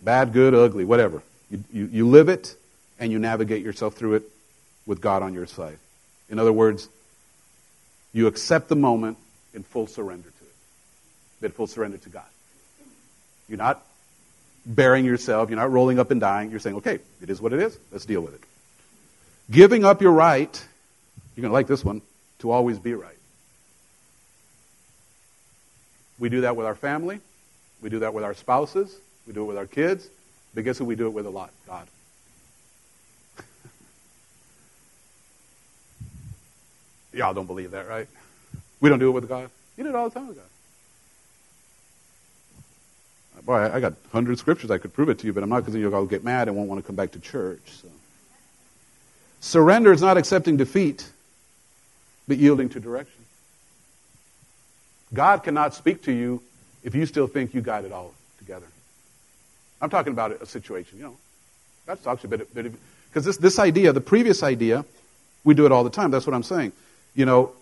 Bad, 0.02 0.32
good, 0.32 0.54
ugly, 0.54 0.84
whatever. 0.84 1.22
You, 1.50 1.64
you, 1.72 1.88
you 1.92 2.08
live 2.08 2.28
it 2.28 2.56
and 2.98 3.12
you 3.12 3.18
navigate 3.18 3.62
yourself 3.62 3.94
through 3.94 4.14
it 4.14 4.22
with 4.86 5.00
God 5.00 5.22
on 5.22 5.34
your 5.34 5.46
side. 5.46 5.78
In 6.28 6.38
other 6.38 6.52
words, 6.52 6.88
you 8.12 8.26
accept 8.26 8.68
the 8.68 8.76
moment 8.76 9.18
in 9.54 9.62
full 9.62 9.86
surrender 9.86 10.28
to 10.28 10.44
it, 10.44 11.46
in 11.46 11.52
full 11.52 11.66
surrender 11.66 11.98
to 11.98 12.08
God. 12.08 12.24
You're 13.48 13.58
not 13.58 13.82
bearing 14.66 15.04
yourself, 15.04 15.48
you're 15.48 15.58
not 15.58 15.70
rolling 15.70 15.98
up 15.98 16.10
and 16.10 16.20
dying. 16.20 16.50
You're 16.50 16.60
saying, 16.60 16.76
okay, 16.76 16.98
it 17.22 17.30
is 17.30 17.40
what 17.40 17.52
it 17.52 17.60
is, 17.60 17.78
let's 17.90 18.04
deal 18.04 18.20
with 18.20 18.34
it. 18.34 18.42
Giving 19.50 19.84
up 19.84 20.02
your 20.02 20.12
right, 20.12 20.66
you're 21.34 21.42
going 21.42 21.50
to 21.50 21.54
like 21.54 21.66
this 21.66 21.84
one, 21.84 22.02
to 22.40 22.50
always 22.50 22.78
be 22.78 22.92
right. 22.94 23.14
We 26.18 26.28
do 26.28 26.42
that 26.42 26.56
with 26.56 26.66
our 26.66 26.74
family, 26.74 27.20
we 27.80 27.88
do 27.88 28.00
that 28.00 28.12
with 28.12 28.24
our 28.24 28.34
spouses, 28.34 28.94
we 29.26 29.32
do 29.32 29.42
it 29.42 29.46
with 29.46 29.56
our 29.56 29.66
kids, 29.66 30.08
but 30.58 30.64
guess 30.64 30.76
who 30.76 30.84
we 30.84 30.96
do 30.96 31.06
it 31.06 31.10
with 31.10 31.24
a 31.24 31.30
lot? 31.30 31.52
God. 31.68 31.86
Y'all 37.12 37.32
don't 37.32 37.46
believe 37.46 37.70
that, 37.70 37.88
right? 37.88 38.08
We 38.80 38.88
don't 38.88 38.98
do 38.98 39.06
it 39.06 39.12
with 39.12 39.28
God. 39.28 39.50
You 39.76 39.84
do 39.84 39.90
it 39.90 39.94
all 39.94 40.08
the 40.08 40.18
time 40.18 40.26
with 40.26 40.36
God. 40.36 40.46
Uh, 43.38 43.42
boy, 43.42 43.72
I 43.72 43.78
got 43.78 43.94
hundred 44.10 44.36
scriptures 44.40 44.72
I 44.72 44.78
could 44.78 44.92
prove 44.92 45.08
it 45.10 45.20
to 45.20 45.28
you, 45.28 45.32
but 45.32 45.44
I'm 45.44 45.48
not 45.48 45.60
because 45.60 45.76
you'll 45.76 45.94
all 45.94 46.06
get 46.06 46.24
mad 46.24 46.48
and 46.48 46.56
won't 46.56 46.68
want 46.68 46.82
to 46.82 46.84
come 46.84 46.96
back 46.96 47.12
to 47.12 47.20
church. 47.20 47.62
So. 47.80 47.86
Surrender 49.38 49.92
is 49.92 50.02
not 50.02 50.16
accepting 50.16 50.56
defeat, 50.56 51.08
but 52.26 52.36
yielding 52.36 52.68
to 52.70 52.80
direction. 52.80 53.22
God 55.14 55.44
cannot 55.44 55.74
speak 55.74 56.02
to 56.06 56.12
you 56.12 56.42
if 56.82 56.96
you 56.96 57.06
still 57.06 57.28
think 57.28 57.54
you 57.54 57.60
got 57.60 57.84
it 57.84 57.92
all. 57.92 58.12
I'm 59.80 59.90
talking 59.90 60.12
about 60.12 60.42
a 60.42 60.46
situation, 60.46 60.98
you 60.98 61.04
know. 61.04 61.16
God 61.86 62.02
talks 62.02 62.24
a 62.24 62.28
bit, 62.28 62.54
because 62.54 63.24
this, 63.24 63.36
this 63.38 63.58
idea, 63.58 63.92
the 63.92 64.00
previous 64.00 64.42
idea, 64.42 64.84
we 65.44 65.54
do 65.54 65.64
it 65.66 65.72
all 65.72 65.84
the 65.84 65.90
time. 65.90 66.10
That's 66.10 66.26
what 66.26 66.34
I'm 66.34 66.42
saying. 66.42 66.72
You 67.14 67.24
know, 67.24 67.52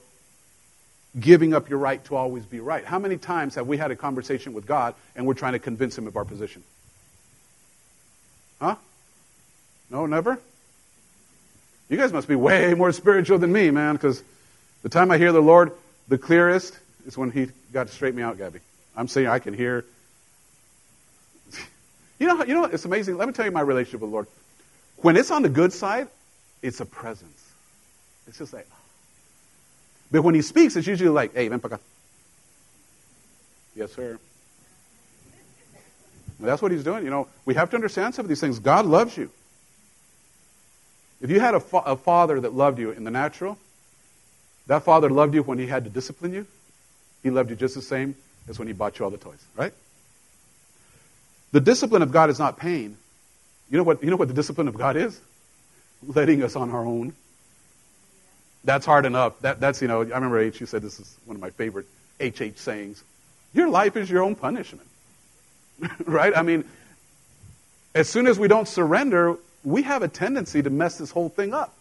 giving 1.19 1.55
up 1.55 1.69
your 1.69 1.79
right 1.79 2.05
to 2.07 2.17
always 2.17 2.45
be 2.45 2.61
right. 2.61 2.85
How 2.85 2.99
many 2.99 3.17
times 3.17 3.55
have 3.55 3.67
we 3.67 3.77
had 3.77 3.91
a 3.91 3.97
conversation 3.97 4.53
with 4.53 4.67
God 4.67 4.95
and 5.15 5.27
we're 5.27 5.35
trying 5.35 5.53
to 5.53 5.59
convince 5.59 5.97
Him 5.97 6.07
of 6.07 6.17
our 6.17 6.25
position? 6.25 6.63
Huh? 8.61 8.77
No, 9.91 10.07
never? 10.07 10.39
You 11.89 11.97
guys 11.97 12.13
must 12.13 12.27
be 12.27 12.35
way 12.35 12.75
more 12.75 12.91
spiritual 12.93 13.39
than 13.39 13.53
me, 13.53 13.71
man, 13.71 13.95
because 13.95 14.23
the 14.83 14.89
time 14.89 15.11
I 15.11 15.19
hear 15.19 15.33
the 15.33 15.41
Lord 15.41 15.73
the 16.09 16.19
clearest 16.19 16.77
is 17.07 17.17
when 17.17 17.31
He 17.31 17.49
got 17.73 17.87
to 17.87 17.93
straighten 17.93 18.17
me 18.17 18.23
out, 18.23 18.39
Gabby. 18.39 18.61
I'm 18.97 19.09
saying 19.09 19.29
I 19.29 19.39
can 19.39 19.55
hear 19.55 19.85
you 22.19 22.27
know, 22.27 22.45
you 22.45 22.55
know, 22.55 22.65
it's 22.65 22.85
amazing. 22.85 23.17
Let 23.17 23.29
me 23.29 23.35
tell 23.35 23.45
you 23.45 23.51
my 23.51 23.61
relationship 23.61 24.01
with 24.01 24.11
the 24.11 24.15
Lord. 24.15 24.27
When 24.99 25.17
it's 25.17 25.31
on 25.31 25.43
the 25.43 25.49
good 25.49 25.73
side, 25.73 26.09
it's 26.63 26.81
a 26.81 26.87
presence. 26.87 27.53
It's 28.27 28.39
just 28.39 28.53
like, 28.53 28.67
but 30.11 30.23
when 30.23 30.35
He 30.35 30.43
speaks, 30.43 30.77
it's 30.77 30.87
usually 30.87 31.11
like, 31.11 31.35
"Hey, 31.35 31.49
ven 31.49 31.61
acá." 31.61 31.79
Yes, 33.75 33.93
sir. 33.93 34.19
that's 36.41 36.63
what 36.63 36.73
He's 36.73 36.85
doing. 36.85 37.05
You 37.05 37.11
know, 37.11 37.29
we 37.45 37.55
have 37.55 37.71
to 37.71 37.77
understand 37.77 38.15
some 38.15 38.25
of 38.25 38.29
these 38.29 38.41
things. 38.41 38.59
God 38.59 38.87
loves 38.87 39.17
you. 39.17 39.31
If 41.21 41.31
you 41.31 41.41
had 41.41 41.55
a, 41.55 41.61
fa- 41.61 41.83
a 41.87 41.97
father 41.97 42.41
that 42.41 42.55
loved 42.55 42.79
you 42.79 42.91
in 42.91 43.05
the 43.05 43.11
natural, 43.11 43.59
that 44.67 44.83
father 44.83 45.09
loved 45.09 45.35
you 45.35 45.43
when 45.43 45.59
he 45.59 45.67
had 45.67 45.85
to 45.85 45.91
discipline 45.91 46.33
you. 46.33 46.47
He 47.23 47.31
loved 47.31 47.51
you 47.51 47.57
just 47.57 47.75
the 47.75 47.83
same 47.83 48.17
as 48.49 48.59
when 48.59 48.69
he 48.69 48.75
bought 48.75 48.99
you 48.99 49.05
all 49.05 49.11
the 49.11 49.17
toys, 49.19 49.45
right? 49.57 49.73
The 51.57 51.63
discipline 51.63 52.03
of 52.03 52.13
God 52.13 52.29
is 52.29 52.39
not 52.39 52.59
pain. 52.59 52.99
You 53.71 53.79
know 53.79 53.83
what, 53.83 54.05
you 54.05 54.11
know 54.11 54.17
what 54.17 54.29
the 54.29 54.35
discipline 54.35 54.69
of 54.69 54.75
God 54.75 54.95
is? 54.95 55.19
Letting 56.07 56.43
us 56.43 56.55
on 56.55 56.71
our 56.71 56.85
own. 56.85 57.15
That's 58.63 58.85
hard 58.85 59.07
enough. 59.07 59.41
That, 59.41 59.59
that's, 59.59 59.81
you 59.81 59.89
know, 59.89 60.03
I 60.03 60.05
remember 60.05 60.39
H, 60.39 60.61
you 60.61 60.67
said 60.67 60.83
this 60.83 61.01
is 61.01 61.17
one 61.25 61.35
of 61.35 61.41
my 61.41 61.49
favorite 61.49 61.87
HH 62.21 62.59
sayings. 62.59 63.03
Your 63.55 63.71
life 63.71 63.97
is 63.97 64.11
your 64.11 64.23
own 64.23 64.35
punishment. 64.35 64.87
right? 66.05 66.37
I 66.37 66.43
mean, 66.43 66.67
as 67.95 68.07
soon 68.07 68.27
as 68.27 68.39
we 68.39 68.49
don't 68.49 68.69
surrender, 68.69 69.39
we 69.65 69.81
have 69.81 70.03
a 70.03 70.09
tendency 70.09 70.63
to 70.63 70.69
mess 70.69 70.99
this 70.99 71.11
whole 71.11 71.31
thing 71.31 71.55
up. 71.55 71.73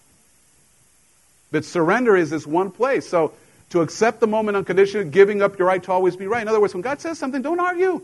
But 1.51 1.65
surrender 1.65 2.15
is 2.15 2.29
this 2.29 2.47
one 2.47 2.71
place. 2.71 3.09
So 3.09 3.33
to 3.71 3.81
accept 3.81 4.21
the 4.21 4.27
moment 4.27 4.55
unconditionally, 4.55 5.09
giving 5.09 5.41
up 5.41 5.59
your 5.59 5.67
right 5.67 5.83
to 5.83 5.91
always 5.91 6.15
be 6.15 6.27
right. 6.27 6.43
In 6.43 6.47
other 6.47 6.61
words, 6.61 6.73
when 6.73 6.81
God 6.81 7.01
says 7.01 7.19
something, 7.19 7.41
don't 7.41 7.59
argue. 7.59 8.01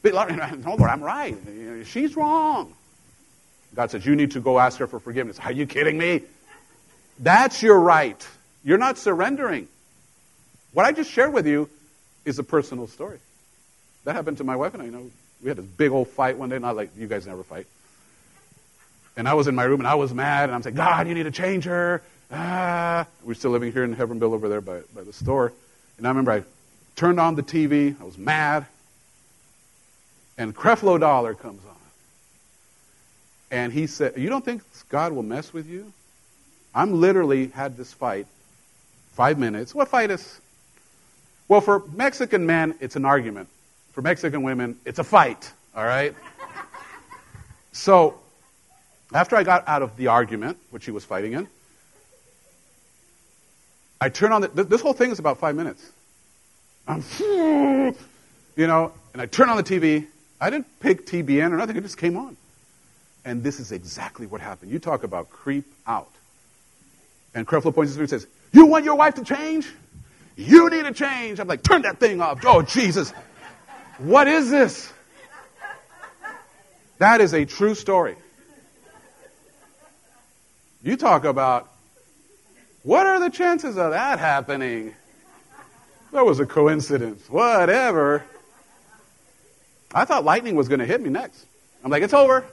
No, 0.04 0.74
Lord, 0.76 0.90
I'm 0.90 1.02
right. 1.02 1.36
She's 1.84 2.16
wrong. 2.16 2.74
God 3.74 3.90
says, 3.90 4.06
you 4.06 4.16
need 4.16 4.32
to 4.32 4.40
go 4.40 4.58
ask 4.58 4.78
her 4.78 4.86
for 4.86 4.98
forgiveness. 4.98 5.38
Are 5.40 5.52
you 5.52 5.66
kidding 5.66 5.98
me? 5.98 6.22
That's 7.18 7.62
your 7.62 7.78
right. 7.78 8.26
You're 8.64 8.78
not 8.78 8.98
surrendering. 8.98 9.68
What 10.72 10.86
I 10.86 10.92
just 10.92 11.10
shared 11.10 11.32
with 11.32 11.46
you 11.46 11.68
is 12.24 12.38
a 12.38 12.42
personal 12.42 12.86
story. 12.86 13.18
That 14.04 14.14
happened 14.14 14.38
to 14.38 14.44
my 14.44 14.56
wife 14.56 14.74
and 14.74 14.82
I. 14.82 14.86
You 14.86 14.92
know, 14.92 15.10
we 15.42 15.48
had 15.48 15.58
this 15.58 15.66
big 15.66 15.90
old 15.90 16.08
fight 16.08 16.38
one 16.38 16.48
day, 16.48 16.58
not 16.58 16.76
like 16.76 16.90
you 16.96 17.06
guys 17.06 17.26
never 17.26 17.42
fight. 17.42 17.66
And 19.16 19.28
I 19.28 19.34
was 19.34 19.48
in 19.48 19.54
my 19.54 19.64
room 19.64 19.80
and 19.80 19.86
I 19.86 19.96
was 19.96 20.14
mad, 20.14 20.44
and 20.44 20.54
I'm 20.54 20.62
saying, 20.62 20.76
God, 20.76 21.08
you 21.08 21.14
need 21.14 21.24
to 21.24 21.30
change 21.30 21.64
her. 21.64 22.02
Ah. 22.30 23.06
We're 23.24 23.34
still 23.34 23.50
living 23.50 23.72
here 23.72 23.84
in 23.84 23.96
Hebbronville 23.96 24.32
over 24.32 24.48
there 24.48 24.60
by, 24.60 24.80
by 24.94 25.02
the 25.02 25.12
store. 25.12 25.52
And 25.96 26.06
I 26.06 26.10
remember 26.10 26.32
I 26.32 26.44
turned 26.94 27.18
on 27.18 27.34
the 27.34 27.42
TV, 27.42 28.00
I 28.00 28.04
was 28.04 28.16
mad, 28.16 28.66
and 30.38 30.54
Creflo 30.54 30.98
Dollar 30.98 31.34
comes 31.34 31.62
on. 31.64 31.74
And 33.50 33.72
he 33.72 33.86
said, 33.86 34.16
You 34.16 34.28
don't 34.28 34.44
think 34.44 34.62
God 34.88 35.12
will 35.12 35.22
mess 35.22 35.52
with 35.52 35.66
you? 35.66 35.92
I'm 36.74 37.00
literally 37.00 37.48
had 37.48 37.76
this 37.76 37.92
fight 37.92 38.26
five 39.12 39.38
minutes. 39.38 39.74
What 39.74 39.88
fight 39.88 40.10
is? 40.10 40.40
Well, 41.48 41.60
for 41.60 41.82
Mexican 41.92 42.46
men, 42.46 42.76
it's 42.80 42.94
an 42.94 43.04
argument. 43.04 43.48
For 43.92 44.02
Mexican 44.02 44.42
women, 44.42 44.78
it's 44.84 44.98
a 44.98 45.04
fight, 45.04 45.50
all 45.74 45.84
right? 45.84 46.14
so, 47.72 48.20
after 49.12 49.34
I 49.34 49.42
got 49.42 49.66
out 49.66 49.82
of 49.82 49.96
the 49.96 50.08
argument, 50.08 50.58
which 50.70 50.84
he 50.84 50.90
was 50.90 51.04
fighting 51.04 51.32
in, 51.32 51.48
I 54.00 54.10
turn 54.10 54.30
on 54.32 54.42
the, 54.42 54.48
this 54.64 54.82
whole 54.82 54.92
thing 54.92 55.10
is 55.10 55.18
about 55.18 55.38
five 55.38 55.56
minutes. 55.56 55.90
I'm, 56.86 57.02
you 57.18 58.66
know, 58.66 58.92
and 59.12 59.22
I 59.22 59.26
turn 59.26 59.48
on 59.48 59.56
the 59.56 59.64
TV. 59.64 60.06
I 60.40 60.50
didn't 60.50 60.66
pick 60.80 61.06
TBN 61.06 61.52
or 61.52 61.56
nothing, 61.56 61.76
it 61.76 61.82
just 61.82 61.98
came 61.98 62.16
on. 62.16 62.36
And 63.24 63.42
this 63.42 63.60
is 63.60 63.72
exactly 63.72 64.26
what 64.26 64.40
happened. 64.40 64.70
You 64.70 64.78
talk 64.78 65.02
about 65.02 65.30
creep 65.30 65.66
out. 65.86 66.10
And 67.34 67.46
Creflo 67.46 67.74
points 67.74 67.92
to 67.92 67.98
me 67.98 68.02
and 68.02 68.10
says, 68.10 68.26
You 68.52 68.66
want 68.66 68.84
your 68.84 68.94
wife 68.94 69.16
to 69.16 69.24
change? 69.24 69.68
You 70.36 70.70
need 70.70 70.84
to 70.84 70.92
change. 70.92 71.40
I'm 71.40 71.48
like, 71.48 71.62
Turn 71.62 71.82
that 71.82 71.98
thing 71.98 72.20
off. 72.20 72.40
Oh, 72.46 72.62
Jesus. 72.62 73.12
What 73.98 74.28
is 74.28 74.50
this? 74.50 74.92
That 76.98 77.20
is 77.20 77.34
a 77.34 77.44
true 77.44 77.74
story. 77.74 78.16
You 80.82 80.96
talk 80.96 81.24
about 81.24 81.68
what 82.82 83.06
are 83.06 83.20
the 83.20 83.30
chances 83.30 83.76
of 83.76 83.90
that 83.90 84.18
happening? 84.18 84.94
That 86.12 86.24
was 86.24 86.40
a 86.40 86.46
coincidence. 86.46 87.28
Whatever. 87.28 88.24
I 89.92 90.04
thought 90.04 90.24
lightning 90.24 90.54
was 90.54 90.68
going 90.68 90.80
to 90.80 90.86
hit 90.86 91.00
me 91.00 91.10
next. 91.10 91.44
I'm 91.82 91.90
like, 91.90 92.02
it's 92.02 92.14
over. 92.14 92.44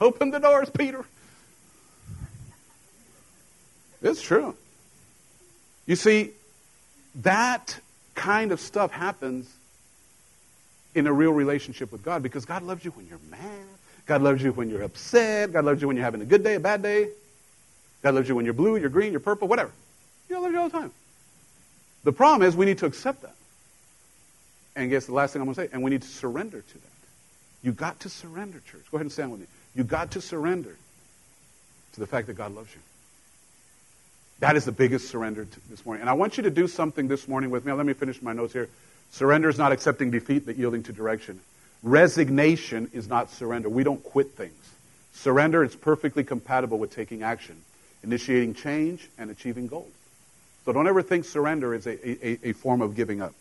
Open 0.00 0.30
the 0.30 0.38
doors, 0.38 0.70
Peter. 0.70 1.04
It's 4.02 4.20
true. 4.20 4.54
You 5.86 5.96
see, 5.96 6.32
that 7.16 7.78
kind 8.14 8.52
of 8.52 8.60
stuff 8.60 8.90
happens 8.90 9.52
in 10.94 11.06
a 11.06 11.12
real 11.12 11.32
relationship 11.32 11.90
with 11.90 12.02
God 12.02 12.22
because 12.22 12.44
God 12.44 12.62
loves 12.62 12.84
you 12.84 12.90
when 12.92 13.06
you're 13.08 13.20
mad. 13.30 13.66
God 14.06 14.22
loves 14.22 14.42
you 14.42 14.52
when 14.52 14.68
you're 14.68 14.82
upset. 14.82 15.52
God 15.52 15.64
loves 15.64 15.80
you 15.80 15.88
when 15.88 15.96
you're 15.96 16.04
having 16.04 16.20
a 16.20 16.26
good 16.26 16.42
day, 16.42 16.54
a 16.54 16.60
bad 16.60 16.82
day. 16.82 17.08
God 18.02 18.14
loves 18.14 18.28
you 18.28 18.34
when 18.34 18.44
you're 18.44 18.54
blue, 18.54 18.76
you're 18.76 18.88
green, 18.88 19.12
you're 19.12 19.20
purple, 19.20 19.48
whatever. 19.48 19.70
He 20.28 20.34
loves 20.34 20.52
you 20.52 20.58
all 20.58 20.68
the 20.68 20.78
time. 20.78 20.90
The 22.04 22.12
problem 22.12 22.46
is 22.46 22.56
we 22.56 22.66
need 22.66 22.78
to 22.78 22.86
accept 22.86 23.22
that. 23.22 23.36
And 24.74 24.90
guess 24.90 25.06
the 25.06 25.14
last 25.14 25.32
thing 25.32 25.42
I'm 25.42 25.46
going 25.46 25.54
to 25.54 25.60
say, 25.62 25.68
and 25.72 25.82
we 25.82 25.90
need 25.90 26.02
to 26.02 26.08
surrender 26.08 26.60
to 26.60 26.74
that. 26.74 26.88
You 27.62 27.72
got 27.72 28.00
to 28.00 28.08
surrender, 28.08 28.60
church. 28.70 28.82
Go 28.90 28.96
ahead 28.96 29.04
and 29.04 29.12
stand 29.12 29.30
with 29.30 29.40
me. 29.40 29.46
You 29.74 29.84
got 29.84 30.12
to 30.12 30.20
surrender 30.20 30.76
to 31.92 32.00
the 32.00 32.06
fact 32.06 32.26
that 32.26 32.34
God 32.34 32.54
loves 32.54 32.74
you. 32.74 32.80
That 34.40 34.56
is 34.56 34.64
the 34.64 34.72
biggest 34.72 35.08
surrender 35.08 35.46
this 35.70 35.84
morning. 35.86 36.00
And 36.00 36.10
I 36.10 36.14
want 36.14 36.36
you 36.36 36.42
to 36.44 36.50
do 36.50 36.66
something 36.66 37.06
this 37.06 37.28
morning 37.28 37.50
with 37.50 37.64
me. 37.64 37.72
Let 37.72 37.86
me 37.86 37.92
finish 37.92 38.20
my 38.20 38.32
notes 38.32 38.52
here. 38.52 38.68
Surrender 39.12 39.48
is 39.48 39.58
not 39.58 39.72
accepting 39.72 40.10
defeat, 40.10 40.46
but 40.46 40.56
yielding 40.56 40.82
to 40.84 40.92
direction. 40.92 41.40
Resignation 41.82 42.90
is 42.92 43.08
not 43.08 43.30
surrender. 43.30 43.68
We 43.68 43.84
don't 43.84 44.02
quit 44.02 44.32
things. 44.32 44.54
Surrender 45.12 45.62
is 45.62 45.76
perfectly 45.76 46.24
compatible 46.24 46.78
with 46.78 46.94
taking 46.94 47.22
action 47.22 47.56
initiating 48.02 48.54
change, 48.54 49.08
and 49.18 49.30
achieving 49.30 49.66
goals. 49.66 49.92
So 50.64 50.72
don't 50.72 50.86
ever 50.86 51.02
think 51.02 51.24
surrender 51.24 51.74
is 51.74 51.86
a, 51.86 52.26
a, 52.26 52.50
a 52.50 52.52
form 52.52 52.82
of 52.82 52.94
giving 52.94 53.20
up. 53.20 53.34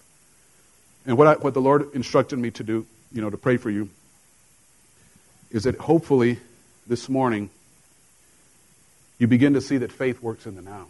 And 1.05 1.17
what, 1.17 1.27
I, 1.27 1.33
what 1.35 1.53
the 1.53 1.61
Lord 1.61 1.93
instructed 1.93 2.37
me 2.37 2.51
to 2.51 2.63
do, 2.63 2.85
you 3.11 3.21
know, 3.21 3.29
to 3.29 3.37
pray 3.37 3.57
for 3.57 3.69
you, 3.69 3.89
is 5.49 5.63
that 5.63 5.77
hopefully 5.77 6.39
this 6.87 7.09
morning 7.09 7.49
you 9.17 9.27
begin 9.27 9.53
to 9.53 9.61
see 9.61 9.77
that 9.77 9.91
faith 9.91 10.21
works 10.21 10.45
in 10.45 10.55
the 10.55 10.61
now. 10.61 10.87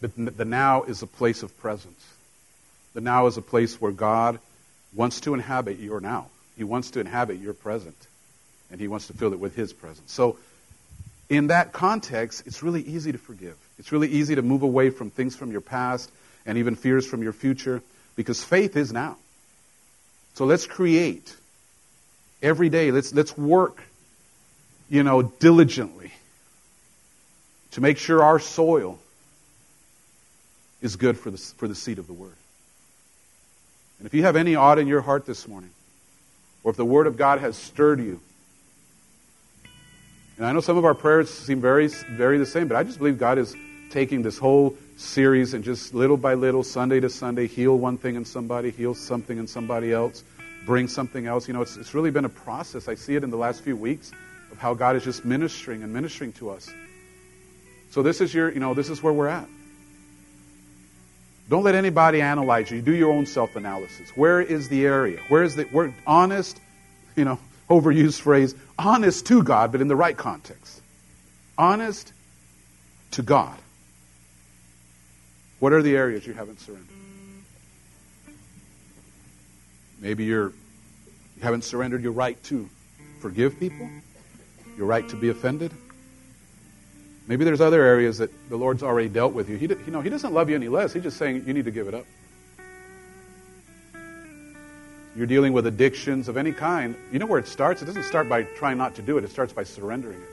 That 0.00 0.36
the 0.36 0.44
now 0.44 0.84
is 0.84 1.02
a 1.02 1.06
place 1.06 1.42
of 1.42 1.58
presence. 1.58 2.06
The 2.94 3.00
now 3.00 3.26
is 3.26 3.36
a 3.36 3.42
place 3.42 3.80
where 3.80 3.92
God 3.92 4.38
wants 4.94 5.20
to 5.22 5.34
inhabit 5.34 5.78
your 5.78 6.00
now. 6.00 6.28
He 6.56 6.64
wants 6.64 6.92
to 6.92 7.00
inhabit 7.00 7.38
your 7.38 7.54
present. 7.54 7.96
And 8.70 8.80
He 8.80 8.88
wants 8.88 9.08
to 9.08 9.12
fill 9.12 9.32
it 9.32 9.38
with 9.38 9.54
His 9.54 9.72
presence. 9.72 10.12
So 10.12 10.38
in 11.28 11.48
that 11.48 11.72
context, 11.72 12.46
it's 12.46 12.62
really 12.62 12.82
easy 12.82 13.12
to 13.12 13.18
forgive. 13.18 13.56
It's 13.78 13.92
really 13.92 14.08
easy 14.08 14.34
to 14.34 14.42
move 14.42 14.62
away 14.62 14.90
from 14.90 15.10
things 15.10 15.36
from 15.36 15.52
your 15.52 15.60
past 15.60 16.10
and 16.46 16.58
even 16.58 16.76
fears 16.76 17.06
from 17.06 17.22
your 17.22 17.32
future 17.32 17.82
because 18.16 18.42
faith 18.42 18.76
is 18.76 18.92
now. 18.92 19.16
So 20.34 20.44
let's 20.44 20.66
create 20.66 21.34
every 22.42 22.68
day. 22.68 22.90
Let's, 22.90 23.14
let's 23.14 23.36
work, 23.36 23.82
you 24.88 25.02
know, 25.02 25.22
diligently 25.22 26.12
to 27.72 27.80
make 27.80 27.98
sure 27.98 28.22
our 28.22 28.38
soil 28.38 28.98
is 30.80 30.96
good 30.96 31.18
for 31.18 31.30
the, 31.30 31.38
for 31.38 31.68
the 31.68 31.74
seed 31.74 31.98
of 31.98 32.06
the 32.06 32.12
word. 32.12 32.36
And 33.98 34.06
if 34.06 34.14
you 34.14 34.22
have 34.22 34.36
any 34.36 34.54
odd 34.54 34.78
in 34.78 34.86
your 34.86 35.02
heart 35.02 35.26
this 35.26 35.46
morning, 35.46 35.70
or 36.64 36.70
if 36.70 36.76
the 36.76 36.84
word 36.84 37.06
of 37.06 37.16
God 37.16 37.40
has 37.40 37.56
stirred 37.56 38.00
you, 38.00 38.20
and 40.38 40.46
I 40.46 40.52
know 40.52 40.60
some 40.60 40.78
of 40.78 40.86
our 40.86 40.94
prayers 40.94 41.28
seem 41.28 41.60
very, 41.60 41.88
very 41.88 42.38
the 42.38 42.46
same, 42.46 42.66
but 42.66 42.76
I 42.76 42.82
just 42.82 42.98
believe 42.98 43.18
God 43.18 43.36
is 43.36 43.54
taking 43.90 44.22
this 44.22 44.38
whole 44.38 44.74
series 45.00 45.54
and 45.54 45.64
just 45.64 45.94
little 45.94 46.16
by 46.16 46.34
little, 46.34 46.62
Sunday 46.62 47.00
to 47.00 47.08
Sunday, 47.08 47.46
heal 47.46 47.76
one 47.76 47.96
thing 47.96 48.16
in 48.16 48.24
somebody, 48.24 48.70
heal 48.70 48.94
something 48.94 49.38
in 49.38 49.46
somebody 49.46 49.92
else, 49.92 50.22
bring 50.66 50.88
something 50.88 51.26
else. 51.26 51.48
You 51.48 51.54
know, 51.54 51.62
it's, 51.62 51.76
it's 51.76 51.94
really 51.94 52.10
been 52.10 52.24
a 52.24 52.30
process. 52.30 52.88
I 52.88 52.94
see 52.94 53.16
it 53.16 53.24
in 53.24 53.30
the 53.30 53.36
last 53.36 53.62
few 53.62 53.76
weeks 53.76 54.12
of 54.52 54.58
how 54.58 54.74
God 54.74 54.96
is 54.96 55.04
just 55.04 55.24
ministering 55.24 55.82
and 55.82 55.92
ministering 55.92 56.32
to 56.34 56.50
us. 56.50 56.70
So 57.90 58.02
this 58.02 58.20
is 58.20 58.32
your, 58.32 58.52
you 58.52 58.60
know, 58.60 58.74
this 58.74 58.88
is 58.88 59.02
where 59.02 59.12
we're 59.12 59.28
at. 59.28 59.48
Don't 61.48 61.64
let 61.64 61.74
anybody 61.74 62.20
analyze 62.20 62.70
you. 62.70 62.80
Do 62.80 62.94
your 62.94 63.12
own 63.12 63.26
self-analysis. 63.26 64.10
Where 64.14 64.40
is 64.40 64.68
the 64.68 64.86
area? 64.86 65.20
Where 65.28 65.42
is 65.42 65.56
the, 65.56 65.64
where, 65.64 65.92
honest, 66.06 66.60
you 67.16 67.24
know, 67.24 67.40
overused 67.70 68.20
phrase, 68.20 68.54
honest 68.78 69.26
to 69.26 69.42
God, 69.42 69.72
but 69.72 69.80
in 69.80 69.88
the 69.88 69.96
right 69.96 70.16
context. 70.16 70.80
Honest 71.58 72.12
to 73.12 73.22
God. 73.22 73.58
What 75.60 75.72
are 75.72 75.82
the 75.82 75.96
areas 75.96 76.26
you 76.26 76.32
haven't 76.32 76.60
surrendered? 76.60 76.88
Maybe 80.00 80.24
you're, 80.24 80.48
you 80.48 81.42
haven't 81.42 81.64
surrendered 81.64 82.02
your 82.02 82.12
right 82.12 82.42
to 82.44 82.68
forgive 83.20 83.60
people, 83.60 83.88
your 84.76 84.86
right 84.86 85.08
to 85.10 85.16
be 85.16 85.28
offended. 85.28 85.72
Maybe 87.28 87.44
there's 87.44 87.60
other 87.60 87.82
areas 87.82 88.18
that 88.18 88.30
the 88.48 88.56
Lord's 88.56 88.82
already 88.82 89.08
dealt 89.08 89.34
with 89.34 89.48
you. 89.48 89.56
He, 89.56 89.66
you 89.66 89.92
know, 89.92 90.00
he 90.00 90.10
doesn't 90.10 90.32
love 90.32 90.48
you 90.48 90.56
any 90.56 90.68
less. 90.68 90.92
He's 90.92 91.02
just 91.02 91.18
saying 91.18 91.44
you 91.46 91.52
need 91.52 91.66
to 91.66 91.70
give 91.70 91.86
it 91.86 91.94
up 91.94 92.06
you're 95.16 95.26
dealing 95.26 95.52
with 95.52 95.66
addictions 95.66 96.28
of 96.28 96.36
any 96.36 96.52
kind, 96.52 96.94
you 97.12 97.18
know 97.18 97.26
where 97.26 97.38
it 97.38 97.48
starts? 97.48 97.82
It 97.82 97.86
doesn't 97.86 98.04
start 98.04 98.28
by 98.28 98.44
trying 98.44 98.78
not 98.78 98.94
to 98.94 99.02
do 99.02 99.18
it, 99.18 99.24
it 99.24 99.30
starts 99.30 99.52
by 99.52 99.64
surrendering 99.64 100.18
it. 100.18 100.28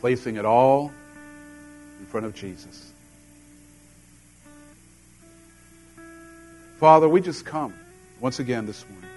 placing 0.00 0.36
it 0.36 0.46
all 0.46 0.92
front 2.10 2.26
of 2.26 2.34
Jesus. 2.34 2.92
Father, 6.78 7.08
we 7.08 7.20
just 7.20 7.44
come 7.44 7.72
once 8.20 8.40
again 8.40 8.66
this 8.66 8.84
morning. 8.88 9.10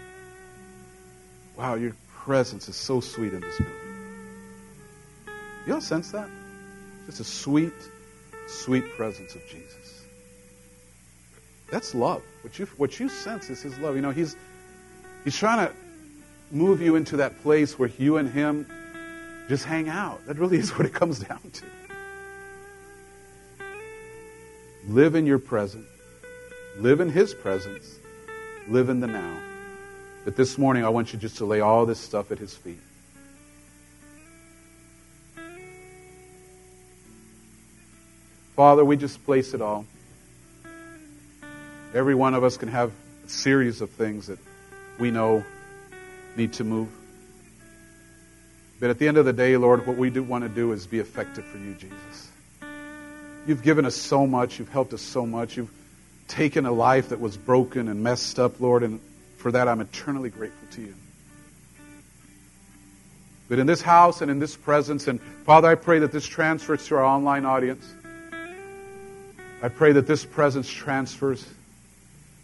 Wow, 1.58 1.76
your 1.76 1.96
presence 2.14 2.70
is 2.70 2.76
so 2.76 3.00
sweet 3.00 3.34
in 3.34 3.42
this 3.42 3.58
building. 3.58 3.76
You 5.66 5.74
all 5.76 5.82
sense 5.82 6.12
that? 6.12 6.30
Just 7.08 7.20
a 7.20 7.24
sweet, 7.24 7.74
sweet 8.48 8.84
presence 8.96 9.34
of 9.34 9.42
Jesus. 9.48 10.06
That's 11.72 11.96
love. 11.96 12.22
What 12.42 12.60
you, 12.60 12.68
what 12.78 13.00
you 13.00 13.10
sense 13.10 13.50
is 13.50 13.62
his 13.62 13.78
love. 13.80 13.96
You 13.96 14.02
know, 14.02 14.12
he's, 14.12 14.36
he's 15.24 15.38
trying 15.38 15.68
to 15.68 15.74
move 16.52 16.82
you 16.82 16.96
into 16.96 17.18
that 17.18 17.42
place 17.42 17.80
where 17.80 17.90
you 17.98 18.18
and 18.18 18.30
him 18.30 18.68
just 19.50 19.66
hang 19.66 19.90
out. 19.90 20.26
That 20.28 20.38
really 20.38 20.58
is 20.58 20.78
what 20.78 20.86
it 20.86 20.94
comes 20.94 21.20
down 21.28 21.42
to. 21.54 21.66
Live 24.88 25.16
in 25.16 25.26
your 25.26 25.40
present. 25.40 25.86
Live 26.78 27.00
in 27.00 27.10
his 27.10 27.34
presence. 27.34 28.00
Live 28.68 28.90
in 28.90 29.00
the 29.00 29.08
now. 29.08 29.38
But 30.26 30.36
this 30.36 30.58
morning, 30.58 30.84
I 30.84 30.90
want 30.90 31.14
you 31.14 31.20
just 31.20 31.38
to 31.38 31.46
lay 31.46 31.62
all 31.62 31.86
this 31.86 32.00
stuff 32.00 32.32
at 32.32 32.40
his 32.40 32.54
feet. 32.54 32.80
Father, 38.58 38.84
we 38.84 38.98
just 38.98 39.24
place 39.24 39.54
it 39.54 39.62
all. 39.62 39.86
Every 41.94 42.16
one 42.16 42.34
of 42.34 42.44
us 42.44 42.58
can 42.58 42.70
have 42.70 42.92
a 43.26 43.30
series 43.30 43.80
of 43.82 43.90
things 43.90 44.28
that 44.28 44.40
we 45.00 45.12
know 45.12 45.46
need 46.36 46.54
to 46.54 46.64
move. 46.64 46.90
But 48.82 48.90
at 48.90 49.00
the 49.00 49.08
end 49.08 49.18
of 49.18 49.24
the 49.24 49.34
day, 49.34 49.56
Lord, 49.56 49.88
what 49.88 49.96
we 49.96 50.10
do 50.10 50.24
want 50.24 50.44
to 50.44 50.50
do 50.50 50.74
is 50.74 50.86
be 50.86 51.00
effective 51.00 51.46
for 51.46 51.58
you, 51.58 51.74
Jesus. 51.74 52.33
You've 53.46 53.64
given 53.64 53.86
us 53.86 53.96
so 53.96 54.26
much. 54.26 54.60
You've 54.60 54.70
helped 54.70 54.94
us 54.94 55.02
so 55.02 55.26
much. 55.26 55.58
You've 55.58 55.72
taken 56.28 56.66
a 56.66 56.72
life 56.72 57.10
that 57.10 57.20
was 57.20 57.36
broken 57.36 57.88
and 57.90 58.02
messed 58.02 58.40
up, 58.40 58.60
Lord, 58.60 58.84
and 58.84 59.00
for 59.38 59.52
that 59.52 59.68
I'm 59.68 59.82
eternally 59.82 60.30
grateful 60.30 60.68
to 60.72 60.82
you. 60.82 60.96
But 63.50 63.60
in 63.60 63.68
this 63.68 63.82
house 63.82 64.22
and 64.22 64.32
in 64.32 64.40
this 64.40 64.56
presence, 64.56 65.08
and 65.08 65.22
Father, 65.46 65.68
I 65.68 65.76
pray 65.76 66.00
that 66.00 66.12
this 66.12 66.26
transfers 66.26 66.88
to 66.88 66.96
our 66.96 67.04
online 67.04 67.46
audience. 67.46 67.86
I 69.62 69.68
pray 69.68 69.92
that 69.92 70.08
this 70.08 70.26
presence 70.26 70.70
transfers. 70.70 71.46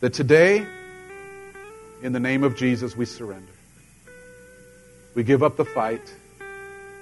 That 0.02 0.14
today, 0.14 0.68
in 2.02 2.12
the 2.12 2.20
name 2.20 2.44
of 2.44 2.56
Jesus, 2.58 2.96
we 2.96 3.06
surrender. 3.06 3.52
We 5.16 5.24
give 5.24 5.42
up 5.42 5.56
the 5.56 5.66
fight 5.66 6.14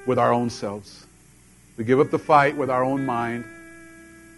with 0.06 0.19
our 0.19 0.32
own 0.32 0.52
selves. 0.52 1.06
We 1.76 1.84
give 1.84 1.99
up 1.99 2.11
the 2.11 2.19
fight 2.19 2.56
with 2.56 2.69
our 2.69 2.84
own 2.84 3.06
mind. 3.06 3.45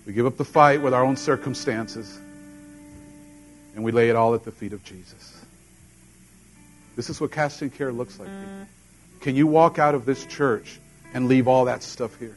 We 0.09 0.15
give 0.15 0.25
up 0.25 0.37
the 0.37 0.43
fight 0.43 0.81
with 0.81 0.91
our 0.95 1.05
own 1.05 1.17
circumstances. 1.17 2.19
And 3.75 3.83
we 3.83 3.91
lay 3.91 4.09
it 4.09 4.15
all 4.15 4.33
at 4.33 4.43
the 4.43 4.51
feet 4.51 4.73
of 4.73 4.83
Jesus. 4.83 5.45
This 6.95 7.11
is 7.11 7.21
what 7.21 7.31
casting 7.31 7.69
care 7.69 7.91
looks 7.91 8.19
like. 8.19 8.27
Can 9.19 9.35
you 9.35 9.45
walk 9.45 9.77
out 9.77 9.93
of 9.93 10.07
this 10.07 10.25
church 10.25 10.79
and 11.13 11.27
leave 11.27 11.47
all 11.47 11.65
that 11.65 11.83
stuff 11.83 12.17
here? 12.17 12.35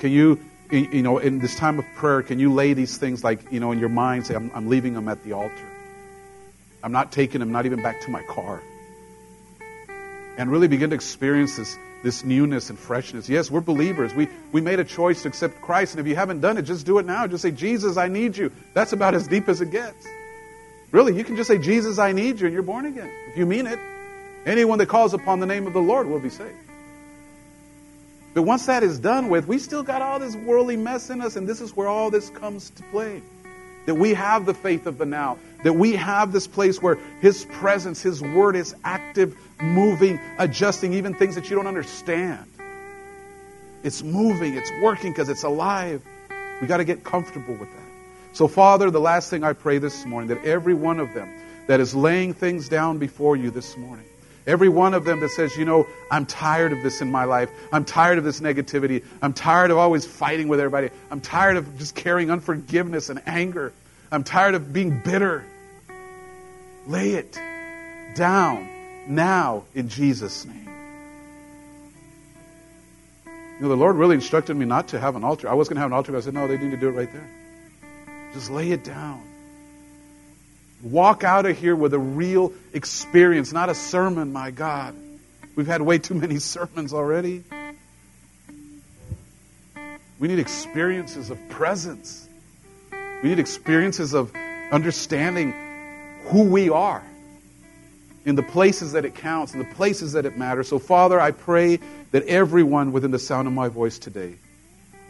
Can 0.00 0.10
you 0.10 0.40
you 0.72 1.02
know, 1.02 1.18
in 1.18 1.38
this 1.38 1.54
time 1.54 1.78
of 1.78 1.84
prayer, 1.94 2.22
can 2.22 2.40
you 2.40 2.52
lay 2.52 2.74
these 2.74 2.98
things 2.98 3.22
like, 3.22 3.52
you 3.52 3.60
know, 3.60 3.70
in 3.70 3.78
your 3.78 3.88
mind, 3.88 4.26
say, 4.26 4.34
I'm, 4.34 4.50
I'm 4.52 4.68
leaving 4.68 4.94
them 4.94 5.06
at 5.06 5.22
the 5.22 5.34
altar. 5.34 5.68
I'm 6.82 6.90
not 6.90 7.12
taking 7.12 7.38
them, 7.38 7.52
not 7.52 7.66
even 7.66 7.80
back 7.82 8.00
to 8.00 8.10
my 8.10 8.24
car. 8.24 8.60
And 10.36 10.50
really 10.50 10.66
begin 10.66 10.90
to 10.90 10.96
experience 10.96 11.56
this, 11.56 11.78
this 12.02 12.24
newness 12.24 12.70
and 12.70 12.78
freshness. 12.78 13.28
Yes, 13.28 13.50
we're 13.50 13.60
believers. 13.60 14.14
We, 14.14 14.28
we 14.50 14.60
made 14.60 14.80
a 14.80 14.84
choice 14.84 15.22
to 15.22 15.28
accept 15.28 15.60
Christ. 15.60 15.94
And 15.94 16.00
if 16.00 16.06
you 16.06 16.16
haven't 16.16 16.40
done 16.40 16.58
it, 16.58 16.62
just 16.62 16.84
do 16.84 16.98
it 16.98 17.06
now. 17.06 17.26
Just 17.26 17.42
say, 17.42 17.50
Jesus, 17.50 17.96
I 17.96 18.08
need 18.08 18.36
you. 18.36 18.50
That's 18.74 18.92
about 18.92 19.14
as 19.14 19.28
deep 19.28 19.48
as 19.48 19.60
it 19.60 19.70
gets. 19.70 20.06
Really, 20.90 21.16
you 21.16 21.24
can 21.24 21.36
just 21.36 21.48
say, 21.48 21.58
Jesus, 21.58 21.98
I 21.98 22.12
need 22.12 22.40
you, 22.40 22.46
and 22.46 22.52
you're 22.52 22.62
born 22.62 22.84
again. 22.84 23.10
If 23.30 23.38
you 23.38 23.46
mean 23.46 23.66
it, 23.66 23.78
anyone 24.44 24.78
that 24.78 24.88
calls 24.88 25.14
upon 25.14 25.40
the 25.40 25.46
name 25.46 25.66
of 25.66 25.72
the 25.72 25.80
Lord 25.80 26.06
will 26.06 26.20
be 26.20 26.28
saved. 26.28 26.54
But 28.34 28.42
once 28.42 28.66
that 28.66 28.82
is 28.82 28.98
done 28.98 29.28
with, 29.28 29.46
we 29.46 29.58
still 29.58 29.82
got 29.82 30.02
all 30.02 30.18
this 30.18 30.36
worldly 30.36 30.76
mess 30.76 31.10
in 31.10 31.20
us, 31.20 31.36
and 31.36 31.48
this 31.48 31.60
is 31.60 31.76
where 31.76 31.88
all 31.88 32.10
this 32.10 32.30
comes 32.30 32.70
to 32.70 32.82
play. 32.84 33.22
That 33.86 33.94
we 33.96 34.14
have 34.14 34.46
the 34.46 34.54
faith 34.54 34.86
of 34.86 34.98
the 34.98 35.06
now. 35.06 35.38
That 35.64 35.74
we 35.74 35.96
have 35.96 36.32
this 36.32 36.46
place 36.46 36.80
where 36.80 36.98
His 37.20 37.44
presence, 37.46 38.02
His 38.02 38.22
word 38.22 38.56
is 38.56 38.74
active, 38.84 39.36
moving, 39.60 40.20
adjusting, 40.38 40.94
even 40.94 41.14
things 41.14 41.34
that 41.34 41.50
you 41.50 41.56
don't 41.56 41.66
understand. 41.66 42.46
It's 43.82 44.02
moving, 44.02 44.56
it's 44.56 44.70
working 44.82 45.12
because 45.12 45.28
it's 45.28 45.42
alive. 45.42 46.02
We 46.60 46.66
got 46.66 46.76
to 46.78 46.84
get 46.84 47.02
comfortable 47.02 47.54
with 47.54 47.70
that. 47.70 47.82
So, 48.32 48.48
Father, 48.48 48.90
the 48.90 49.00
last 49.00 49.28
thing 49.28 49.44
I 49.44 49.52
pray 49.52 49.78
this 49.78 50.06
morning, 50.06 50.28
that 50.28 50.44
every 50.44 50.74
one 50.74 51.00
of 51.00 51.12
them 51.14 51.28
that 51.66 51.80
is 51.80 51.94
laying 51.94 52.32
things 52.32 52.68
down 52.68 52.98
before 52.98 53.36
you 53.36 53.50
this 53.50 53.76
morning, 53.76 54.06
Every 54.46 54.68
one 54.68 54.92
of 54.92 55.04
them 55.04 55.20
that 55.20 55.30
says, 55.30 55.56
you 55.56 55.64
know, 55.64 55.86
I'm 56.10 56.26
tired 56.26 56.72
of 56.72 56.82
this 56.82 57.00
in 57.00 57.10
my 57.10 57.24
life. 57.24 57.48
I'm 57.70 57.84
tired 57.84 58.18
of 58.18 58.24
this 58.24 58.40
negativity. 58.40 59.04
I'm 59.20 59.32
tired 59.32 59.70
of 59.70 59.78
always 59.78 60.04
fighting 60.04 60.48
with 60.48 60.58
everybody. 60.58 60.90
I'm 61.12 61.20
tired 61.20 61.56
of 61.56 61.78
just 61.78 61.94
carrying 61.94 62.30
unforgiveness 62.30 63.08
and 63.08 63.22
anger. 63.24 63.72
I'm 64.10 64.24
tired 64.24 64.56
of 64.56 64.72
being 64.72 65.00
bitter. 65.04 65.44
Lay 66.88 67.12
it 67.12 67.38
down 68.16 68.68
now 69.08 69.64
in 69.74 69.88
Jesus' 69.88 70.44
name. 70.44 70.68
You 73.26 73.62
know, 73.62 73.68
the 73.68 73.76
Lord 73.76 73.96
really 73.96 74.14
instructed 74.14 74.54
me 74.54 74.64
not 74.64 74.88
to 74.88 74.98
have 74.98 75.14
an 75.14 75.24
altar. 75.24 75.48
I 75.48 75.54
was 75.54 75.68
going 75.68 75.76
to 75.76 75.82
have 75.82 75.90
an 75.90 75.94
altar, 75.94 76.12
but 76.12 76.18
I 76.18 76.20
said, 76.22 76.34
no, 76.34 76.48
they 76.48 76.58
need 76.58 76.72
to 76.72 76.76
do 76.76 76.88
it 76.88 76.92
right 76.92 77.12
there. 77.12 77.30
Just 78.32 78.50
lay 78.50 78.70
it 78.72 78.82
down. 78.82 79.22
Walk 80.82 81.22
out 81.22 81.46
of 81.46 81.56
here 81.56 81.76
with 81.76 81.94
a 81.94 81.98
real 81.98 82.52
experience, 82.72 83.52
not 83.52 83.68
a 83.68 83.74
sermon, 83.74 84.32
my 84.32 84.50
God. 84.50 84.96
We've 85.54 85.66
had 85.66 85.80
way 85.80 85.98
too 85.98 86.14
many 86.14 86.38
sermons 86.40 86.92
already. 86.92 87.44
We 90.18 90.28
need 90.28 90.38
experiences 90.38 91.30
of 91.30 91.38
presence. 91.48 92.28
We 93.22 93.28
need 93.28 93.38
experiences 93.38 94.14
of 94.14 94.34
understanding 94.72 95.52
who 96.24 96.44
we 96.44 96.70
are 96.70 97.04
in 98.24 98.34
the 98.36 98.42
places 98.42 98.92
that 98.92 99.04
it 99.04 99.14
counts, 99.14 99.52
in 99.52 99.58
the 99.58 99.74
places 99.74 100.12
that 100.12 100.26
it 100.26 100.38
matters. 100.38 100.68
So, 100.68 100.78
Father, 100.78 101.20
I 101.20 101.32
pray 101.32 101.78
that 102.12 102.24
everyone 102.26 102.92
within 102.92 103.10
the 103.10 103.18
sound 103.18 103.48
of 103.48 103.54
my 103.54 103.68
voice 103.68 103.98
today 103.98 104.34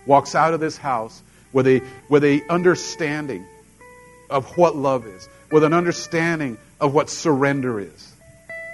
walks 0.06 0.34
out 0.34 0.54
of 0.54 0.60
this 0.60 0.76
house 0.76 1.22
with 1.52 1.66
a, 1.66 1.82
with 2.08 2.24
a 2.24 2.42
understanding 2.48 3.44
of 4.30 4.56
what 4.56 4.74
love 4.74 5.06
is, 5.06 5.28
with 5.50 5.64
an 5.64 5.74
understanding 5.74 6.56
of 6.80 6.94
what 6.94 7.10
surrender 7.10 7.78
is. 7.78 8.12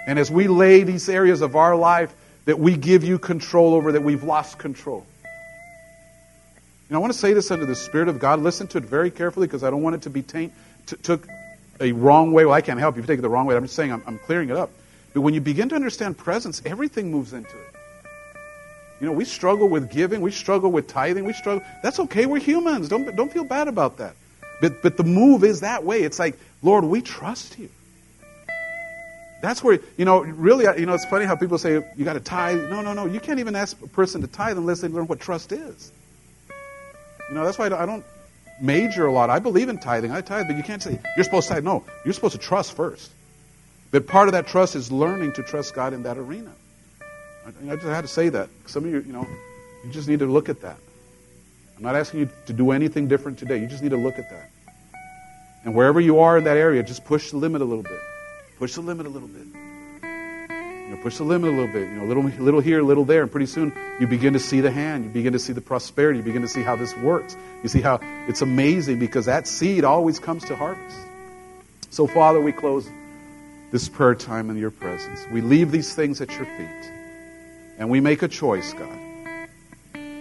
And 0.07 0.19
as 0.19 0.31
we 0.31 0.49
lay 0.49 0.85
these 0.85 1.09
areas 1.09 1.43
of 1.43 1.57
our 1.57 1.77
life 1.77 2.15
that 2.45 2.59
we 2.59 2.77
give 2.77 3.05
you 3.05 3.19
control 3.19 3.75
over, 3.75 3.93
that 3.93 4.03
we've 4.03 4.23
lost 4.23 4.59
control. 4.59 5.05
You 6.89 6.95
know, 6.95 6.99
I 6.99 7.01
want 7.01 7.13
to 7.13 7.19
say 7.19 7.35
this 7.35 7.51
under 7.51 7.67
the 7.67 7.75
Spirit 7.75 8.09
of 8.09 8.19
God. 8.19 8.41
Listen 8.41 8.67
to 8.69 8.79
it 8.79 8.85
very 8.85 9.11
carefully 9.11 9.47
because 9.47 9.63
I 9.63 9.69
don't 9.69 9.83
want 9.83 9.97
it 9.97 10.03
to 10.03 10.11
be 10.11 10.23
taint, 10.23 10.55
took 11.03 11.29
a 11.81 11.93
wrong 11.93 12.33
way. 12.33 12.45
Well, 12.45 12.55
I 12.55 12.61
can't 12.61 12.81
help 12.81 12.97
you 12.97 13.03
if 13.03 13.09
you 13.09 13.13
take 13.13 13.19
it 13.19 13.23
the 13.23 13.29
wrong 13.29 13.47
way. 13.47 13.57
I'm 13.57 13.65
just 13.65 13.77
saying 13.77 13.93
I'm, 13.93 14.03
I'm 14.07 14.19
clearing 14.19 14.51
it 14.51 14.57
up. 14.57 14.71
But 15.15 15.23
when 15.23 15.35
you 15.35 15.41
begin 15.41 15.69
to 15.71 15.75
understand 15.75 16.19
presence, 16.19 16.63
everything 16.65 17.11
moves 17.11 17.33
into 17.33 17.51
it. 17.51 17.75
You 19.01 19.07
know, 19.07 19.13
we 19.13 19.25
struggle 19.25 19.69
with 19.69 19.91
giving, 19.91 20.21
we 20.21 20.33
struggle 20.33 20.73
with 20.73 20.89
tithing, 20.89 21.25
we 21.25 21.33
struggle. 21.33 21.65
That's 21.83 22.01
okay. 22.01 22.27
We're 22.27 22.41
humans. 22.41 22.89
Don't, 22.89 23.15
don't 23.15 23.33
feel 23.33 23.45
bad 23.45 23.69
about 23.69 23.99
that. 23.99 24.17
But, 24.61 24.83
but 24.83 24.97
the 24.97 25.05
move 25.05 25.45
is 25.45 25.61
that 25.61 25.85
way. 25.85 26.03
It's 26.03 26.19
like, 26.19 26.37
Lord, 26.63 26.85
we 26.85 27.01
trust 27.01 27.59
you. 27.59 27.69
That's 29.41 29.63
where, 29.63 29.79
you 29.97 30.05
know, 30.05 30.21
really, 30.21 30.65
you 30.81 30.87
know, 30.87 30.95
it's 30.95 31.05
funny 31.05 31.25
how 31.25 31.37
people 31.37 31.59
say 31.59 31.75
you 31.97 32.05
got 32.05 32.15
to 32.15 32.21
tithe. 32.21 32.69
No, 32.69 32.81
no, 32.81 32.93
no. 32.93 33.07
You 33.07 33.21
can't 33.21 33.39
even 33.39 33.55
ask 33.55 33.81
a 33.81 33.87
person 33.87 34.21
to 34.23 34.27
tithe 34.27 34.59
unless 34.59 34.81
they 34.81 34.89
learn 34.89 35.07
what 35.07 35.21
trust 35.21 35.53
is. 35.53 35.93
You 37.29 37.37
know, 37.37 37.45
that's 37.45 37.57
why 37.57 37.67
I 37.67 37.87
don't 37.87 38.05
major 38.61 39.07
a 39.07 39.13
lot. 39.13 39.31
I 39.31 39.39
believe 39.39 39.69
in 39.69 39.79
tithing. 39.79 40.11
I 40.11 40.21
tithe, 40.21 40.47
but 40.47 40.57
you 40.57 40.63
can't 40.63 40.83
say, 40.83 40.99
you're 41.17 41.25
supposed 41.25 41.49
to 41.49 41.55
tithe. 41.55 41.65
No, 41.65 41.85
you're 42.05 42.15
supposed 42.15 42.33
to 42.33 42.41
trust 42.41 42.75
first. 42.75 43.11
But 43.91 44.07
part 44.07 44.29
of 44.29 44.33
that 44.33 44.47
trust 44.47 44.77
is 44.77 44.93
learning 44.93 45.33
to 45.35 45.43
trust 45.43 45.75
God 45.75 45.93
in 45.93 46.03
that 46.03 46.19
arena. 46.19 46.53
I, 47.47 47.73
I 47.73 47.77
just 47.77 47.87
had 47.87 48.03
to 48.03 48.09
say 48.09 48.29
that. 48.29 48.49
Some 48.67 48.85
of 48.85 48.91
you, 48.91 49.01
you 49.01 49.13
know, 49.13 49.27
you 49.85 49.91
just 49.91 50.09
need 50.09 50.19
to 50.19 50.27
look 50.27 50.49
at 50.49 50.61
that. 50.63 50.77
I'm 51.77 51.83
not 51.83 51.95
asking 51.95 52.21
you 52.21 52.31
to 52.47 52.53
do 52.53 52.73
anything 52.73 53.09
different 53.09 53.39
today. 53.39 53.59
You 53.59 53.67
just 53.67 53.83
need 53.83 53.91
to 53.91 53.97
look 53.97 54.19
at 54.19 54.29
that. 54.31 54.51
And 55.65 55.75
wherever 55.75 56.01
you 56.01 56.21
are 56.21 56.37
in 56.37 56.45
that 56.45 56.57
area, 56.57 56.83
just 56.83 57.05
push 57.05 57.31
the 57.31 57.37
limit 57.37 57.63
a 57.63 57.65
little 57.65 57.85
bit. 57.85 58.01
Push 58.59 58.75
the 58.75 58.81
limit 58.81 59.07
a 59.07 59.09
little 59.09 59.29
bit. 59.29 59.47
You 60.89 60.97
know, 60.97 61.03
push 61.03 61.19
the 61.19 61.25
limit 61.25 61.51
a 61.51 61.53
little 61.53 61.73
bit. 61.73 61.89
You 61.89 61.97
know, 61.97 62.05
little, 62.05 62.25
little 62.25 62.61
here, 62.61 62.83
little 62.83 63.05
there, 63.05 63.23
and 63.23 63.31
pretty 63.31 63.47
soon 63.47 63.73
you 64.01 64.07
begin 64.07 64.33
to 64.33 64.39
see 64.39 64.61
the 64.61 64.71
hand. 64.71 65.05
You 65.05 65.11
begin 65.11 65.35
to 65.35 65.39
see 65.39 65.53
the 65.53 65.61
prosperity. 65.61 66.19
You 66.19 66.25
begin 66.25 66.43
to 66.43 66.49
see 66.49 66.63
how 66.63 66.77
this 66.77 66.97
works. 66.97 67.37
You 67.63 67.69
see 67.69 67.81
how 67.81 68.01
it's 68.27 68.43
amazing 68.43 68.99
because 68.99 69.27
that 69.27 69.47
seed 69.47 69.85
always 69.85 70.19
comes 70.19 70.45
to 70.47 70.57
harvest. 70.57 70.99
So, 71.91 72.07
Father, 72.07 72.41
we 72.41 72.53
close 72.53 72.89
this 73.71 73.89
prayer 73.89 74.15
time 74.15 74.51
in 74.51 74.57
your 74.57 74.71
presence. 74.71 75.27
We 75.31 75.43
leave 75.43 75.71
these 75.71 75.95
things 75.95 76.21
at 76.21 76.31
your 76.31 76.47
feet, 76.47 76.93
and 77.79 77.91
we 77.91 78.01
make 78.01 78.23
a 78.23 78.29
choice, 78.29 78.73
God 78.73 78.99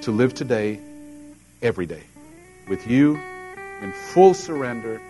to 0.07 0.13
live 0.13 0.33
today, 0.33 0.79
every 1.61 1.85
day, 1.85 2.03
with 2.69 2.87
you 2.87 3.19
in 3.81 3.91
full 3.91 4.33
surrender 4.33 5.01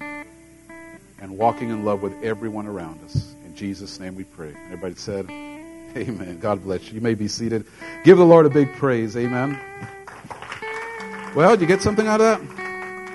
and 0.00 1.36
walking 1.36 1.68
in 1.68 1.84
love 1.84 2.00
with 2.00 2.14
everyone 2.24 2.66
around 2.66 3.04
us. 3.04 3.34
Jesus' 3.58 3.98
name 3.98 4.14
we 4.14 4.22
pray. 4.22 4.54
Everybody 4.66 4.94
said, 4.94 5.28
Amen. 5.28 6.38
God 6.38 6.62
bless 6.62 6.86
you. 6.88 6.94
You 6.94 7.00
may 7.00 7.14
be 7.14 7.26
seated. 7.26 7.66
Give 8.04 8.16
the 8.16 8.24
Lord 8.24 8.46
a 8.46 8.50
big 8.50 8.72
praise. 8.74 9.16
Amen. 9.16 9.58
Well, 11.34 11.50
did 11.50 11.62
you 11.62 11.66
get 11.66 11.82
something 11.82 12.06
out 12.06 12.20
of 12.20 12.40
that? 12.40 13.10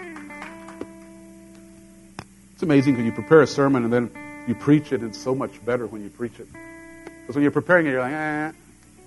It's 2.53 2.61
amazing 2.61 2.98
when 2.98 3.06
you 3.06 3.14
prepare 3.14 3.41
a 3.41 3.48
sermon 3.48 3.86
and 3.86 3.94
then 3.94 4.11
you 4.45 4.53
preach 4.53 4.91
it. 4.91 5.02
It's 5.02 5.18
so 5.18 5.34
much 5.34 5.64
better 5.64 5.88
when 5.88 6.03
you 6.03 6.10
preach 6.10 6.38
it. 6.41 6.48
Because 7.22 7.36
when 7.36 7.44
you're 7.44 7.52
preparing 7.52 7.88
it, 7.88 7.91
you're 7.91 8.02
like, 8.02 8.11
eh. 8.11 8.52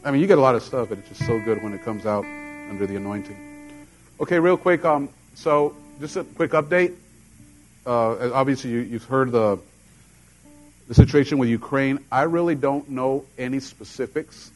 I 0.05 0.11
mean, 0.11 0.23
you 0.23 0.27
get 0.27 0.39
a 0.39 0.41
lot 0.41 0.55
of 0.55 0.63
stuff, 0.63 0.89
but 0.89 0.97
it's 0.97 1.09
just 1.11 1.27
so 1.27 1.39
good 1.41 1.63
when 1.63 1.75
it 1.75 1.85
comes 1.85 2.07
out 2.07 2.25
under 2.25 2.87
the 2.87 2.97
anointing. 2.97 3.37
Okay, 4.21 4.39
real 4.39 4.57
quick. 4.57 4.87
Um, 4.87 5.11
so, 5.35 5.77
just 6.01 6.17
a 6.17 6.25
quick 6.25 6.53
update. 6.53 6.95
Uh, 7.85 8.33
obviously, 8.33 8.71
you, 8.71 8.79
you've 8.79 9.05
heard 9.05 9.33
the 9.33 9.59
the 10.89 10.95
situation 10.95 11.39
with 11.39 11.49
Ukraine. 11.49 12.05
I 12.11 12.23
really 12.23 12.55
don't 12.55 12.89
know 12.89 13.25
any 13.39 13.61
specifics 13.61 14.51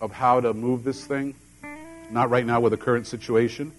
of 0.00 0.12
how 0.12 0.40
to 0.40 0.52
move 0.52 0.84
this 0.84 1.04
thing. 1.04 1.34
Not 2.10 2.30
right 2.30 2.44
now 2.44 2.60
with 2.60 2.72
the 2.72 2.76
current 2.76 3.06
situation. 3.06 3.72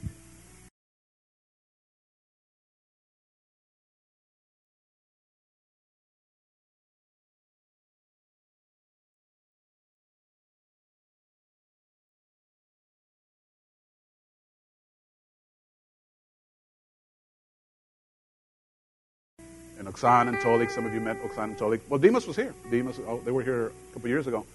And 20.03 20.29
Oksana 20.29 20.29
and 20.29 20.37
Tolik. 20.37 20.71
Some 20.71 20.85
of 20.85 20.93
you 20.93 20.99
met 20.99 21.21
Oksana 21.23 21.43
and 21.43 21.57
Tolik. 21.57 21.81
Well, 21.89 21.99
Demas 21.99 22.27
was 22.27 22.35
here. 22.35 22.53
Demas, 22.69 22.99
oh, 23.07 23.19
they 23.23 23.31
were 23.31 23.43
here 23.43 23.67
a 23.67 23.93
couple 23.93 24.09
years 24.09 24.27
ago. 24.27 24.45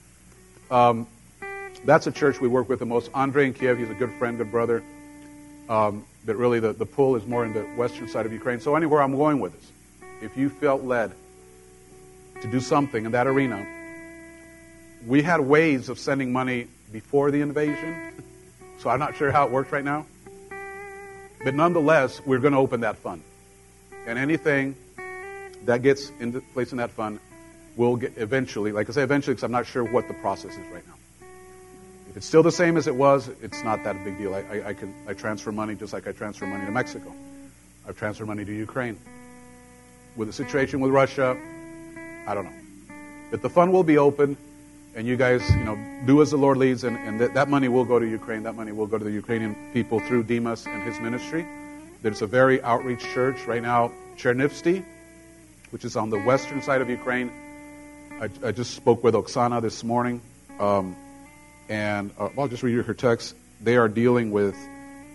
Um, 0.71 1.07
that's 1.85 2.07
a 2.07 2.13
church 2.13 2.41
we 2.41 2.49
work 2.49 2.69
with 2.69 2.79
the 2.79 2.87
most. 2.87 3.11
Andre 3.15 3.47
in 3.47 3.55
Kiev, 3.55 3.79
he's 3.79 3.91
a 3.91 3.95
good 3.95 4.13
friend, 4.15 4.39
good 4.39 4.51
brother. 4.51 4.83
Um, 5.69 6.05
but 6.25 6.37
really, 6.37 6.61
the, 6.61 6.73
the 6.73 6.87
pull 6.87 7.17
is 7.17 7.27
more 7.27 7.45
in 7.45 7.53
the 7.53 7.63
western 7.77 8.09
side 8.09 8.27
of 8.27 8.33
Ukraine. 8.33 8.61
So, 8.61 8.77
anywhere 8.77 9.03
I'm 9.03 9.17
going 9.17 9.41
with 9.41 9.53
this, 9.53 9.73
if 10.23 10.37
you 10.37 10.49
felt 10.49 10.83
led 10.83 11.13
to 12.43 12.51
do 12.51 12.61
something 12.61 13.05
in 13.05 13.13
that 13.13 13.27
arena, 13.27 13.67
we 15.07 15.23
had 15.23 15.41
ways 15.41 15.89
of 15.89 15.99
sending 15.99 16.33
money 16.33 16.67
before 16.93 17.31
the 17.31 17.41
invasion. 17.41 18.13
So, 18.79 18.91
I'm 18.91 18.99
not 18.99 19.17
sure 19.17 19.31
how 19.31 19.47
it 19.47 19.51
works 19.51 19.73
right 19.73 19.85
now. 19.85 20.07
But 21.45 21.55
nonetheless, 21.55 22.21
we're 22.25 22.39
going 22.39 22.55
to 22.55 22.59
open 22.59 22.81
that 22.81 22.97
fund. 22.99 23.23
And 24.07 24.19
anything 24.19 24.77
that 25.67 25.83
gets 25.83 26.11
into 26.21 26.41
place 26.41 26.73
in 26.73 26.79
that 26.79 26.91
fund 26.91 27.21
will 27.77 27.97
get 27.97 28.15
eventually, 28.17 28.73
like 28.73 28.89
I 28.89 28.93
say 28.93 29.03
eventually, 29.03 29.35
because 29.35 29.45
I'm 29.45 29.53
not 29.53 29.67
sure 29.67 29.85
what 29.85 30.09
the 30.09 30.15
process 30.15 30.53
is 30.53 30.67
right 30.73 30.87
now. 30.87 30.95
If 32.11 32.17
it's 32.17 32.27
still 32.27 32.43
the 32.43 32.53
same 32.53 32.77
as 32.77 32.87
it 32.87 32.95
was, 32.95 33.29
it's 33.43 33.63
not 33.63 33.85
that 33.85 34.03
big 34.03 34.17
deal. 34.17 34.35
I, 34.35 34.41
I, 34.41 34.69
I 34.69 34.75
can 34.75 34.95
I 35.07 35.13
transfer 35.13 35.53
money 35.53 35.75
just 35.75 35.93
like 35.93 36.07
I 36.07 36.13
transfer 36.13 36.47
money 36.47 36.65
to 36.65 36.73
Mexico. 36.73 37.13
I've 37.87 37.97
transferred 37.97 38.27
money 38.27 38.45
to 38.45 38.53
Ukraine. 38.53 38.99
With 40.17 40.29
the 40.29 40.33
situation 40.33 40.81
with 40.81 40.91
Russia, 40.91 41.37
I 42.27 42.35
don't 42.35 42.45
know. 42.45 42.95
But 43.31 43.43
the 43.43 43.51
fund 43.51 43.73
will 43.73 43.85
be 43.85 43.99
open, 43.99 44.37
and 44.95 45.07
you 45.07 45.17
guys, 45.17 45.49
you 45.51 45.65
know, 45.65 45.77
do 46.07 46.23
as 46.23 46.31
the 46.31 46.39
Lord 46.39 46.57
leads, 46.57 46.85
and, 46.85 46.97
and 46.97 47.21
that, 47.21 47.35
that 47.35 47.49
money 47.49 47.69
will 47.69 47.85
go 47.85 47.99
to 47.99 48.07
Ukraine. 48.07 48.43
That 48.45 48.55
money 48.55 48.73
will 48.73 48.87
go 48.87 48.99
to 48.99 49.05
the 49.05 49.11
Ukrainian 49.11 49.55
people 49.75 50.01
through 50.01 50.23
Demas 50.23 50.67
and 50.67 50.83
his 50.83 50.99
ministry. 51.01 51.47
There's 52.03 52.23
a 52.23 52.27
very 52.27 52.63
outreach 52.63 53.03
church 53.13 53.47
right 53.47 53.63
now, 53.63 53.93
Chernivtsi, 54.17 54.85
which 55.71 55.85
is 55.85 55.97
on 55.97 56.11
the 56.11 56.19
western 56.19 56.63
side 56.63 56.81
of 56.81 56.89
Ukraine. 56.89 57.31
I, 58.21 58.29
I 58.45 58.53
just 58.53 58.75
spoke 58.75 59.05
with 59.05 59.15
Oksana 59.15 59.61
this 59.61 59.85
morning, 59.85 60.21
um, 60.59 60.97
and 61.69 62.11
uh, 62.19 62.31
I'll 62.39 62.49
just 62.49 62.63
read 62.63 62.73
you 62.73 62.83
her 62.83 62.95
text. 62.95 63.35
They 63.61 63.77
are 63.77 63.89
dealing 63.89 64.31
with 64.31 64.57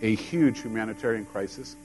a 0.02 0.16
huge 0.16 0.62
humanitarian 0.62 1.26
crisis, 1.26 1.76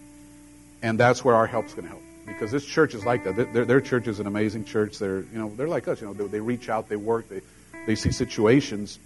and 0.83 0.99
that's 0.99 1.25
where 1.25 1.35
our 1.35 1.47
help's 1.47 1.75
going 1.75 1.85
to 1.85 1.91
help. 1.91 2.03
Because 2.27 2.51
this 2.51 2.65
church 2.65 2.95
is 2.95 3.07
like 3.07 3.25
that. 3.25 3.53
Their, 3.53 3.65
their 3.65 3.81
church 3.81 4.09
is 4.09 4.19
an 4.19 4.27
amazing 4.27 4.65
church. 4.65 4.99
They're, 4.99 5.21
you 5.21 5.39
know, 5.39 5.53
they're 5.57 5.69
like 5.69 5.87
us. 5.87 6.01
You 6.01 6.09
know, 6.09 6.13
they, 6.13 6.27
they 6.27 6.41
reach 6.41 6.69
out, 6.69 6.89
they 6.89 6.97
work, 6.97 7.29
they, 7.29 7.41
they 7.87 7.95
see 7.95 8.11
situations. 8.11 8.99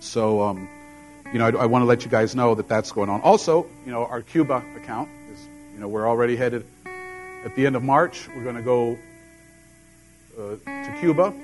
So, 0.00 0.42
um, 0.42 0.68
you 1.32 1.38
know, 1.38 1.46
I, 1.46 1.62
I 1.62 1.66
want 1.66 1.82
to 1.82 1.86
let 1.86 2.04
you 2.04 2.10
guys 2.10 2.34
know 2.34 2.56
that 2.56 2.68
that's 2.68 2.90
going 2.90 3.08
on. 3.08 3.20
Also, 3.20 3.66
you 3.86 3.92
know, 3.92 4.04
our 4.04 4.22
Cuba 4.22 4.64
account 4.76 5.08
is, 5.32 5.40
you 5.72 5.80
know, 5.80 5.88
we're 5.88 6.08
already 6.08 6.34
headed 6.34 6.66
at 7.44 7.54
the 7.56 7.66
end 7.66 7.76
of 7.76 7.82
March, 7.82 8.28
we're 8.34 8.44
going 8.44 8.56
to 8.56 8.62
go 8.62 8.98
uh, 10.38 10.56
to 10.64 10.96
Cuba. 11.00 11.34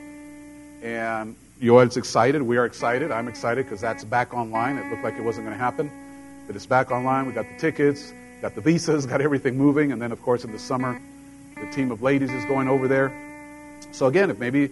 And 0.82 1.36
Yoel's 1.60 1.96
excited. 1.96 2.40
We 2.40 2.56
are 2.56 2.64
excited. 2.64 3.10
I'm 3.10 3.26
excited 3.26 3.64
because 3.64 3.80
that's 3.80 4.04
back 4.04 4.32
online. 4.32 4.78
It 4.78 4.88
looked 4.90 5.02
like 5.02 5.14
it 5.14 5.22
wasn't 5.22 5.46
going 5.46 5.58
to 5.58 5.62
happen. 5.62 5.90
But 6.46 6.54
it's 6.54 6.66
back 6.66 6.90
online. 6.90 7.26
We 7.26 7.32
got 7.32 7.46
the 7.48 7.58
tickets, 7.58 8.12
got 8.40 8.54
the 8.54 8.60
visas, 8.60 9.06
got 9.12 9.20
everything 9.20 9.58
moving. 9.58 9.92
And 9.92 10.00
then, 10.00 10.12
of 10.12 10.22
course, 10.22 10.44
in 10.44 10.52
the 10.52 10.58
summer, 10.58 11.00
the 11.56 11.70
team 11.72 11.90
of 11.90 12.00
ladies 12.00 12.30
is 12.30 12.44
going 12.44 12.68
over 12.68 12.86
there. 12.86 13.12
So, 13.90 14.06
again, 14.06 14.30
if 14.30 14.38
maybe, 14.38 14.70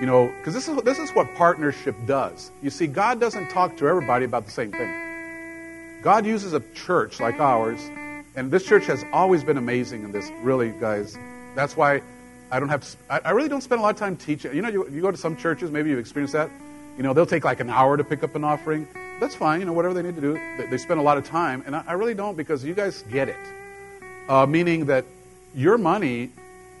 you 0.00 0.06
know, 0.06 0.32
because 0.38 0.54
this 0.54 0.68
is, 0.68 0.80
this 0.82 0.98
is 0.98 1.10
what 1.10 1.34
partnership 1.34 1.96
does. 2.06 2.52
You 2.62 2.70
see, 2.70 2.86
God 2.86 3.18
doesn't 3.18 3.50
talk 3.50 3.76
to 3.78 3.88
everybody 3.88 4.24
about 4.24 4.44
the 4.44 4.52
same 4.52 4.70
thing. 4.70 6.00
God 6.02 6.24
uses 6.24 6.52
a 6.52 6.60
church 6.74 7.20
like 7.20 7.40
ours 7.40 7.80
and 8.36 8.50
this 8.50 8.64
church 8.64 8.86
has 8.86 9.04
always 9.12 9.42
been 9.42 9.56
amazing 9.56 10.04
in 10.04 10.12
this, 10.12 10.30
really, 10.42 10.70
guys. 10.70 11.18
That's 11.54 11.76
why 11.76 12.02
I 12.50 12.60
don't 12.60 12.68
have 12.68 12.82
to, 12.82 13.26
I 13.26 13.30
really 13.30 13.48
don't 13.48 13.60
spend 13.60 13.80
a 13.80 13.82
lot 13.82 13.90
of 13.90 13.96
time 13.96 14.16
teaching. 14.16 14.54
You 14.54 14.62
know, 14.62 14.68
you, 14.68 14.88
you 14.90 15.00
go 15.00 15.10
to 15.10 15.16
some 15.16 15.36
churches, 15.36 15.70
maybe 15.70 15.90
you've 15.90 15.98
experienced 15.98 16.34
that. 16.34 16.50
You 16.96 17.02
know, 17.02 17.12
they'll 17.12 17.26
take 17.26 17.44
like 17.44 17.60
an 17.60 17.70
hour 17.70 17.96
to 17.96 18.04
pick 18.04 18.22
up 18.22 18.34
an 18.34 18.44
offering. 18.44 18.86
That's 19.20 19.34
fine, 19.34 19.60
you 19.60 19.66
know, 19.66 19.72
whatever 19.72 19.94
they 19.94 20.02
need 20.02 20.14
to 20.16 20.20
do. 20.20 20.34
They, 20.58 20.66
they 20.66 20.78
spend 20.78 21.00
a 21.00 21.02
lot 21.02 21.18
of 21.18 21.26
time. 21.26 21.62
And 21.66 21.76
I, 21.76 21.84
I, 21.86 21.92
really 21.94 22.14
don't 22.14 22.36
because 22.36 22.64
you 22.64 22.74
guys 22.74 23.02
get 23.10 23.28
it. 23.28 23.36
Uh, 24.28 24.46
meaning 24.46 24.86
that 24.86 25.04
your 25.54 25.78
money 25.78 26.30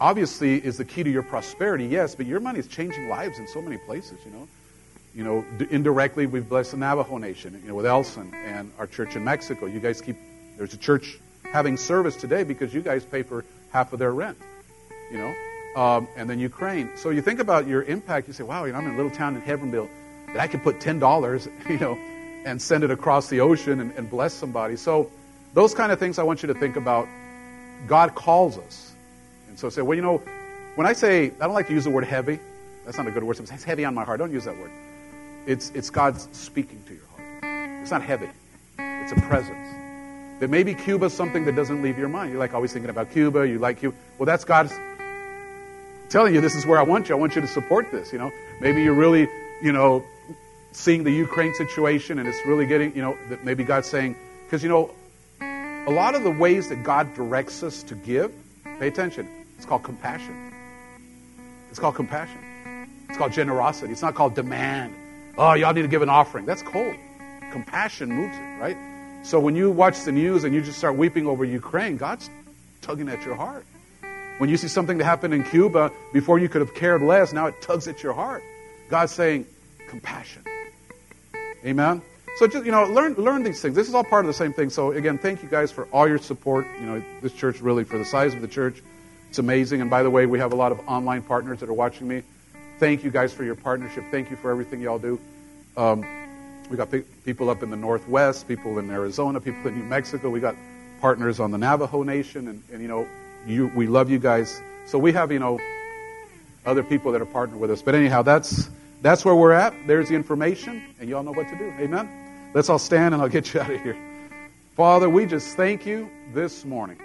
obviously 0.00 0.64
is 0.64 0.76
the 0.76 0.84
key 0.84 1.02
to 1.02 1.10
your 1.10 1.22
prosperity, 1.22 1.86
yes, 1.86 2.14
but 2.14 2.26
your 2.26 2.40
money 2.40 2.58
is 2.58 2.66
changing 2.66 3.08
lives 3.08 3.38
in 3.38 3.46
so 3.48 3.60
many 3.60 3.76
places, 3.76 4.18
you 4.24 4.30
know. 4.30 4.48
You 5.14 5.24
know, 5.24 5.44
indirectly, 5.70 6.26
we've 6.26 6.48
blessed 6.48 6.70
the 6.70 6.76
Navajo 6.76 7.18
Nation, 7.18 7.60
you 7.62 7.68
know, 7.68 7.74
with 7.74 7.86
Elson 7.86 8.32
and 8.32 8.70
our 8.78 8.86
church 8.86 9.16
in 9.16 9.24
Mexico. 9.24 9.66
You 9.66 9.80
guys 9.80 10.00
keep, 10.00 10.16
there's 10.56 10.72
a 10.72 10.76
church 10.76 11.18
having 11.52 11.76
service 11.76 12.16
today 12.16 12.44
because 12.44 12.72
you 12.72 12.80
guys 12.80 13.04
pay 13.04 13.22
for 13.22 13.44
half 13.70 13.92
of 13.92 13.98
their 13.98 14.12
rent, 14.12 14.38
you 15.10 15.18
know, 15.18 15.34
um, 15.80 16.08
and 16.16 16.28
then 16.28 16.38
Ukraine. 16.38 16.90
So 16.96 17.10
you 17.10 17.22
think 17.22 17.40
about 17.40 17.66
your 17.66 17.82
impact. 17.82 18.28
You 18.28 18.32
say, 18.34 18.44
wow, 18.44 18.64
you 18.64 18.72
know, 18.72 18.78
I'm 18.78 18.86
in 18.86 18.94
a 18.94 18.96
little 18.96 19.10
town 19.10 19.36
in 19.36 19.42
Hebbronville 19.42 19.88
that 20.28 20.38
I 20.38 20.46
could 20.46 20.62
put 20.62 20.80
ten 20.80 20.98
dollars, 20.98 21.48
you 21.68 21.78
know, 21.78 21.94
and 22.44 22.60
send 22.60 22.84
it 22.84 22.90
across 22.90 23.28
the 23.28 23.40
ocean 23.40 23.80
and, 23.80 23.92
and 23.92 24.08
bless 24.10 24.32
somebody. 24.34 24.76
So 24.76 25.10
those 25.54 25.74
kind 25.74 25.92
of 25.92 25.98
things 25.98 26.18
I 26.18 26.22
want 26.22 26.42
you 26.42 26.48
to 26.48 26.54
think 26.54 26.76
about. 26.76 27.08
God 27.86 28.14
calls 28.14 28.58
us, 28.58 28.92
and 29.48 29.58
so 29.58 29.70
say, 29.70 29.80
well, 29.80 29.96
you 29.96 30.02
know, 30.02 30.18
when 30.74 30.86
I 30.86 30.92
say 30.92 31.32
I 31.40 31.46
don't 31.46 31.54
like 31.54 31.66
to 31.68 31.72
use 31.72 31.84
the 31.84 31.90
word 31.90 32.04
heavy. 32.04 32.38
That's 32.84 32.98
not 32.98 33.06
a 33.06 33.10
good 33.10 33.22
word. 33.22 33.38
It's 33.38 33.62
heavy 33.62 33.84
on 33.84 33.94
my 33.94 34.04
heart. 34.04 34.18
Don't 34.18 34.32
use 34.32 34.44
that 34.44 34.58
word. 34.58 34.70
It's 35.46 35.70
it's 35.70 35.90
God 35.90 36.20
speaking 36.34 36.82
to 36.86 36.94
your 36.94 37.06
heart. 37.14 37.82
It's 37.82 37.90
not 37.90 38.02
heavy. 38.02 38.28
It's 38.78 39.12
a 39.12 39.20
presence. 39.22 39.79
That 40.40 40.50
maybe 40.50 40.74
Cuba's 40.74 41.12
something 41.14 41.44
that 41.44 41.54
doesn't 41.54 41.82
leave 41.82 41.98
your 41.98 42.08
mind. 42.08 42.30
You're 42.30 42.40
like 42.40 42.54
always 42.54 42.72
thinking 42.72 42.90
about 42.90 43.10
Cuba, 43.12 43.46
you 43.46 43.58
like 43.58 43.78
Cuba. 43.80 43.96
Well, 44.18 44.26
that's 44.26 44.44
God's 44.44 44.72
telling 46.08 46.34
you 46.34 46.40
this 46.40 46.54
is 46.54 46.66
where 46.66 46.78
I 46.78 46.82
want 46.82 47.08
you. 47.08 47.14
I 47.14 47.18
want 47.18 47.34
you 47.34 47.42
to 47.42 47.46
support 47.46 47.90
this, 47.92 48.12
you 48.12 48.18
know. 48.18 48.30
Maybe 48.60 48.82
you're 48.82 48.94
really, 48.94 49.28
you 49.62 49.72
know, 49.72 50.02
seeing 50.72 51.04
the 51.04 51.10
Ukraine 51.10 51.54
situation 51.54 52.18
and 52.18 52.28
it's 52.28 52.38
really 52.46 52.66
getting, 52.66 52.94
you 52.96 53.02
know, 53.02 53.16
that 53.28 53.44
maybe 53.44 53.64
God's 53.64 53.88
saying, 53.88 54.16
because, 54.46 54.62
you 54.62 54.68
know, 54.68 54.90
a 55.40 55.90
lot 55.90 56.14
of 56.14 56.22
the 56.22 56.30
ways 56.30 56.68
that 56.68 56.82
God 56.84 57.14
directs 57.14 57.62
us 57.62 57.82
to 57.84 57.94
give, 57.94 58.32
pay 58.78 58.88
attention, 58.88 59.28
it's 59.56 59.66
called 59.66 59.82
compassion. 59.82 60.52
It's 61.70 61.78
called 61.78 61.96
compassion. 61.96 62.38
It's 63.08 63.18
called 63.18 63.32
generosity. 63.32 63.92
It's 63.92 64.02
not 64.02 64.14
called 64.14 64.34
demand. 64.34 64.94
Oh, 65.36 65.52
y'all 65.52 65.72
need 65.72 65.82
to 65.82 65.88
give 65.88 66.02
an 66.02 66.08
offering. 66.08 66.46
That's 66.46 66.62
cold. 66.62 66.96
Compassion 67.52 68.10
moves 68.10 68.36
it, 68.36 68.60
right? 68.60 68.76
So 69.22 69.38
when 69.38 69.54
you 69.54 69.70
watch 69.70 70.02
the 70.04 70.12
news 70.12 70.44
and 70.44 70.54
you 70.54 70.60
just 70.60 70.78
start 70.78 70.96
weeping 70.96 71.26
over 71.26 71.44
Ukraine, 71.44 71.96
God's 71.96 72.30
tugging 72.80 73.08
at 73.08 73.24
your 73.24 73.34
heart. 73.34 73.64
When 74.38 74.48
you 74.48 74.56
see 74.56 74.68
something 74.68 74.96
that 74.98 75.04
happened 75.04 75.34
in 75.34 75.44
Cuba 75.44 75.92
before 76.12 76.38
you 76.38 76.48
could 76.48 76.62
have 76.62 76.74
cared 76.74 77.02
less, 77.02 77.32
now 77.32 77.46
it 77.46 77.60
tugs 77.60 77.86
at 77.86 78.02
your 78.02 78.14
heart. 78.14 78.42
God's 78.88 79.12
saying, 79.12 79.46
compassion. 79.88 80.42
Amen? 81.64 82.00
So 82.38 82.46
just, 82.46 82.64
you 82.64 82.72
know, 82.72 82.84
learn, 82.84 83.14
learn 83.14 83.42
these 83.42 83.60
things. 83.60 83.74
This 83.74 83.86
is 83.86 83.94
all 83.94 84.04
part 84.04 84.24
of 84.24 84.28
the 84.28 84.34
same 84.34 84.54
thing. 84.54 84.70
So 84.70 84.92
again, 84.92 85.18
thank 85.18 85.42
you 85.42 85.48
guys 85.48 85.70
for 85.70 85.84
all 85.92 86.08
your 86.08 86.18
support. 86.18 86.66
You 86.80 86.86
know, 86.86 87.04
this 87.20 87.34
church 87.34 87.60
really, 87.60 87.84
for 87.84 87.98
the 87.98 88.04
size 88.04 88.32
of 88.32 88.40
the 88.40 88.48
church, 88.48 88.82
it's 89.28 89.38
amazing. 89.38 89.82
And 89.82 89.90
by 89.90 90.02
the 90.02 90.10
way, 90.10 90.24
we 90.24 90.38
have 90.38 90.52
a 90.52 90.56
lot 90.56 90.72
of 90.72 90.80
online 90.88 91.22
partners 91.22 91.60
that 91.60 91.68
are 91.68 91.74
watching 91.74 92.08
me. 92.08 92.22
Thank 92.78 93.04
you 93.04 93.10
guys 93.10 93.34
for 93.34 93.44
your 93.44 93.56
partnership. 93.56 94.04
Thank 94.10 94.30
you 94.30 94.36
for 94.36 94.50
everything 94.50 94.80
y'all 94.80 94.98
do. 94.98 95.20
Um, 95.76 96.02
We 96.70 96.76
got 96.76 96.88
people 97.24 97.50
up 97.50 97.64
in 97.64 97.70
the 97.70 97.76
Northwest, 97.76 98.46
people 98.46 98.78
in 98.78 98.88
Arizona, 98.90 99.40
people 99.40 99.66
in 99.66 99.76
New 99.76 99.84
Mexico. 99.84 100.30
We 100.30 100.38
got 100.38 100.54
partners 101.00 101.40
on 101.40 101.50
the 101.50 101.58
Navajo 101.58 102.04
Nation, 102.04 102.46
and, 102.46 102.62
and 102.72 102.80
you 102.80 102.86
know, 102.86 103.08
you, 103.44 103.72
we 103.74 103.88
love 103.88 104.08
you 104.08 104.20
guys. 104.20 104.62
So 104.86 104.96
we 104.96 105.12
have, 105.12 105.32
you 105.32 105.40
know, 105.40 105.58
other 106.64 106.84
people 106.84 107.10
that 107.10 107.20
are 107.20 107.26
partnered 107.26 107.58
with 107.58 107.72
us. 107.72 107.82
But 107.82 107.96
anyhow, 107.96 108.22
that's 108.22 108.70
that's 109.02 109.24
where 109.24 109.34
we're 109.34 109.52
at. 109.52 109.74
There's 109.88 110.10
the 110.10 110.14
information, 110.14 110.82
and 111.00 111.08
y'all 111.08 111.24
know 111.24 111.32
what 111.32 111.48
to 111.48 111.58
do. 111.58 111.72
Amen. 111.78 112.08
Let's 112.54 112.68
all 112.68 112.78
stand, 112.78 113.14
and 113.14 113.22
I'll 113.22 113.28
get 113.28 113.52
you 113.52 113.60
out 113.60 113.70
of 113.70 113.80
here. 113.80 113.96
Father, 114.76 115.10
we 115.10 115.26
just 115.26 115.56
thank 115.56 115.84
you 115.84 116.08
this 116.32 116.64
morning. 116.64 117.00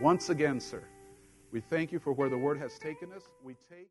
Once 0.00 0.30
again, 0.30 0.60
sir, 0.60 0.82
we 1.50 1.60
thank 1.60 1.90
you 1.90 1.98
for 1.98 2.12
where 2.12 2.28
the 2.28 2.38
word 2.38 2.58
has 2.58 2.78
taken 2.78 3.12
us. 3.12 3.22
We 3.42 3.56
take 3.68 3.88